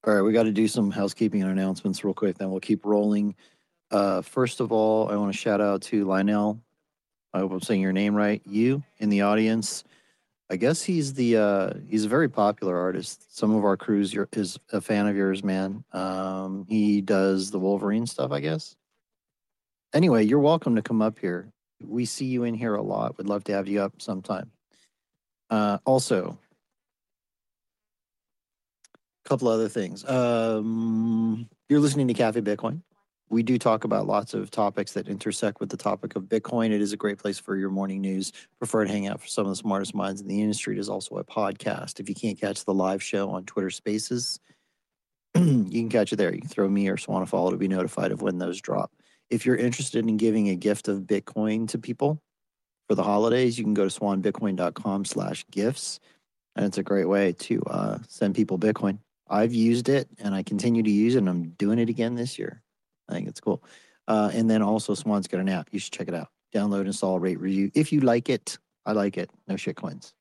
All 0.06 0.14
right, 0.14 0.22
we 0.22 0.32
got 0.32 0.44
to 0.44 0.52
do 0.52 0.68
some 0.70 0.92
housekeeping 0.92 1.42
and 1.42 1.52
announcements 1.52 2.06
real 2.06 2.14
quick. 2.14 2.38
Then 2.38 2.50
we'll 2.50 2.62
keep 2.62 2.86
rolling. 2.86 3.36
Uh, 3.92 4.22
first 4.22 4.62
of 4.62 4.72
all, 4.72 5.12
I 5.12 5.18
want 5.18 5.34
to 5.34 5.38
shout 5.38 5.60
out 5.60 5.82
to 5.84 6.06
Lionel. 6.06 6.62
I 7.34 7.40
hope 7.40 7.52
I'm 7.52 7.62
saying 7.62 7.82
your 7.82 7.92
name 7.92 8.16
right. 8.16 8.42
You 8.46 8.82
in 9.00 9.10
the 9.10 9.22
audience. 9.22 9.84
I 10.50 10.56
guess 10.56 10.82
he's 10.82 11.14
the 11.14 11.38
uh, 11.38 11.74
he's 11.90 12.06
a 12.06 12.10
very 12.10 12.30
popular 12.30 12.78
artist. 12.78 13.38
Some 13.38 13.54
of 13.54 13.66
our 13.66 13.76
crews 13.76 14.16
is 14.32 14.58
a 14.72 14.80
fan 14.80 15.06
of 15.06 15.18
yours, 15.18 15.44
man. 15.44 15.84
Um, 15.92 16.66
he 16.70 17.02
does 17.02 17.52
the 17.52 17.60
Wolverine 17.60 18.08
stuff, 18.08 18.32
I 18.32 18.40
guess. 18.40 18.78
Anyway, 19.94 20.24
you're 20.24 20.40
welcome 20.40 20.76
to 20.78 20.82
come 20.82 21.02
up 21.02 21.20
here. 21.20 21.52
We 21.84 22.06
see 22.06 22.26
you 22.26 22.46
in 22.46 22.56
here 22.56 22.76
a 22.76 22.82
lot. 22.82 23.18
Would 23.18 23.28
love 23.28 23.44
to 23.46 23.54
have 23.54 23.68
you 23.68 23.82
up 23.82 24.02
sometime. 24.02 24.50
Uh, 25.50 25.80
also, 25.86 26.40
couple 29.26 29.48
other 29.48 29.70
things. 29.70 30.08
Um, 30.08 31.48
you're 31.68 31.80
listening 31.80 32.08
to 32.08 32.14
Cafe 32.14 32.42
Bitcoin. 32.42 32.82
We 33.30 33.44
do 33.44 33.60
talk 33.60 33.84
about 33.84 34.08
lots 34.08 34.34
of 34.34 34.50
topics 34.50 34.94
that 34.94 35.08
intersect 35.08 35.60
with 35.60 35.70
the 35.70 35.78
topic 35.78 36.16
of 36.16 36.24
Bitcoin. 36.24 36.72
It 36.72 36.82
is 36.82 36.94
a 36.94 36.98
great 36.98 37.20
place 37.20 37.38
for 37.38 37.56
your 37.56 37.70
morning 37.70 38.02
news, 38.02 38.32
preferred 38.58 38.90
hangout 38.90 39.22
for 39.22 39.28
some 39.28 39.46
of 39.46 39.52
the 39.52 39.56
smartest 39.56 39.94
minds 39.94 40.20
in 40.20 40.28
the 40.28 40.42
industry. 40.42 40.76
It 40.76 40.80
is 40.80 40.90
also 40.90 41.18
a 41.18 41.24
podcast. 41.24 42.00
If 42.00 42.10
you 42.10 42.16
can't 42.16 42.40
catch 42.40 42.66
the 42.66 42.74
live 42.74 43.04
show 43.04 43.30
on 43.30 43.46
Twitter 43.46 43.70
Spaces, 43.70 44.40
you 45.36 45.70
can 45.70 45.90
catch 45.90 46.12
it 46.12 46.16
there. 46.16 46.34
You 46.34 46.42
can 46.42 46.50
throw 46.50 46.68
me 46.68 46.88
or 46.90 46.98
Swan 46.98 47.22
a 47.22 47.28
follow 47.28 47.52
to 47.52 47.58
be 47.58 47.68
notified 47.68 48.12
of 48.12 48.24
when 48.24 48.40
those 48.40 48.60
drop. 48.60 48.92
If 49.30 49.46
you're 49.46 49.56
interested 49.56 50.08
in 50.08 50.18
giving 50.18 50.50
a 50.50 50.56
gift 50.56 50.88
of 50.88 51.02
Bitcoin 51.02 51.68
to 51.70 51.78
people 51.78 52.20
for 52.88 52.96
the 52.96 53.04
holidays, 53.04 53.60
you 53.60 53.64
can 53.64 53.76
go 53.76 53.88
to 53.88 54.00
swanbitcoin.com 54.00 55.06
slash 55.06 55.46
gifts. 55.52 56.00
And 56.56 56.66
it's 56.66 56.80
a 56.80 56.84
great 56.84 57.08
way 57.08 57.34
to 57.34 57.62
uh, 57.68 57.98
send 58.08 58.34
people 58.34 58.58
Bitcoin. 58.58 58.98
I've 59.30 59.54
used 59.54 59.90
it 59.90 60.08
and 60.20 60.34
I 60.34 60.44
continue 60.44 60.84
to 60.84 60.90
use 60.90 61.16
it 61.16 61.20
and 61.20 61.30
I'm 61.30 61.50
doing 61.52 61.80
it 61.80 61.90
again 61.90 62.16
this 62.16 62.40
year. 62.40 62.64
I 63.08 63.14
think 63.14 63.28
it's 63.28 63.40
cool. 63.40 63.64
Uh, 64.08 64.32
and 64.34 64.50
then 64.50 64.62
also 64.62 64.94
Swan's 64.94 65.28
got 65.28 65.40
an 65.40 65.50
app. 65.50 65.70
You 65.72 65.80
should 65.80 65.94
check 65.94 66.08
it 66.08 66.16
out. 66.16 66.30
Download, 66.54 66.86
install, 66.86 67.20
rate, 67.20 67.40
review. 67.40 67.72
If 67.76 67.94
you 67.94 68.02
like 68.02 68.30
it, 68.30 68.58
I 68.86 68.94
like 68.94 69.18
it. 69.18 69.30
No 69.48 69.56
shit 69.56 69.76
coins. 69.76 70.14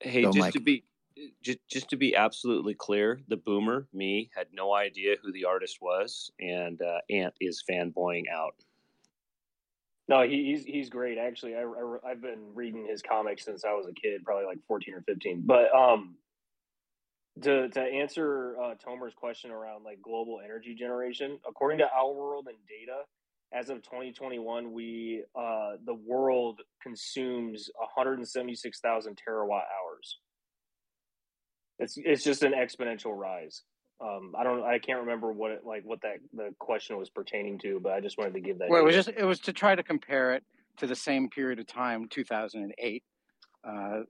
Hey, 0.00 0.22
Go, 0.22 0.32
just 0.32 0.38
Mike. 0.38 0.52
to 0.54 0.60
be 0.60 0.84
just, 1.42 1.58
just 1.68 1.90
to 1.90 1.96
be 1.96 2.16
absolutely 2.16 2.74
clear, 2.74 3.20
the 3.28 3.36
boomer 3.36 3.86
me 3.92 4.30
had 4.34 4.46
no 4.52 4.74
idea 4.74 5.16
who 5.22 5.32
the 5.32 5.44
artist 5.44 5.78
was, 5.80 6.30
and 6.40 6.80
uh, 6.80 6.98
Ant 7.10 7.34
is 7.40 7.62
fanboying 7.70 8.24
out. 8.32 8.54
No, 10.08 10.22
he, 10.22 10.46
he's 10.46 10.64
he's 10.64 10.90
great. 10.90 11.18
Actually, 11.18 11.54
I, 11.54 11.62
I 12.04 12.08
have 12.08 12.20
been 12.20 12.52
reading 12.54 12.84
his 12.84 13.00
comics 13.00 13.44
since 13.44 13.64
I 13.64 13.74
was 13.74 13.86
a 13.86 13.92
kid, 13.92 14.24
probably 14.24 14.46
like 14.46 14.58
fourteen 14.66 14.94
or 14.94 15.02
fifteen. 15.02 15.42
But 15.44 15.72
um, 15.74 16.16
to 17.42 17.68
to 17.68 17.80
answer 17.80 18.56
uh, 18.60 18.74
Tomer's 18.74 19.14
question 19.14 19.50
around 19.50 19.84
like 19.84 20.00
global 20.02 20.40
energy 20.44 20.74
generation, 20.74 21.38
according 21.48 21.78
to 21.78 21.88
Our 21.92 22.12
World 22.12 22.48
in 22.48 22.56
Data, 22.68 23.02
as 23.52 23.68
of 23.68 23.82
2021, 23.82 24.72
we 24.72 25.24
uh, 25.34 25.72
the 25.84 25.94
world 25.94 26.60
consumes 26.82 27.68
176,000 27.76 29.18
terawatt 29.28 29.54
hours. 29.54 30.18
It's 31.78 31.94
it's 31.96 32.22
just 32.22 32.42
an 32.42 32.52
exponential 32.52 33.16
rise. 33.16 33.62
Um, 34.00 34.34
I 34.38 34.44
don't 34.44 34.62
I 34.62 34.78
can't 34.78 35.00
remember 35.00 35.32
what 35.32 35.50
it 35.50 35.60
like 35.64 35.82
what 35.84 36.00
that 36.02 36.18
the 36.32 36.54
question 36.58 36.96
was 36.98 37.10
pertaining 37.10 37.58
to, 37.60 37.80
but 37.80 37.92
I 37.92 38.00
just 38.00 38.18
wanted 38.18 38.34
to 38.34 38.40
give 38.40 38.58
that. 38.58 38.68
Well, 38.68 38.80
it 38.80 38.84
was 38.84 38.94
just 38.94 39.08
it 39.08 39.24
was 39.24 39.40
to 39.40 39.52
try 39.52 39.74
to 39.74 39.82
compare 39.82 40.34
it 40.34 40.44
to 40.78 40.86
the 40.86 40.94
same 40.94 41.28
period 41.28 41.58
of 41.58 41.66
time, 41.66 42.06
2008, 42.08 43.02
uh, 43.64 44.00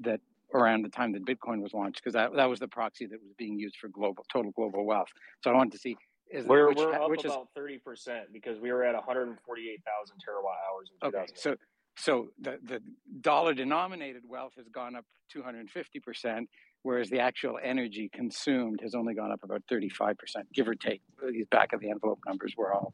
that 0.00 0.20
around 0.54 0.82
the 0.82 0.88
time 0.88 1.12
that 1.12 1.24
Bitcoin 1.24 1.62
was 1.62 1.72
launched, 1.72 2.00
because 2.02 2.14
that 2.14 2.34
that 2.34 2.46
was 2.46 2.58
the 2.58 2.68
proxy 2.68 3.06
that 3.06 3.20
was 3.22 3.32
being 3.38 3.58
used 3.58 3.76
for 3.76 3.88
global 3.88 4.24
total 4.32 4.52
global 4.52 4.84
wealth. 4.84 5.08
So 5.42 5.50
I 5.50 5.54
wanted 5.54 5.72
to 5.72 5.78
see 5.78 5.96
is 6.30 6.46
We're 6.46 6.68
which, 6.68 6.78
we're 6.78 6.94
up 6.94 7.10
which 7.10 7.24
is 7.24 7.32
about 7.32 7.48
thirty 7.54 7.78
percent 7.78 8.32
because 8.32 8.60
we 8.60 8.72
were 8.72 8.84
at 8.84 8.94
one 8.94 9.02
hundred 9.02 9.36
forty-eight 9.44 9.82
thousand 9.84 10.16
terawatt 10.16 10.58
hours 10.70 10.90
in 11.02 11.08
okay. 11.08 11.32
So 11.34 11.56
so 11.96 12.28
the 12.40 12.58
the 12.64 12.80
dollar 13.20 13.54
denominated 13.54 14.22
wealth 14.26 14.52
has 14.56 14.68
gone 14.68 14.94
up 14.94 15.04
250 15.32 16.00
percent, 16.00 16.48
whereas 16.82 17.10
the 17.10 17.18
actual 17.18 17.58
energy 17.62 18.10
consumed 18.12 18.80
has 18.82 18.94
only 18.94 19.14
gone 19.14 19.32
up 19.32 19.40
about 19.42 19.62
35 19.68 20.16
percent, 20.18 20.46
give 20.52 20.68
or 20.68 20.74
take. 20.74 21.02
These 21.30 21.46
back 21.50 21.72
of 21.72 21.80
the 21.80 21.90
envelope 21.90 22.20
numbers 22.26 22.54
we're 22.56 22.72
all 22.72 22.92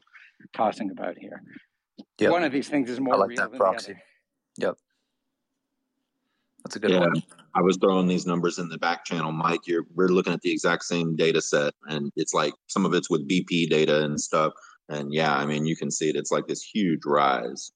tossing 0.53 0.91
about 0.91 1.17
here. 1.17 1.41
Yep. 2.19 2.31
One 2.31 2.43
of 2.43 2.51
these 2.51 2.69
things 2.69 2.89
is 2.89 2.99
more 2.99 3.15
I 3.15 3.17
like 3.17 3.29
real 3.29 3.37
that 3.37 3.51
than 3.51 3.59
proxy. 3.59 3.93
the 4.57 4.65
other. 4.65 4.69
Yep. 4.69 4.77
That's 6.67 6.75
a 6.75 6.79
good 6.79 6.91
yeah, 6.91 6.99
one. 6.99 7.23
I 7.55 7.61
was 7.61 7.77
throwing 7.77 8.07
these 8.07 8.25
numbers 8.25 8.59
in 8.59 8.67
the 8.67 8.77
back 8.77 9.05
channel, 9.05 9.31
Mike. 9.31 9.61
You're 9.67 9.85
we're 9.95 10.09
looking 10.09 10.33
at 10.33 10.41
the 10.41 10.51
exact 10.51 10.83
same 10.83 11.15
data 11.15 11.41
set, 11.41 11.73
and 11.87 12.11
it's 12.17 12.33
like 12.33 12.53
some 12.67 12.85
of 12.85 12.93
it's 12.93 13.09
with 13.09 13.25
BP 13.25 13.69
data 13.69 14.03
and 14.03 14.19
stuff. 14.19 14.51
And 14.89 15.13
yeah, 15.13 15.33
I 15.33 15.45
mean, 15.45 15.65
you 15.65 15.77
can 15.77 15.89
see 15.89 16.09
it. 16.09 16.17
It's 16.17 16.29
like 16.29 16.45
this 16.45 16.61
huge 16.61 17.05
rise. 17.05 17.71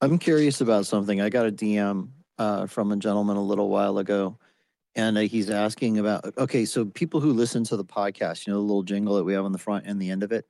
I'm 0.00 0.18
curious 0.18 0.62
about 0.62 0.86
something. 0.86 1.20
I 1.20 1.28
got 1.28 1.46
a 1.46 1.52
DM 1.52 2.08
uh, 2.38 2.66
from 2.68 2.90
a 2.90 2.96
gentleman 2.96 3.36
a 3.36 3.44
little 3.44 3.68
while 3.68 3.98
ago, 3.98 4.38
and 4.94 5.18
uh, 5.18 5.20
he's 5.20 5.50
asking 5.50 5.98
about 5.98 6.38
okay, 6.38 6.64
so 6.64 6.86
people 6.86 7.20
who 7.20 7.34
listen 7.34 7.64
to 7.64 7.76
the 7.76 7.84
podcast, 7.84 8.46
you 8.46 8.54
know, 8.54 8.60
the 8.60 8.64
little 8.64 8.82
jingle 8.82 9.16
that 9.16 9.24
we 9.24 9.34
have 9.34 9.44
on 9.44 9.52
the 9.52 9.58
front 9.58 9.84
and 9.86 10.00
the 10.00 10.10
end 10.10 10.22
of 10.22 10.32
it. 10.32 10.46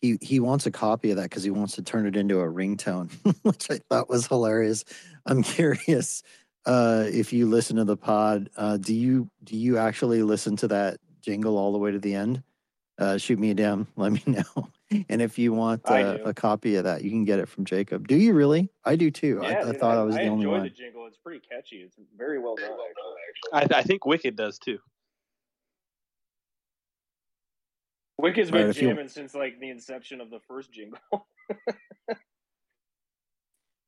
He 0.00 0.18
he 0.20 0.40
wants 0.40 0.66
a 0.66 0.70
copy 0.70 1.10
of 1.10 1.16
that 1.16 1.24
because 1.24 1.42
he 1.42 1.50
wants 1.50 1.74
to 1.76 1.82
turn 1.82 2.06
it 2.06 2.16
into 2.16 2.40
a 2.40 2.46
ringtone, 2.46 3.10
which 3.42 3.70
I 3.70 3.78
thought 3.90 4.08
was 4.08 4.26
hilarious. 4.26 4.84
I'm 5.24 5.42
curious 5.42 6.22
uh, 6.66 7.04
if 7.06 7.32
you 7.32 7.46
listen 7.46 7.76
to 7.76 7.84
the 7.84 7.96
pod. 7.96 8.50
Uh, 8.56 8.76
do 8.76 8.94
you 8.94 9.30
do 9.42 9.56
you 9.56 9.78
actually 9.78 10.22
listen 10.22 10.56
to 10.56 10.68
that 10.68 10.98
jingle 11.22 11.56
all 11.56 11.72
the 11.72 11.78
way 11.78 11.92
to 11.92 11.98
the 11.98 12.14
end? 12.14 12.42
Uh, 12.98 13.18
shoot 13.18 13.38
me 13.38 13.50
a 13.50 13.54
DM. 13.54 13.86
Let 13.96 14.12
me 14.12 14.22
know. 14.26 14.70
And 15.08 15.20
if 15.20 15.38
you 15.38 15.52
want 15.52 15.82
uh, 15.84 16.18
a 16.24 16.32
copy 16.32 16.76
of 16.76 16.84
that, 16.84 17.02
you 17.02 17.10
can 17.10 17.24
get 17.24 17.40
it 17.40 17.48
from 17.48 17.64
Jacob. 17.64 18.06
Do 18.06 18.16
you 18.16 18.32
really? 18.32 18.70
I 18.84 18.94
do 18.96 19.10
too. 19.10 19.40
I, 19.42 19.50
Yeah, 19.50 19.60
I 19.60 19.64
dude, 19.72 19.80
thought 19.80 19.98
I, 19.98 20.02
was 20.04 20.14
the 20.14 20.22
only 20.28 20.44
enjoy 20.44 20.50
one. 20.52 20.62
the 20.62 20.70
jingle. 20.70 21.06
It's 21.06 21.18
pretty 21.18 21.40
catchy. 21.40 21.78
It's 21.78 21.96
very 22.16 22.38
well 22.38 22.54
done. 22.54 22.70
Actually. 22.70 23.76
I, 23.76 23.80
I 23.80 23.82
think 23.82 24.06
Wicked 24.06 24.36
does 24.36 24.58
too. 24.58 24.78
Wicked's 28.18 28.48
All 28.48 28.52
been 28.52 28.66
right, 28.66 28.70
if 28.76 28.80
you- 28.82 28.88
jamming 28.88 29.08
since 29.08 29.34
like 29.34 29.60
the 29.60 29.70
inception 29.70 30.20
of 30.20 30.30
the 30.30 30.40
first 30.48 30.72
jingle. 30.72 30.98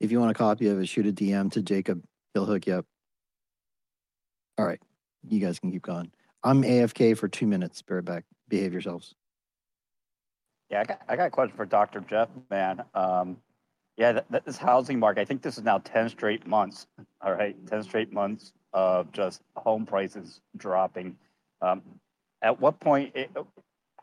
If 0.01 0.13
you 0.13 0.21
want 0.21 0.31
a 0.31 0.35
copy 0.35 0.69
of 0.69 0.79
it, 0.79 0.87
shoot 0.87 1.09
a 1.09 1.13
DM 1.13 1.51
to 1.53 1.61
Jacob. 1.61 2.05
He'll 2.33 2.45
hook 2.47 2.69
you 2.69 2.75
up. 2.75 2.87
All 4.57 4.65
right. 4.65 4.81
You 5.29 5.41
guys 5.41 5.59
can 5.59 5.73
keep 5.73 5.83
going. 5.83 6.13
I'm 6.45 6.63
AFK 6.63 7.19
for 7.19 7.27
two 7.27 7.49
minutes. 7.49 7.83
Bear 7.83 7.99
it 7.99 8.05
back. 8.05 8.23
Behave 8.49 8.73
yourselves. 8.73 9.17
Yeah, 10.71 10.83
I 10.83 10.85
got, 10.85 11.01
I 11.09 11.17
got 11.17 11.27
a 11.27 11.31
question 11.31 11.57
for 11.57 11.67
Dr. 11.67 11.99
Jeff, 12.09 12.29
man. 12.49 12.85
Um, 12.95 13.39
yeah, 13.97 14.13
th- 14.13 14.25
th- 14.31 14.45
this 14.45 14.57
housing 14.57 15.01
market, 15.01 15.23
I 15.23 15.25
think 15.25 15.43
this 15.43 15.59
is 15.59 15.65
now 15.65 15.79
10 15.79 16.11
straight 16.11 16.47
months, 16.47 16.87
all 17.21 17.33
right? 17.33 17.57
10 17.67 17.83
straight 17.83 18.13
months 18.13 18.53
of 18.73 19.11
just 19.11 19.43
home 19.57 19.85
prices 19.85 20.41
dropping. 20.57 21.17
Um, 21.61 21.83
at 22.43 22.61
what 22.61 22.79
point, 22.79 23.17
it, 23.17 23.33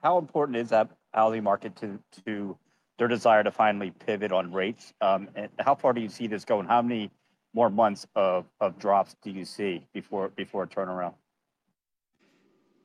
how 0.05 0.19
important 0.19 0.55
is 0.55 0.69
that 0.69 0.87
housing 1.15 1.43
market 1.43 1.75
to, 1.77 1.97
to 2.23 2.55
their 2.99 3.07
desire 3.07 3.43
to 3.43 3.49
finally 3.49 3.89
pivot 3.89 4.31
on 4.31 4.53
rates? 4.53 4.93
Um, 5.01 5.29
and 5.35 5.49
how 5.57 5.73
far 5.73 5.93
do 5.93 6.01
you 6.01 6.09
see 6.09 6.27
this 6.27 6.45
going? 6.45 6.67
How 6.67 6.83
many 6.83 7.09
more 7.55 7.71
months 7.71 8.05
of, 8.15 8.45
of 8.61 8.77
drops 8.77 9.15
do 9.23 9.31
you 9.31 9.45
see 9.45 9.87
before, 9.95 10.29
before 10.29 10.61
a 10.61 10.67
turnaround? 10.67 11.15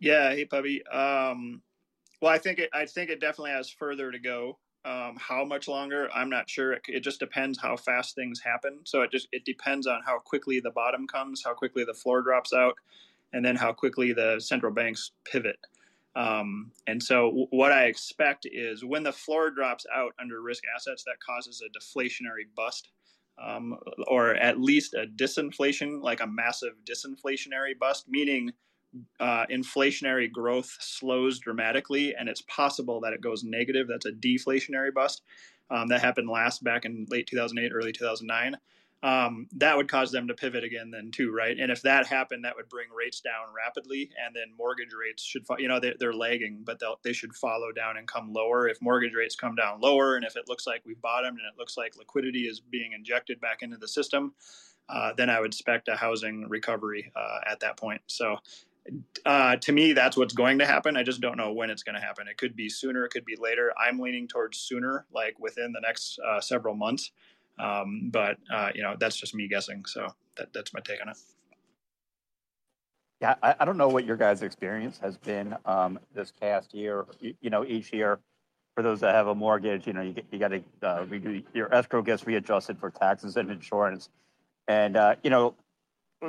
Yeah, 0.00 0.30
hey 0.30 0.46
puppy. 0.46 0.82
Um, 0.86 1.60
well, 2.22 2.32
I 2.32 2.38
think 2.38 2.58
it. 2.58 2.70
I 2.72 2.86
think 2.86 3.10
it 3.10 3.20
definitely 3.20 3.50
has 3.50 3.68
further 3.68 4.10
to 4.10 4.18
go. 4.18 4.58
Um, 4.86 5.18
how 5.18 5.44
much 5.44 5.68
longer? 5.68 6.08
I'm 6.14 6.30
not 6.30 6.48
sure. 6.48 6.72
It, 6.72 6.82
it 6.88 7.00
just 7.00 7.20
depends 7.20 7.58
how 7.58 7.76
fast 7.76 8.14
things 8.14 8.40
happen. 8.40 8.78
So 8.84 9.02
it 9.02 9.10
just 9.10 9.28
it 9.30 9.44
depends 9.44 9.86
on 9.86 10.00
how 10.06 10.18
quickly 10.20 10.58
the 10.58 10.70
bottom 10.70 11.06
comes, 11.06 11.42
how 11.44 11.52
quickly 11.52 11.84
the 11.84 11.92
floor 11.92 12.22
drops 12.22 12.54
out, 12.54 12.76
and 13.34 13.44
then 13.44 13.56
how 13.56 13.74
quickly 13.74 14.14
the 14.14 14.40
central 14.40 14.72
banks 14.72 15.12
pivot. 15.30 15.58
Um, 16.16 16.72
and 16.86 17.02
so, 17.02 17.26
w- 17.26 17.46
what 17.50 17.72
I 17.72 17.84
expect 17.84 18.46
is 18.50 18.84
when 18.84 19.02
the 19.02 19.12
floor 19.12 19.50
drops 19.50 19.86
out 19.94 20.12
under 20.20 20.40
risk 20.42 20.64
assets, 20.74 21.04
that 21.04 21.16
causes 21.24 21.62
a 21.62 21.78
deflationary 21.78 22.46
bust, 22.56 22.88
um, 23.40 23.76
or 24.08 24.34
at 24.34 24.60
least 24.60 24.94
a 24.94 25.06
disinflation, 25.06 26.02
like 26.02 26.20
a 26.20 26.26
massive 26.26 26.72
disinflationary 26.84 27.78
bust, 27.78 28.06
meaning 28.08 28.52
uh, 29.20 29.46
inflationary 29.46 30.30
growth 30.30 30.76
slows 30.80 31.38
dramatically, 31.38 32.14
and 32.14 32.28
it's 32.28 32.42
possible 32.42 33.00
that 33.00 33.12
it 33.12 33.20
goes 33.20 33.44
negative. 33.44 33.86
That's 33.88 34.06
a 34.06 34.12
deflationary 34.12 34.92
bust. 34.92 35.22
Um, 35.70 35.86
that 35.88 36.00
happened 36.00 36.28
last 36.28 36.64
back 36.64 36.84
in 36.84 37.06
late 37.08 37.28
2008, 37.28 37.70
early 37.72 37.92
2009 37.92 38.56
um, 39.02 39.46
that 39.56 39.76
would 39.76 39.88
cause 39.88 40.12
them 40.12 40.28
to 40.28 40.34
pivot 40.34 40.62
again 40.62 40.90
then 40.90 41.10
too 41.10 41.32
right 41.32 41.58
and 41.58 41.72
if 41.72 41.82
that 41.82 42.06
happened 42.06 42.44
that 42.44 42.54
would 42.56 42.68
bring 42.68 42.88
rates 42.96 43.20
down 43.20 43.46
rapidly 43.56 44.10
and 44.24 44.34
then 44.34 44.54
mortgage 44.58 44.92
rates 44.98 45.22
should 45.22 45.44
you 45.58 45.68
know 45.68 45.80
they're, 45.80 45.94
they're 45.98 46.12
lagging 46.12 46.62
but 46.64 46.80
they 47.02 47.12
should 47.12 47.34
follow 47.34 47.72
down 47.72 47.96
and 47.96 48.06
come 48.06 48.32
lower 48.32 48.68
if 48.68 48.80
mortgage 48.82 49.14
rates 49.14 49.34
come 49.36 49.54
down 49.54 49.80
lower 49.80 50.16
and 50.16 50.24
if 50.24 50.36
it 50.36 50.48
looks 50.48 50.66
like 50.66 50.82
we've 50.84 51.00
bottomed 51.00 51.38
and 51.38 51.46
it 51.52 51.58
looks 51.58 51.76
like 51.76 51.96
liquidity 51.96 52.40
is 52.42 52.60
being 52.60 52.92
injected 52.92 53.40
back 53.40 53.62
into 53.62 53.76
the 53.76 53.88
system 53.88 54.34
uh, 54.88 55.12
then 55.16 55.30
i 55.30 55.40
would 55.40 55.52
expect 55.52 55.88
a 55.88 55.96
housing 55.96 56.46
recovery 56.48 57.10
uh, 57.16 57.38
at 57.50 57.60
that 57.60 57.76
point 57.76 58.02
so 58.06 58.36
uh, 59.26 59.56
to 59.56 59.72
me, 59.72 59.92
that's 59.92 60.16
what's 60.16 60.34
going 60.34 60.58
to 60.58 60.66
happen. 60.66 60.96
I 60.96 61.02
just 61.02 61.20
don't 61.20 61.36
know 61.36 61.52
when 61.52 61.70
it's 61.70 61.82
going 61.82 61.94
to 61.94 62.00
happen. 62.00 62.26
It 62.28 62.38
could 62.38 62.56
be 62.56 62.68
sooner, 62.68 63.04
it 63.04 63.10
could 63.10 63.24
be 63.24 63.36
later. 63.38 63.72
I'm 63.78 63.98
leaning 63.98 64.26
towards 64.26 64.58
sooner, 64.58 65.06
like 65.12 65.38
within 65.38 65.72
the 65.72 65.80
next 65.80 66.18
uh, 66.26 66.40
several 66.40 66.74
months. 66.74 67.12
Um, 67.58 68.10
but 68.12 68.38
uh, 68.52 68.70
you 68.74 68.82
know, 68.82 68.96
that's 68.98 69.16
just 69.16 69.34
me 69.34 69.48
guessing. 69.48 69.84
So 69.86 70.08
that, 70.36 70.52
that's 70.52 70.72
my 70.72 70.80
take 70.80 71.00
on 71.02 71.08
it. 71.08 71.16
Yeah, 73.20 73.34
I, 73.42 73.54
I 73.60 73.64
don't 73.66 73.76
know 73.76 73.88
what 73.88 74.06
your 74.06 74.16
guys' 74.16 74.42
experience 74.42 74.98
has 74.98 75.18
been 75.18 75.54
um, 75.66 75.98
this 76.14 76.32
past 76.32 76.72
year. 76.72 77.04
You, 77.20 77.34
you, 77.42 77.50
know, 77.50 77.66
each 77.66 77.92
year, 77.92 78.18
for 78.74 78.82
those 78.82 79.00
that 79.00 79.14
have 79.14 79.26
a 79.26 79.34
mortgage, 79.34 79.86
you 79.86 79.92
know, 79.92 80.00
you, 80.00 80.14
you 80.30 80.38
got 80.38 80.48
to 80.48 80.62
uh, 80.82 81.04
redo 81.04 81.44
your 81.52 81.72
escrow 81.74 82.00
gets 82.00 82.26
readjusted 82.26 82.78
for 82.78 82.90
taxes 82.90 83.36
and 83.36 83.50
insurance, 83.50 84.08
and 84.68 84.96
uh, 84.96 85.16
you 85.22 85.28
know, 85.28 85.54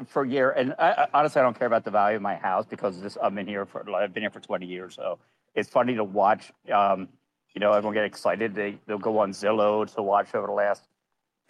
for 0.06 0.23
a 0.23 0.27
year. 0.27 0.52
And 0.52 0.76
I, 0.77 0.91
I, 0.91 1.07
honestly, 1.14 1.39
I 1.39 1.43
don't 1.43 1.57
care 1.57 1.68
about 1.68 1.85
the 1.85 1.91
value 1.91 2.18
of 2.18 2.22
my 2.22 2.35
house 2.35 2.65
because 2.65 3.02
this 3.02 3.18
I'm 3.22 3.38
in 3.38 3.48
here 3.48 3.65
for 3.65 3.89
I've 3.95 4.14
been 4.14 4.23
here 4.23 4.30
for 4.30 4.41
20 4.41 4.65
years, 4.65 4.95
so 4.95 5.18
it's 5.56 5.69
funny 5.69 5.95
to 5.95 6.03
watch. 6.03 6.52
Um, 6.73 7.07
you 7.53 7.60
know, 7.60 7.72
everyone 7.72 7.93
get 7.93 8.03
excited. 8.03 8.53
They 8.53 8.77
they'll 8.85 8.98
go 8.98 9.19
on 9.19 9.31
Zillow 9.31 9.93
to 9.95 10.02
watch 10.02 10.35
over 10.35 10.48
the 10.48 10.53
last 10.53 10.84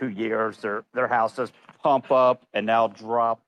two 0.02 0.10
years. 0.10 0.58
Their 0.58 0.84
their 0.94 1.08
house 1.08 1.36
does 1.36 1.52
pump 1.84 2.12
up 2.12 2.44
and 2.54 2.66
now 2.66 2.88
drop. 2.88 3.40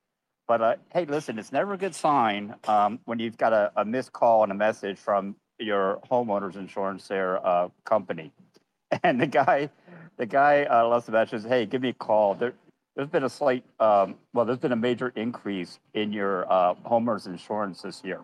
But 0.47 0.61
uh, 0.61 0.75
hey, 0.93 1.05
listen, 1.05 1.39
it's 1.39 1.51
never 1.51 1.73
a 1.73 1.77
good 1.77 1.95
sign 1.95 2.55
um, 2.67 2.99
when 3.05 3.19
you've 3.19 3.37
got 3.37 3.53
a, 3.53 3.71
a, 3.77 3.85
missed 3.85 4.11
call 4.11 4.43
and 4.43 4.51
a 4.51 4.55
message 4.55 4.97
from 4.97 5.35
your 5.57 6.01
homeowner's 6.11 6.57
insurance 6.57 7.07
their 7.07 7.45
uh, 7.45 7.69
company, 7.85 8.31
and 9.03 9.21
the 9.21 9.27
guy, 9.27 9.69
the 10.17 10.25
guy 10.25 10.63
uh, 10.63 10.99
the 10.99 11.11
message, 11.11 11.43
"Hey, 11.45 11.65
give 11.65 11.81
me 11.81 11.89
a 11.89 11.93
call." 11.93 12.35
There, 12.35 12.53
has 12.95 13.07
been 13.07 13.23
a 13.23 13.29
slight, 13.29 13.63
um, 13.79 14.13
well, 14.33 14.45
there's 14.45 14.59
been 14.59 14.71
a 14.71 14.75
major 14.75 15.11
increase 15.15 15.79
in 15.95 16.13
your 16.13 16.45
uh, 16.51 16.75
homeowner's 16.85 17.25
insurance 17.25 17.81
this 17.81 18.03
year, 18.03 18.21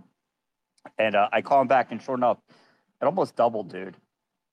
and 0.99 1.15
uh, 1.15 1.27
I 1.31 1.41
call 1.41 1.61
him 1.61 1.67
back, 1.67 1.91
and 1.91 1.99
sure 1.99 2.13
enough, 2.13 2.37
it 3.01 3.05
almost 3.05 3.35
doubled, 3.35 3.71
dude 3.71 3.95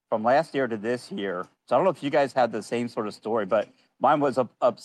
from 0.09 0.23
last 0.23 0.55
year 0.55 0.67
to 0.67 0.77
this 0.77 1.11
year. 1.11 1.47
So 1.67 1.75
I 1.75 1.79
don't 1.79 1.85
know 1.85 1.91
if 1.91 2.03
you 2.03 2.11
guys 2.11 2.33
had 2.33 2.53
the 2.53 2.63
same 2.63 2.89
sort 2.89 3.07
of 3.07 3.15
story, 3.15 3.47
but 3.47 3.69
mine 4.01 4.21
was 4.21 4.39
up, 4.39 4.53
up 4.61 4.79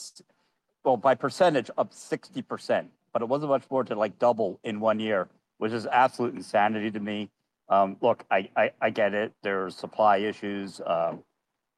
well, 0.84 0.98
by 0.98 1.16
percentage, 1.16 1.70
up 1.78 1.92
60%, 1.92 2.86
but 3.14 3.22
it 3.22 3.28
wasn't 3.28 3.50
much 3.50 3.64
more 3.70 3.84
to 3.84 3.96
like 3.96 4.18
double 4.20 4.60
in 4.64 4.80
one 4.80 5.00
year, 5.00 5.28
which 5.58 5.72
is 5.72 5.86
absolute 5.86 6.34
insanity 6.34 6.90
to 6.92 7.00
me. 7.00 7.30
Um, 7.70 7.98
look, 8.02 8.26
I, 8.32 8.50
I, 8.56 8.72
I, 8.82 8.90
get 8.90 9.14
it. 9.14 9.32
There's 9.44 9.76
supply 9.76 10.18
issues, 10.18 10.82
um, 10.86 11.24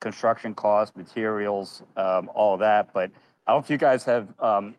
construction 0.02 0.56
costs, 0.56 0.96
materials, 0.96 1.84
um, 1.98 2.32
all 2.34 2.56
of 2.56 2.62
that. 2.62 2.92
But 2.94 3.12
I 3.46 3.52
don't 3.52 3.60
know 3.60 3.64
if 3.64 3.70
you 3.70 3.78
guys 3.78 4.04
have 4.06 4.28
um, 4.40 4.74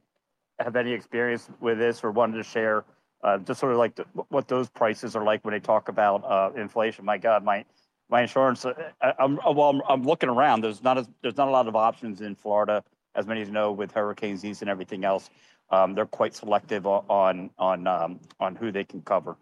have 0.58 0.74
any 0.74 0.92
experience 0.92 1.48
with 1.60 1.78
this 1.78 2.02
or 2.02 2.10
wanted 2.10 2.38
to 2.38 2.42
share 2.42 2.84
uh, 3.24 3.38
just 3.38 3.58
sort 3.58 3.72
of 3.72 3.78
like 3.78 3.94
the, 3.94 4.04
what 4.28 4.46
those 4.48 4.68
prices 4.68 5.16
are 5.16 5.24
like 5.24 5.44
when 5.44 5.52
they 5.52 5.60
talk 5.60 5.88
about 5.88 6.22
uh, 6.24 6.50
inflation. 6.56 7.04
My 7.04 7.16
God, 7.16 7.42
my 7.42 7.64
my 8.08 8.22
insurance. 8.22 8.64
Uh, 8.64 8.72
I, 9.00 9.12
am 9.18 9.38
well. 9.44 9.70
I'm, 9.70 9.82
I'm, 9.88 10.02
looking 10.02 10.28
around. 10.28 10.62
There's 10.62 10.82
not 10.82 10.98
a, 10.98 11.06
there's 11.22 11.36
not 11.36 11.48
a 11.48 11.50
lot 11.50 11.68
of 11.68 11.76
options 11.76 12.20
in 12.20 12.34
Florida, 12.34 12.82
as 13.14 13.26
many 13.26 13.42
of 13.42 13.48
you 13.48 13.54
know, 13.54 13.72
with 13.72 13.92
Hurricane 13.92 14.36
Z's 14.36 14.60
and 14.60 14.70
everything 14.70 15.04
else. 15.04 15.30
Um, 15.70 15.94
they're 15.94 16.06
quite 16.06 16.34
selective 16.34 16.86
on 16.86 17.50
on 17.58 17.86
um, 17.86 18.20
on 18.40 18.54
who 18.54 18.70
they 18.70 18.84
can 18.84 19.02
cover. 19.02 19.36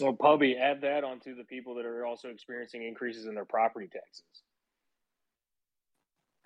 Well, 0.00 0.12
Pubby, 0.12 0.56
add 0.56 0.82
that 0.82 1.04
onto 1.04 1.34
the 1.34 1.44
people 1.44 1.74
that 1.76 1.86
are 1.86 2.04
also 2.04 2.28
experiencing 2.28 2.84
increases 2.84 3.26
in 3.26 3.34
their 3.34 3.46
property 3.46 3.88
taxes. 3.90 4.24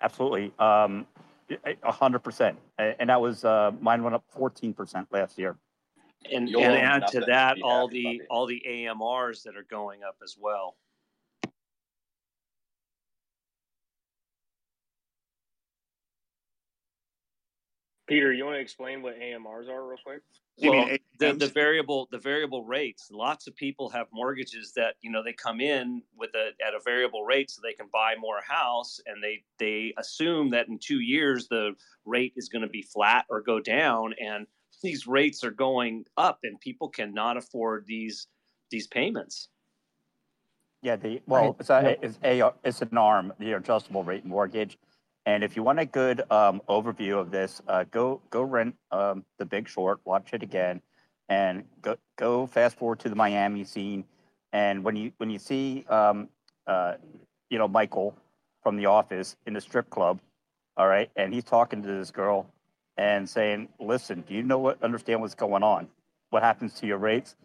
Absolutely, 0.01 0.53
um, 0.57 1.05
a 1.83 1.91
hundred 1.91 2.19
percent, 2.19 2.57
and 2.77 3.09
that 3.09 3.21
was 3.21 3.45
uh, 3.45 3.71
mine 3.79 4.03
went 4.03 4.15
up 4.15 4.23
fourteen 4.29 4.73
percent 4.73 5.07
last 5.11 5.37
year. 5.37 5.57
And, 6.31 6.49
and 6.49 6.75
add 6.75 7.07
to 7.13 7.21
that 7.21 7.57
all 7.63 7.87
the 7.87 8.21
all 8.29 8.45
the 8.45 8.61
AMRs 8.67 9.43
that 9.43 9.57
are 9.57 9.65
going 9.69 10.01
up 10.03 10.17
as 10.23 10.35
well. 10.39 10.75
Peter, 18.11 18.33
you 18.33 18.43
want 18.43 18.57
to 18.57 18.61
explain 18.61 19.01
what 19.01 19.17
AMRs 19.17 19.69
are 19.69 19.87
real 19.87 19.97
quick? 20.03 20.21
well, 20.61 20.85
the, 21.17 21.31
the 21.31 21.47
variable 21.47 22.09
the 22.11 22.17
variable 22.17 22.65
rates. 22.65 23.07
Lots 23.09 23.47
of 23.47 23.55
people 23.55 23.89
have 23.89 24.07
mortgages 24.11 24.73
that 24.75 24.95
you 24.99 25.09
know 25.09 25.23
they 25.23 25.31
come 25.31 25.61
in 25.61 26.01
with 26.17 26.31
a 26.35 26.49
at 26.65 26.73
a 26.73 26.79
variable 26.83 27.23
rate 27.23 27.49
so 27.49 27.61
they 27.63 27.71
can 27.71 27.87
buy 27.93 28.15
more 28.19 28.41
house, 28.45 28.99
and 29.05 29.23
they 29.23 29.43
they 29.59 29.93
assume 29.97 30.49
that 30.49 30.67
in 30.67 30.77
two 30.77 30.99
years 30.99 31.47
the 31.47 31.71
rate 32.03 32.33
is 32.35 32.49
going 32.49 32.63
to 32.63 32.67
be 32.67 32.81
flat 32.81 33.25
or 33.29 33.39
go 33.39 33.61
down, 33.61 34.13
and 34.21 34.45
these 34.83 35.07
rates 35.07 35.41
are 35.45 35.51
going 35.51 36.03
up, 36.17 36.39
and 36.43 36.59
people 36.59 36.89
cannot 36.89 37.37
afford 37.37 37.85
these 37.87 38.27
these 38.71 38.87
payments. 38.87 39.47
Yeah, 40.81 40.97
the 40.97 41.21
well, 41.27 41.55
it's 41.61 41.69
a, 41.69 41.97
it's 42.01 42.19
a 42.25 42.51
it's 42.65 42.81
an 42.81 42.97
ARM, 42.97 43.31
the 43.39 43.53
adjustable 43.53 44.03
rate 44.03 44.25
mortgage 44.25 44.77
and 45.25 45.43
if 45.43 45.55
you 45.55 45.63
want 45.63 45.79
a 45.79 45.85
good 45.85 46.21
um, 46.31 46.61
overview 46.67 47.19
of 47.19 47.31
this, 47.31 47.61
uh, 47.67 47.85
go 47.91 48.21
go 48.29 48.41
rent 48.41 48.75
um, 48.91 49.23
The 49.37 49.45
Big 49.45 49.67
Short, 49.67 49.99
watch 50.03 50.33
it 50.33 50.41
again, 50.43 50.81
and 51.29 51.63
go 51.81 51.97
go 52.17 52.47
fast 52.47 52.77
forward 52.77 52.99
to 52.99 53.09
the 53.09 53.15
Miami 53.15 53.63
scene. 53.63 54.03
And 54.51 54.83
when 54.83 54.95
you 54.95 55.11
when 55.17 55.29
you 55.29 55.39
see 55.39 55.85
um, 55.89 56.29
uh, 56.65 56.95
you 57.49 57.57
know 57.57 57.67
Michael 57.67 58.15
from 58.63 58.77
The 58.77 58.87
Office 58.87 59.35
in 59.45 59.53
the 59.53 59.61
strip 59.61 59.89
club, 59.89 60.19
all 60.75 60.87
right, 60.87 61.09
and 61.15 61.33
he's 61.33 61.43
talking 61.43 61.83
to 61.83 61.87
this 61.87 62.09
girl 62.11 62.47
and 62.97 63.29
saying, 63.29 63.69
"Listen, 63.79 64.21
do 64.27 64.33
you 64.33 64.41
know 64.43 64.57
what 64.57 64.81
understand 64.83 65.21
what's 65.21 65.35
going 65.35 65.63
on? 65.63 65.87
What 66.31 66.41
happens 66.41 66.73
to 66.79 66.87
your 66.87 66.97
rates? 66.97 67.35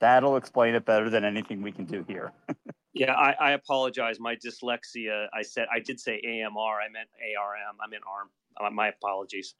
That'll 0.00 0.36
explain 0.36 0.74
it 0.74 0.84
better 0.84 1.10
than 1.10 1.24
anything 1.24 1.60
we 1.60 1.72
can 1.72 1.84
do 1.84 2.02
here." 2.08 2.32
Yeah, 2.96 3.12
I, 3.12 3.34
I, 3.38 3.50
apologize. 3.52 4.18
My 4.18 4.36
dyslexia. 4.36 5.26
I 5.34 5.42
said 5.42 5.66
I 5.72 5.80
did 5.80 6.00
say 6.00 6.20
AMR. 6.24 6.80
I 6.80 6.88
meant 6.90 7.08
ARM. 7.38 7.76
I 7.80 7.88
meant 7.88 8.02
ARM. 8.06 8.74
My 8.74 8.88
apologies. 8.88 9.54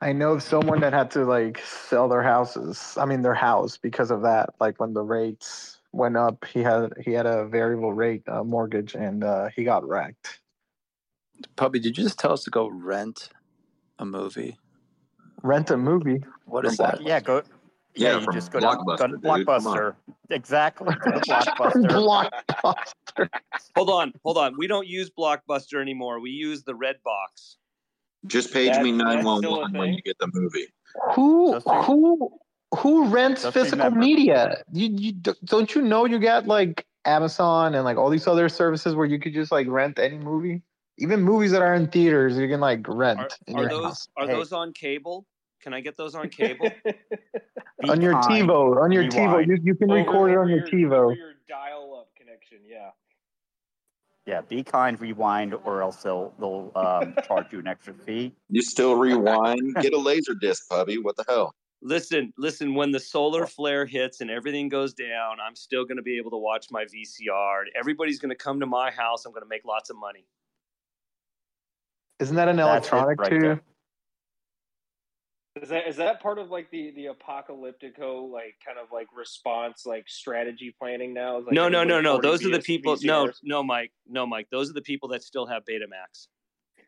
I 0.00 0.12
know 0.12 0.40
someone 0.40 0.80
that 0.80 0.92
had 0.92 1.12
to 1.12 1.24
like 1.24 1.60
sell 1.64 2.08
their 2.08 2.24
houses. 2.24 2.98
I 2.98 3.04
mean, 3.04 3.22
their 3.22 3.34
house 3.34 3.76
because 3.76 4.10
of 4.10 4.22
that. 4.22 4.50
Like 4.58 4.80
when 4.80 4.94
the 4.94 5.02
rates 5.02 5.78
went 5.92 6.16
up, 6.16 6.44
he 6.44 6.60
had 6.60 6.92
he 7.04 7.12
had 7.12 7.26
a 7.26 7.46
variable 7.46 7.92
rate 7.92 8.22
uh, 8.28 8.42
mortgage, 8.42 8.94
and 8.96 9.22
uh, 9.22 9.48
he 9.54 9.62
got 9.62 9.86
wrecked. 9.86 10.40
Puppy, 11.54 11.78
did 11.78 11.96
you 11.96 12.04
just 12.04 12.18
tell 12.18 12.32
us 12.32 12.42
to 12.44 12.50
go 12.50 12.66
rent 12.68 13.28
a 14.00 14.04
movie? 14.04 14.58
Rent 15.44 15.70
a 15.70 15.76
movie. 15.76 16.24
What 16.46 16.66
is 16.66 16.78
that? 16.78 17.00
Yeah, 17.00 17.20
go 17.20 17.42
yeah, 17.94 18.20
you 18.20 18.26
just 18.32 18.50
go 18.50 18.60
to, 18.60 18.66
go 18.66 19.06
to 19.06 19.18
Blockbuster. 19.18 19.94
Exactly. 20.30 20.86
Blockbuster. 20.94 22.30
Blockbuster. 22.48 23.28
hold 23.76 23.90
on, 23.90 24.12
hold 24.24 24.38
on. 24.38 24.54
We 24.56 24.66
don't 24.66 24.86
use 24.86 25.10
Blockbuster 25.10 25.80
anymore. 25.80 26.20
We 26.20 26.30
use 26.30 26.62
the 26.62 26.74
Red 26.74 26.96
Box. 27.04 27.58
Just 28.26 28.52
page 28.52 28.78
me 28.78 28.92
nine 28.92 29.24
one 29.24 29.44
one 29.46 29.72
when 29.72 29.92
you 29.94 30.02
get 30.02 30.16
the 30.18 30.30
movie. 30.32 30.66
Who 31.14 31.58
who 31.60 32.32
who 32.78 33.08
rents 33.08 33.42
Just 33.42 33.54
physical 33.54 33.78
remember. 33.78 34.00
media? 34.00 34.62
You, 34.72 34.88
you 34.88 35.12
don't 35.44 35.74
you 35.74 35.82
know 35.82 36.04
you 36.04 36.18
got 36.18 36.46
like 36.46 36.86
Amazon 37.04 37.74
and 37.74 37.84
like 37.84 37.96
all 37.96 38.10
these 38.10 38.26
other 38.26 38.48
services 38.48 38.94
where 38.94 39.06
you 39.06 39.18
could 39.18 39.34
just 39.34 39.52
like 39.52 39.66
rent 39.68 39.98
any 39.98 40.18
movie? 40.18 40.62
Even 40.98 41.22
movies 41.22 41.50
that 41.50 41.62
are 41.62 41.74
in 41.74 41.88
theaters, 41.88 42.36
you 42.36 42.48
can 42.48 42.60
like 42.60 42.86
rent 42.86 43.18
are, 43.18 43.28
in 43.46 43.56
are 43.56 43.60
your 43.62 43.70
those, 43.70 43.84
house. 43.84 44.08
Are 44.16 44.26
hey. 44.26 44.32
those 44.32 44.52
on 44.52 44.72
cable? 44.72 45.26
Can 45.62 45.72
I 45.72 45.80
get 45.80 45.96
those 45.96 46.14
on 46.14 46.28
cable? 46.28 46.68
on 47.88 48.00
your 48.00 48.14
TiVo, 48.14 48.82
on 48.82 48.90
your 48.90 49.04
TiVo, 49.04 49.46
you, 49.46 49.58
you 49.62 49.74
can 49.76 49.90
over, 49.90 50.00
record 50.00 50.32
it 50.32 50.38
on 50.38 50.48
your, 50.48 50.58
your 50.58 50.66
TiVo. 50.66 51.16
Your 51.16 51.34
dial-up 51.48 52.08
connection, 52.16 52.58
yeah. 52.66 52.90
Yeah, 54.26 54.40
be 54.40 54.62
kind, 54.62 55.00
rewind, 55.00 55.54
or 55.64 55.82
else 55.82 55.96
they'll 56.02 56.32
they'll 56.38 56.70
um, 56.76 57.16
charge 57.26 57.52
you 57.52 57.58
an 57.58 57.66
extra 57.66 57.92
fee. 57.92 58.32
You 58.50 58.62
still 58.62 58.94
rewind? 58.94 59.74
Get 59.80 59.94
a 59.94 59.98
laser 59.98 60.34
disc, 60.34 60.68
puppy. 60.68 60.98
What 60.98 61.16
the 61.16 61.24
hell? 61.28 61.54
Listen, 61.80 62.32
listen. 62.38 62.74
When 62.74 62.92
the 62.92 63.00
solar 63.00 63.46
flare 63.46 63.84
hits 63.84 64.20
and 64.20 64.30
everything 64.30 64.68
goes 64.68 64.94
down, 64.94 65.38
I'm 65.44 65.56
still 65.56 65.84
going 65.84 65.96
to 65.96 66.02
be 66.02 66.18
able 66.18 66.30
to 66.30 66.36
watch 66.36 66.66
my 66.70 66.84
VCR. 66.84 67.64
Everybody's 67.76 68.20
going 68.20 68.30
to 68.30 68.36
come 68.36 68.60
to 68.60 68.66
my 68.66 68.92
house. 68.92 69.24
I'm 69.26 69.32
going 69.32 69.42
to 69.42 69.48
make 69.48 69.64
lots 69.64 69.90
of 69.90 69.96
money. 69.96 70.24
Isn't 72.20 72.36
that 72.36 72.48
an 72.48 72.56
That's 72.58 72.86
it 72.86 72.92
electronic 72.92 73.20
right 73.20 73.30
too? 73.30 73.40
there. 73.40 73.62
Is 75.60 75.68
that 75.68 75.86
is 75.86 75.96
that 75.96 76.22
part 76.22 76.38
of 76.38 76.50
like 76.50 76.70
the 76.70 76.92
the 76.92 77.06
apocalyptico 77.06 78.30
like 78.30 78.54
kind 78.64 78.78
of 78.78 78.86
like 78.90 79.08
response 79.14 79.84
like 79.84 80.08
strategy 80.08 80.74
planning 80.78 81.12
now? 81.12 81.38
Like, 81.40 81.52
no, 81.52 81.68
no, 81.68 81.84
no, 81.84 82.00
no. 82.00 82.18
Those 82.18 82.44
are 82.46 82.50
the 82.50 82.60
people. 82.60 82.96
No, 83.02 83.30
no, 83.42 83.62
Mike. 83.62 83.92
No, 84.08 84.24
Mike. 84.24 84.48
Those 84.50 84.70
are 84.70 84.72
the 84.72 84.80
people 84.80 85.10
that 85.10 85.22
still 85.22 85.46
have 85.46 85.64
Betamax. 85.64 86.28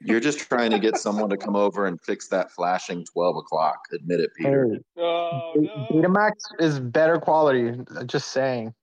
You're 0.01 0.21
just 0.21 0.39
trying 0.39 0.71
to 0.71 0.79
get 0.79 0.97
someone 0.97 1.29
to 1.31 1.37
come 1.37 1.57
over 1.57 1.87
and 1.87 2.01
fix 2.01 2.29
that 2.29 2.51
flashing 2.51 3.05
12 3.05 3.37
o'clock. 3.37 3.81
Admit 3.93 4.21
it, 4.21 4.31
Peter. 4.37 4.69
Hey, 4.71 5.03
Oh 5.03 5.53
Betamax 5.91 6.33
is 6.59 6.81
better 6.81 7.19
quality. 7.19 7.73
Just 8.07 8.33
saying. 8.33 8.75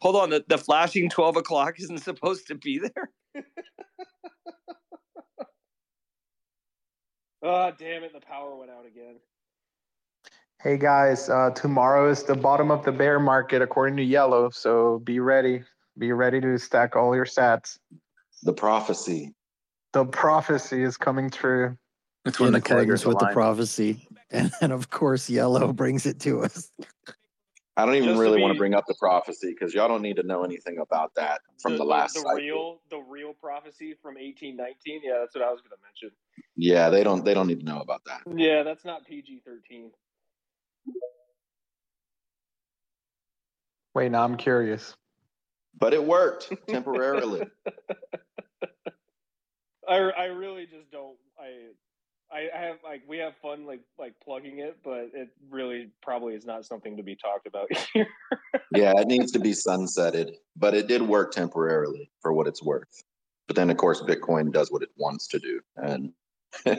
Hold 0.00 0.16
on. 0.16 0.30
The, 0.30 0.44
the 0.48 0.58
flashing 0.58 1.08
12 1.08 1.36
o'clock 1.38 1.74
isn't 1.78 1.98
supposed 1.98 2.48
to 2.48 2.56
be 2.56 2.78
there. 2.78 3.10
Oh 7.42 7.72
damn 7.78 8.04
it! 8.04 8.12
The 8.12 8.20
power 8.20 8.54
went 8.54 8.70
out 8.70 8.84
again. 8.86 9.16
Hey 10.62 10.76
guys, 10.76 11.30
uh, 11.30 11.50
tomorrow 11.50 12.10
is 12.10 12.22
the 12.22 12.34
bottom 12.34 12.70
of 12.70 12.84
the 12.84 12.92
bear 12.92 13.18
market 13.18 13.62
according 13.62 13.96
to 13.96 14.02
Yellow. 14.02 14.50
So 14.50 14.98
be 14.98 15.20
ready. 15.20 15.62
Be 15.96 16.12
ready 16.12 16.40
to 16.42 16.58
stack 16.58 16.96
all 16.96 17.14
your 17.14 17.24
sats. 17.24 17.78
The 18.42 18.52
prophecy. 18.52 19.32
The 19.94 20.04
prophecy 20.04 20.82
is 20.82 20.98
coming 20.98 21.30
true. 21.30 21.78
It's 22.26 22.38
when 22.38 22.50
In 22.50 22.56
accordance 22.56 23.06
with 23.06 23.18
the 23.18 23.28
prophecy. 23.32 24.06
And 24.32 24.52
then, 24.60 24.70
of 24.70 24.90
course, 24.90 25.28
Yellow 25.28 25.72
brings 25.72 26.06
it 26.06 26.20
to 26.20 26.44
us. 26.44 26.70
I 27.80 27.86
don't 27.86 27.94
even 27.94 28.10
Just 28.10 28.18
to 28.18 28.20
really 28.20 28.42
want 28.42 28.52
to 28.52 28.58
bring 28.58 28.74
up 28.74 28.84
the 28.86 28.94
prophecy 28.98 29.56
because 29.58 29.72
y'all 29.72 29.88
don't 29.88 30.02
need 30.02 30.16
to 30.16 30.22
know 30.22 30.44
anything 30.44 30.76
about 30.78 31.14
that 31.14 31.40
from 31.62 31.78
the, 31.78 31.84
last 31.84 32.12
the 32.12 32.20
cycle. 32.20 32.36
real 32.36 32.80
the 32.90 32.98
real 32.98 33.32
prophecy 33.32 33.94
from 34.02 34.18
eighteen 34.18 34.54
nineteen. 34.54 35.00
Yeah, 35.02 35.20
that's 35.20 35.34
what 35.34 35.42
I 35.42 35.50
was 35.50 35.62
going 35.62 35.70
to 35.70 35.78
mention. 35.82 36.10
Yeah, 36.56 36.90
they 36.90 37.02
don't 37.02 37.24
they 37.24 37.32
don't 37.32 37.46
need 37.46 37.60
to 37.60 37.64
know 37.64 37.80
about 37.80 38.02
that. 38.04 38.20
Yeah, 38.36 38.64
that's 38.64 38.84
not 38.84 39.06
PG 39.06 39.40
thirteen. 39.46 39.92
Wait, 43.94 44.12
now 44.12 44.24
I'm 44.24 44.36
curious. 44.36 44.94
But 45.78 45.94
it 45.94 46.04
worked 46.04 46.52
temporarily. 46.68 47.46
I 49.88 49.96
I 49.96 50.24
really 50.26 50.66
just 50.66 50.90
don't. 50.92 51.16
I 51.38 51.70
I 52.32 52.48
I 52.54 52.58
have 52.60 52.76
like 52.84 53.02
we 53.08 53.18
have 53.18 53.34
fun 53.42 53.66
like 53.66 53.80
like 53.98 54.14
plugging 54.22 54.58
it, 54.58 54.78
but 54.84 55.10
it 55.14 55.28
really 55.50 55.90
probably 56.02 56.34
is 56.34 56.44
not 56.46 56.64
something 56.64 56.96
to 56.96 57.02
be 57.02 57.16
talked 57.16 57.46
about 57.46 57.68
here. 57.92 58.06
yeah, 58.74 58.92
it 58.96 59.06
needs 59.08 59.32
to 59.32 59.38
be 59.38 59.50
sunsetted, 59.52 60.34
but 60.56 60.74
it 60.74 60.86
did 60.86 61.02
work 61.02 61.32
temporarily 61.32 62.10
for 62.20 62.32
what 62.32 62.46
it's 62.46 62.62
worth. 62.62 63.02
But 63.46 63.56
then, 63.56 63.68
of 63.70 63.76
course, 63.78 64.00
Bitcoin 64.02 64.52
does 64.52 64.70
what 64.70 64.82
it 64.82 64.90
wants 64.96 65.26
to 65.28 65.38
do, 65.40 65.60
and 65.76 66.12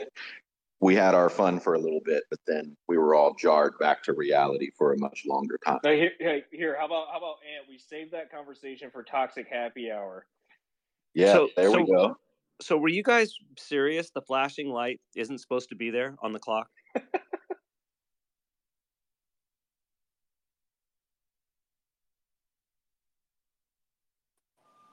we 0.80 0.94
had 0.94 1.14
our 1.14 1.28
fun 1.28 1.60
for 1.60 1.74
a 1.74 1.78
little 1.78 2.00
bit, 2.02 2.24
but 2.30 2.38
then 2.46 2.74
we 2.88 2.96
were 2.96 3.14
all 3.14 3.34
jarred 3.34 3.78
back 3.78 4.02
to 4.04 4.14
reality 4.14 4.70
for 4.76 4.94
a 4.94 4.98
much 4.98 5.24
longer 5.26 5.58
time. 5.66 5.80
Hey, 5.82 5.98
here, 5.98 6.12
hey, 6.18 6.44
here, 6.50 6.76
how 6.78 6.86
about 6.86 7.08
how 7.12 7.18
about 7.18 7.36
Ant? 7.56 7.66
We 7.68 7.76
saved 7.78 8.12
that 8.12 8.30
conversation 8.32 8.90
for 8.90 9.02
Toxic 9.02 9.48
Happy 9.48 9.90
Hour. 9.90 10.24
Yeah, 11.14 11.34
So- 11.34 11.48
there 11.56 11.70
we 11.70 11.84
go. 11.86 12.16
So 12.62 12.76
were 12.76 12.88
you 12.88 13.02
guys 13.02 13.34
serious? 13.58 14.10
The 14.10 14.22
flashing 14.22 14.68
light 14.70 15.00
isn't 15.16 15.38
supposed 15.38 15.68
to 15.70 15.74
be 15.74 15.90
there 15.90 16.14
on 16.22 16.32
the 16.32 16.38
clock? 16.38 16.68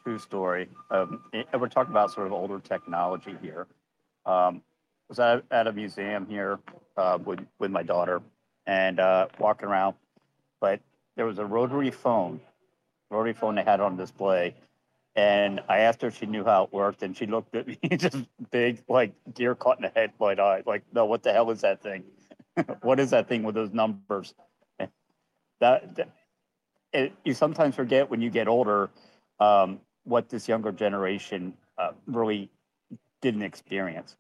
True 0.04 0.18
story. 0.18 0.68
Um, 0.90 1.22
and 1.34 1.46
we're 1.62 1.68
talking 1.68 1.92
about 1.92 2.12
sort 2.12 2.26
of 2.26 2.34
older 2.34 2.60
technology 2.60 3.36
here. 3.42 3.68
Um, 4.26 4.64
I 4.66 5.10
was 5.10 5.20
at, 5.20 5.44
at 5.52 5.68
a 5.68 5.72
museum 5.72 6.26
here 6.28 6.60
uh, 6.98 7.20
with 7.24 7.40
with 7.60 7.70
my 7.72 7.84
daughter 7.84 8.22
and 8.66 9.00
uh, 9.00 9.28
walking 9.40 9.68
around, 9.68 9.96
but 10.60 10.80
there 11.16 11.26
was 11.26 11.38
a 11.38 11.46
rotary 11.46 11.92
phone, 11.92 12.40
rotary 13.12 13.34
phone 13.34 13.56
they 13.56 13.64
had 13.64 13.80
on 13.80 13.98
display, 13.98 14.56
and 15.20 15.60
I 15.68 15.80
asked 15.80 16.02
her 16.02 16.08
if 16.08 16.18
she 16.18 16.26
knew 16.26 16.46
how 16.46 16.64
it 16.64 16.72
worked, 16.72 17.04
and 17.04 17.16
she 17.16 17.26
looked 17.26 17.54
at 17.54 17.68
me 17.68 17.78
just 17.98 18.26
big, 18.52 18.82
like 18.88 19.12
deer 19.34 19.54
caught 19.54 19.78
in 19.78 19.82
the 19.82 19.92
headlight 19.94 20.40
eye, 20.40 20.64
like, 20.66 20.84
no, 20.94 21.04
what 21.04 21.24
the 21.24 21.34
hell 21.34 21.52
is 21.52 21.60
that 21.62 21.84
thing? 21.84 22.06
what 22.82 23.02
is 23.02 23.10
that 23.10 23.28
thing 23.28 23.44
with 23.44 23.56
those 23.56 23.72
numbers? 23.72 24.34
That, 25.62 25.94
that 25.98 26.10
it, 26.94 27.12
you 27.26 27.34
sometimes 27.34 27.76
forget 27.76 28.10
when 28.10 28.22
you 28.22 28.30
get 28.30 28.48
older 28.48 28.90
um, 29.42 29.82
what 30.06 30.30
this 30.30 30.48
younger 30.48 30.72
generation 30.72 31.54
uh, 31.78 31.92
really 32.08 32.50
didn't 33.22 33.42
experience. 33.42 34.16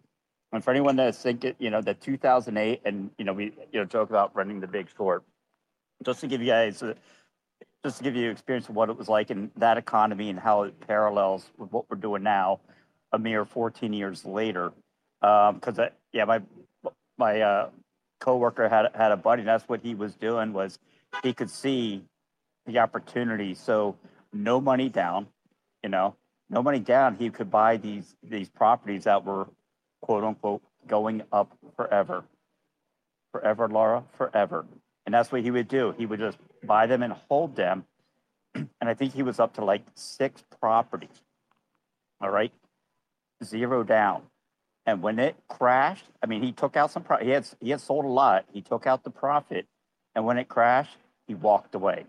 And 0.51 0.61
for 0.61 0.71
anyone 0.71 0.97
that's 0.97 1.17
thinking, 1.17 1.55
you 1.57 1.69
know, 1.69 1.79
that 1.79 2.01
2008, 2.01 2.81
and 2.83 3.09
you 3.17 3.23
know, 3.23 3.31
we 3.31 3.53
you 3.71 3.79
know 3.79 3.85
joke 3.85 4.09
about 4.09 4.35
running 4.35 4.59
the 4.59 4.67
Big 4.67 4.89
Short. 4.97 5.23
Just 6.03 6.19
to 6.19 6.27
give 6.27 6.41
you 6.41 6.47
guys, 6.47 6.81
a, 6.81 6.93
just 7.83 7.97
to 7.97 8.03
give 8.03 8.15
you 8.15 8.29
experience 8.29 8.67
of 8.67 8.75
what 8.75 8.89
it 8.89 8.97
was 8.97 9.07
like 9.07 9.31
in 9.31 9.51
that 9.57 9.77
economy 9.77 10.29
and 10.29 10.39
how 10.39 10.63
it 10.63 10.79
parallels 10.87 11.49
with 11.57 11.71
what 11.71 11.85
we're 11.89 11.97
doing 11.97 12.23
now, 12.23 12.59
a 13.11 13.19
mere 13.19 13.45
14 13.45 13.93
years 13.93 14.25
later. 14.25 14.71
Because 15.21 15.79
yeah, 16.11 16.25
my 16.25 16.41
my 17.17 17.41
uh, 17.41 17.69
coworker 18.19 18.67
had 18.67 18.91
had 18.95 19.11
a 19.11 19.17
buddy. 19.17 19.41
And 19.41 19.49
that's 19.49 19.67
what 19.67 19.81
he 19.81 19.95
was 19.95 20.15
doing 20.15 20.53
was 20.53 20.79
he 21.23 21.33
could 21.33 21.49
see 21.49 22.03
the 22.65 22.79
opportunity. 22.79 23.53
So 23.53 23.95
no 24.33 24.59
money 24.61 24.89
down, 24.89 25.27
you 25.83 25.89
know, 25.89 26.15
no 26.49 26.61
money 26.61 26.79
down. 26.79 27.15
He 27.15 27.29
could 27.29 27.49
buy 27.49 27.77
these 27.77 28.15
these 28.23 28.49
properties 28.49 29.05
that 29.05 29.25
were 29.25 29.47
quote 30.01 30.23
unquote 30.23 30.61
going 30.87 31.23
up 31.31 31.55
forever, 31.75 32.23
forever, 33.31 33.67
Laura, 33.67 34.03
forever. 34.17 34.65
And 35.05 35.13
that's 35.13 35.31
what 35.31 35.41
he 35.41 35.51
would 35.51 35.67
do. 35.67 35.93
He 35.97 36.05
would 36.05 36.19
just 36.19 36.37
buy 36.63 36.87
them 36.87 37.03
and 37.03 37.13
hold 37.13 37.55
them. 37.55 37.85
And 38.55 38.89
I 38.89 38.93
think 38.93 39.13
he 39.13 39.23
was 39.23 39.39
up 39.39 39.55
to 39.55 39.65
like 39.65 39.83
six 39.93 40.43
properties. 40.59 41.21
All 42.21 42.29
right, 42.29 42.51
zero 43.43 43.83
down. 43.83 44.23
And 44.85 45.01
when 45.01 45.19
it 45.19 45.35
crashed, 45.47 46.05
I 46.23 46.25
mean, 46.25 46.41
he 46.41 46.51
took 46.51 46.75
out 46.75 46.91
some. 46.91 47.03
Pro- 47.03 47.23
he 47.23 47.29
had 47.29 47.47
he 47.61 47.69
had 47.69 47.79
sold 47.79 48.05
a 48.05 48.09
lot. 48.09 48.45
He 48.51 48.61
took 48.61 48.87
out 48.87 49.03
the 49.03 49.11
profit, 49.11 49.67
and 50.15 50.25
when 50.25 50.37
it 50.37 50.49
crashed, 50.49 50.97
he 51.27 51.35
walked 51.35 51.75
away. 51.75 52.05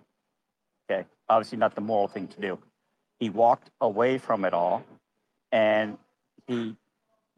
Okay, 0.91 1.05
obviously 1.29 1.59
not 1.59 1.75
the 1.75 1.81
moral 1.81 2.09
thing 2.09 2.27
to 2.29 2.41
do. 2.41 2.59
He 3.19 3.29
walked 3.29 3.71
away 3.81 4.19
from 4.19 4.45
it 4.45 4.55
all, 4.55 4.85
and 5.53 5.99
he 6.47 6.75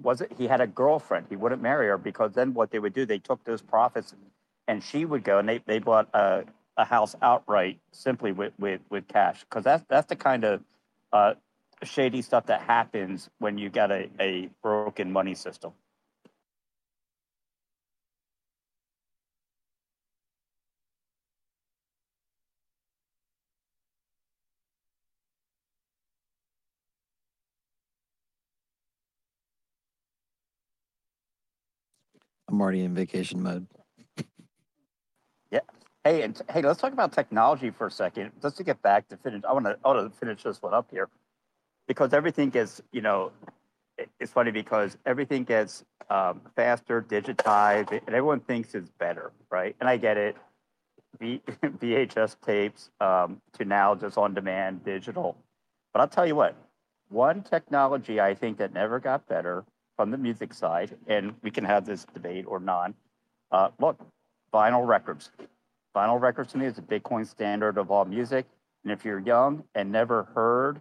wasn't. 0.00 0.32
He 0.38 0.46
had 0.46 0.60
a 0.60 0.66
girlfriend. 0.66 1.26
He 1.28 1.36
wouldn't 1.36 1.60
marry 1.60 1.88
her 1.88 1.98
because 1.98 2.32
then 2.32 2.54
what 2.54 2.70
they 2.70 2.78
would 2.78 2.94
do, 2.94 3.04
they 3.04 3.18
took 3.18 3.42
those 3.44 3.60
profits, 3.60 4.14
and 4.68 4.82
she 4.82 5.04
would 5.04 5.24
go 5.24 5.38
and 5.38 5.48
they 5.48 5.58
they 5.66 5.78
bought 5.80 6.08
a 6.14 6.44
a 6.76 6.84
house 6.84 7.14
outright 7.22 7.78
simply 7.92 8.32
with 8.32 8.52
with 8.58 8.80
with 8.90 9.06
cash 9.08 9.40
because 9.40 9.64
that's 9.64 9.84
that's 9.88 10.06
the 10.08 10.16
kind 10.16 10.44
of 10.44 10.60
uh, 11.12 11.34
shady 11.82 12.22
stuff 12.22 12.46
that 12.46 12.62
happens 12.62 13.28
when 13.38 13.58
you 13.58 13.68
got 13.68 13.90
a, 13.90 14.08
a 14.20 14.48
broken 14.62 15.12
money 15.12 15.34
system. 15.34 15.72
I'm 32.48 32.60
already 32.60 32.82
in 32.82 32.94
vacation 32.94 33.42
mode. 33.42 33.66
Hey, 36.04 36.22
and 36.22 36.40
hey, 36.50 36.62
let's 36.62 36.80
talk 36.80 36.92
about 36.92 37.12
technology 37.12 37.70
for 37.70 37.86
a 37.86 37.90
second. 37.90 38.32
Just 38.42 38.56
to 38.56 38.64
get 38.64 38.82
back 38.82 39.08
to 39.08 39.16
finish, 39.16 39.42
I 39.48 39.52
want 39.52 39.66
to 39.66 39.78
I 39.84 39.88
want 39.88 40.12
to 40.12 40.18
finish 40.18 40.42
this 40.42 40.60
one 40.60 40.74
up 40.74 40.88
here, 40.90 41.08
because 41.88 42.12
everything 42.12 42.50
gets 42.50 42.82
you 42.92 43.02
know, 43.02 43.32
it- 43.98 44.10
it's 44.20 44.32
funny 44.32 44.50
because 44.52 44.98
everything 45.06 45.44
gets 45.44 45.84
um, 46.10 46.42
faster, 46.56 47.02
digitized, 47.02 47.92
and 47.92 48.08
everyone 48.08 48.40
thinks 48.40 48.74
it's 48.74 48.90
better, 48.98 49.32
right? 49.50 49.76
And 49.80 49.88
I 49.88 49.96
get 49.96 50.16
it. 50.18 50.36
V- 51.20 51.42
VHS 51.62 52.36
tapes 52.44 52.90
um, 53.00 53.40
to 53.58 53.64
now 53.64 53.94
just 53.94 54.18
on 54.18 54.34
demand 54.34 54.84
digital. 54.84 55.36
But 55.92 56.00
I'll 56.00 56.08
tell 56.08 56.26
you 56.26 56.36
what, 56.36 56.56
one 57.10 57.42
technology 57.42 58.20
I 58.20 58.34
think 58.34 58.58
that 58.58 58.72
never 58.74 59.00
got 59.00 59.26
better 59.28 59.64
from 59.96 60.10
the 60.10 60.18
music 60.18 60.54
side, 60.54 60.96
and 61.06 61.34
we 61.42 61.50
can 61.50 61.64
have 61.64 61.86
this 61.86 62.06
debate 62.14 62.46
or 62.48 62.60
not. 62.60 62.94
Uh, 63.52 63.70
look, 63.80 64.00
vinyl 64.54 64.86
records. 64.86 65.30
Vinyl 65.94 66.20
records 66.20 66.52
to 66.52 66.58
me 66.58 66.66
is 66.66 66.74
the 66.76 66.82
Bitcoin 66.82 67.26
standard 67.26 67.76
of 67.78 67.90
all 67.90 68.04
music. 68.04 68.46
And 68.84 68.92
if 68.92 69.04
you're 69.04 69.18
young 69.20 69.64
and 69.74 69.92
never 69.92 70.24
heard 70.34 70.80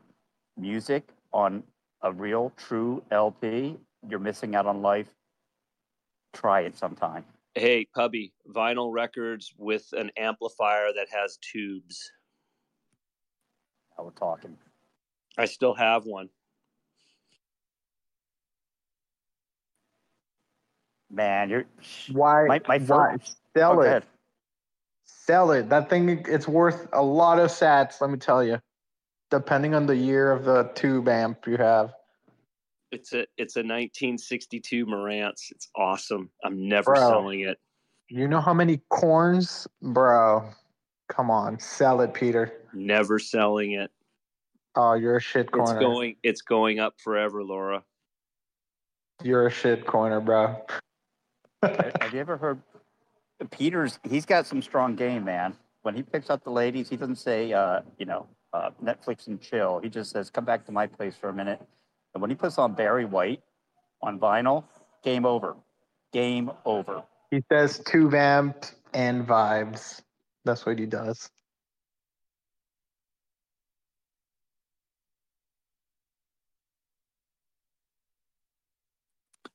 music 0.57 1.09
on 1.33 1.63
a 2.01 2.11
real, 2.11 2.51
true 2.57 3.03
LP, 3.11 3.77
you're 4.09 4.19
missing 4.19 4.55
out 4.55 4.65
on 4.65 4.81
life. 4.81 5.07
Try 6.33 6.61
it 6.61 6.77
sometime. 6.77 7.25
Hey, 7.55 7.85
Pubby, 7.93 8.33
vinyl 8.49 8.91
records 8.93 9.53
with 9.57 9.85
an 9.93 10.09
amplifier 10.17 10.93
that 10.95 11.07
has 11.11 11.38
tubes. 11.41 12.11
Now 13.97 14.05
we're 14.05 14.11
talking. 14.11 14.57
I 15.38 15.45
still 15.45 15.73
have 15.73 16.05
one. 16.05 16.29
Man, 21.09 21.49
you're 21.49 21.65
Why? 22.11 22.45
my 22.47 22.61
my 22.67 22.79
why? 22.79 23.17
first. 23.17 23.38
Sell 23.55 23.73
Oh, 23.73 23.75
go 23.75 23.81
it. 23.81 24.03
Ahead. 25.32 25.40
Sell 25.40 25.52
it. 25.52 25.70
That 25.70 25.90
thing, 25.90 26.24
it's 26.28 26.48
worth 26.48 26.88
a 26.94 27.02
lot 27.02 27.40
of 27.40 27.49
sats. 27.49 28.02
Let 28.02 28.10
me 28.10 28.18
tell 28.18 28.44
you. 28.44 28.60
Depending 29.30 29.74
on 29.74 29.86
the 29.86 29.95
year 29.95 30.32
of 30.32 30.44
the 30.44 30.72
tube 30.76 31.08
amp 31.08 31.48
you 31.48 31.58
have. 31.58 31.94
It's 32.91 33.14
a 33.14 33.22
it's 33.38 33.56
a 33.56 33.64
1962 33.64 34.86
Marantz. 34.86 35.52
It's 35.52 35.70
awesome. 35.76 36.30
I'm 36.44 36.68
never 36.68 36.94
Bro. 36.94 37.08
selling 37.08 37.40
it. 37.41 37.58
You 38.10 38.28
know 38.28 38.41
how 38.41 38.53
many 38.53 38.82
corns, 38.90 39.68
bro? 39.82 40.49
Come 41.08 41.32
on, 41.32 41.60
sell 41.60 42.02
it, 42.02 42.14
Peter. 42.14 42.52
Never 42.74 43.20
selling 43.20 43.72
it. 43.72 43.90
Oh, 44.76 44.95
you're 44.95 45.16
a 45.16 45.22
shit 45.22 45.49
corner. 45.49 45.72
It's 45.72 45.80
going 45.80 46.16
it's 46.24 46.41
going 46.41 46.80
up 46.80 46.95
forever, 46.99 47.41
Laura. 47.41 47.84
You're 49.24 49.48
a 49.48 49.52
shit 49.52 49.88
corner, 49.88 50.20
bro. 50.20 50.58
Have 51.64 52.14
you 52.14 52.20
ever 52.20 52.36
heard 52.36 52.62
Peter's? 53.45 53.99
He's 54.07 54.26
got 54.26 54.45
some 54.45 54.61
strong 54.61 54.95
game, 54.95 55.23
man. 55.23 55.55
When 55.81 55.95
he 55.95 56.03
picks 56.03 56.30
up 56.30 56.43
the 56.43 56.51
ladies, 56.51 56.89
he 56.89 56.95
doesn't 56.95 57.15
say, 57.15 57.53
uh, 57.53 57.81
you 57.97 58.05
know, 58.05 58.27
uh, 58.53 58.69
Netflix 58.84 59.27
and 59.27 59.41
chill. 59.41 59.80
He 59.80 59.89
just 59.89 60.11
says, 60.11 60.30
"Come 60.30 60.45
back 60.45 60.65
to 60.65 60.72
my 60.72 60.85
place 60.88 61.15
for 61.15 61.30
a 61.30 61.34
minute." 61.34 61.59
And 62.13 62.22
when 62.22 62.30
he 62.30 62.35
puts 62.35 62.57
on 62.57 62.73
Barry 62.73 63.05
White 63.05 63.41
on 64.01 64.19
vinyl, 64.19 64.65
game 65.03 65.26
over. 65.26 65.55
Game 66.13 66.51
over. 66.65 67.03
He 67.31 67.43
says 67.49 67.80
tube 67.80 68.13
amp 68.13 68.65
and 68.93 69.26
vibes. 69.26 70.01
That's 70.43 70.65
what 70.65 70.77
he 70.77 70.85
does. 70.85 71.30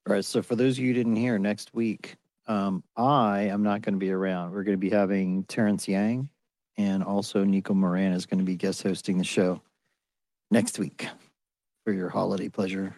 All 0.06 0.14
right. 0.14 0.24
So 0.24 0.40
for 0.40 0.56
those 0.56 0.78
of 0.78 0.84
you 0.84 0.88
who 0.88 0.94
didn't 0.94 1.16
hear, 1.16 1.38
next 1.38 1.74
week, 1.74 2.16
um, 2.47 2.85
I 2.97 3.43
am 3.43 3.62
not 3.62 3.82
going 3.82 3.94
to 3.94 3.98
be 3.98 4.10
around. 4.10 4.52
We're 4.52 4.62
going 4.62 4.77
to 4.77 4.78
be 4.78 4.90
having 4.90 5.44
Terrence 5.44 5.89
Yang 5.89 6.28
and 6.78 7.02
also 7.02 7.44
Nico 7.44 7.74
Moran 7.74 8.12
is 8.12 8.27
going 8.27 8.39
to 8.39 8.44
be 8.44 8.56
guest 8.56 8.82
hosting 8.82 9.18
the 9.18 9.24
show 9.24 9.62
next 10.51 10.78
week 10.78 11.09
for 11.85 11.93
your 11.93 12.09
holiday 12.09 12.48
pleasure. 12.48 12.94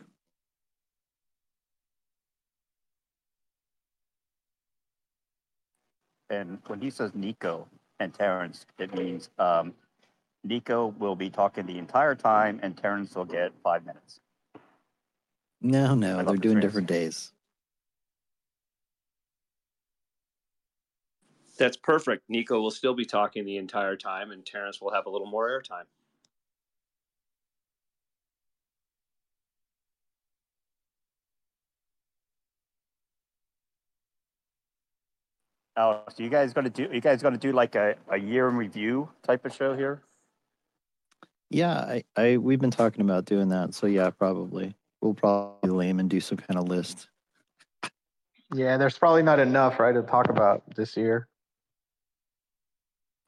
And 6.31 6.59
when 6.67 6.81
he 6.81 6.91
says 6.91 7.13
Nico 7.15 7.67
and 8.01 8.13
Terrence, 8.13 8.67
it 8.79 8.95
means 8.95 9.31
um, 9.39 9.73
Nico 10.45 10.95
will 10.99 11.17
be 11.17 11.31
talking 11.31 11.65
the 11.65 11.79
entire 11.79 12.15
time, 12.15 12.61
and 12.63 12.77
Terrence 12.77 13.15
will 13.15 13.25
get 13.25 13.53
five 13.63 13.87
minutes. 13.87 14.21
No, 15.63 15.95
no, 15.95 16.23
they're 16.23 16.37
doing 16.37 16.61
different 16.61 16.87
days. 16.87 17.33
That's 21.59 21.77
perfect. 21.77 22.23
Nico 22.29 22.61
will 22.61 22.71
still 22.71 22.95
be 22.95 23.05
talking 23.05 23.45
the 23.45 23.57
entire 23.57 23.97
time, 23.97 24.31
and 24.31 24.47
Terrence 24.47 24.81
will 24.81 24.93
have 24.93 25.07
a 25.07 25.11
little 25.11 25.27
more 25.27 25.49
airtime. 25.49 25.85
Oh, 35.77 36.03
so 36.09 36.23
you 36.23 36.29
guys 36.29 36.53
going 36.53 36.65
to 36.65 36.71
do? 36.71 36.89
You 36.93 37.01
guys 37.01 37.23
going 37.23 37.35
to 37.35 37.39
do 37.39 37.53
like 37.53 37.75
a, 37.75 37.95
a 38.11 38.19
year 38.19 38.49
in 38.49 38.57
review 38.57 39.09
type 39.23 39.45
of 39.45 39.55
show 39.55 39.77
here? 39.77 40.03
Yeah, 41.51 41.73
I, 41.73 42.05
I 42.17 42.37
we've 42.37 42.61
been 42.61 42.71
talking 42.71 43.01
about 43.01 43.25
doing 43.25 43.49
that. 43.51 43.75
So 43.75 43.87
yeah, 43.87 44.11
probably 44.11 44.75
we'll 45.01 45.15
probably 45.15 45.71
lame 45.71 46.01
and 46.01 46.11
do 46.11 46.21
some 46.21 46.39
kind 46.39 46.59
of 46.59 46.69
list. 46.69 47.09
Yeah, 48.55 48.77
there's 48.77 48.99
probably 48.99 49.23
not 49.23 49.39
enough, 49.39 49.79
right, 49.79 49.93
to 49.93 50.03
talk 50.03 50.31
about 50.31 50.63
this 50.75 50.97
year. 50.97 51.29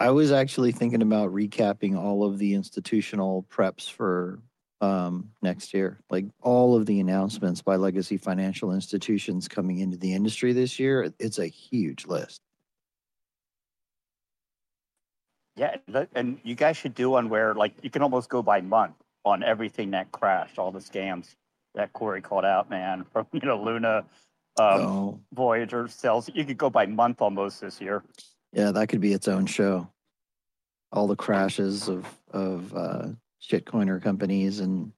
I 0.01 0.11
was 0.11 0.33
actually 0.33 0.73
thinking 0.73 1.03
about 1.03 1.31
recapping 1.31 1.95
all 1.95 2.25
of 2.25 2.39
the 2.39 2.55
institutional 2.55 3.47
preps 3.55 3.91
for 3.91 4.41
um, 4.81 5.31
next 5.43 5.75
year, 5.75 6.01
like 6.09 6.25
all 6.41 6.75
of 6.75 6.87
the 6.87 7.01
announcements 7.01 7.61
by 7.61 7.77
legacy 7.77 8.17
financial 8.17 8.73
institutions 8.73 9.47
coming 9.47 9.79
into 9.79 9.99
the 9.99 10.15
industry 10.15 10.55
this 10.55 10.79
year. 10.79 11.13
It's 11.19 11.39
a 11.39 11.47
huge 11.47 12.07
list. 12.07 12.41
Yeah, 15.57 15.77
and 16.15 16.39
you 16.43 16.55
guys 16.55 16.79
should 16.79 16.95
do 16.95 17.11
one 17.11 17.29
where 17.29 17.55
like 17.55 17.75
you 17.83 17.91
can 17.91 18.01
almost 18.01 18.31
go 18.31 18.43
by 18.43 18.63
month 18.63 18.95
on 19.27 19.43
everything 19.43 19.91
that 19.91 20.11
crashed, 20.13 20.59
all 20.59 20.73
the 20.73 20.79
scams 20.79 21.35
that 21.75 21.93
Cory 21.93 22.23
called 22.23 22.47
out, 22.47 22.71
man, 22.71 23.05
from 23.13 23.27
you 23.35 23.41
know 23.41 23.63
Luna, 23.63 24.07
um, 24.59 24.81
Oh. 24.81 25.21
Voyager, 25.35 25.89
sales. 25.89 26.31
You 26.33 26.47
could 26.47 26.57
go 26.57 26.71
by 26.71 26.87
month 26.87 27.21
almost 27.21 27.61
this 27.61 27.83
year. 27.83 28.03
Yeah, 28.53 28.73
that 28.73 28.89
could 28.89 29.01
be 29.01 29.13
its 29.13 29.29
own 29.29 29.47
show. 29.47 29.89
All 30.93 31.07
the 31.07 31.17
crashes 31.17 31.89
of 31.89 32.07
of 32.33 32.75
uh, 32.75 33.09
shitcoiner 33.43 34.03
companies 34.03 34.61
and 34.61 34.93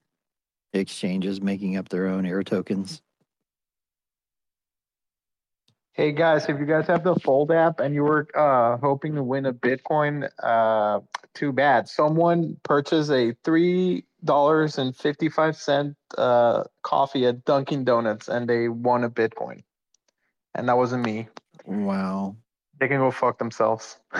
exchanges 0.72 1.40
making 1.40 1.76
up 1.76 1.88
their 1.88 2.06
own 2.06 2.24
air 2.24 2.42
tokens. 2.42 3.02
Hey 5.94 6.12
guys, 6.12 6.48
if 6.48 6.58
you 6.58 6.64
guys 6.64 6.86
have 6.86 7.04
the 7.04 7.14
Fold 7.16 7.52
app 7.52 7.78
and 7.78 7.94
you 7.94 8.02
were 8.02 8.26
uh, 8.34 8.78
hoping 8.78 9.14
to 9.14 9.22
win 9.22 9.44
a 9.44 9.52
Bitcoin, 9.52 10.26
uh, 10.42 11.00
too 11.34 11.52
bad. 11.52 11.86
Someone 11.86 12.56
purchased 12.62 13.10
a 13.10 13.36
three 13.44 14.06
dollars 14.24 14.78
and 14.78 14.96
fifty 14.96 15.28
five 15.28 15.54
cent 15.54 15.94
uh, 16.16 16.64
coffee 16.82 17.26
at 17.26 17.44
Dunkin' 17.44 17.84
Donuts 17.84 18.28
and 18.28 18.48
they 18.48 18.68
won 18.70 19.04
a 19.04 19.10
Bitcoin, 19.10 19.62
and 20.54 20.70
that 20.70 20.78
wasn't 20.78 21.04
me. 21.04 21.28
Wow. 21.66 22.36
They 22.82 22.88
can 22.88 22.98
go 22.98 23.12
fuck 23.12 23.38
themselves. 23.38 23.96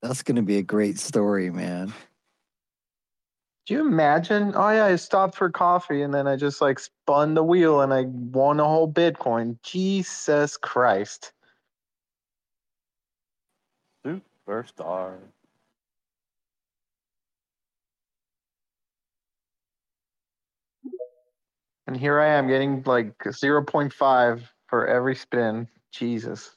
That's 0.00 0.22
going 0.22 0.36
to 0.36 0.42
be 0.42 0.56
a 0.56 0.62
great 0.62 0.98
story, 0.98 1.50
man. 1.50 1.92
Do 3.66 3.74
you 3.74 3.80
imagine? 3.80 4.54
Oh 4.56 4.70
yeah, 4.70 4.86
I 4.86 4.96
stopped 4.96 5.34
for 5.34 5.50
coffee 5.50 6.00
and 6.00 6.14
then 6.14 6.26
I 6.26 6.36
just 6.36 6.62
like 6.62 6.78
spun 6.78 7.34
the 7.34 7.44
wheel 7.44 7.82
and 7.82 7.92
I 7.92 8.04
won 8.06 8.60
a 8.60 8.64
whole 8.64 8.90
Bitcoin. 8.90 9.58
Jesus 9.62 10.56
Christ. 10.56 11.34
Superstar. 14.06 15.18
And 21.88 21.96
here 21.96 22.20
I 22.20 22.26
am 22.26 22.46
getting 22.46 22.82
like 22.84 23.16
0.5 23.16 24.42
for 24.66 24.86
every 24.86 25.16
spin. 25.16 25.66
Jesus. 25.90 26.54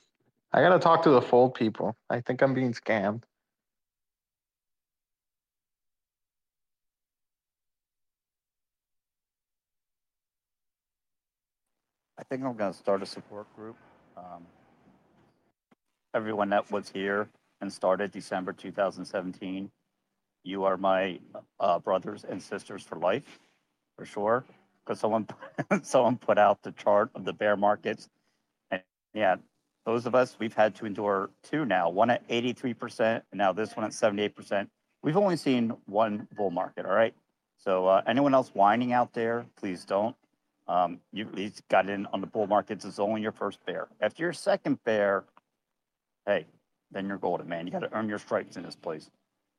I 0.52 0.60
gotta 0.60 0.78
talk 0.78 1.04
to 1.04 1.10
the 1.10 1.22
fold 1.22 1.56
people. 1.56 1.96
I 2.10 2.20
think 2.20 2.42
I'm 2.42 2.54
being 2.54 2.74
scammed. 2.74 3.24
I 12.20 12.24
think 12.30 12.44
I'm 12.44 12.58
to 12.58 12.74
start 12.74 13.02
a 13.02 13.06
support 13.06 13.48
group. 13.56 13.78
Um, 14.18 14.46
everyone 16.14 16.50
that 16.50 16.70
was 16.70 16.90
here 16.90 17.30
and 17.62 17.72
started 17.72 18.12
December 18.12 18.52
2017, 18.52 19.72
you 20.44 20.66
are 20.66 20.76
my 20.76 21.20
uh, 21.62 21.80
brothers 21.80 22.26
and 22.28 22.44
sisters 22.44 22.84
for 22.84 22.98
life, 22.98 23.40
for 23.98 24.04
sure. 24.04 24.44
Because 24.86 25.00
someone 25.00 25.28
someone 25.84 26.18
put 26.18 26.38
out 26.38 26.62
the 26.64 26.72
chart 26.72 27.12
of 27.16 27.26
the 27.26 27.34
bear 27.34 27.56
markets, 27.56 28.10
and 28.72 28.82
yeah, 29.14 29.36
those 29.86 30.06
of 30.06 30.16
us 30.16 30.38
we've 30.40 30.54
had 30.54 30.76
to 30.76 30.86
endure 30.86 31.30
two 31.44 31.66
now. 31.66 31.90
One 31.90 32.10
at 32.10 32.28
83%, 32.28 33.00
and 33.00 33.24
now 33.34 33.52
this 33.54 33.76
one 33.76 33.86
at 33.86 33.92
78%. 33.92 34.68
We've 35.04 35.18
only 35.18 35.38
seen 35.38 35.74
one 35.86 36.28
bull 36.36 36.52
market. 36.52 36.86
All 36.86 36.94
right. 36.94 37.16
So 37.58 37.88
uh, 37.88 38.02
anyone 38.08 38.34
else 38.34 38.50
whining 38.54 38.94
out 38.94 39.14
there, 39.14 39.46
please 39.56 39.86
don't. 39.86 40.16
Um, 40.68 41.00
you 41.12 41.28
at 41.28 41.36
least 41.36 41.68
got 41.70 41.90
in 41.90 42.06
on 42.08 42.22
the 42.22 42.28
bull 42.28 42.48
markets. 42.48 42.86
It's 42.86 43.00
only 43.00 43.22
your 43.22 43.32
first 43.32 43.64
bear. 43.66 43.88
After 44.00 44.24
your 44.24 44.34
second 44.34 44.84
bear, 44.84 45.26
hey, 46.26 46.46
then 46.92 47.08
you're 47.08 47.18
golden, 47.18 47.50
man. 47.50 47.66
You 47.66 47.74
got 47.74 47.80
to 47.80 47.94
earn 47.94 48.08
your 48.08 48.20
stripes 48.20 48.58
in 48.58 48.64
this 48.64 48.76
place. 48.76 49.10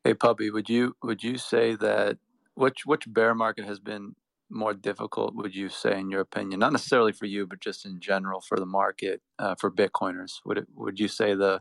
Hey, 0.05 0.15
puppy, 0.15 0.51
would 0.51 0.69
you 0.69 0.97
would 1.03 1.23
you 1.23 1.39
say 1.39 1.77
that 1.77 2.19
which 2.55 2.86
which 2.86 3.05
bear 3.12 3.35
market 3.35 3.65
has 3.65 3.78
been 3.78 4.15
more 4.53 4.74
difficult? 4.74 5.35
Would 5.35 5.55
you 5.55 5.69
say, 5.69 5.99
in 5.99 6.11
your 6.11 6.20
opinion, 6.20 6.61
not 6.61 6.73
necessarily 6.73 7.12
for 7.12 7.27
you, 7.27 7.47
but 7.47 7.61
just 7.61 7.85
in 7.85 8.01
general 8.01 8.41
for 8.41 8.59
the 8.59 8.66
market 8.66 9.23
uh, 9.39 9.55
for 9.55 9.70
Bitcoiners? 9.70 10.41
Would 10.45 10.59
it 10.59 10.66
would 10.74 11.01
you 11.01 11.09
say 11.09 11.35
the 11.35 11.61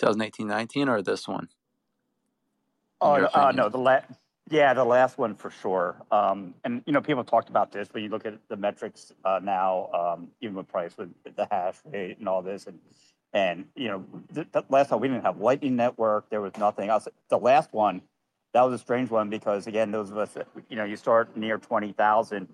2018-19 0.00 0.88
or 0.88 1.02
this 1.02 1.28
one? 1.28 1.48
Oh 3.00 3.14
uh, 3.34 3.52
no, 3.54 3.68
the 3.68 3.78
last 3.78 4.06
Yeah, 4.50 4.74
the 4.74 4.84
last 4.84 5.18
one 5.18 5.34
for 5.34 5.50
sure. 5.50 5.96
Um, 6.10 6.54
and 6.64 6.82
you 6.86 6.92
know, 6.92 7.00
people 7.00 7.24
talked 7.24 7.48
about 7.48 7.72
this, 7.72 7.88
but 7.92 8.02
you 8.02 8.08
look 8.08 8.26
at 8.26 8.34
the 8.48 8.56
metrics 8.56 9.12
uh, 9.24 9.40
now, 9.42 9.90
um, 9.92 10.28
even 10.40 10.56
with 10.56 10.68
price 10.68 10.96
with 10.96 11.10
the 11.24 11.46
hash 11.50 11.76
rate 11.84 12.18
and 12.18 12.28
all 12.28 12.42
this, 12.42 12.66
and 12.66 12.78
and 13.32 13.66
you 13.74 13.88
know, 13.88 14.04
the, 14.32 14.46
the 14.52 14.64
last 14.68 14.90
time 14.90 15.00
we 15.00 15.08
didn't 15.08 15.24
have 15.24 15.40
Lightning 15.40 15.76
Network, 15.76 16.28
there 16.30 16.40
was 16.40 16.52
nothing 16.58 16.90
else. 16.90 17.08
The 17.28 17.38
last 17.38 17.72
one, 17.72 18.02
that 18.54 18.62
was 18.62 18.74
a 18.74 18.78
strange 18.78 19.10
one 19.10 19.30
because 19.30 19.66
again, 19.66 19.90
those 19.90 20.10
of 20.10 20.18
us, 20.18 20.36
you 20.68 20.76
know, 20.76 20.84
you 20.84 20.96
start 20.96 21.36
near 21.36 21.58
twenty 21.58 21.92
thousand, 21.92 22.48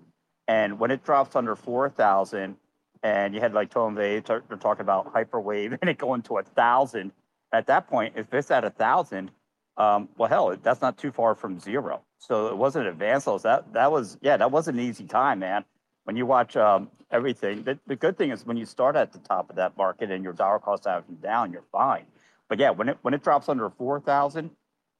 and 0.47 0.79
when 0.79 0.91
it 0.91 1.03
drops 1.03 1.35
under 1.35 1.55
four 1.55 1.89
thousand, 1.89 2.55
and 3.03 3.33
you 3.33 3.41
had 3.41 3.53
like 3.53 3.69
Tone 3.69 3.95
Vays, 3.95 4.23
they're 4.25 4.41
talking 4.59 4.81
about 4.81 5.13
hyperwave, 5.13 5.77
and 5.81 5.89
it 5.89 5.97
going 5.97 6.21
to 6.23 6.37
a 6.37 6.43
thousand. 6.43 7.11
At 7.51 7.65
that 7.67 7.87
point, 7.87 8.13
if 8.15 8.31
it's 8.33 8.51
at 8.51 8.63
a 8.63 8.69
thousand 8.69 9.31
um, 9.79 10.09
well, 10.17 10.29
hell, 10.29 10.57
that's 10.61 10.81
not 10.81 10.97
too 10.97 11.11
far 11.11 11.33
from 11.35 11.57
zero. 11.57 12.01
So 12.19 12.47
it 12.47 12.57
wasn't 12.57 12.87
advanced 12.87 13.27
levels. 13.27 13.43
That 13.43 13.71
that 13.73 13.91
was 13.91 14.17
yeah, 14.21 14.35
that 14.37 14.51
was 14.51 14.67
an 14.67 14.77
easy 14.77 15.05
time, 15.05 15.39
man. 15.39 15.63
When 16.03 16.17
you 16.17 16.25
watch 16.25 16.57
um, 16.57 16.89
everything, 17.11 17.63
the, 17.63 17.79
the 17.87 17.95
good 17.95 18.17
thing 18.17 18.31
is 18.31 18.45
when 18.45 18.57
you 18.57 18.65
start 18.65 18.97
at 18.97 19.13
the 19.13 19.19
top 19.19 19.49
of 19.49 19.55
that 19.55 19.77
market 19.77 20.11
and 20.11 20.23
your 20.23 20.33
dollar 20.33 20.59
cost 20.59 20.85
averaging 20.85 21.15
down, 21.17 21.53
you're 21.53 21.63
fine. 21.71 22.05
But 22.49 22.59
yeah, 22.59 22.71
when 22.71 22.89
it 22.89 22.97
when 23.03 23.13
it 23.13 23.23
drops 23.23 23.47
under 23.47 23.69
four 23.69 24.01
thousand, 24.01 24.51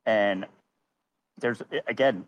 and 0.05 0.45
there's 1.39 1.61
again, 1.87 2.25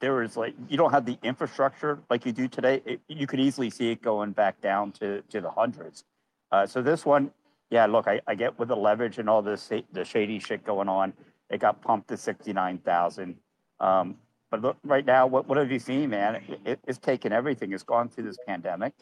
there 0.00 0.22
is 0.22 0.36
like 0.36 0.54
you 0.68 0.76
don't 0.76 0.92
have 0.92 1.06
the 1.06 1.18
infrastructure 1.22 1.98
like 2.10 2.26
you 2.26 2.32
do 2.32 2.48
today. 2.48 2.82
It, 2.84 3.00
you 3.08 3.26
could 3.26 3.40
easily 3.40 3.70
see 3.70 3.90
it 3.90 4.02
going 4.02 4.32
back 4.32 4.60
down 4.60 4.92
to 4.92 5.22
to 5.30 5.40
the 5.40 5.50
hundreds. 5.50 6.04
Uh, 6.50 6.66
so 6.66 6.80
this 6.80 7.04
one, 7.04 7.30
yeah, 7.70 7.86
look, 7.86 8.08
I, 8.08 8.20
I 8.26 8.34
get 8.34 8.58
with 8.58 8.68
the 8.68 8.76
leverage 8.76 9.18
and 9.18 9.28
all 9.28 9.42
this 9.42 9.70
the 9.92 10.04
shady 10.04 10.38
shit 10.38 10.64
going 10.64 10.88
on 10.88 11.12
it 11.50 11.60
got 11.60 11.80
pumped 11.80 12.08
to 12.08 12.16
69,000. 12.16 13.36
Um, 13.80 14.16
but 14.50 14.62
look, 14.62 14.76
right 14.84 15.04
now, 15.04 15.26
what, 15.26 15.46
what 15.46 15.58
have 15.58 15.70
you 15.70 15.78
seen, 15.78 16.10
man? 16.10 16.36
It, 16.36 16.60
it, 16.64 16.80
it's 16.86 16.98
taken 16.98 17.32
everything. 17.32 17.72
It's 17.72 17.82
gone 17.82 18.08
through 18.08 18.24
this 18.24 18.38
pandemic. 18.46 18.94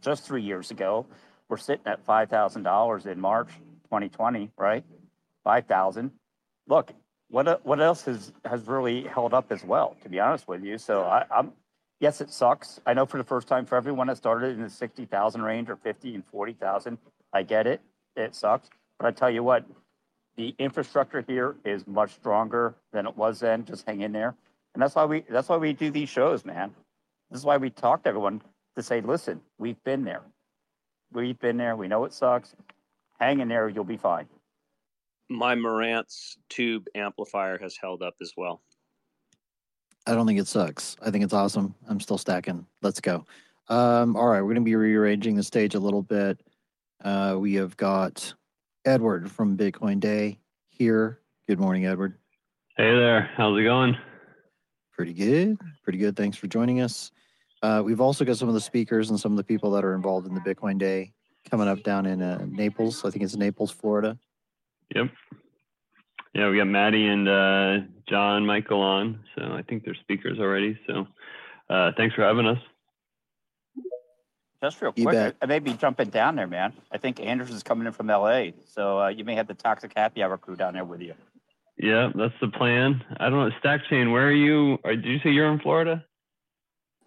Just 0.00 0.24
three 0.24 0.42
years 0.42 0.70
ago, 0.70 1.06
we're 1.48 1.56
sitting 1.56 1.86
at 1.86 2.04
$5,000 2.06 3.06
in 3.06 3.20
March 3.20 3.48
2020, 3.84 4.50
right? 4.56 4.84
5,000. 5.44 6.10
Look, 6.68 6.92
what 7.32 7.48
uh, 7.48 7.56
what 7.62 7.80
else 7.80 8.04
has 8.04 8.30
has 8.44 8.66
really 8.66 9.04
held 9.04 9.32
up 9.32 9.50
as 9.50 9.64
well? 9.64 9.96
To 10.02 10.08
be 10.10 10.20
honest 10.20 10.46
with 10.46 10.62
you, 10.62 10.76
so 10.76 11.02
I, 11.02 11.24
I'm 11.34 11.52
yes, 11.98 12.20
it 12.20 12.30
sucks. 12.30 12.78
I 12.86 12.92
know 12.92 13.06
for 13.06 13.16
the 13.16 13.24
first 13.24 13.48
time 13.48 13.64
for 13.64 13.76
everyone 13.76 14.08
that 14.08 14.18
started 14.18 14.54
in 14.56 14.62
the 14.62 14.68
60,000 14.68 15.40
range 15.40 15.70
or 15.70 15.76
50 15.76 16.14
and 16.14 16.24
40,000, 16.26 16.98
I 17.32 17.42
get 17.42 17.66
it. 17.66 17.80
It 18.16 18.34
sucks. 18.34 18.68
But 18.98 19.06
I 19.06 19.12
tell 19.12 19.30
you 19.30 19.42
what, 19.42 19.64
the 20.36 20.54
infrastructure 20.58 21.24
here 21.26 21.56
is 21.64 21.86
much 21.86 22.12
stronger 22.12 22.74
than 22.92 23.06
it 23.06 23.16
was 23.16 23.40
then. 23.40 23.64
Just 23.64 23.86
hang 23.86 24.02
in 24.02 24.12
there, 24.12 24.34
and 24.74 24.82
that's 24.82 24.94
why 24.94 25.06
we 25.06 25.24
that's 25.30 25.48
why 25.48 25.56
we 25.56 25.72
do 25.72 25.90
these 25.90 26.10
shows, 26.10 26.44
man. 26.44 26.74
This 27.30 27.40
is 27.40 27.46
why 27.46 27.56
we 27.56 27.70
talk 27.70 28.02
to 28.02 28.10
everyone 28.10 28.42
to 28.76 28.82
say, 28.82 29.00
listen, 29.00 29.40
we've 29.56 29.82
been 29.84 30.04
there, 30.04 30.20
we've 31.12 31.38
been 31.38 31.56
there. 31.56 31.76
We 31.76 31.88
know 31.88 32.04
it 32.04 32.12
sucks. 32.12 32.54
Hang 33.18 33.40
in 33.40 33.48
there, 33.48 33.70
you'll 33.70 33.84
be 33.84 33.96
fine. 33.96 34.26
My 35.32 35.54
Marantz 35.54 36.36
tube 36.48 36.86
amplifier 36.94 37.58
has 37.58 37.76
held 37.76 38.02
up 38.02 38.14
as 38.20 38.32
well. 38.36 38.62
I 40.06 40.14
don't 40.14 40.26
think 40.26 40.40
it 40.40 40.48
sucks. 40.48 40.96
I 41.00 41.10
think 41.10 41.24
it's 41.24 41.32
awesome. 41.32 41.74
I'm 41.88 42.00
still 42.00 42.18
stacking. 42.18 42.66
Let's 42.82 43.00
go. 43.00 43.24
Um, 43.68 44.16
all 44.16 44.26
right, 44.26 44.40
we're 44.40 44.54
going 44.54 44.56
to 44.56 44.60
be 44.62 44.74
rearranging 44.74 45.36
the 45.36 45.42
stage 45.42 45.74
a 45.74 45.80
little 45.80 46.02
bit. 46.02 46.40
Uh, 47.02 47.36
we 47.38 47.54
have 47.54 47.76
got 47.76 48.34
Edward 48.84 49.30
from 49.30 49.56
Bitcoin 49.56 50.00
Day 50.00 50.38
here. 50.68 51.20
Good 51.48 51.60
morning, 51.60 51.86
Edward. 51.86 52.18
Hey 52.76 52.90
there. 52.94 53.30
How's 53.36 53.58
it 53.58 53.64
going? 53.64 53.96
Pretty 54.92 55.12
good. 55.12 55.56
Pretty 55.84 55.98
good. 55.98 56.16
Thanks 56.16 56.36
for 56.36 56.46
joining 56.48 56.80
us. 56.80 57.10
Uh, 57.62 57.82
we've 57.84 58.00
also 58.00 58.24
got 58.24 58.36
some 58.36 58.48
of 58.48 58.54
the 58.54 58.60
speakers 58.60 59.10
and 59.10 59.18
some 59.18 59.32
of 59.32 59.36
the 59.36 59.44
people 59.44 59.70
that 59.70 59.84
are 59.84 59.94
involved 59.94 60.26
in 60.26 60.34
the 60.34 60.40
Bitcoin 60.40 60.78
Day 60.78 61.12
coming 61.48 61.68
up 61.68 61.82
down 61.82 62.06
in 62.06 62.20
uh, 62.20 62.44
Naples. 62.48 63.04
I 63.04 63.10
think 63.10 63.24
it's 63.24 63.36
Naples, 63.36 63.70
Florida. 63.70 64.18
Yep. 64.94 65.10
Yeah, 66.34 66.48
we 66.48 66.56
got 66.56 66.66
Maddie 66.66 67.06
and 67.06 67.28
uh, 67.28 67.86
John 68.08 68.46
Michael 68.46 68.80
on. 68.80 69.20
So 69.36 69.42
I 69.52 69.62
think 69.62 69.84
they're 69.84 69.94
speakers 69.94 70.38
already. 70.38 70.78
So 70.86 71.06
uh, 71.68 71.92
thanks 71.96 72.14
for 72.14 72.22
having 72.22 72.46
us. 72.46 72.58
Just 74.62 74.80
real 74.80 74.92
quick, 74.92 75.16
I, 75.16 75.32
I 75.42 75.46
may 75.46 75.58
be 75.58 75.74
jumping 75.74 76.10
down 76.10 76.36
there, 76.36 76.46
man. 76.46 76.72
I 76.92 76.98
think 76.98 77.18
Anderson's 77.18 77.64
coming 77.64 77.86
in 77.86 77.92
from 77.92 78.06
LA, 78.06 78.50
so 78.64 79.00
uh, 79.00 79.08
you 79.08 79.24
may 79.24 79.34
have 79.34 79.48
the 79.48 79.54
Toxic 79.54 79.92
Happy 79.96 80.22
Hour 80.22 80.38
crew 80.38 80.54
down 80.54 80.74
there 80.74 80.84
with 80.84 81.00
you. 81.00 81.14
Yeah, 81.78 82.10
that's 82.14 82.34
the 82.40 82.46
plan. 82.46 83.02
I 83.18 83.28
don't 83.28 83.40
know, 83.40 83.50
Stack 83.58 83.80
Chain. 83.90 84.12
Where 84.12 84.28
are 84.28 84.32
you? 84.32 84.78
Or 84.84 84.94
did 84.94 85.04
you 85.04 85.18
say 85.24 85.30
you're 85.30 85.52
in 85.52 85.58
Florida? 85.58 86.04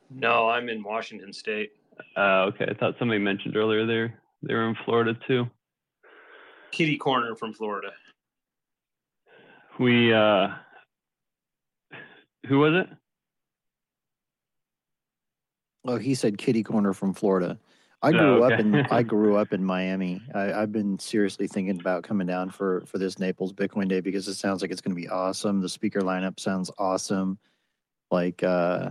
No, 0.09 0.49
I'm 0.49 0.67
in 0.67 0.83
Washington 0.83 1.31
State. 1.31 1.71
Uh, 2.17 2.49
okay, 2.49 2.65
I 2.69 2.73
thought 2.73 2.95
somebody 2.99 3.19
mentioned 3.19 3.55
earlier 3.55 3.85
they're 3.85 4.19
they're 4.41 4.67
in 4.67 4.75
Florida 4.83 5.17
too. 5.25 5.45
Kitty 6.75 6.97
corner 6.97 7.35
from 7.35 7.53
Florida. 7.53 7.93
We 9.79 10.11
uh, 10.11 10.49
who 12.47 12.59
was 12.59 12.73
it? 12.73 12.89
Oh, 15.85 15.95
he 15.95 16.15
said 16.15 16.37
kitty 16.37 16.63
corner 16.63 16.91
from 16.91 17.13
Florida. 17.13 17.57
I 18.01 18.11
grew 18.11 18.43
Oh, 18.43 18.47
up 18.47 18.59
in. 18.59 18.75
I 18.91 19.03
grew 19.13 19.37
up 19.37 19.53
in 19.53 19.63
Miami. 19.63 20.21
I, 20.33 20.51
I've 20.51 20.73
been 20.73 20.99
seriously 20.99 21.47
thinking 21.47 21.79
about 21.79 22.03
coming 22.03 22.27
down 22.27 22.49
for 22.49 22.81
for 22.81 22.97
this 22.97 23.19
Naples 23.19 23.53
Bitcoin 23.53 23.87
Day 23.87 24.01
because 24.01 24.27
it 24.27 24.35
sounds 24.35 24.61
like 24.61 24.69
it's 24.69 24.81
going 24.81 24.93
to 24.93 25.01
be 25.01 25.07
awesome. 25.07 25.61
The 25.61 25.69
speaker 25.69 26.01
lineup 26.01 26.41
sounds 26.41 26.69
awesome. 26.77 27.39
Like 28.11 28.43
uh, 28.43 28.89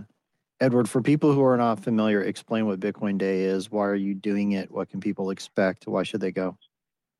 Edward, 0.59 0.89
for 0.89 1.03
people 1.03 1.33
who 1.33 1.43
are 1.43 1.55
not 1.57 1.83
familiar, 1.83 2.23
explain 2.23 2.65
what 2.65 2.79
Bitcoin 2.79 3.19
Day 3.19 3.43
is. 3.43 3.69
Why 3.69 3.85
are 3.85 3.93
you 3.93 4.15
doing 4.15 4.53
it? 4.53 4.71
What 4.71 4.89
can 4.89 5.01
people 5.01 5.29
expect? 5.29 5.85
Why 5.85 6.01
should 6.01 6.21
they 6.21 6.31
go? 6.31 6.57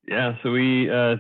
Yeah, 0.07 0.36
so 0.44 0.52
we 0.52 0.90
uh, 0.90 1.15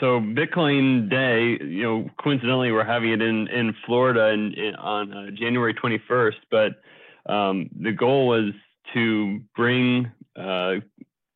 so 0.00 0.20
Bitcoin 0.20 1.08
Day, 1.08 1.64
you 1.64 1.82
know, 1.82 2.10
coincidentally 2.22 2.72
we're 2.72 2.84
having 2.84 3.10
it 3.12 3.22
in 3.22 3.48
in 3.48 3.74
Florida 3.86 4.28
in, 4.28 4.52
in, 4.54 4.74
on 4.74 5.12
uh, 5.12 5.30
January 5.30 5.74
21st, 5.74 6.34
but 6.50 6.72
um, 7.32 7.70
the 7.80 7.92
goal 7.92 8.26
was 8.26 8.52
to 8.94 9.40
bring 9.54 10.10
uh, 10.36 10.74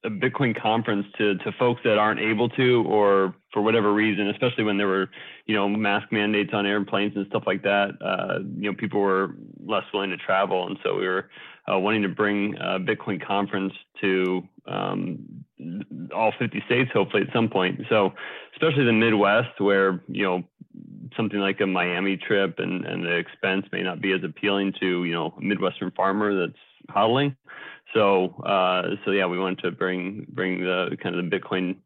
a 0.05 0.11
Bitcoin 0.11 0.61
conference 0.61 1.07
to 1.19 1.37
to 1.39 1.53
folks 1.53 1.81
that 1.85 1.99
aren't 1.99 2.21
able 2.21 2.49
to, 2.51 2.85
or 2.87 3.35
for 3.53 3.63
whatever 3.63 3.93
reason, 3.93 4.29
especially 4.29 4.65
when 4.65 4.77
there 4.77 4.89
were 4.89 5.09
you 5.47 5.55
know 5.55 5.69
mask 5.69 6.13
mandates 6.13 6.51
on 6.53 6.67
airplanes 6.67 7.17
and 7.17 7.27
stuff 7.29 7.45
like 7.47 7.63
that. 7.63 7.91
Uh, 8.01 8.41
you 8.57 8.71
know, 8.71 8.77
people 8.77 9.01
were 9.01 9.35
less 9.65 9.85
willing 9.95 10.11
to 10.11 10.17
travel, 10.17 10.67
and 10.67 10.79
so 10.83 10.97
we 10.97 11.07
were 11.07 11.31
uh, 11.71 11.79
wanting 11.79 12.03
to 12.03 12.09
bring 12.09 12.55
a 12.57 12.79
Bitcoin 12.79 13.25
conference 13.25 13.73
to 14.01 14.43
um, 14.67 15.45
all 16.15 16.33
50 16.39 16.63
states, 16.67 16.91
hopefully 16.93 17.23
at 17.27 17.33
some 17.33 17.49
point. 17.49 17.81
So, 17.89 18.13
especially 18.53 18.85
the 18.85 18.93
Midwest, 18.93 19.61
where 19.61 20.03
you 20.09 20.25
know 20.25 20.45
something 21.17 21.39
like 21.39 21.61
a 21.61 21.67
Miami 21.67 22.17
trip 22.17 22.59
and 22.59 22.85
and 22.85 23.05
the 23.05 23.17
expense 23.17 23.67
may 23.73 23.83
not 23.83 24.01
be 24.01 24.13
as 24.13 24.23
appealing 24.25 24.75
to 24.81 25.05
you 25.05 25.13
know 25.13 25.35
a 25.37 25.41
Midwestern 25.41 25.91
farmer 25.93 26.39
that's 26.39 26.59
hodling. 26.91 27.37
So, 27.95 28.35
uh, 28.45 28.97
so 29.05 29.11
yeah, 29.11 29.27
we 29.27 29.39
wanted 29.39 29.61
to 29.61 29.71
bring 29.73 30.27
bring 30.31 30.61
the 30.61 30.97
kind 31.03 31.17
of 31.17 31.29
the 31.29 31.39
Bitcoin 31.39 31.77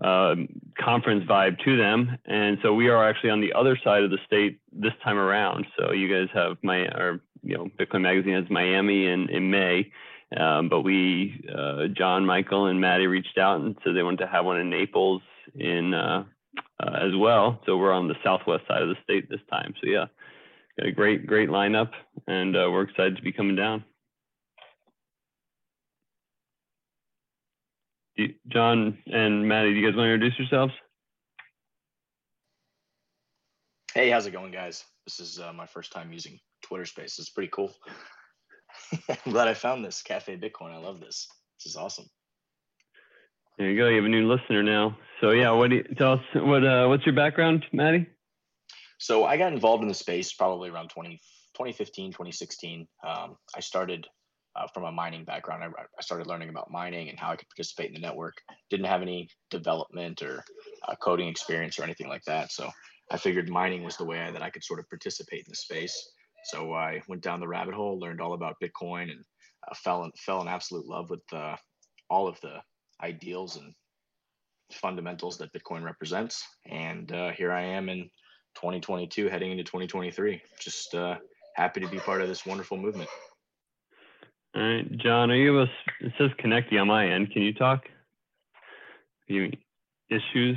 uh, 0.00 0.34
conference 0.78 1.24
vibe 1.24 1.58
to 1.64 1.76
them, 1.76 2.16
and 2.24 2.58
so 2.62 2.72
we 2.72 2.88
are 2.88 3.08
actually 3.08 3.30
on 3.30 3.40
the 3.40 3.52
other 3.52 3.78
side 3.82 4.02
of 4.02 4.10
the 4.10 4.18
state 4.24 4.60
this 4.72 4.92
time 5.02 5.18
around. 5.18 5.66
So 5.76 5.92
you 5.92 6.08
guys 6.08 6.28
have 6.34 6.56
my 6.62 6.86
or 6.86 7.20
you 7.42 7.56
know 7.56 7.68
Bitcoin 7.78 8.02
Magazine 8.02 8.34
has 8.34 8.48
Miami 8.48 9.06
in 9.06 9.28
in 9.28 9.50
May. 9.50 9.90
Um, 10.36 10.68
but 10.68 10.82
we, 10.82 11.44
uh, 11.52 11.88
John, 11.88 12.24
Michael, 12.24 12.66
and 12.66 12.80
Maddie 12.80 13.08
reached 13.08 13.36
out 13.36 13.60
and 13.60 13.76
said 13.82 13.96
they 13.96 14.02
wanted 14.02 14.20
to 14.20 14.28
have 14.28 14.44
one 14.44 14.60
in 14.60 14.70
Naples 14.70 15.22
in 15.54 15.92
uh, 15.92 16.24
uh, 16.80 16.92
as 16.92 17.16
well. 17.16 17.60
So 17.66 17.76
we're 17.76 17.92
on 17.92 18.08
the 18.08 18.14
southwest 18.22 18.66
side 18.68 18.82
of 18.82 18.88
the 18.88 18.96
state 19.02 19.28
this 19.28 19.40
time. 19.50 19.74
So 19.80 19.88
yeah, 19.88 20.06
got 20.78 20.88
a 20.88 20.92
great, 20.92 21.26
great 21.26 21.48
lineup, 21.48 21.90
and 22.28 22.56
uh, 22.56 22.68
we're 22.70 22.82
excited 22.82 23.16
to 23.16 23.22
be 23.22 23.32
coming 23.32 23.56
down. 23.56 23.84
Do- 28.16 28.34
John 28.48 28.98
and 29.06 29.48
Maddie, 29.48 29.72
do 29.72 29.80
you 29.80 29.86
guys 29.86 29.96
want 29.96 30.06
to 30.08 30.14
introduce 30.14 30.38
yourselves? 30.38 30.72
Hey, 33.94 34.10
how's 34.10 34.26
it 34.26 34.30
going, 34.30 34.52
guys? 34.52 34.84
This 35.06 35.18
is 35.18 35.40
uh, 35.40 35.52
my 35.52 35.66
first 35.66 35.90
time 35.90 36.12
using 36.12 36.38
Twitter 36.62 36.86
Space. 36.86 37.18
It's 37.18 37.30
pretty 37.30 37.50
cool. 37.52 37.74
I'm 39.08 39.32
glad 39.32 39.48
I 39.48 39.54
found 39.54 39.84
this 39.84 40.02
Cafe 40.02 40.36
Bitcoin. 40.36 40.72
I 40.72 40.78
love 40.78 41.00
this. 41.00 41.28
This 41.58 41.72
is 41.72 41.76
awesome. 41.76 42.06
There 43.58 43.70
you 43.70 43.76
go. 43.76 43.88
You 43.88 43.96
have 43.96 44.04
a 44.04 44.08
new 44.08 44.26
listener 44.26 44.62
now. 44.62 44.96
So 45.20 45.30
yeah, 45.30 45.50
what 45.50 45.70
do 45.70 45.76
you 45.76 45.84
tell 45.96 46.14
us? 46.14 46.20
What 46.34 46.64
uh, 46.64 46.86
what's 46.88 47.04
your 47.04 47.14
background, 47.14 47.66
Maddie? 47.72 48.06
So 48.98 49.24
I 49.24 49.36
got 49.36 49.52
involved 49.52 49.82
in 49.82 49.88
the 49.88 49.94
space 49.94 50.32
probably 50.32 50.68
around 50.70 50.90
20, 50.90 51.16
2015, 51.56 52.12
2016. 52.12 52.86
Um, 53.06 53.36
I 53.54 53.60
started 53.60 54.06
uh, 54.56 54.66
from 54.72 54.84
a 54.84 54.92
mining 54.92 55.24
background. 55.24 55.62
I, 55.62 55.68
I 55.68 56.02
started 56.02 56.26
learning 56.26 56.48
about 56.48 56.70
mining 56.70 57.08
and 57.08 57.18
how 57.18 57.30
I 57.30 57.36
could 57.36 57.48
participate 57.48 57.88
in 57.88 57.94
the 57.94 58.00
network. 58.00 58.34
Didn't 58.68 58.86
have 58.86 59.02
any 59.02 59.28
development 59.50 60.22
or 60.22 60.44
uh, 60.86 60.94
coding 60.96 61.28
experience 61.28 61.78
or 61.78 61.84
anything 61.84 62.08
like 62.08 62.24
that. 62.24 62.50
So 62.52 62.70
I 63.10 63.16
figured 63.16 63.48
mining 63.48 63.84
was 63.84 63.96
the 63.96 64.04
way 64.04 64.30
that 64.32 64.42
I 64.42 64.50
could 64.50 64.64
sort 64.64 64.80
of 64.80 64.88
participate 64.88 65.40
in 65.40 65.50
the 65.50 65.56
space. 65.56 66.10
So 66.44 66.72
I 66.72 67.02
went 67.08 67.22
down 67.22 67.40
the 67.40 67.48
rabbit 67.48 67.74
hole, 67.74 67.98
learned 67.98 68.20
all 68.20 68.32
about 68.32 68.56
Bitcoin, 68.62 69.10
and 69.10 69.24
uh, 69.68 69.74
fell 69.74 70.04
in, 70.04 70.12
fell 70.16 70.40
in 70.42 70.48
absolute 70.48 70.86
love 70.86 71.10
with 71.10 71.20
uh, 71.32 71.56
all 72.08 72.26
of 72.26 72.40
the 72.40 72.56
ideals 73.02 73.56
and 73.56 73.72
fundamentals 74.72 75.38
that 75.38 75.52
Bitcoin 75.52 75.82
represents. 75.82 76.42
And 76.66 77.12
uh, 77.12 77.30
here 77.30 77.52
I 77.52 77.62
am 77.62 77.88
in 77.88 78.10
2022, 78.56 79.28
heading 79.28 79.52
into 79.52 79.64
2023. 79.64 80.40
Just 80.60 80.94
uh, 80.94 81.16
happy 81.56 81.80
to 81.80 81.88
be 81.88 81.98
part 81.98 82.22
of 82.22 82.28
this 82.28 82.46
wonderful 82.46 82.76
movement. 82.76 83.08
All 84.54 84.62
right, 84.62 84.98
John, 84.98 85.30
are 85.30 85.36
you 85.36 85.60
able? 85.60 85.68
It 86.00 86.12
says 86.18 86.30
connecting 86.38 86.78
on 86.78 86.88
my 86.88 87.08
end. 87.08 87.32
Can 87.32 87.42
you 87.42 87.54
talk? 87.54 87.84
You 89.28 89.52
issues? 90.08 90.56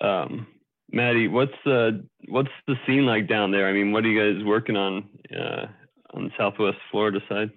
Um, 0.00 0.46
Maddie, 0.92 1.26
what's 1.26 1.54
the 1.64 2.06
what's 2.28 2.50
the 2.66 2.76
scene 2.86 3.06
like 3.06 3.26
down 3.26 3.50
there? 3.50 3.66
I 3.66 3.72
mean, 3.72 3.92
what 3.92 4.04
are 4.04 4.08
you 4.08 4.34
guys 4.34 4.44
working 4.44 4.76
on 4.76 5.08
uh, 5.34 5.66
on 6.12 6.30
Southwest 6.36 6.78
Florida 6.90 7.20
side? 7.28 7.50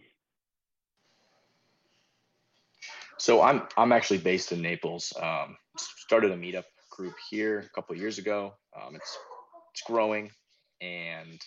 So 3.17 3.41
I'm 3.41 3.63
I'm 3.77 3.91
actually 3.91 4.19
based 4.19 4.53
in 4.53 4.61
Naples. 4.61 5.11
Um, 5.21 5.57
started 5.77 6.31
a 6.31 6.37
meetup 6.37 6.63
group 6.89 7.13
here 7.29 7.59
a 7.59 7.69
couple 7.69 7.95
years 7.97 8.17
ago. 8.19 8.53
Um, 8.75 8.95
it's 8.95 9.17
it's 9.73 9.81
growing, 9.85 10.31
and 10.79 11.41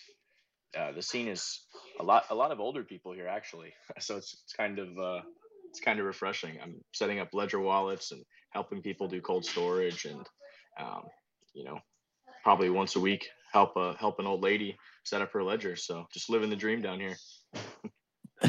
uh, 0.77 0.91
the 0.91 1.01
scene 1.01 1.27
is 1.27 1.61
a 1.99 2.03
lot 2.03 2.25
a 2.29 2.35
lot 2.35 2.51
of 2.51 2.59
older 2.59 2.83
people 2.83 3.13
here 3.13 3.27
actually. 3.27 3.73
So 3.99 4.17
it's 4.17 4.33
it's 4.43 4.53
kind 4.53 4.77
of 4.77 4.89
uh, 4.99 5.21
it's 5.69 5.79
kind 5.79 5.99
of 5.99 6.05
refreshing. 6.05 6.59
I'm 6.61 6.81
setting 6.93 7.19
up 7.19 7.33
ledger 7.33 7.59
wallets 7.59 8.11
and 8.11 8.23
helping 8.51 8.83
people 8.83 9.07
do 9.07 9.21
cold 9.21 9.45
storage, 9.45 10.05
and 10.05 10.27
um, 10.79 11.03
you 11.53 11.63
know, 11.63 11.79
probably 12.43 12.69
once 12.69 12.95
a 12.95 12.99
week 12.99 13.27
help 13.51 13.75
a 13.75 13.95
help 13.97 14.19
an 14.19 14.27
old 14.27 14.41
lady 14.41 14.77
set 15.03 15.21
up 15.21 15.31
her 15.33 15.43
ledger. 15.43 15.75
So 15.75 16.07
just 16.13 16.29
living 16.29 16.49
the 16.49 16.55
dream 16.55 16.81
down 16.81 16.99
here. 16.99 17.17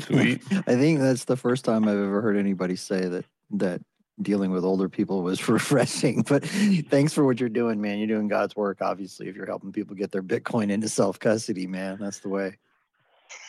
Sweet. 0.03 0.43
I 0.67 0.77
think 0.77 1.01
that's 1.01 1.25
the 1.25 1.37
first 1.37 1.65
time 1.65 1.85
I've 1.85 1.99
ever 1.99 2.21
heard 2.21 2.37
anybody 2.37 2.77
say 2.77 3.07
that 3.09 3.25
that 3.53 3.81
dealing 4.23 4.51
with 4.51 4.65
older 4.65 4.89
people 4.89 5.23
was 5.23 5.49
refreshing. 5.49 6.23
But 6.23 6.45
thanks 6.45 7.13
for 7.13 7.25
what 7.25 7.41
you're 7.41 7.49
doing, 7.49 7.81
man. 7.81 7.99
You're 7.99 8.09
doing 8.09 8.29
God's 8.29 8.55
work, 8.55 8.79
obviously, 8.81 9.29
if 9.29 9.37
you're 9.37 9.47
helping 9.47 9.73
people 9.73 9.97
get 9.97 10.13
their 10.13 10.23
Bitcoin 10.23 10.71
into 10.71 10.89
self 10.89 11.19
custody, 11.19 11.67
man. 11.67 11.99
That's 12.01 12.21
the 12.21 12.29
way. 12.29 12.59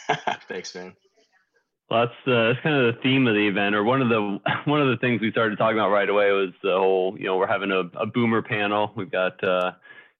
Thanks, 0.47 0.73
man. 0.75 0.93
Well, 1.91 2.07
that's 2.07 2.25
uh, 2.25 2.47
that's 2.47 2.59
kind 2.61 2.75
of 2.75 2.95
the 2.95 3.01
theme 3.01 3.27
of 3.27 3.35
the 3.35 3.49
event, 3.49 3.75
or 3.75 3.83
one 3.83 4.01
of 4.01 4.07
the 4.07 4.39
one 4.65 4.81
of 4.81 4.87
the 4.87 4.95
things 5.01 5.19
we 5.19 5.29
started 5.31 5.57
talking 5.57 5.77
about 5.77 5.91
right 5.91 6.07
away 6.07 6.31
was 6.31 6.51
the 6.63 6.71
whole, 6.71 7.17
you 7.19 7.25
know, 7.25 7.35
we're 7.35 7.47
having 7.47 7.71
a, 7.71 7.81
a 7.99 8.05
boomer 8.05 8.41
panel. 8.41 8.93
We've 8.95 9.11
got 9.11 9.43
uh, 9.43 9.73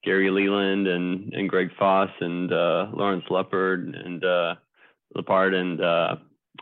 Gary 0.03 0.30
Leland 0.30 0.88
and 0.88 1.34
and 1.34 1.48
Greg 1.48 1.69
Foss 1.80 2.10
and 2.19 2.52
uh, 2.52 2.88
Lawrence 2.91 3.23
Lepard 3.30 3.95
and 3.95 4.22
uh, 4.22 4.56
Lepard 5.15 5.53
and 5.53 5.81
uh, 5.81 6.15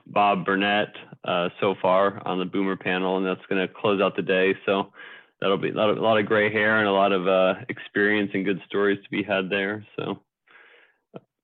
Bob 0.05 0.45
Burnett 0.45 0.93
uh, 1.23 1.49
so 1.59 1.73
far 1.81 2.21
on 2.27 2.37
the 2.37 2.45
Boomer 2.45 2.77
panel, 2.77 3.17
and 3.17 3.25
that's 3.25 3.45
going 3.49 3.67
to 3.67 3.73
close 3.73 3.99
out 3.99 4.15
the 4.15 4.21
day. 4.21 4.53
So 4.67 4.93
that'll 5.41 5.57
be 5.57 5.71
a 5.71 5.73
lot 5.73 5.89
of, 5.89 5.97
a 5.97 6.01
lot 6.01 6.19
of 6.19 6.27
gray 6.27 6.53
hair 6.53 6.77
and 6.77 6.87
a 6.87 6.91
lot 6.91 7.13
of 7.13 7.27
uh, 7.27 7.55
experience 7.67 8.29
and 8.35 8.45
good 8.45 8.61
stories 8.67 8.99
to 9.03 9.09
be 9.09 9.23
had 9.23 9.49
there. 9.49 9.83
So 9.95 10.19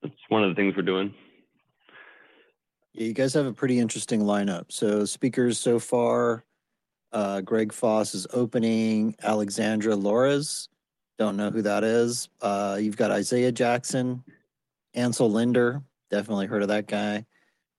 that's 0.04 0.14
one 0.30 0.44
of 0.44 0.52
the 0.52 0.56
things 0.56 0.76
we're 0.78 0.84
doing. 0.84 1.16
Yeah, 2.96 3.08
you 3.08 3.14
guys 3.14 3.34
have 3.34 3.46
a 3.46 3.52
pretty 3.52 3.80
interesting 3.80 4.22
lineup. 4.22 4.72
So 4.72 5.04
speakers 5.04 5.60
so 5.60 5.80
far, 5.80 6.46
uh, 7.12 7.42
Greg 7.42 7.74
Foss 7.74 8.16
is 8.16 8.26
opening. 8.32 9.16
Alexandra 9.22 9.96
Lores, 9.96 10.70
don't 11.18 11.36
know 11.36 11.52
who 11.52 11.62
that 11.64 11.84
is. 11.84 12.30
Uh, 12.42 12.78
you've 12.80 12.96
got 12.96 13.12
Isaiah 13.12 13.52
Jackson, 13.52 14.24
Ansel 14.94 15.30
Lindner, 15.30 15.84
definitely 16.10 16.46
heard 16.46 16.62
of 16.62 16.70
that 16.70 16.88
guy. 16.88 17.26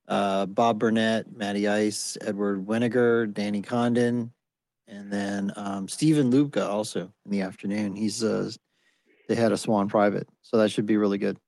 Uh, 0.06 0.44
Bob 0.44 0.78
Burnett, 0.78 1.34
Matty 1.34 1.66
Ice, 1.66 2.18
Edward 2.20 2.66
Weniger, 2.66 3.32
Danny 3.32 3.62
Condon, 3.62 4.30
and 4.86 5.10
then 5.10 5.50
um, 5.56 5.88
Stephen 5.88 6.30
Lubka 6.30 6.68
also 6.68 7.10
in 7.24 7.30
the 7.30 7.40
afternoon. 7.40 7.96
He's 7.96 8.22
uh, 8.22 8.50
the 9.28 9.34
head 9.34 9.52
of 9.52 9.60
Swan 9.60 9.88
Private, 9.88 10.28
so 10.42 10.58
that 10.58 10.70
should 10.70 10.86
be 10.86 10.98
really 10.98 11.18
good. 11.18 11.38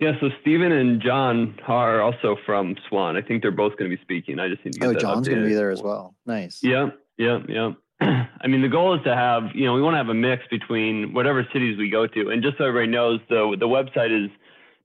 Yeah, 0.00 0.12
so 0.20 0.28
Stephen 0.40 0.72
and 0.72 1.00
John 1.00 1.58
are 1.68 2.00
also 2.00 2.36
from 2.44 2.74
Swan. 2.88 3.16
I 3.16 3.22
think 3.22 3.42
they're 3.42 3.52
both 3.52 3.76
going 3.76 3.88
to 3.90 3.96
be 3.96 4.02
speaking. 4.02 4.40
I 4.40 4.48
just 4.48 4.64
need 4.64 4.72
to 4.74 4.80
get 4.80 4.86
Oh, 4.88 4.92
that 4.92 4.98
Oh, 4.98 5.00
John's 5.00 5.28
going 5.28 5.42
to 5.42 5.48
be 5.48 5.54
there 5.54 5.70
as 5.70 5.82
well. 5.82 6.14
Nice. 6.26 6.62
Yeah, 6.62 6.90
yeah, 7.16 7.38
yeah. 7.48 7.72
I 8.00 8.46
mean, 8.48 8.60
the 8.62 8.68
goal 8.68 8.96
is 8.96 9.04
to 9.04 9.14
have, 9.14 9.44
you 9.54 9.66
know, 9.66 9.74
we 9.74 9.82
want 9.82 9.94
to 9.94 9.98
have 9.98 10.08
a 10.08 10.14
mix 10.14 10.42
between 10.50 11.14
whatever 11.14 11.46
cities 11.52 11.78
we 11.78 11.90
go 11.90 12.08
to. 12.08 12.30
And 12.30 12.42
just 12.42 12.58
so 12.58 12.64
everybody 12.64 12.90
knows, 12.90 13.20
the, 13.28 13.56
the 13.58 13.68
website 13.68 14.10
is 14.24 14.30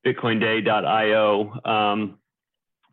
bitcoinday.io. 0.06 1.60
Um, 1.66 2.20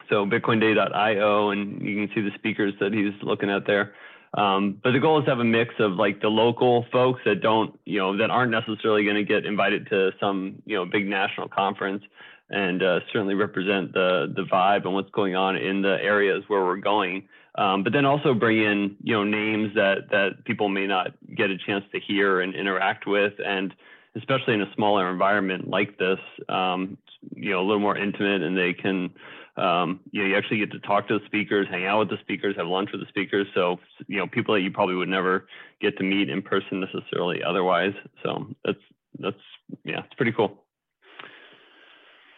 so 0.09 0.25
bitcoinday.io, 0.25 1.51
and 1.51 1.83
you 1.83 2.07
can 2.07 2.15
see 2.15 2.23
the 2.23 2.35
speakers 2.39 2.73
that 2.81 2.93
he's 2.93 3.13
looking 3.23 3.51
at 3.51 3.67
there. 3.67 3.95
Um, 4.37 4.79
but 4.83 4.93
the 4.93 5.01
goal 5.01 5.19
is 5.19 5.25
to 5.25 5.31
have 5.31 5.41
a 5.41 5.45
mix 5.45 5.75
of 5.79 5.93
like 5.93 6.21
the 6.21 6.29
local 6.29 6.85
folks 6.93 7.23
that 7.25 7.41
don't, 7.41 7.79
you 7.85 7.99
know, 7.99 8.17
that 8.19 8.31
aren't 8.31 8.51
necessarily 8.51 9.03
going 9.05 9.17
to 9.17 9.25
get 9.25 9.47
invited 9.47 9.89
to 9.89 10.11
some, 10.21 10.63
you 10.67 10.77
know, 10.77 10.85
big 10.85 11.09
national 11.09 11.49
conference 11.49 12.03
and 12.51 12.83
uh, 12.83 13.01
certainly 13.13 13.35
represent 13.35 13.93
the 13.93 14.33
the 14.35 14.43
vibe 14.43 14.85
and 14.85 14.95
what's 14.95 15.11
going 15.11 15.35
on 15.35 15.57
in 15.57 15.83
the 15.83 15.99
areas 16.03 16.45
where 16.49 16.65
we're 16.65 16.77
going. 16.77 17.29
Um, 17.57 17.83
but 17.83 17.93
then 17.93 18.05
also 18.05 18.35
bring 18.35 18.59
in, 18.59 18.97
you 19.03 19.15
know, 19.15 19.25
names 19.25 19.75
that 19.75 20.11
that 20.11 20.45
people 20.45 20.69
may 20.69 20.87
not 20.87 21.13
get 21.35 21.51
a 21.51 21.57
chance 21.57 21.85
to 21.93 22.01
hear 22.01 22.41
and 22.41 22.55
interact 22.55 23.07
with, 23.07 23.33
and 23.45 23.75
especially 24.17 24.55
in 24.55 24.63
a 24.63 24.73
smaller 24.75 25.11
environment 25.11 25.69
like 25.69 25.99
this, 25.99 26.19
um, 26.49 26.97
you 27.35 27.51
know, 27.51 27.61
a 27.61 27.67
little 27.67 27.81
more 27.81 27.97
intimate, 27.97 28.43
and 28.43 28.57
they 28.57 28.73
can, 28.73 29.11
um, 29.57 30.01
you 30.11 30.23
know, 30.23 30.29
you 30.29 30.37
actually 30.37 30.59
get 30.59 30.71
to 30.73 30.81
talk 30.81 31.09
to 31.09 31.19
the 31.19 31.25
speakers, 31.27 31.67
hang 31.71 31.87
out 31.87 31.99
with 31.99 32.11
the 32.11 32.19
speakers, 32.21 32.57
have 32.57 32.67
lunch 32.67 32.91
with 32.93 33.01
the 33.01 33.09
speakers. 33.09 33.47
So, 33.55 33.79
you 34.07 34.19
know, 34.19 34.27
people 34.27 34.55
that 34.55 34.61
you 34.61 34.71
probably 34.71 34.97
would 34.97 35.09
never 35.09 35.47
get 35.81 35.97
to 35.99 36.05
meet 36.05 36.29
in 36.29 36.43
person 36.43 36.81
necessarily 36.81 37.43
otherwise. 37.43 37.95
So 38.23 38.49
that's 38.65 38.79
that's 39.19 39.37
yeah, 39.85 40.01
it's 40.05 40.15
pretty 40.15 40.33
cool. 40.33 40.65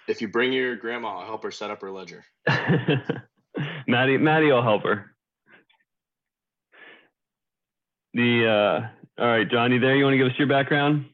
If 0.07 0.23
you 0.23 0.29
bring 0.29 0.53
your 0.53 0.77
grandma, 0.77 1.19
I'll 1.19 1.27
help 1.27 1.43
her 1.43 1.51
set 1.51 1.71
up 1.71 1.83
her 1.83 1.91
ledger. 1.91 2.25
Maddie, 3.87 4.17
Maddie 4.17 4.51
will 4.51 4.63
help 4.63 4.85
her. 4.85 5.15
The 8.15 8.47
uh, 8.47 9.23
all 9.23 9.29
right, 9.29 9.51
Johnny, 9.51 9.79
there. 9.79 9.97
You 9.97 10.05
want 10.05 10.15
to 10.15 10.19
give 10.19 10.29
us 10.29 10.39
your 10.39 10.49
background? 10.49 11.07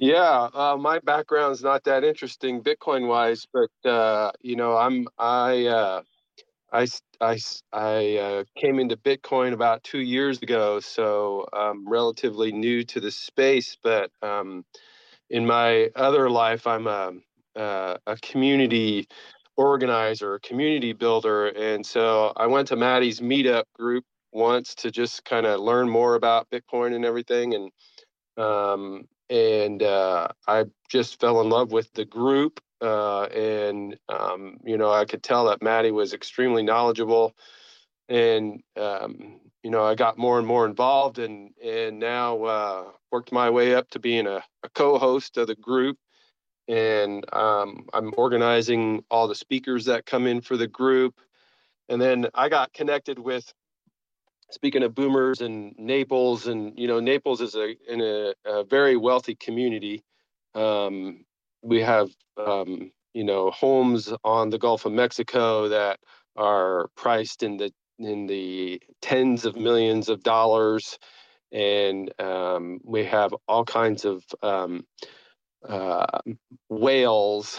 Yeah, 0.00 0.48
uh, 0.54 0.76
my 0.80 1.00
background's 1.00 1.62
not 1.62 1.84
that 1.84 2.04
interesting 2.04 2.62
Bitcoin 2.62 3.08
wise, 3.08 3.46
but 3.52 3.90
uh, 3.90 4.32
you 4.42 4.56
know, 4.56 4.76
I'm 4.76 5.08
I 5.18 5.66
uh, 5.66 6.02
I 6.72 6.88
I 7.20 7.38
I, 7.72 8.16
uh, 8.18 8.44
came 8.56 8.78
into 8.80 8.96
Bitcoin 8.96 9.52
about 9.54 9.84
two 9.84 10.00
years 10.00 10.42
ago, 10.42 10.80
so 10.80 11.46
I'm 11.52 11.88
relatively 11.88 12.52
new 12.52 12.84
to 12.84 13.00
the 13.00 13.10
space. 13.12 13.78
But 13.82 14.10
um, 14.22 14.64
in 15.30 15.46
my 15.46 15.90
other 15.96 16.30
life, 16.30 16.66
I'm 16.66 16.86
a 16.88 17.12
uh, 17.56 17.98
a 18.06 18.16
community 18.18 19.08
organizer, 19.56 20.40
community 20.40 20.92
builder, 20.94 21.48
and 21.48 21.86
so 21.86 22.32
I 22.36 22.46
went 22.46 22.68
to 22.68 22.76
Maddie's 22.76 23.20
meetup 23.20 23.64
group 23.74 24.04
once 24.32 24.74
to 24.76 24.90
just 24.90 25.24
kind 25.24 25.46
of 25.46 25.60
learn 25.60 25.88
more 25.90 26.14
about 26.16 26.48
Bitcoin 26.50 26.94
and 26.94 27.04
everything, 27.04 27.54
and 27.54 27.72
um, 28.44 29.06
and 29.30 29.82
uh, 29.82 30.28
I 30.46 30.64
just 30.88 31.20
fell 31.20 31.40
in 31.40 31.48
love 31.48 31.72
with 31.72 31.92
the 31.92 32.04
group. 32.04 32.60
Uh, 32.80 33.24
and 33.24 33.98
um, 34.08 34.58
you 34.64 34.76
know, 34.76 34.92
I 34.92 35.06
could 35.06 35.22
tell 35.22 35.46
that 35.46 35.62
Maddie 35.62 35.92
was 35.92 36.12
extremely 36.12 36.62
knowledgeable, 36.62 37.34
and 38.08 38.62
um, 38.76 39.40
you 39.62 39.70
know, 39.70 39.82
I 39.82 39.94
got 39.94 40.18
more 40.18 40.38
and 40.38 40.46
more 40.46 40.66
involved, 40.66 41.18
and 41.18 41.52
and 41.64 41.98
now 41.98 42.42
uh, 42.44 42.84
worked 43.10 43.32
my 43.32 43.48
way 43.48 43.74
up 43.74 43.88
to 43.90 43.98
being 43.98 44.26
a, 44.26 44.44
a 44.62 44.68
co-host 44.74 45.38
of 45.38 45.46
the 45.46 45.54
group. 45.54 45.96
And 46.68 47.24
um, 47.32 47.86
I'm 47.94 48.12
organizing 48.16 49.04
all 49.10 49.28
the 49.28 49.34
speakers 49.34 49.86
that 49.86 50.04
come 50.04 50.26
in 50.26 50.42
for 50.42 50.56
the 50.56 50.66
group, 50.66 51.14
and 51.88 52.00
then 52.00 52.28
I 52.34 52.50
got 52.50 52.74
connected 52.74 53.18
with 53.18 53.54
speaking 54.50 54.82
of 54.82 54.94
boomers 54.94 55.40
and 55.40 55.74
Naples, 55.78 56.46
and 56.46 56.78
you 56.78 56.86
know, 56.86 57.00
Naples 57.00 57.40
is 57.40 57.54
a 57.54 57.76
in 57.88 58.00
a, 58.00 58.34
a 58.44 58.64
very 58.64 58.96
wealthy 58.96 59.34
community. 59.34 60.02
Um, 60.54 61.24
we 61.62 61.82
have 61.82 62.10
um, 62.36 62.90
you 63.14 63.24
know 63.24 63.50
homes 63.50 64.12
on 64.24 64.50
the 64.50 64.58
Gulf 64.58 64.86
of 64.86 64.92
Mexico 64.92 65.68
that 65.68 65.98
are 66.36 66.88
priced 66.96 67.42
in 67.42 67.56
the 67.56 67.72
in 67.98 68.26
the 68.26 68.80
tens 69.00 69.44
of 69.44 69.56
millions 69.56 70.08
of 70.08 70.22
dollars, 70.22 70.98
and 71.52 72.12
um, 72.20 72.80
we 72.84 73.04
have 73.04 73.34
all 73.48 73.64
kinds 73.64 74.04
of 74.04 74.24
um, 74.42 74.84
uh, 75.68 76.20
whales, 76.68 77.58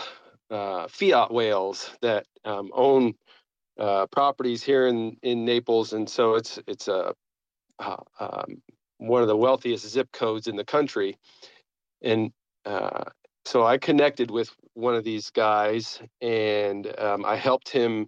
uh, 0.50 0.88
fiat 0.88 1.34
whales 1.34 1.92
that 2.02 2.26
um, 2.46 2.72
own 2.74 3.14
uh, 3.80 4.08
properties 4.08 4.64
here 4.64 4.88
in 4.88 5.18
in 5.22 5.46
Naples, 5.46 5.94
and 5.94 6.10
so 6.10 6.36
it's 6.36 6.60
it's 6.68 6.88
a 6.88 7.14
uh, 7.80 7.96
um, 8.20 8.62
one 8.98 9.22
of 9.22 9.28
the 9.28 9.38
wealthiest 9.38 9.88
zip 9.88 10.12
codes 10.12 10.48
in 10.48 10.56
the 10.56 10.66
country, 10.66 11.18
and 12.02 12.32
uh, 12.66 13.06
so 13.46 13.66
I 13.66 13.78
connected 13.78 14.32
with 14.32 14.50
one 14.74 14.96
of 14.96 15.04
these 15.04 15.30
guys, 15.30 16.02
and 16.22 16.88
um, 17.00 17.26
I 17.26 17.36
helped 17.36 17.70
him 17.70 18.08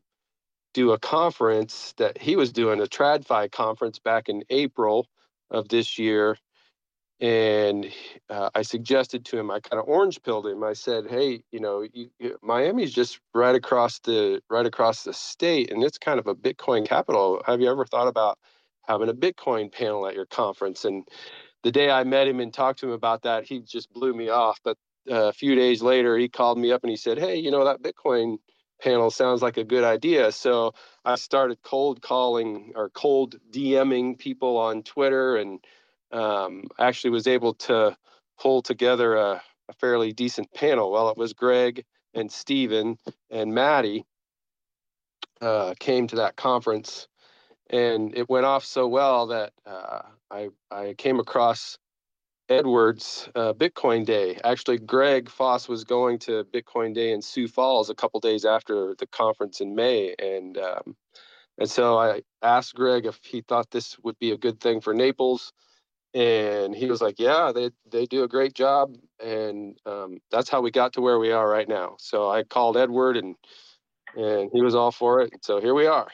do 0.73 0.91
a 0.91 0.99
conference 0.99 1.93
that 1.97 2.21
he 2.21 2.35
was 2.35 2.51
doing 2.51 2.79
a 2.79 2.85
TradFi 2.85 3.51
conference 3.51 3.99
back 3.99 4.29
in 4.29 4.43
April 4.49 5.07
of 5.49 5.67
this 5.69 5.97
year. 5.97 6.37
And 7.19 7.87
uh, 8.29 8.49
I 8.55 8.61
suggested 8.61 9.25
to 9.25 9.39
him, 9.39 9.51
I 9.51 9.59
kind 9.59 9.79
of 9.81 9.89
orange 9.89 10.21
pilled 10.23 10.47
him. 10.47 10.63
I 10.63 10.73
said, 10.73 11.07
"Hey, 11.09 11.43
you 11.51 11.59
know, 11.59 11.81
you, 11.93 12.09
you, 12.19 12.37
Miami's 12.43 12.93
just 12.93 13.19
right 13.33 13.55
across 13.55 13.99
the 13.99 14.41
right 14.49 14.65
across 14.65 15.03
the 15.03 15.13
state, 15.13 15.71
and 15.71 15.83
it's 15.83 15.97
kind 15.97 16.19
of 16.19 16.27
a 16.27 16.35
Bitcoin 16.35 16.87
capital. 16.87 17.41
Have 17.45 17.59
you 17.59 17.69
ever 17.69 17.85
thought 17.85 18.07
about 18.07 18.37
having 18.87 19.09
a 19.09 19.13
Bitcoin 19.13 19.71
panel 19.71 20.07
at 20.07 20.15
your 20.15 20.27
conference?" 20.27 20.85
And 20.85 21.07
the 21.63 21.71
day 21.71 21.91
I 21.91 22.03
met 22.05 22.27
him 22.27 22.39
and 22.39 22.53
talked 22.53 22.79
to 22.79 22.87
him 22.87 22.93
about 22.93 23.23
that, 23.23 23.45
he 23.45 23.59
just 23.61 23.91
blew 23.93 24.13
me 24.13 24.29
off. 24.29 24.59
But 24.63 24.77
uh, 25.11 25.25
a 25.27 25.33
few 25.33 25.55
days 25.55 25.81
later, 25.81 26.17
he 26.17 26.29
called 26.29 26.57
me 26.57 26.71
up 26.71 26.83
and 26.83 26.91
he 26.91 26.97
said, 26.97 27.17
"Hey, 27.19 27.35
you 27.37 27.51
know 27.51 27.65
that 27.65 27.81
Bitcoin 27.81 28.37
panel 28.81 29.11
sounds 29.11 29.41
like 29.41 29.57
a 29.57 29.65
good 29.65 29.83
idea." 29.83 30.31
So 30.31 30.73
I 31.03 31.15
started 31.15 31.61
cold 31.63 32.01
calling 32.01 32.71
or 32.75 32.89
cold 32.91 33.35
DMing 33.51 34.17
people 34.17 34.57
on 34.57 34.83
Twitter, 34.83 35.35
and 35.37 35.59
um, 36.11 36.65
actually 36.79 37.11
was 37.11 37.27
able 37.27 37.53
to 37.53 37.95
pull 38.39 38.61
together 38.61 39.15
a, 39.15 39.41
a 39.67 39.73
fairly 39.73 40.13
decent 40.13 40.51
panel. 40.53 40.91
Well, 40.91 41.09
it 41.09 41.17
was 41.17 41.33
Greg 41.33 41.83
and 42.13 42.31
Steven 42.31 42.97
and 43.29 43.53
Maddie 43.53 44.05
uh, 45.41 45.73
came 45.79 46.07
to 46.07 46.17
that 46.17 46.35
conference, 46.35 47.07
and 47.69 48.15
it 48.17 48.29
went 48.29 48.45
off 48.45 48.65
so 48.65 48.87
well 48.87 49.27
that 49.27 49.53
uh, 49.65 50.01
I 50.31 50.49
I 50.71 50.95
came 50.97 51.19
across 51.19 51.77
Edwards 52.49 53.29
uh, 53.35 53.53
Bitcoin 53.53 54.05
Day. 54.05 54.39
Actually, 54.43 54.79
Greg 54.79 55.29
Foss 55.29 55.69
was 55.69 55.83
going 55.83 56.17
to 56.19 56.43
Bitcoin 56.45 56.93
Day 56.93 57.11
in 57.11 57.21
Sioux 57.21 57.47
Falls 57.47 57.89
a 57.89 57.95
couple 57.95 58.19
days 58.19 58.43
after 58.43 58.95
the 58.97 59.07
conference 59.07 59.61
in 59.61 59.75
May, 59.75 60.15
and 60.17 60.57
um, 60.57 60.95
and 61.57 61.69
so 61.69 61.97
I 61.97 62.23
asked 62.41 62.75
Greg 62.75 63.05
if 63.05 63.19
he 63.23 63.41
thought 63.41 63.69
this 63.71 63.97
would 63.99 64.17
be 64.19 64.31
a 64.31 64.37
good 64.37 64.59
thing 64.59 64.81
for 64.81 64.93
Naples, 64.93 65.53
and 66.13 66.75
he 66.75 66.87
was 66.87 67.01
like, 67.01 67.19
"Yeah, 67.19 67.51
they 67.53 67.71
they 67.91 68.05
do 68.05 68.23
a 68.23 68.27
great 68.27 68.53
job," 68.53 68.95
and 69.23 69.77
um, 69.85 70.19
that's 70.31 70.49
how 70.49 70.61
we 70.61 70.71
got 70.71 70.93
to 70.93 71.01
where 71.01 71.19
we 71.19 71.31
are 71.31 71.47
right 71.47 71.67
now. 71.67 71.95
So 71.99 72.29
I 72.29 72.43
called 72.43 72.77
Edward, 72.77 73.17
and 73.17 73.35
and 74.15 74.49
he 74.53 74.61
was 74.61 74.75
all 74.75 74.91
for 74.91 75.21
it. 75.21 75.33
So 75.41 75.59
here 75.61 75.73
we 75.73 75.87
are. 75.87 76.07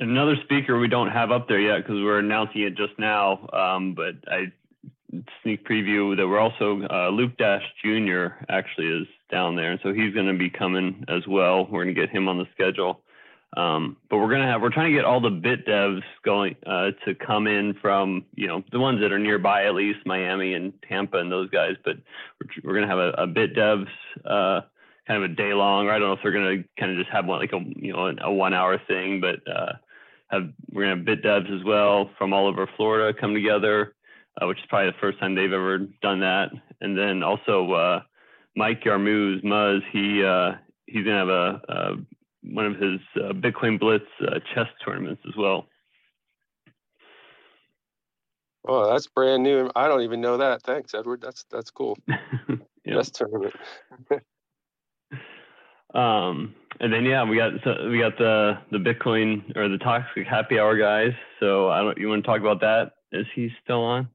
another 0.00 0.36
speaker 0.44 0.78
we 0.78 0.88
don't 0.88 1.10
have 1.10 1.30
up 1.30 1.48
there 1.48 1.60
yet 1.60 1.78
because 1.78 1.96
we're 1.96 2.18
announcing 2.18 2.62
it 2.62 2.76
just 2.76 2.98
now. 2.98 3.48
Um, 3.52 3.94
but 3.94 4.14
I 4.30 4.52
sneak 5.42 5.66
preview 5.66 6.16
that 6.16 6.26
we're 6.26 6.38
also 6.38 6.82
uh, 6.90 7.10
Luke 7.10 7.36
Dash 7.38 7.62
Jr. 7.84 8.26
actually 8.48 8.88
is 8.88 9.06
down 9.30 9.56
there, 9.56 9.72
and 9.72 9.80
so 9.82 9.92
he's 9.92 10.14
going 10.14 10.26
to 10.26 10.38
be 10.38 10.50
coming 10.50 11.04
as 11.08 11.26
well. 11.26 11.66
We're 11.66 11.84
going 11.84 11.94
to 11.94 12.00
get 12.00 12.10
him 12.10 12.28
on 12.28 12.38
the 12.38 12.46
schedule. 12.54 13.00
Um, 13.56 13.96
but 14.10 14.18
we're 14.18 14.30
gonna 14.30 14.46
have 14.46 14.60
we're 14.60 14.70
trying 14.70 14.92
to 14.92 14.96
get 14.96 15.06
all 15.06 15.20
the 15.20 15.30
bit 15.30 15.66
devs 15.66 16.02
going 16.24 16.56
uh, 16.66 16.90
to 17.06 17.14
come 17.14 17.46
in 17.46 17.74
from 17.80 18.26
you 18.34 18.46
know 18.46 18.62
the 18.70 18.78
ones 18.78 19.00
that 19.00 19.10
are 19.10 19.18
nearby 19.18 19.64
at 19.64 19.74
least 19.74 20.00
Miami 20.04 20.52
and 20.52 20.72
Tampa 20.86 21.18
and 21.18 21.32
those 21.32 21.48
guys. 21.48 21.76
But 21.82 21.96
we're, 22.40 22.62
we're 22.62 22.74
gonna 22.74 22.88
have 22.88 22.98
a, 22.98 23.22
a 23.22 23.26
bit 23.26 23.54
devs 23.54 23.88
uh, 24.24 24.60
kind 25.06 25.24
of 25.24 25.30
a 25.30 25.34
day 25.34 25.54
long. 25.54 25.86
Or 25.86 25.92
I 25.92 25.98
don't 25.98 26.08
know 26.08 26.12
if 26.12 26.20
they're 26.22 26.32
gonna 26.32 26.62
kind 26.78 26.92
of 26.92 26.98
just 26.98 27.10
have 27.10 27.24
one 27.24 27.40
like 27.40 27.52
a 27.52 27.60
you 27.76 27.92
know 27.92 28.14
a 28.20 28.32
one 28.32 28.52
hour 28.52 28.78
thing, 28.86 29.20
but 29.20 29.40
uh, 29.50 29.72
have 30.28 30.50
we're 30.70 30.82
gonna 30.82 30.96
have 30.96 31.04
bit 31.06 31.22
devs 31.22 31.50
as 31.58 31.64
well 31.64 32.10
from 32.18 32.34
all 32.34 32.46
over 32.46 32.68
Florida 32.76 33.18
come 33.18 33.32
together, 33.32 33.94
uh, 34.40 34.46
which 34.46 34.58
is 34.58 34.64
probably 34.68 34.90
the 34.90 34.98
first 35.00 35.18
time 35.20 35.34
they've 35.34 35.52
ever 35.52 35.78
done 36.02 36.20
that. 36.20 36.50
And 36.82 36.96
then 36.96 37.22
also 37.22 37.72
uh, 37.72 38.00
Mike 38.54 38.82
Yarmouz 38.84 39.42
Muzz, 39.42 39.80
he 39.90 40.22
uh, 40.22 40.58
he's 40.86 41.04
gonna 41.04 41.18
have 41.18 41.28
a, 41.28 41.60
a 41.68 41.96
one 42.52 42.66
of 42.66 42.76
his 42.76 43.00
uh, 43.16 43.32
Bitcoin 43.32 43.78
Blitz 43.78 44.04
uh, 44.22 44.38
chess 44.54 44.68
tournaments 44.84 45.22
as 45.26 45.36
well. 45.36 45.66
Oh, 48.66 48.90
that's 48.90 49.06
brand 49.06 49.42
new. 49.42 49.70
I 49.74 49.88
don't 49.88 50.02
even 50.02 50.20
know 50.20 50.36
that. 50.38 50.62
Thanks, 50.62 50.94
Edward. 50.94 51.20
That's 51.20 51.44
that's 51.50 51.70
cool. 51.70 51.98
Yeah. 52.84 52.94
Chess 52.94 53.10
tournament. 53.10 53.54
Um, 55.94 56.54
and 56.80 56.92
then 56.92 57.04
yeah, 57.04 57.24
we 57.24 57.36
got 57.36 57.52
so 57.64 57.88
we 57.88 57.98
got 57.98 58.18
the 58.18 58.58
the 58.70 58.78
Bitcoin 58.78 59.56
or 59.56 59.68
the 59.68 59.78
toxic 59.78 60.26
happy 60.26 60.58
hour 60.58 60.76
guys. 60.76 61.12
So 61.40 61.70
I 61.70 61.78
don't. 61.80 61.96
You 61.96 62.08
want 62.08 62.24
to 62.24 62.26
talk 62.26 62.40
about 62.40 62.60
that? 62.60 62.92
Is 63.10 63.26
he 63.34 63.50
still 63.64 63.82
on? 63.82 64.08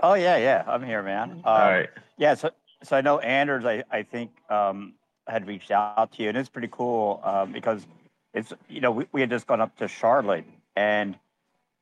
Oh 0.00 0.14
yeah, 0.14 0.36
yeah, 0.38 0.64
I'm 0.66 0.82
here, 0.82 1.02
man. 1.02 1.30
Um, 1.30 1.42
All 1.44 1.58
right. 1.58 1.88
Yeah, 2.18 2.34
so 2.34 2.50
so 2.82 2.96
I 2.96 3.02
know 3.02 3.20
Anders. 3.20 3.64
I 3.64 3.84
I 3.90 4.02
think 4.02 4.32
um, 4.50 4.94
had 5.26 5.46
reached 5.46 5.70
out 5.70 6.12
to 6.12 6.22
you, 6.22 6.28
and 6.28 6.38
it's 6.38 6.48
pretty 6.48 6.68
cool 6.70 7.20
um, 7.24 7.52
because 7.52 7.86
it's 8.34 8.52
you 8.68 8.80
know 8.80 8.90
we, 8.90 9.06
we 9.12 9.20
had 9.20 9.30
just 9.30 9.46
gone 9.46 9.60
up 9.60 9.76
to 9.78 9.88
Charlotte, 9.88 10.44
and 10.76 11.16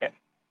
eh, 0.02 0.08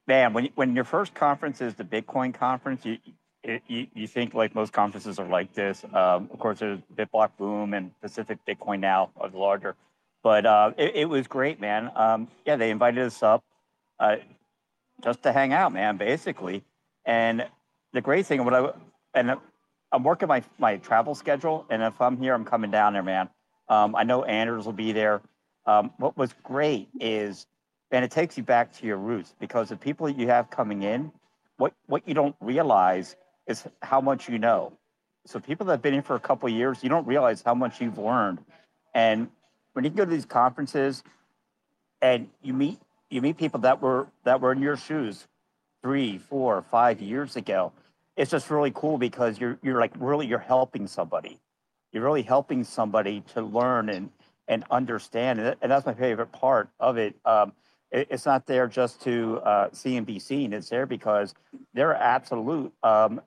man, 0.08 0.34
when 0.34 0.50
when 0.56 0.76
your 0.76 0.86
first 0.86 1.14
conference 1.14 1.62
is 1.62 1.76
the 1.76 1.84
Bitcoin 1.84 2.34
conference, 2.34 2.86
you 2.86 2.98
it, 3.44 3.64
you, 3.68 3.88
you 3.94 4.08
think 4.08 4.34
like 4.34 4.54
most 4.54 4.74
conferences 4.74 5.20
are 5.20 5.28
like 5.28 5.54
this. 5.54 5.84
Um, 5.86 6.30
of 6.32 6.40
course, 6.40 6.60
there's 6.60 6.80
BitBlock 6.96 7.32
Boom 7.38 7.74
and 7.74 7.92
Pacific 8.02 8.40
Bitcoin 8.48 8.80
now 8.80 9.12
are 9.18 9.30
the 9.30 9.38
larger, 9.38 9.76
but 10.24 10.46
uh, 10.46 10.72
it, 10.78 10.96
it 10.96 11.10
was 11.10 11.28
great, 11.28 11.60
man. 11.60 11.92
Um, 11.96 12.28
yeah, 12.46 12.56
they 12.56 12.70
invited 12.70 13.06
us 13.06 13.24
up 13.24 13.44
uh, 14.00 14.18
just 15.04 15.24
to 15.24 15.32
hang 15.32 15.54
out, 15.54 15.74
man, 15.74 15.98
basically. 15.98 16.64
And 17.06 17.48
the 17.94 18.02
great 18.02 18.26
thing, 18.26 18.44
what 18.44 18.54
I 18.54 18.72
and 19.14 19.36
I'm 19.92 20.04
working 20.04 20.28
my 20.28 20.44
my 20.58 20.78
travel 20.78 21.16
schedule, 21.16 21.66
and 21.70 21.82
if 21.82 22.00
I'm 22.00 22.18
here, 22.18 22.34
I'm 22.34 22.46
coming 22.46 22.72
down 22.72 22.94
there, 22.94 23.04
man. 23.04 23.30
Um, 23.68 23.96
I 23.96 24.04
know 24.04 24.24
Anders 24.24 24.66
will 24.66 24.74
be 24.74 24.92
there. 24.92 25.22
Um, 25.66 25.92
what 25.98 26.18
was 26.18 26.34
great 26.44 26.90
is, 27.00 27.48
and 27.92 28.04
it 28.04 28.12
takes 28.12 28.38
you 28.38 28.44
back 28.44 28.74
to 28.78 28.86
your 28.86 28.98
roots 28.98 29.36
because 29.40 29.70
the 29.70 29.78
people 29.78 30.08
that 30.08 30.18
you 30.18 30.28
have 30.28 30.50
coming 30.50 30.84
in, 30.84 31.12
what 31.58 31.74
what 31.88 32.08
you 32.08 32.14
don't 32.14 32.36
realize 32.40 33.16
is 33.48 33.66
how 33.82 34.02
much 34.02 34.30
you 34.30 34.38
know. 34.38 34.74
So 35.26 35.40
people 35.40 35.66
that 35.68 35.74
have 35.74 35.82
been 35.82 35.94
here 35.94 36.02
for 36.02 36.16
a 36.16 36.20
couple 36.20 36.50
years, 36.50 36.84
you 36.84 36.90
don't 36.90 37.06
realize 37.06 37.42
how 37.42 37.54
much 37.54 37.82
you've 37.82 37.98
learned. 37.98 38.40
And 38.94 39.30
when 39.74 39.86
you 39.86 39.92
go 39.92 40.06
to 40.06 40.12
these 40.12 40.26
conferences 40.26 41.04
and 42.02 42.30
you 42.42 42.54
meet 42.54 42.80
you 43.10 43.22
meet 43.22 43.38
people 43.38 43.62
that 43.62 43.82
were 43.82 44.08
that 44.24 44.42
were 44.42 44.52
in 44.52 44.62
your 44.62 44.78
shoes 44.78 45.28
three, 45.82 46.18
four, 46.18 46.62
five 46.62 47.02
years 47.02 47.36
ago, 47.36 47.72
it's 48.20 48.32
just 48.32 48.52
really 48.52 48.72
cool 48.76 48.98
because 48.98 49.40
you're 49.40 49.58
you're 49.64 49.80
like 49.80 49.94
really 49.98 50.28
you're 50.28 50.40
helping 50.40 50.88
somebody. 50.88 51.40
You're 51.94 52.04
really 52.04 52.22
helping 52.22 52.66
somebody 52.66 53.24
to 53.34 53.42
learn 53.42 53.88
and 53.90 54.12
and 54.50 54.66
understand, 54.70 55.40
and, 55.40 55.72
that's 55.72 55.86
my 55.86 55.94
favorite 55.94 56.32
part 56.32 56.70
of 56.80 56.98
it. 56.98 57.16
Um, 57.24 57.54
it 57.92 58.08
it's 58.12 58.26
not 58.26 58.46
there 58.46 58.68
just 58.68 59.02
to 59.04 59.38
uh, 59.46 59.70
see 59.72 59.96
and 59.96 60.06
be 60.06 60.20
seen. 60.20 60.52
It's 60.52 60.68
there 60.68 60.86
because 60.86 61.34
there 61.74 61.92
are 61.92 61.96
absolute 61.96 62.74
um, 62.84 63.22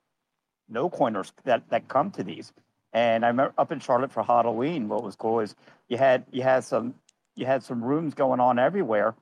no 0.69 0.91
coiners 0.91 1.33
that 1.45 1.69
that 1.71 1.89
come 1.89 2.11
to 2.11 2.23
these. 2.23 2.53
And 2.93 3.25
I 3.25 3.29
remember 3.29 3.55
up 3.57 3.73
in 3.73 3.81
Charlotte 3.81 4.13
for 4.13 4.23
Halloween, 4.23 4.91
what 4.91 5.03
was 5.03 5.17
cool 5.17 5.41
is 5.41 5.57
you 5.89 5.97
had 5.97 6.27
you 6.31 6.43
had 6.43 6.65
some 6.65 6.95
you 7.35 7.47
had 7.47 7.63
some 7.63 7.83
rooms 7.83 8.13
going 8.13 8.41
on 8.41 8.59
everywhere, 8.59 9.15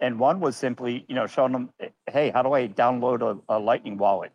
and 0.00 0.18
one 0.18 0.40
was 0.40 0.54
simply 0.54 1.06
you 1.08 1.14
know 1.14 1.26
showing 1.26 1.52
them, 1.52 1.70
hey, 2.10 2.28
how 2.28 2.42
do 2.42 2.52
I 2.52 2.68
download 2.68 3.22
a, 3.22 3.56
a 3.56 3.58
Lightning 3.58 3.96
wallet, 3.96 4.30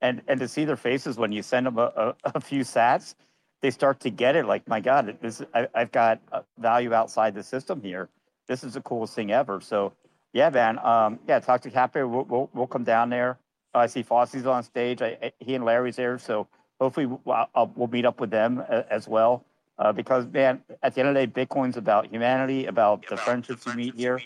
and 0.00 0.22
and 0.28 0.40
to 0.40 0.48
see 0.48 0.64
their 0.64 0.76
faces 0.76 1.16
when 1.16 1.32
you 1.32 1.42
send 1.42 1.66
them 1.66 1.78
a, 1.78 1.92
a, 1.96 2.14
a 2.36 2.40
few 2.40 2.62
Sats, 2.62 3.14
they 3.60 3.70
start 3.70 4.00
to 4.00 4.10
get 4.10 4.36
it. 4.36 4.46
Like 4.46 4.66
my 4.68 4.80
God, 4.80 5.18
this 5.20 5.42
I, 5.54 5.68
I've 5.74 5.92
got 5.92 6.20
value 6.58 6.92
outside 6.92 7.34
the 7.34 7.42
system 7.42 7.82
here. 7.82 8.08
This 8.46 8.64
is 8.64 8.74
the 8.74 8.80
coolest 8.80 9.14
thing 9.14 9.30
ever. 9.30 9.60
So 9.60 9.92
yeah, 10.32 10.50
man. 10.50 10.78
Um, 10.78 11.18
yeah, 11.26 11.40
talk 11.40 11.60
to 11.62 11.70
Cafe. 11.70 12.02
We'll, 12.02 12.24
we'll 12.24 12.50
we'll 12.52 12.66
come 12.66 12.84
down 12.84 13.10
there. 13.10 13.38
I 13.74 13.86
see 13.86 14.02
Foss's 14.02 14.46
on 14.46 14.62
stage. 14.62 15.02
I, 15.02 15.18
I, 15.22 15.32
he 15.38 15.54
and 15.54 15.64
Larry's 15.64 15.96
there, 15.96 16.18
so 16.18 16.48
hopefully 16.80 17.06
we'll, 17.06 17.48
I'll, 17.54 17.70
we'll 17.76 17.88
meet 17.88 18.04
up 18.04 18.20
with 18.20 18.30
them 18.30 18.60
as 18.90 19.06
well. 19.06 19.44
Uh, 19.78 19.92
because 19.92 20.26
man, 20.26 20.62
at 20.82 20.94
the 20.94 21.00
end 21.00 21.10
of 21.10 21.14
the 21.14 21.26
day, 21.26 21.46
Bitcoin's 21.46 21.76
about 21.76 22.06
humanity, 22.06 22.66
about 22.66 23.06
the 23.08 23.16
friendships 23.16 23.64
you 23.66 23.74
meet 23.74 23.94
here. 23.94 24.20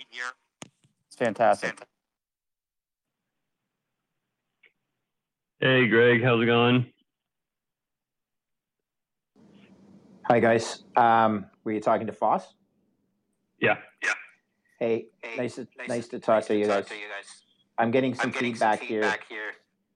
It's 1.09 1.16
fantastic. 1.16 1.86
Hey, 5.62 5.86
Greg, 5.86 6.24
how's 6.24 6.43
it 6.43 6.47
going? 6.47 6.86
Hi 10.24 10.40
guys. 10.40 10.82
Um, 10.97 11.47
were 11.62 11.70
you 11.70 11.78
talking 11.78 12.09
to 12.09 12.12
Foss? 12.12 12.55
Yeah. 13.60 13.76
Yeah. 14.02 14.14
Hey, 14.80 15.06
nice 15.36 15.55
to 15.55 15.68
nice 15.86 16.09
to 16.09 16.18
talk 16.18 16.47
to 16.47 16.56
you 16.56 16.66
guys. 16.66 16.86
I'm 17.78 17.93
getting 17.93 18.12
some 18.12 18.32
feedback 18.32 18.82
here. 18.82 19.05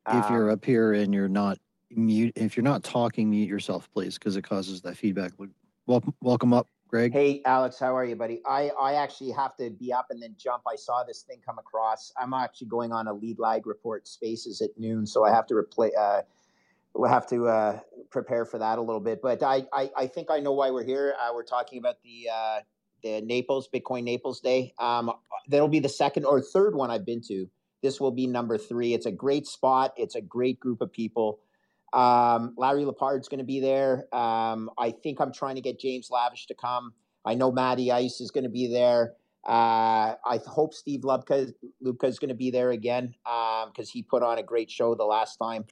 if 0.08 0.30
you're 0.30 0.52
up 0.52 0.64
here 0.64 0.92
and 0.92 1.12
you're 1.12 1.28
not 1.28 1.58
mute, 1.90 2.34
if 2.36 2.56
you're 2.56 2.62
not 2.62 2.84
talking, 2.84 3.28
mute 3.28 3.48
yourself, 3.48 3.88
please, 3.92 4.16
because 4.16 4.36
it 4.36 4.42
causes 4.42 4.82
that 4.82 4.96
feedback 4.96 5.32
loop. 5.36 5.50
Welcome, 5.88 6.14
welcome 6.20 6.52
up, 6.52 6.68
Greg? 6.88 7.12
Hey, 7.12 7.42
Alex, 7.44 7.78
how 7.80 7.96
are 7.96 8.04
you, 8.04 8.14
buddy? 8.14 8.40
I, 8.46 8.70
I 8.80 8.94
actually 8.94 9.32
have 9.32 9.56
to 9.56 9.70
be 9.70 9.92
up 9.92 10.06
and 10.10 10.22
then 10.22 10.36
jump. 10.38 10.62
I 10.68 10.76
saw 10.76 11.02
this 11.02 11.22
thing 11.22 11.40
come 11.44 11.58
across. 11.58 12.12
I'm 12.16 12.32
actually 12.32 12.68
going 12.68 12.92
on 12.92 13.08
a 13.08 13.12
lead 13.12 13.40
lag 13.40 13.66
report 13.66 14.06
spaces 14.06 14.60
at 14.60 14.70
noon, 14.78 15.04
so 15.04 15.24
I 15.24 15.32
have 15.32 15.46
to 15.48 15.54
replay. 15.54 15.90
Uh, 15.98 16.22
we'll 16.94 17.10
have 17.10 17.26
to 17.28 17.48
uh, 17.48 17.80
prepare 18.10 18.44
for 18.44 18.58
that 18.58 18.78
a 18.78 18.80
little 18.82 19.00
bit. 19.00 19.20
But 19.20 19.42
I, 19.42 19.66
I, 19.72 19.90
I 19.96 20.06
think 20.06 20.30
I 20.30 20.38
know 20.38 20.52
why 20.52 20.70
we're 20.70 20.84
here. 20.84 21.14
Uh, 21.20 21.32
we're 21.34 21.42
talking 21.42 21.78
about 21.78 21.96
the 22.04 22.30
uh, 22.32 22.60
the 23.02 23.20
Naples 23.20 23.68
Bitcoin 23.72 24.04
Naples 24.04 24.40
Day. 24.40 24.72
Um, 24.78 25.10
that'll 25.48 25.68
be 25.68 25.80
the 25.80 25.88
second 25.88 26.24
or 26.24 26.40
third 26.40 26.76
one 26.76 26.90
I've 26.90 27.04
been 27.04 27.20
to. 27.28 27.50
This 27.82 28.00
will 28.00 28.12
be 28.12 28.26
number 28.26 28.58
three. 28.58 28.94
It's 28.94 29.06
a 29.06 29.12
great 29.12 29.46
spot. 29.46 29.92
It's 29.96 30.14
a 30.14 30.20
great 30.20 30.60
group 30.60 30.80
of 30.80 30.92
people. 30.92 31.40
Um, 31.96 32.54
Larry 32.58 32.84
Lepard's 32.84 33.28
going 33.28 33.38
to 33.38 33.44
be 33.44 33.60
there. 33.60 34.14
Um, 34.14 34.70
I 34.78 34.90
think 34.90 35.18
I'm 35.18 35.32
trying 35.32 35.54
to 35.54 35.62
get 35.62 35.80
James 35.80 36.10
Lavish 36.10 36.46
to 36.48 36.54
come. 36.54 36.92
I 37.24 37.34
know 37.34 37.50
Matty 37.50 37.90
Ice 37.90 38.20
is 38.20 38.30
going 38.30 38.44
to 38.44 38.50
be 38.50 38.70
there. 38.70 39.14
Uh, 39.48 40.14
I 40.26 40.40
hope 40.46 40.74
Steve 40.74 41.00
Lubka, 41.00 41.52
Lubka 41.82 42.04
is 42.04 42.18
going 42.18 42.28
to 42.28 42.34
be 42.34 42.50
there 42.50 42.70
again 42.70 43.14
because 43.24 43.88
um, 43.88 43.92
he 43.92 44.02
put 44.02 44.22
on 44.22 44.38
a 44.38 44.42
great 44.42 44.70
show 44.70 44.94
the 44.94 45.04
last 45.04 45.36
time. 45.36 45.64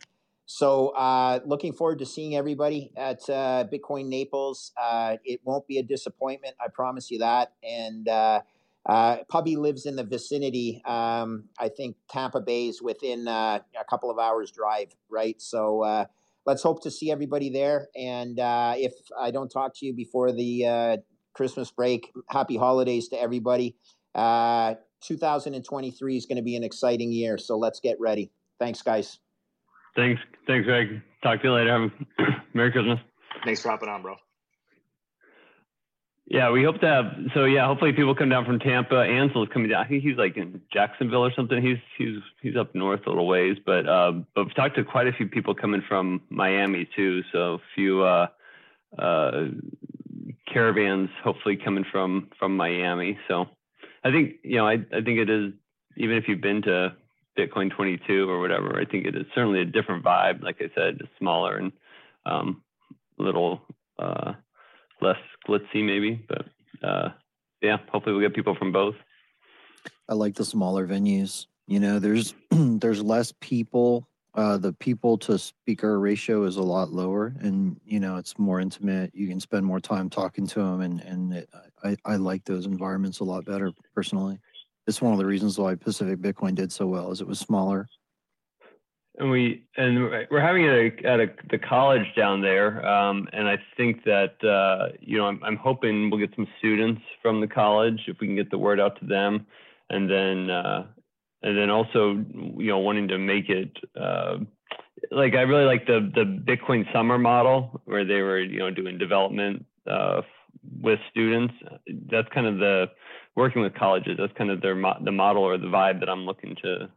So 0.46 0.88
uh, 0.90 1.40
looking 1.44 1.72
forward 1.72 1.98
to 1.98 2.06
seeing 2.06 2.36
everybody 2.36 2.92
at 2.96 3.28
uh, 3.28 3.64
Bitcoin 3.70 4.06
Naples. 4.08 4.72
Uh, 4.80 5.16
it 5.24 5.40
won't 5.44 5.66
be 5.66 5.78
a 5.78 5.82
disappointment, 5.82 6.54
I 6.60 6.68
promise 6.68 7.10
you 7.10 7.18
that. 7.18 7.52
And 7.62 8.08
uh, 8.86 9.18
Pubby 9.28 9.56
lives 9.56 9.86
in 9.86 9.96
the 9.96 10.04
vicinity. 10.04 10.82
Um, 10.84 11.44
I 11.58 11.68
think 11.68 11.96
Tampa 12.10 12.40
Bay 12.40 12.68
is 12.68 12.82
within 12.82 13.26
uh, 13.26 13.60
a 13.78 13.84
couple 13.88 14.10
of 14.10 14.18
hours 14.18 14.50
drive, 14.50 14.94
right? 15.08 15.40
So 15.40 15.82
uh, 15.82 16.04
let's 16.44 16.62
hope 16.62 16.82
to 16.82 16.90
see 16.90 17.10
everybody 17.10 17.50
there. 17.50 17.88
And 17.96 18.38
uh, 18.38 18.74
if 18.76 18.92
I 19.18 19.30
don't 19.30 19.48
talk 19.48 19.72
to 19.78 19.86
you 19.86 19.94
before 19.94 20.32
the 20.32 20.66
uh, 20.66 20.96
Christmas 21.34 21.70
break, 21.70 22.12
happy 22.28 22.56
holidays 22.56 23.08
to 23.08 23.20
everybody. 23.20 23.76
Uh, 24.14 24.74
2023 25.02 26.16
is 26.16 26.26
going 26.26 26.36
to 26.36 26.42
be 26.42 26.56
an 26.56 26.64
exciting 26.64 27.12
year, 27.12 27.36
so 27.36 27.58
let's 27.58 27.80
get 27.80 27.98
ready. 28.00 28.30
Thanks, 28.58 28.82
guys. 28.82 29.18
Thanks, 29.96 30.20
thanks, 30.46 30.66
Greg. 30.66 31.02
Talk 31.22 31.40
to 31.42 31.48
you 31.48 31.54
later. 31.54 31.92
Merry 32.54 32.72
Christmas. 32.72 32.98
Thanks 33.44 33.62
for 33.62 33.70
hopping 33.70 33.88
on, 33.88 34.02
bro. 34.02 34.16
Yeah, 36.26 36.50
we 36.50 36.64
hope 36.64 36.80
to 36.80 36.86
have. 36.86 37.04
So 37.34 37.44
yeah, 37.44 37.66
hopefully 37.66 37.92
people 37.92 38.14
come 38.14 38.30
down 38.30 38.46
from 38.46 38.58
Tampa. 38.58 38.96
Ansel's 38.96 39.48
coming 39.52 39.68
down. 39.68 39.84
I 39.84 39.88
think 39.88 40.02
he's 40.02 40.16
like 40.16 40.38
in 40.38 40.62
Jacksonville 40.72 41.24
or 41.24 41.32
something. 41.36 41.60
He's 41.60 41.76
he's 41.98 42.22
he's 42.40 42.56
up 42.56 42.74
north 42.74 43.06
a 43.06 43.10
little 43.10 43.26
ways, 43.26 43.58
but 43.64 43.86
uh, 43.86 44.12
but 44.34 44.46
we've 44.46 44.54
talked 44.54 44.76
to 44.76 44.84
quite 44.84 45.06
a 45.06 45.12
few 45.12 45.28
people 45.28 45.54
coming 45.54 45.82
from 45.86 46.22
Miami 46.30 46.88
too. 46.96 47.22
So 47.30 47.54
a 47.54 47.58
few 47.74 48.02
uh, 48.02 48.28
uh, 48.98 49.48
caravans 50.50 51.10
hopefully 51.22 51.56
coming 51.56 51.84
from 51.92 52.30
from 52.38 52.56
Miami. 52.56 53.18
So 53.28 53.46
I 54.02 54.10
think 54.10 54.36
you 54.42 54.56
know 54.56 54.66
I 54.66 54.74
I 54.74 55.02
think 55.02 55.18
it 55.18 55.28
is 55.28 55.52
even 55.98 56.16
if 56.16 56.24
you've 56.26 56.40
been 56.40 56.62
to 56.62 56.96
Bitcoin 57.38 57.70
22 57.70 58.30
or 58.30 58.40
whatever. 58.40 58.80
I 58.80 58.86
think 58.86 59.06
it 59.06 59.14
is 59.14 59.26
certainly 59.34 59.60
a 59.60 59.66
different 59.66 60.04
vibe. 60.04 60.42
Like 60.42 60.56
I 60.60 60.70
said, 60.74 61.00
smaller 61.18 61.58
and 61.58 61.72
um, 62.24 62.62
little. 63.18 63.60
Uh, 63.98 64.34
less 65.04 65.18
glitzy 65.46 65.84
maybe, 65.84 66.24
but 66.28 66.46
uh, 66.82 67.10
yeah, 67.62 67.78
hopefully 67.90 68.14
we'll 68.14 68.26
get 68.26 68.34
people 68.34 68.54
from 68.54 68.72
both. 68.72 68.96
I 70.08 70.14
like 70.14 70.34
the 70.34 70.44
smaller 70.44 70.86
venues. 70.86 71.46
You 71.66 71.80
know, 71.80 71.98
there's 71.98 72.34
there's 72.50 73.02
less 73.02 73.32
people. 73.40 74.08
Uh, 74.34 74.56
the 74.56 74.72
people 74.72 75.16
to 75.16 75.38
speaker 75.38 76.00
ratio 76.00 76.42
is 76.42 76.56
a 76.56 76.62
lot 76.62 76.90
lower, 76.90 77.34
and 77.40 77.80
you 77.84 78.00
know 78.00 78.16
it's 78.16 78.38
more 78.38 78.60
intimate. 78.60 79.14
You 79.14 79.28
can 79.28 79.38
spend 79.38 79.64
more 79.64 79.80
time 79.80 80.10
talking 80.10 80.46
to 80.48 80.60
them, 80.60 80.80
and 80.80 81.00
and 81.00 81.34
it, 81.34 81.48
I 81.84 81.96
I 82.04 82.16
like 82.16 82.44
those 82.44 82.66
environments 82.66 83.20
a 83.20 83.24
lot 83.24 83.44
better 83.44 83.72
personally. 83.94 84.38
It's 84.86 85.00
one 85.00 85.12
of 85.12 85.18
the 85.18 85.26
reasons 85.26 85.58
why 85.58 85.76
Pacific 85.76 86.18
Bitcoin 86.18 86.54
did 86.54 86.72
so 86.72 86.86
well, 86.86 87.10
is 87.10 87.20
it 87.20 87.26
was 87.26 87.38
smaller 87.38 87.88
and 89.18 89.30
we 89.30 89.64
and 89.76 90.10
we're 90.30 90.40
having 90.40 90.64
it 90.64 91.04
at 91.04 91.20
a, 91.20 91.26
the 91.50 91.58
college 91.58 92.06
down 92.16 92.40
there, 92.40 92.84
um, 92.86 93.28
and 93.32 93.48
I 93.48 93.58
think 93.76 94.04
that 94.04 94.42
uh, 94.44 94.96
you 95.00 95.18
know 95.18 95.26
I'm, 95.26 95.40
I'm 95.44 95.56
hoping 95.56 96.10
we'll 96.10 96.20
get 96.20 96.34
some 96.34 96.48
students 96.58 97.00
from 97.22 97.40
the 97.40 97.46
college 97.46 98.00
if 98.08 98.16
we 98.20 98.26
can 98.26 98.36
get 98.36 98.50
the 98.50 98.58
word 98.58 98.80
out 98.80 98.98
to 99.00 99.06
them, 99.06 99.46
and 99.88 100.10
then 100.10 100.50
uh, 100.50 100.86
and 101.42 101.56
then 101.56 101.70
also 101.70 102.24
you 102.56 102.68
know 102.68 102.78
wanting 102.78 103.08
to 103.08 103.18
make 103.18 103.48
it 103.48 103.76
uh, 104.00 104.38
like 105.12 105.34
I 105.34 105.42
really 105.42 105.64
like 105.64 105.86
the 105.86 106.10
the 106.14 106.24
Bitcoin 106.24 106.90
summer 106.92 107.18
model 107.18 107.80
where 107.84 108.04
they 108.04 108.20
were 108.20 108.40
you 108.40 108.58
know 108.58 108.70
doing 108.70 108.98
development 108.98 109.64
uh, 109.88 110.22
with 110.80 110.98
students. 111.10 111.54
That's 112.10 112.28
kind 112.34 112.48
of 112.48 112.58
the 112.58 112.86
working 113.36 113.62
with 113.62 113.74
colleges. 113.74 114.16
That's 114.18 114.32
kind 114.36 114.50
of 114.50 114.60
their 114.60 114.74
the 115.04 115.12
model 115.12 115.44
or 115.44 115.56
the 115.56 115.66
vibe 115.66 116.00
that 116.00 116.08
I'm 116.08 116.26
looking 116.26 116.56
to 116.62 116.88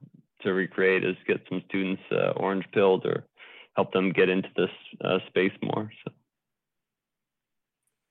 to 0.41 0.53
recreate 0.53 1.03
is 1.03 1.15
get 1.27 1.41
some 1.49 1.61
students 1.67 2.01
uh, 2.11 2.31
orange 2.37 2.65
pilled 2.73 3.05
or 3.05 3.25
help 3.75 3.91
them 3.93 4.11
get 4.11 4.29
into 4.29 4.49
this 4.55 4.69
uh, 5.03 5.19
space 5.27 5.51
more. 5.61 5.91
So. 6.03 6.11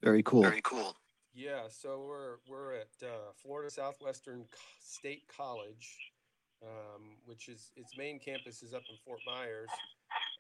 Very 0.03 0.23
cool. 0.23 0.43
Very 0.43 0.61
cool. 0.63 0.97
Yeah, 1.35 1.69
so 1.69 2.03
we're 2.07 2.37
we're 2.49 2.75
at 2.75 2.89
uh, 3.03 3.33
Florida 3.43 3.71
Southwestern 3.71 4.47
State 4.81 5.25
College, 5.29 6.13
um, 6.63 7.19
which 7.27 7.49
is 7.49 7.73
its 7.77 7.97
main 7.99 8.19
campus 8.19 8.63
is 8.63 8.73
up 8.73 8.85
in 8.89 8.97
Fort 9.05 9.21
Myers, 9.27 9.69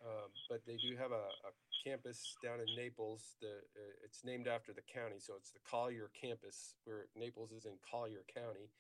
um, 0.06 0.30
but 0.48 0.62
they 0.66 0.76
do 0.76 0.96
have 0.96 1.10
a, 1.12 1.28
a 1.44 1.52
campus 1.84 2.36
down 2.42 2.60
in 2.60 2.74
Naples. 2.74 3.34
The 3.42 3.48
uh, 3.48 4.04
it's 4.04 4.24
named 4.24 4.48
after 4.48 4.72
the 4.72 4.80
county, 4.80 5.16
so 5.18 5.34
it's 5.36 5.50
the 5.50 5.60
Collier 5.68 6.10
campus, 6.18 6.76
where 6.84 7.06
Naples 7.14 7.52
is 7.52 7.66
in 7.66 7.72
Collier 7.90 8.24
County, 8.32 8.70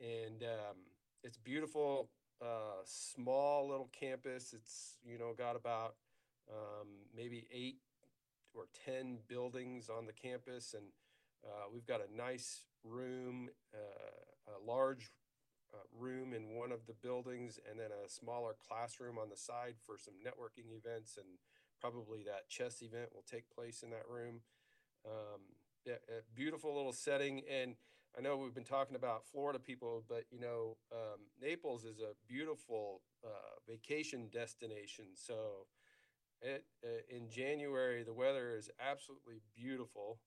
and 0.00 0.42
um, 0.42 0.76
it's 1.24 1.38
beautiful 1.38 2.10
uh, 2.40 2.82
small 2.84 3.68
little 3.68 3.90
campus. 3.98 4.52
It's 4.52 4.98
you 5.04 5.18
know 5.18 5.34
got 5.36 5.56
about 5.56 5.96
um, 6.50 6.88
maybe 7.14 7.46
eight 7.52 7.78
or 8.54 8.66
ten 8.84 9.18
buildings 9.28 9.88
on 9.88 10.06
the 10.06 10.12
campus, 10.12 10.74
and 10.74 10.86
uh, 11.44 11.66
we've 11.72 11.86
got 11.86 12.00
a 12.00 12.16
nice 12.16 12.64
room, 12.84 13.48
uh, 13.74 14.52
a 14.54 14.64
large 14.64 15.10
uh, 15.74 15.78
room 15.98 16.32
in 16.32 16.54
one 16.56 16.72
of 16.72 16.86
the 16.86 16.94
buildings, 16.94 17.58
and 17.68 17.78
then 17.78 17.90
a 17.92 18.08
smaller 18.08 18.54
classroom 18.66 19.18
on 19.18 19.28
the 19.28 19.36
side 19.36 19.74
for 19.84 19.98
some 19.98 20.14
networking 20.14 20.76
events, 20.76 21.16
and 21.16 21.26
probably 21.80 22.22
that 22.24 22.48
chess 22.48 22.82
event 22.82 23.10
will 23.14 23.24
take 23.30 23.48
place 23.50 23.82
in 23.82 23.90
that 23.90 24.08
room. 24.08 24.40
Um, 25.06 25.40
yeah, 25.84 25.94
a 26.08 26.22
beautiful 26.34 26.74
little 26.74 26.92
setting, 26.92 27.42
and 27.50 27.74
I 28.16 28.20
know 28.20 28.36
we've 28.36 28.54
been 28.54 28.64
talking 28.64 28.96
about 28.96 29.26
Florida 29.30 29.58
people, 29.58 30.04
but 30.08 30.24
you 30.30 30.40
know, 30.40 30.76
um, 30.92 31.20
Naples 31.40 31.84
is 31.84 32.00
a 32.00 32.14
beautiful 32.26 33.02
uh, 33.24 33.60
vacation 33.68 34.28
destination. 34.32 35.06
So, 35.14 35.66
it, 36.40 36.64
uh, 36.84 37.16
in 37.16 37.28
January, 37.30 38.04
the 38.04 38.12
weather 38.12 38.54
is 38.56 38.70
absolutely 38.80 39.40
beautiful. 39.56 40.20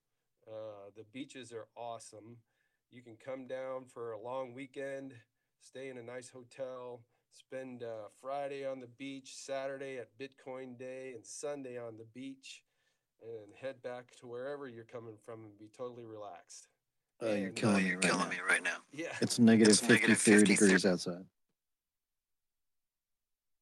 Uh, 0.47 0.89
the 0.95 1.05
beaches 1.13 1.51
are 1.51 1.67
awesome. 1.77 2.37
You 2.91 3.01
can 3.01 3.15
come 3.23 3.47
down 3.47 3.85
for 3.85 4.11
a 4.11 4.19
long 4.19 4.53
weekend, 4.53 5.13
stay 5.61 5.89
in 5.89 5.97
a 5.97 6.03
nice 6.03 6.29
hotel, 6.29 7.01
spend 7.31 7.83
uh, 7.83 8.09
Friday 8.19 8.65
on 8.65 8.79
the 8.81 8.89
beach, 8.97 9.33
Saturday 9.35 9.97
at 9.97 10.09
Bitcoin 10.19 10.77
Day, 10.77 11.13
and 11.15 11.25
Sunday 11.25 11.77
on 11.77 11.97
the 11.97 12.07
beach, 12.13 12.63
and 13.21 13.53
head 13.59 13.81
back 13.81 14.15
to 14.19 14.27
wherever 14.27 14.67
you're 14.67 14.83
coming 14.83 15.15
from 15.23 15.45
and 15.45 15.57
be 15.57 15.69
totally 15.75 16.05
relaxed. 16.05 16.67
Oh, 17.23 17.35
you're 17.35 17.51
killing, 17.51 17.83
me, 17.83 17.89
you're 17.89 17.97
right 17.97 18.01
killing 18.01 18.23
now. 18.23 18.29
me 18.29 18.37
right 18.47 18.63
now. 18.63 18.77
Yeah. 18.91 19.07
It's 19.21 19.37
negative 19.37 19.71
It's 19.73 19.79
50, 19.79 19.93
negative 19.93 20.17
30 20.17 20.39
50, 20.39 20.53
degrees 20.53 20.85
outside. 20.85 21.23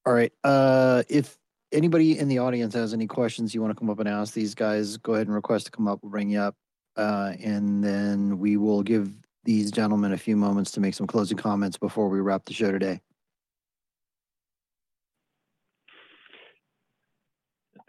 All 0.05 0.13
right. 0.13 0.31
Uh, 0.43 1.03
if 1.09 1.37
anybody 1.71 2.17
in 2.17 2.29
the 2.29 2.39
audience 2.39 2.73
has 2.73 2.93
any 2.93 3.05
questions 3.05 3.53
you 3.53 3.61
want 3.61 3.71
to 3.71 3.79
come 3.79 3.89
up 3.89 3.99
and 3.99 4.07
ask 4.07 4.33
these 4.33 4.55
guys, 4.55 4.97
go 4.97 5.13
ahead 5.13 5.27
and 5.27 5.35
request 5.35 5.65
to 5.65 5.71
come 5.71 5.87
up. 5.87 5.99
We'll 6.01 6.11
bring 6.11 6.29
you 6.29 6.39
up. 6.39 6.55
Uh, 6.95 7.33
and 7.43 7.83
then 7.83 8.39
we 8.39 8.57
will 8.57 8.81
give 8.81 9.11
these 9.43 9.71
gentlemen 9.71 10.13
a 10.13 10.17
few 10.17 10.37
moments 10.37 10.71
to 10.71 10.79
make 10.79 10.93
some 10.93 11.07
closing 11.07 11.37
comments 11.37 11.77
before 11.77 12.09
we 12.09 12.19
wrap 12.21 12.45
the 12.45 12.53
show 12.53 12.71
today. 12.71 13.01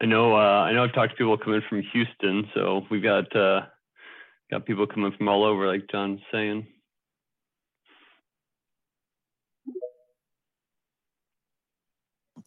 I 0.02 0.06
know. 0.06 0.34
Uh, 0.34 0.38
I 0.64 0.72
know. 0.72 0.84
I've 0.84 0.94
talked 0.94 1.12
to 1.12 1.16
people 1.16 1.36
coming 1.38 1.62
from 1.68 1.82
Houston, 1.92 2.48
so 2.55 2.86
we've 2.90 3.02
got 3.02 3.34
uh, 3.36 3.62
got 4.51 4.66
people 4.66 4.86
coming 4.86 5.12
from 5.16 5.28
all 5.28 5.44
over, 5.44 5.66
like 5.66 5.90
John's 5.90 6.20
saying. 6.32 6.66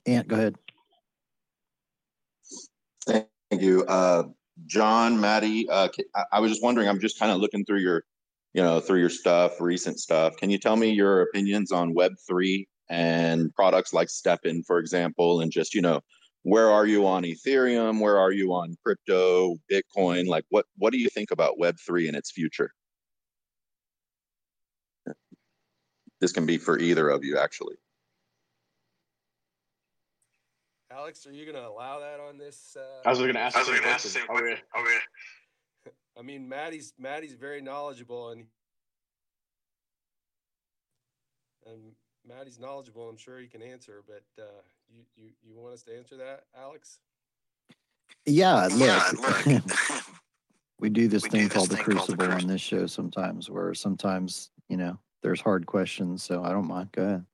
Ant, 0.06 0.28
go 0.28 0.36
ahead. 0.36 0.56
Thank 3.08 3.28
you, 3.52 3.86
uh, 3.86 4.24
John, 4.66 5.20
Maddie. 5.22 5.70
Uh, 5.70 5.90
I, 6.16 6.24
I 6.34 6.40
was 6.40 6.52
just 6.52 6.64
wondering. 6.64 6.90
I'm 6.90 7.00
just 7.00 7.20
kind 7.20 7.32
of 7.32 7.40
looking 7.40 7.66
through 7.66 7.80
your, 7.80 8.04
you 8.54 8.62
know, 8.62 8.80
through 8.80 9.00
your 9.00 9.10
stuff, 9.10 9.62
recent 9.62 10.00
stuff. 10.00 10.36
Can 10.38 10.50
you 10.50 10.58
tell 10.58 10.76
me 10.76 10.92
your 10.92 11.22
opinions 11.22 11.72
on 11.72 11.94
Web 11.94 12.14
three 12.28 12.68
and 12.90 13.54
products 13.56 13.94
like 13.94 14.10
STEPN, 14.10 14.66
for 14.66 14.80
example, 14.80 15.42
and 15.42 15.52
just 15.52 15.74
you 15.74 15.82
know, 15.82 16.02
where 16.44 16.70
are 16.70 16.86
you 16.86 17.07
on 17.07 17.24
Ethereum? 17.24 17.99
Where 17.99 18.18
are 18.18 18.32
you 18.32 18.53
on 18.53 18.76
crypto, 18.86 19.56
Bitcoin? 19.72 20.28
Like, 20.28 20.45
what 20.49 20.65
what 20.78 20.91
do 20.94 20.99
you 20.99 21.10
think 21.10 21.32
about 21.32 21.57
Web 21.57 21.78
three 21.86 22.07
and 22.07 22.15
its 22.15 22.32
future? 22.32 22.72
This 26.22 26.32
can 26.32 26.45
be 26.45 26.57
for 26.57 26.80
either 26.80 27.10
of 27.10 27.24
you, 27.24 27.38
actually. 27.38 27.76
Alex, 30.91 31.26
are 31.26 31.32
you 31.34 31.44
going 31.44 31.57
to 31.61 31.68
allow 31.68 31.99
that 31.99 32.20
on 32.20 32.38
this? 32.38 32.78
Uh, 32.80 33.02
I 33.06 33.10
was 33.10 33.20
going 33.20 33.34
to 33.34 33.40
ask. 33.40 33.57
I 33.57 33.60
was 33.60 33.68
the 33.68 33.74
same 33.74 33.82
going 33.82 33.90
to 33.90 33.94
ask 33.94 34.03
the 34.03 34.10
question. 34.10 34.28
same 34.28 34.38
Are 34.38 34.44
we- 34.44 34.56
question. 34.84 35.02
I 36.18 36.22
mean, 36.22 36.48
Maddie's 36.48 36.94
Maddie's 36.99 37.34
very 37.34 37.61
knowledgeable, 37.61 38.30
and 38.30 38.45
and 41.65 41.94
Maddie's 42.28 42.60
knowledgeable. 42.60 43.10
I'm 43.10 43.18
sure 43.18 43.40
he 43.40 43.48
can 43.48 43.62
answer, 43.62 44.04
but 44.08 44.24
uh, 44.41 44.62
you 44.90 45.04
you 45.16 45.30
you 45.41 45.58
want 45.58 45.74
us 45.74 45.84
to 45.84 45.98
answer 45.98 46.16
that, 46.18 46.45
Alex? 46.58 47.00
Yeah, 48.26 48.68
look, 48.72 48.80
Yeah, 48.80 49.12
look. 49.48 49.64
we 50.80 50.90
do 50.90 51.08
this 51.08 51.24
We 51.24 51.30
thing 51.30 51.41
do 51.41 51.48
this 51.48 51.54
called 51.54 51.70
the 51.70 51.76
thing 51.78 51.86
called 51.86 52.10
the 52.10 52.16
crucible 52.18 52.32
on 52.32 52.48
this 52.48 52.62
show 52.62 52.86
sometimes, 52.86 53.50
where 53.50 53.74
sometimes 53.74 54.52
you 54.70 54.78
know 54.78 54.98
there's 55.22 55.41
hard 55.41 55.66
questions. 55.66 56.24
So 56.24 56.44
I 56.44 56.52
don't 56.52 56.68
mind. 56.68 56.90
Go 56.94 57.04
ahead. 57.04 57.26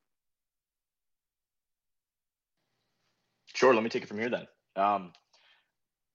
Sure. 3.53 3.73
Let 3.73 3.83
me 3.83 3.89
take 3.89 4.03
it 4.03 4.07
from 4.07 4.19
here 4.19 4.29
then. 4.29 4.47
Um, 4.75 5.11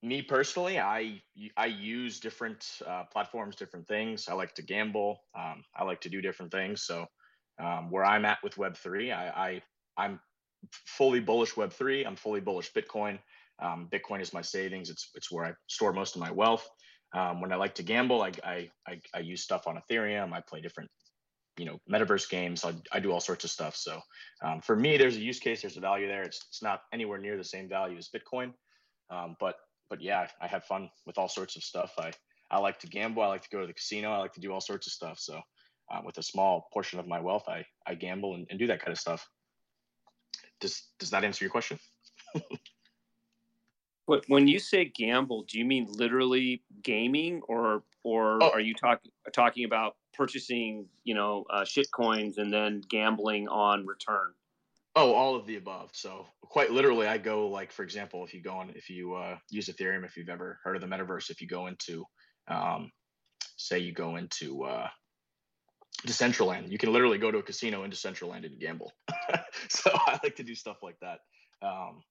me 0.03 0.23
personally, 0.23 0.79
I 0.79 1.23
I 1.57 1.67
use 1.67 2.21
different 2.21 2.81
uh, 2.87 3.05
platforms, 3.13 3.57
different 3.57 3.87
things. 3.87 4.29
I 4.29 4.35
like 4.35 4.55
to 4.55 4.63
gamble. 4.63 5.21
Um, 5.39 5.65
I 5.77 5.85
like 5.85 6.01
to 6.03 6.09
do 6.09 6.21
different 6.21 6.51
things. 6.51 6.83
So 6.83 7.07
um, 7.59 7.91
where 7.91 8.05
I'm 8.05 8.25
at 8.25 8.39
with 8.43 8.59
Web 8.59 8.77
three, 8.77 9.13
I, 9.13 9.29
I 9.49 9.63
I'm 9.97 10.21
fully 10.73 11.21
bullish 11.21 11.57
Web 11.57 11.73
three. 11.73 12.05
I'm 12.05 12.17
fully 12.17 12.41
bullish 12.41 12.73
Bitcoin. 12.73 13.19
Um, 13.61 13.89
Bitcoin 13.93 14.21
is 14.21 14.33
my 14.33 14.43
savings. 14.43 14.91
It's 14.91 15.11
it's 15.15 15.31
where 15.33 15.47
I 15.47 15.53
store 15.69 15.93
most 15.93 16.17
of 16.17 16.21
my 16.21 16.31
wealth. 16.31 16.69
Um, 17.15 17.41
when 17.41 17.53
I 17.53 17.57
like 17.57 17.77
to 17.77 17.83
gamble, 17.85 18.23
I, 18.23 18.33
I 18.45 18.71
I 18.87 19.01
I 19.15 19.21
use 19.21 19.43
stuff 19.43 19.67
on 19.67 19.81
Ethereum. 19.81 20.33
I 20.33 20.41
play 20.41 20.61
different 20.61 20.91
you 21.59 21.67
know 21.67 21.79
metaverse 21.91 22.29
games 22.29 22.65
I, 22.65 22.75
I 22.93 23.01
do 23.01 23.13
all 23.13 23.21
sorts 23.21 23.45
of 23.45 23.51
stuff 23.51 23.77
so 23.77 24.01
um, 24.45 24.61
for 24.61 24.77
me 24.77 24.97
there's 24.97 25.17
a 25.17 25.21
use 25.21 25.39
case 25.39 25.63
there's 25.63 25.77
a 25.77 25.81
value 25.81 26.09
there 26.09 26.23
it's, 26.23 26.45
it's 26.49 26.63
not 26.63 26.81
anywhere 26.93 27.19
near 27.19 27.37
the 27.37 27.45
same 27.45 27.69
value 27.69 27.97
as 27.99 28.09
bitcoin 28.15 28.53
um, 29.11 29.37
but 29.41 29.57
but 29.91 30.01
yeah 30.01 30.27
i 30.41 30.47
have 30.47 30.65
fun 30.65 30.89
with 31.07 31.19
all 31.19 31.29
sorts 31.29 31.57
of 31.57 31.63
stuff 31.63 31.93
i 31.99 32.11
i 32.51 32.59
like 32.59 32.79
to 32.81 32.87
gamble 32.87 33.23
i 33.23 33.29
like 33.29 33.43
to 33.43 33.51
go 33.51 33.61
to 33.61 33.67
the 33.67 33.75
casino 33.75 34.13
i 34.13 34.19
like 34.19 34.33
to 34.33 34.41
do 34.41 34.53
all 34.53 34.61
sorts 34.61 34.87
of 34.87 34.93
stuff 34.93 35.19
so 35.19 35.41
uh, 35.91 36.01
with 36.05 36.19
a 36.19 36.23
small 36.23 36.69
portion 36.73 36.99
of 36.99 37.07
my 37.07 37.21
wealth 37.21 37.45
i 37.49 37.65
i 37.87 37.95
gamble 37.95 38.35
and, 38.35 38.47
and 38.51 38.59
do 38.59 38.67
that 38.67 38.81
kind 38.81 38.93
of 38.93 38.99
stuff 38.99 39.29
does 40.61 40.83
does 40.99 41.11
that 41.11 41.25
answer 41.25 41.45
your 41.45 41.51
question 41.51 41.79
But 44.07 44.25
when 44.29 44.49
you 44.49 44.59
say 44.59 44.85
gamble, 44.85 45.45
do 45.45 45.59
you 45.59 45.65
mean 45.65 45.87
literally 45.89 46.63
gaming, 46.83 47.41
or 47.49 47.85
or 48.03 48.43
Oh. 48.43 48.51
are 48.51 48.61
you 48.61 48.75
talking 48.75 49.11
talking 49.33 49.65
about 49.65 49.97
purchasing, 50.13 50.89
you 51.05 51.15
know, 51.15 51.45
uh, 51.51 51.65
shit 51.65 51.91
coins 51.91 52.39
and 52.39 52.53
then 52.53 52.83
gambling 52.89 53.49
on 53.49 53.87
return? 53.87 54.35
Oh, 54.97 55.13
all 55.13 55.35
of 55.35 55.47
the 55.47 55.57
above. 55.57 55.91
So 55.95 56.27
quite 56.43 56.71
literally, 56.71 57.07
I 57.09 57.19
go 57.19 57.49
like, 57.49 57.73
for 57.73 57.83
example, 57.83 58.25
if 58.25 58.35
you 58.35 58.43
go 58.43 58.53
on, 58.53 58.71
if 58.77 58.91
you 58.91 59.15
uh, 59.15 59.39
use 59.51 59.69
Ethereum, 59.69 60.05
if 60.05 60.17
you've 60.17 60.29
ever 60.29 60.61
heard 60.63 60.77
of 60.77 60.83
the 60.83 60.87
metaverse, 60.87 61.31
if 61.31 61.41
you 61.41 61.49
go 61.49 61.67
into, 61.67 62.05
um, 62.47 62.93
say 63.57 63.79
you 63.79 63.93
go 63.93 64.17
into 64.17 64.65
uh, 64.65 64.89
Decentraland, 66.07 66.71
you 66.71 66.79
can 66.79 66.93
literally 66.93 67.19
go 67.19 67.31
to 67.31 67.39
a 67.39 67.43
casino 67.43 67.85
in 67.85 67.91
Decentraland 67.91 68.45
and 68.45 68.59
gamble. 68.61 68.93
so 69.69 69.91
I 69.95 70.19
like 70.23 70.37
to 70.37 70.43
do 70.43 70.55
stuff 70.55 70.83
like 70.83 70.99
that. 71.01 71.21
Um, 71.63 72.03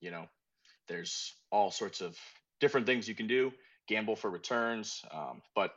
you 0.00 0.10
know, 0.10 0.26
there's 0.88 1.34
all 1.50 1.70
sorts 1.70 2.00
of 2.00 2.16
different 2.60 2.86
things 2.86 3.08
you 3.08 3.14
can 3.14 3.26
do. 3.26 3.52
Gamble 3.88 4.16
for 4.16 4.30
returns, 4.30 5.02
um, 5.12 5.42
but 5.54 5.72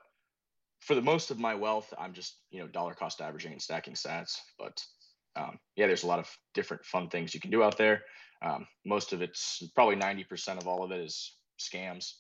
for 0.80 0.93
the 0.93 1.02
most 1.02 1.31
of 1.31 1.39
my 1.39 1.56
wealth, 1.56 1.91
I'm 1.97 2.14
just 2.14 2.38
you 2.52 2.60
know 2.60 2.68
dollar 2.68 2.93
cost 2.93 3.19
averaging 3.19 3.52
and 3.52 3.61
stacking 3.61 3.95
sats. 3.95 4.38
But 4.60 4.81
um, 5.35 5.60
yeah, 5.76 5.88
there's 5.88 6.03
a 6.03 6.07
lot 6.07 6.19
of 6.19 6.30
different 6.53 6.85
fun 6.85 7.10
things 7.10 7.34
you 7.34 7.39
can 7.39 7.52
do 7.52 7.64
out 7.64 7.77
there. 7.77 8.03
Um, 8.41 8.68
most 8.85 9.11
of 9.11 9.22
it's 9.22 9.64
probably 9.73 9.95
90% 9.95 10.60
of 10.60 10.68
all 10.68 10.84
of 10.84 10.91
it 10.91 10.99
is 10.99 11.35
scams, 11.60 12.11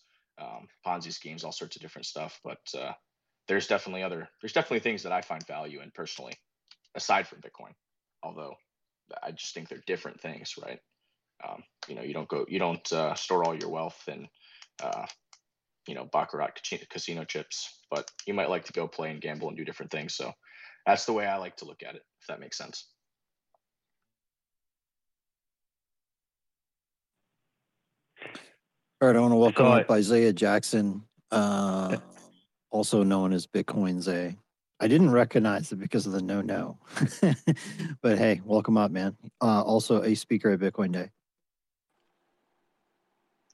um, 0.41 0.67
Ponzi 0.85 1.13
schemes, 1.13 1.43
all 1.43 1.51
sorts 1.51 1.75
of 1.75 1.81
different 1.81 2.05
stuff. 2.05 2.39
But 2.43 2.59
uh, 2.77 2.93
there's 3.47 3.67
definitely 3.67 4.03
other 4.03 4.29
there's 4.41 4.53
definitely 4.53 4.79
things 4.79 5.03
that 5.03 5.11
I 5.11 5.21
find 5.21 5.45
value 5.47 5.81
in 5.81 5.91
personally, 5.93 6.33
aside 6.95 7.27
from 7.27 7.39
Bitcoin. 7.39 7.73
Although 8.23 8.55
I 9.21 9.31
just 9.31 9.53
think 9.53 9.69
they're 9.69 9.83
different 9.85 10.19
things, 10.19 10.55
right? 10.61 10.79
Um, 11.47 11.63
you 11.87 11.95
know, 11.95 12.01
you 12.01 12.13
don't 12.13 12.27
go 12.27 12.45
you 12.47 12.59
don't 12.59 12.91
uh, 12.91 13.13
store 13.15 13.43
all 13.43 13.55
your 13.55 13.69
wealth 13.69 14.01
in 14.07 14.27
uh, 14.83 15.05
you 15.87 15.95
know 15.95 16.07
baccarat 16.11 16.51
casino 16.89 17.23
chips, 17.23 17.81
but 17.91 18.09
you 18.25 18.33
might 18.33 18.49
like 18.49 18.65
to 18.65 18.73
go 18.73 18.87
play 18.87 19.11
and 19.11 19.21
gamble 19.21 19.47
and 19.47 19.57
do 19.57 19.65
different 19.65 19.91
things. 19.91 20.15
So 20.15 20.31
that's 20.85 21.05
the 21.05 21.13
way 21.13 21.25
I 21.25 21.37
like 21.37 21.57
to 21.57 21.65
look 21.65 21.83
at 21.83 21.95
it, 21.95 22.01
if 22.21 22.27
that 22.27 22.39
makes 22.39 22.57
sense. 22.57 22.87
All 29.01 29.09
right, 29.09 29.17
I 29.17 29.19
want 29.19 29.33
to 29.33 29.37
welcome 29.37 29.65
So 29.65 29.71
up 29.73 29.91
Isaiah 29.91 30.33
Jackson, 30.33 31.03
uh, 31.29 31.97
also 32.75 33.03
known 33.03 33.31
as 33.31 33.47
Bitcoin 33.47 34.01
Zay. 34.01 34.35
I 34.81 34.89
didn't 34.89 35.11
recognize 35.11 35.71
it 35.71 35.77
because 35.77 36.05
of 36.05 36.11
the 36.11 36.21
no 36.21 36.41
no, 36.41 36.77
but 38.01 38.17
hey, 38.17 38.41
welcome 38.43 38.75
up, 38.75 38.91
man. 38.91 39.15
Uh, 39.41 39.61
also 39.61 40.03
a 40.03 40.13
speaker 40.13 40.49
at 40.49 40.59
Bitcoin 40.59 40.91
Day. 40.91 41.09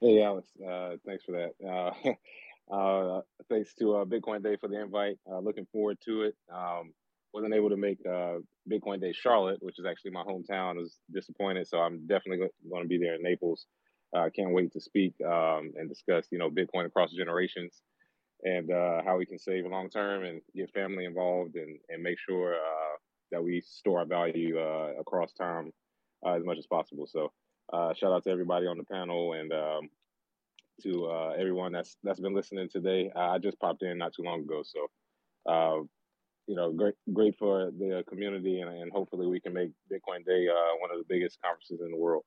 Hey, 0.02 0.24
Alex. 0.24 0.48
Uh, 0.58 0.96
thanks 1.06 1.24
for 1.24 1.34
that. 1.34 1.54
Uh, 1.64 2.74
uh, 2.76 3.22
thanks 3.48 3.76
to 3.76 3.98
uh, 3.98 4.06
Bitcoin 4.06 4.42
Day 4.42 4.58
for 4.60 4.68
the 4.68 4.82
invite. 4.82 5.20
Uh, 5.32 5.38
looking 5.38 5.68
forward 5.72 6.00
to 6.06 6.24
it. 6.24 6.36
Um, 6.52 6.92
wasn't 7.32 7.54
able 7.54 7.70
to 7.70 7.78
make 7.78 8.00
uh, 8.08 8.40
Bitcoin 8.68 9.00
Day 9.02 9.14
Charlotte, 9.14 9.62
which 9.62 9.78
is 9.78 9.86
actually 9.86 10.12
my 10.12 10.24
hometown. 10.24 10.78
I 10.78 10.80
was 10.80 10.98
disappointed, 11.14 11.68
so 11.68 11.78
I'm 11.78 12.08
definitely 12.08 12.48
going 12.68 12.82
to 12.82 12.90
be 12.90 12.98
there 12.98 13.14
in 13.14 13.22
Naples. 13.22 13.68
I 14.16 14.26
uh, 14.26 14.30
can't 14.32 14.52
wait 14.52 14.74
to 14.74 14.82
speak 14.82 15.14
um, 15.24 15.74
and 15.78 15.88
discuss, 15.88 16.26
you 16.32 16.40
know, 16.40 16.50
Bitcoin 16.50 16.88
across 16.88 17.12
generations 17.12 17.84
and 18.44 18.72
uh, 18.72 19.02
how 19.06 19.18
we 19.18 19.26
can 19.26 19.38
save 19.38 19.66
long 19.66 19.90
term 19.90 20.24
and 20.24 20.42
get 20.56 20.72
family 20.74 21.06
involved 21.06 21.56
and, 21.56 21.78
and 21.90 22.02
make 22.02 22.18
sure 22.20 22.56
uh, 22.56 22.98
that 23.32 23.44
we 23.44 23.62
store 23.62 24.00
our 24.00 24.06
value 24.06 24.58
uh, 24.60 24.94
across 25.00 25.34
time 25.34 25.72
uh, 26.26 26.34
as 26.34 26.44
much 26.44 26.58
as 26.58 26.66
possible. 26.66 27.08
So, 27.08 27.32
uh, 27.72 27.94
shout 27.94 28.12
out 28.12 28.24
to 28.24 28.32
everybody 28.32 28.68
on 28.68 28.78
the 28.78 28.84
panel 28.84 29.34
and 29.34 29.52
um, 29.54 29.90
to 30.84 31.06
uh, 31.06 31.34
everyone 31.38 31.72
that's 31.72 31.96
that's 32.04 32.20
been 32.20 32.36
listening 32.36 32.70
today. 32.70 33.12
I 33.16 33.38
just 33.38 33.60
popped 33.60 33.84
in 33.84 33.98
not 33.98 34.14
too 34.14 34.24
long 34.24 34.42
ago, 34.42 34.64
so 34.64 35.88
you 36.48 36.56
know, 36.56 36.72
great 36.74 36.96
great 37.14 37.38
for 37.38 37.72
the 37.78 38.04
community, 38.10 38.60
and, 38.60 38.70
and 38.70 38.92
hopefully 38.92 39.28
we 39.28 39.40
can 39.40 39.54
make 39.54 39.70
Bitcoin 39.92 40.26
Day 40.26 40.48
one 40.80 40.92
of 40.92 40.98
the 40.98 41.06
biggest 41.08 41.38
conferences 41.42 41.80
in 41.86 41.92
the 41.92 41.98
world. 41.98 42.24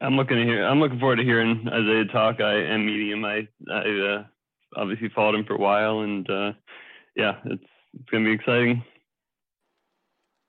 I'm 0.00 0.16
looking 0.16 0.38
to 0.38 0.44
hear. 0.44 0.64
I'm 0.64 0.80
looking 0.80 0.98
forward 0.98 1.16
to 1.16 1.24
hearing 1.24 1.68
Isaiah 1.68 2.06
talk. 2.06 2.40
I 2.40 2.54
am 2.54 2.86
meeting 2.86 3.10
him. 3.10 3.24
I 3.24 3.46
I 3.70 4.14
uh, 4.14 4.24
obviously 4.76 5.10
followed 5.10 5.34
him 5.34 5.44
for 5.44 5.54
a 5.54 5.58
while, 5.58 6.00
and 6.00 6.28
uh, 6.30 6.52
yeah, 7.14 7.36
it's 7.44 7.64
it's 7.94 8.10
gonna 8.10 8.24
be 8.24 8.32
exciting. 8.32 8.82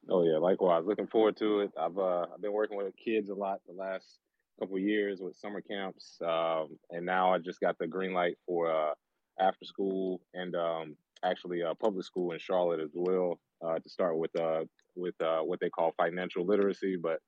Oh 0.10 0.23
yeah, 0.23 0.38
likewise. 0.38 0.84
Looking 0.86 1.07
forward 1.07 1.36
to 1.38 1.61
it. 1.61 1.72
I've 1.78 1.98
uh, 1.98 2.28
I've 2.34 2.41
been 2.41 2.53
working 2.53 2.78
with 2.78 2.94
kids 2.95 3.30
a 3.30 3.34
lot 3.34 3.60
the 3.68 3.73
last 3.73 4.19
couple 4.60 4.80
years 4.80 5.19
with 5.19 5.36
summer 5.36 5.60
camps, 5.60 6.18
um, 6.26 6.78
and 6.90 7.06
now 7.06 7.34
I 7.34 7.38
just 7.38 7.60
got 7.60 7.78
the 7.78 7.88
green 7.88 8.14
light 8.14 8.38
for 8.48 8.72
uh, 8.72 8.94
after 9.38 9.65
school 9.65 10.22
and 10.34 10.56
um, 10.56 10.95
actually 11.23 11.61
uh, 11.61 11.73
public 11.73 12.06
school 12.06 12.32
in 12.32 12.40
Charlotte 12.40 12.80
as 12.80 12.91
well 12.94 13.38
uh, 13.61 13.80
to 13.80 13.90
start 13.90 14.18
with 14.18 14.34
uh, 14.40 14.64
with 14.95 15.19
uh, 15.22 15.40
what 15.40 15.60
they 15.60 15.69
call 15.69 15.94
financial 15.98 16.45
literacy, 16.45 16.95
but 16.95 17.19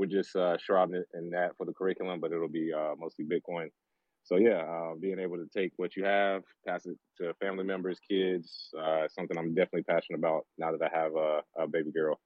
we're 0.00 0.06
just 0.06 0.34
uh, 0.34 0.56
shrouding 0.56 0.94
it 0.94 1.06
in 1.12 1.28
that 1.28 1.54
for 1.58 1.66
the 1.66 1.74
curriculum, 1.74 2.20
but 2.20 2.32
it'll 2.32 2.48
be 2.48 2.72
uh, 2.72 2.94
mostly 2.98 3.26
Bitcoin. 3.26 3.68
So 4.22 4.36
yeah, 4.36 4.62
uh, 4.62 4.94
being 4.98 5.18
able 5.18 5.36
to 5.36 5.46
take 5.54 5.72
what 5.76 5.94
you 5.94 6.04
have, 6.04 6.42
pass 6.66 6.86
it 6.86 6.96
to 7.18 7.34
family 7.34 7.64
members, 7.64 7.98
kids, 8.08 8.70
uh, 8.78 9.08
something 9.08 9.36
I'm 9.36 9.54
definitely 9.54 9.82
passionate 9.82 10.18
about 10.18 10.46
now 10.56 10.72
that 10.72 10.82
I 10.82 10.98
have 10.98 11.14
a, 11.14 11.42
a 11.58 11.68
baby 11.68 11.92
girl. 11.92 12.18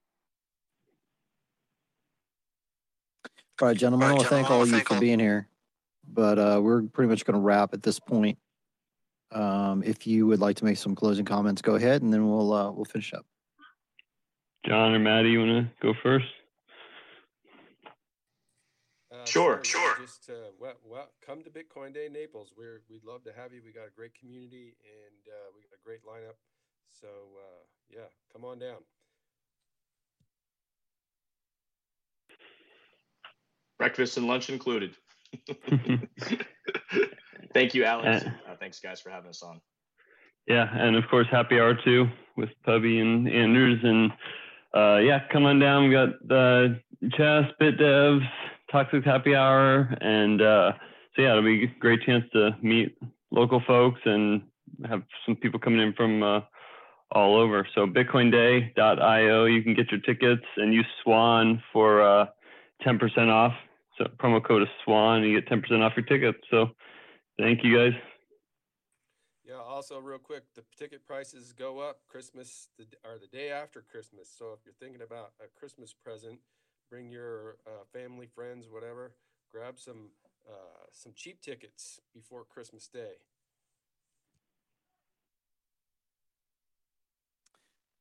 All 3.61 3.69
right, 3.69 3.77
gentlemen, 3.77 4.09
I 4.09 4.13
want 4.13 4.23
to 4.23 4.29
thank 4.29 4.51
all 4.51 4.63
of 4.63 4.71
you 4.71 4.81
for 4.81 5.01
being 5.01 5.19
here, 5.19 5.49
but 6.07 6.39
uh, 6.39 6.61
we're 6.63 6.83
pretty 6.83 7.09
much 7.09 7.25
going 7.25 7.35
to 7.35 7.41
wrap 7.41 7.75
at 7.75 7.83
this 7.83 7.99
point. 7.99 8.39
Um, 9.33 9.83
if 9.85 10.07
you 10.07 10.29
would 10.29 10.41
like 10.41 10.57
to 10.57 10.65
make 10.65 10.77
some 10.77 10.95
closing 10.95 11.25
comments, 11.25 11.61
go 11.61 11.75
ahead, 11.75 12.03
and 12.03 12.13
then 12.13 12.29
we'll 12.29 12.53
uh, 12.53 12.71
we'll 12.71 12.85
finish 12.85 13.13
up. 13.13 13.27
John 14.65 14.95
or 14.95 15.01
Maddie, 15.01 15.31
you 15.31 15.41
want 15.41 15.51
to 15.51 15.87
go 15.87 15.93
first? 16.03 16.27
Uh, 19.25 19.27
Sure, 19.27 19.61
sure. 19.65 19.97
Just 20.01 20.31
uh, 20.31 20.53
well, 20.61 20.75
well, 20.85 21.09
come 21.25 21.43
to 21.43 21.51
Bitcoin 21.51 21.93
Day 21.95 22.09
Naples. 22.13 22.53
We're 22.57 22.83
we'd 22.89 23.05
love 23.05 23.25
to 23.25 23.33
have 23.33 23.53
you. 23.53 23.63
We 23.65 23.73
got 23.73 23.89
a 23.89 23.95
great 23.97 24.15
community 24.15 24.77
and 24.85 25.23
uh, 25.27 25.49
we 25.57 25.63
got 25.63 25.75
a 25.75 25.83
great 25.85 26.05
lineup. 26.05 26.37
So 26.93 27.09
uh, 27.09 27.65
yeah, 27.91 28.09
come 28.33 28.45
on 28.45 28.59
down. 28.59 28.85
breakfast 33.79 34.17
and 34.17 34.27
lunch 34.27 34.49
included. 34.49 34.97
Thank 37.53 37.75
you, 37.75 37.85
Alex. 37.85 38.25
Uh, 38.25 38.57
thanks, 38.59 38.81
guys, 38.81 39.01
for 39.01 39.11
having 39.11 39.29
us 39.29 39.43
on. 39.43 39.61
Yeah, 40.47 40.67
and 40.73 40.97
of 40.97 41.05
course, 41.11 41.27
happy 41.31 41.61
hour 41.61 41.75
too 41.85 42.07
with 42.37 42.49
Pubby 42.65 42.99
and 43.01 43.29
Anders, 43.29 43.79
and 43.83 44.11
uh, 44.75 44.97
yeah, 44.99 45.21
come 45.31 45.45
on 45.45 45.59
down. 45.59 45.89
We 45.89 45.93
got 45.93 46.09
the 46.27 46.81
chess, 47.13 47.45
bit 47.59 47.79
devs, 47.79 48.27
toxic 48.75 49.05
happy 49.05 49.37
hour, 49.37 49.83
and 50.01 50.43
uh, 50.43 50.73
so 51.15 51.23
yeah, 51.23 51.31
it'll 51.31 51.45
be 51.45 51.65
a 51.65 51.79
great 51.79 52.03
chance 52.03 52.25
to 52.33 52.57
meet 52.61 52.99
local 53.31 53.63
folks 53.65 54.01
and 54.05 54.43
have 54.89 55.03
some 55.25 55.37
people 55.37 55.61
coming 55.61 55.81
in 55.81 55.93
from 55.93 56.25
uh, 56.25 56.41
all 57.13 57.37
over. 57.37 57.67
So 57.77 57.87
bitcoinday.io, 57.87 59.45
you 59.45 59.63
can 59.63 59.75
get 59.75 59.93
your 59.93 60.01
tickets 60.01 60.45
and 60.57 60.75
use 60.75 60.87
Swan 61.05 61.63
for 61.73 62.03
uh, 62.03 62.27
10% 62.85 63.29
off. 63.31 63.53
So 63.97 64.07
promo 64.19 64.45
code 64.45 64.63
is 64.63 64.69
Swan, 64.85 65.23
and 65.23 65.31
you 65.31 65.41
get 65.41 65.49
10% 65.49 65.81
off 65.81 65.93
your 65.97 66.07
tickets. 66.07 66.39
So 66.51 66.71
thank 67.39 67.63
you 67.63 67.77
guys. 67.77 68.01
Yeah. 69.47 69.55
Also, 69.55 70.01
real 70.01 70.19
quick, 70.19 70.43
the 70.57 70.65
ticket 70.77 71.07
prices 71.07 71.53
go 71.57 71.79
up 71.79 71.99
Christmas 72.09 72.71
the, 72.77 72.87
or 73.09 73.19
the 73.21 73.29
day 73.29 73.51
after 73.51 73.85
Christmas. 73.89 74.29
So 74.37 74.47
if 74.47 74.61
you're 74.65 74.75
thinking 74.81 75.03
about 75.03 75.33
a 75.39 75.47
Christmas 75.57 75.95
present, 75.95 76.41
bring 76.95 77.11
your 77.11 77.57
uh, 77.67 77.83
family, 77.93 78.29
friends, 78.33 78.69
whatever. 78.71 79.11
Grab 79.53 79.81
some 79.81 80.11
uh, 80.49 80.85
some 80.93 81.11
cheap 81.17 81.41
tickets 81.41 81.99
before 82.15 82.45
Christmas 82.45 82.87
Day. 82.87 83.15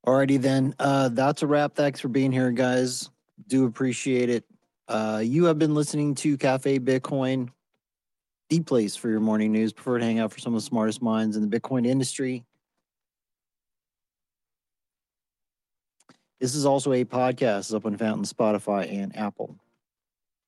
Alrighty 0.05 0.39
then. 0.39 0.75
Uh, 0.77 1.09
that's 1.09 1.41
a 1.41 1.47
wrap. 1.47 1.73
Thanks 1.73 2.01
for 2.01 2.07
being 2.07 2.31
here, 2.31 2.51
guys. 2.51 3.09
Do 3.47 3.65
appreciate 3.65 4.29
it. 4.29 4.43
Uh, 4.87 5.23
you 5.23 5.45
have 5.45 5.57
been 5.57 5.73
listening 5.73 6.13
to 6.15 6.37
Cafe 6.37 6.77
Bitcoin, 6.77 7.49
the 8.49 8.59
place 8.59 8.95
for 8.95 9.09
your 9.09 9.21
morning 9.21 9.53
news. 9.53 9.73
Prefer 9.73 9.97
to 9.97 10.05
hang 10.05 10.19
out 10.19 10.31
for 10.31 10.37
some 10.37 10.53
of 10.53 10.61
the 10.61 10.65
smartest 10.67 11.01
minds 11.01 11.35
in 11.35 11.49
the 11.49 11.59
Bitcoin 11.59 11.87
industry. 11.87 12.45
This 16.43 16.55
is 16.55 16.65
also 16.65 16.91
a 16.91 17.05
podcast 17.05 17.73
up 17.73 17.85
on 17.85 17.95
Fountain, 17.95 18.25
Spotify, 18.25 18.91
and 18.91 19.15
Apple. 19.15 19.55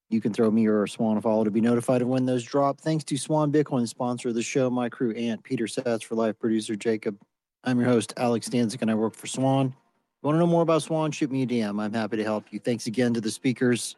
You 0.09 0.19
can 0.19 0.34
throw 0.34 0.51
me 0.51 0.67
or 0.67 0.85
Swan 0.88 1.15
a 1.15 1.22
follow 1.22 1.45
to 1.45 1.51
be 1.51 1.61
notified 1.61 2.01
of 2.01 2.09
when 2.09 2.26
those 2.26 2.43
drop. 2.43 2.81
Thanks 2.81 3.05
to 3.05 3.15
Swan 3.15 3.49
Bitcoin, 3.49 3.88
sponsor 3.88 4.27
of 4.27 4.35
the 4.35 4.43
show, 4.43 4.69
my 4.69 4.89
crew, 4.89 5.13
Ant, 5.13 5.41
Peter 5.41 5.67
Sats 5.67 6.03
for 6.03 6.15
live 6.15 6.38
producer 6.38 6.76
Jacob. 6.76 7.17
I'm 7.63 7.80
your 7.80 7.88
host, 7.88 8.13
Alex 8.17 8.49
Stanczyk, 8.49 8.81
and 8.81 8.91
I 8.91 8.93
work 8.93 9.15
for 9.15 9.27
Swan. 9.27 9.67
If 9.67 9.72
you 9.72 10.27
want 10.27 10.35
to 10.35 10.39
know 10.39 10.47
more 10.47 10.63
about 10.63 10.84
Swan, 10.84 11.11
shoot 11.11 11.31
me 11.31 11.43
a 11.43 11.47
DM. 11.47 11.81
I'm 11.81 11.93
happy 11.93 12.17
to 12.17 12.26
help 12.26 12.51
you. 12.51 12.59
Thanks 12.59 12.88
again 12.88 13.13
to 13.13 13.22
the 13.22 13.31
speakers 13.31 13.95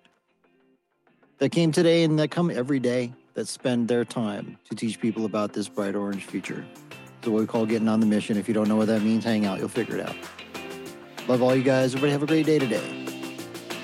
that 1.40 1.50
came 1.50 1.72
today 1.72 2.04
and 2.04 2.20
that 2.20 2.30
come 2.30 2.52
every 2.52 2.80
day 2.80 3.12
that 3.34 3.48
spend 3.48 3.88
their 3.88 4.06
time 4.06 4.60
to 4.70 4.76
teach 4.76 5.00
people 5.00 5.26
about 5.26 5.54
this 5.54 5.68
bright 5.68 5.96
orange 5.96 6.26
future. 6.26 6.64
It's 7.18 7.28
what 7.28 7.40
we 7.40 7.48
call 7.48 7.66
getting 7.66 7.88
on 7.88 8.02
the 8.02 8.06
mission. 8.06 8.38
If 8.38 8.48
you 8.48 8.54
don't 8.54 8.68
know 8.68 8.76
what 8.76 8.86
that 8.86 9.02
means, 9.02 9.24
hang 9.24 9.48
out. 9.48 9.58
You'll 9.58 9.68
figure 9.68 9.98
it 9.98 10.08
out. 10.08 10.16
Love 11.28 11.42
all 11.42 11.56
you 11.56 11.64
guys. 11.64 11.94
Everybody 11.94 12.12
have 12.14 12.24
a 12.24 12.26
great 12.26 12.46
day 12.46 12.58
today. 12.58 13.06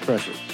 Pressure. 0.01 0.52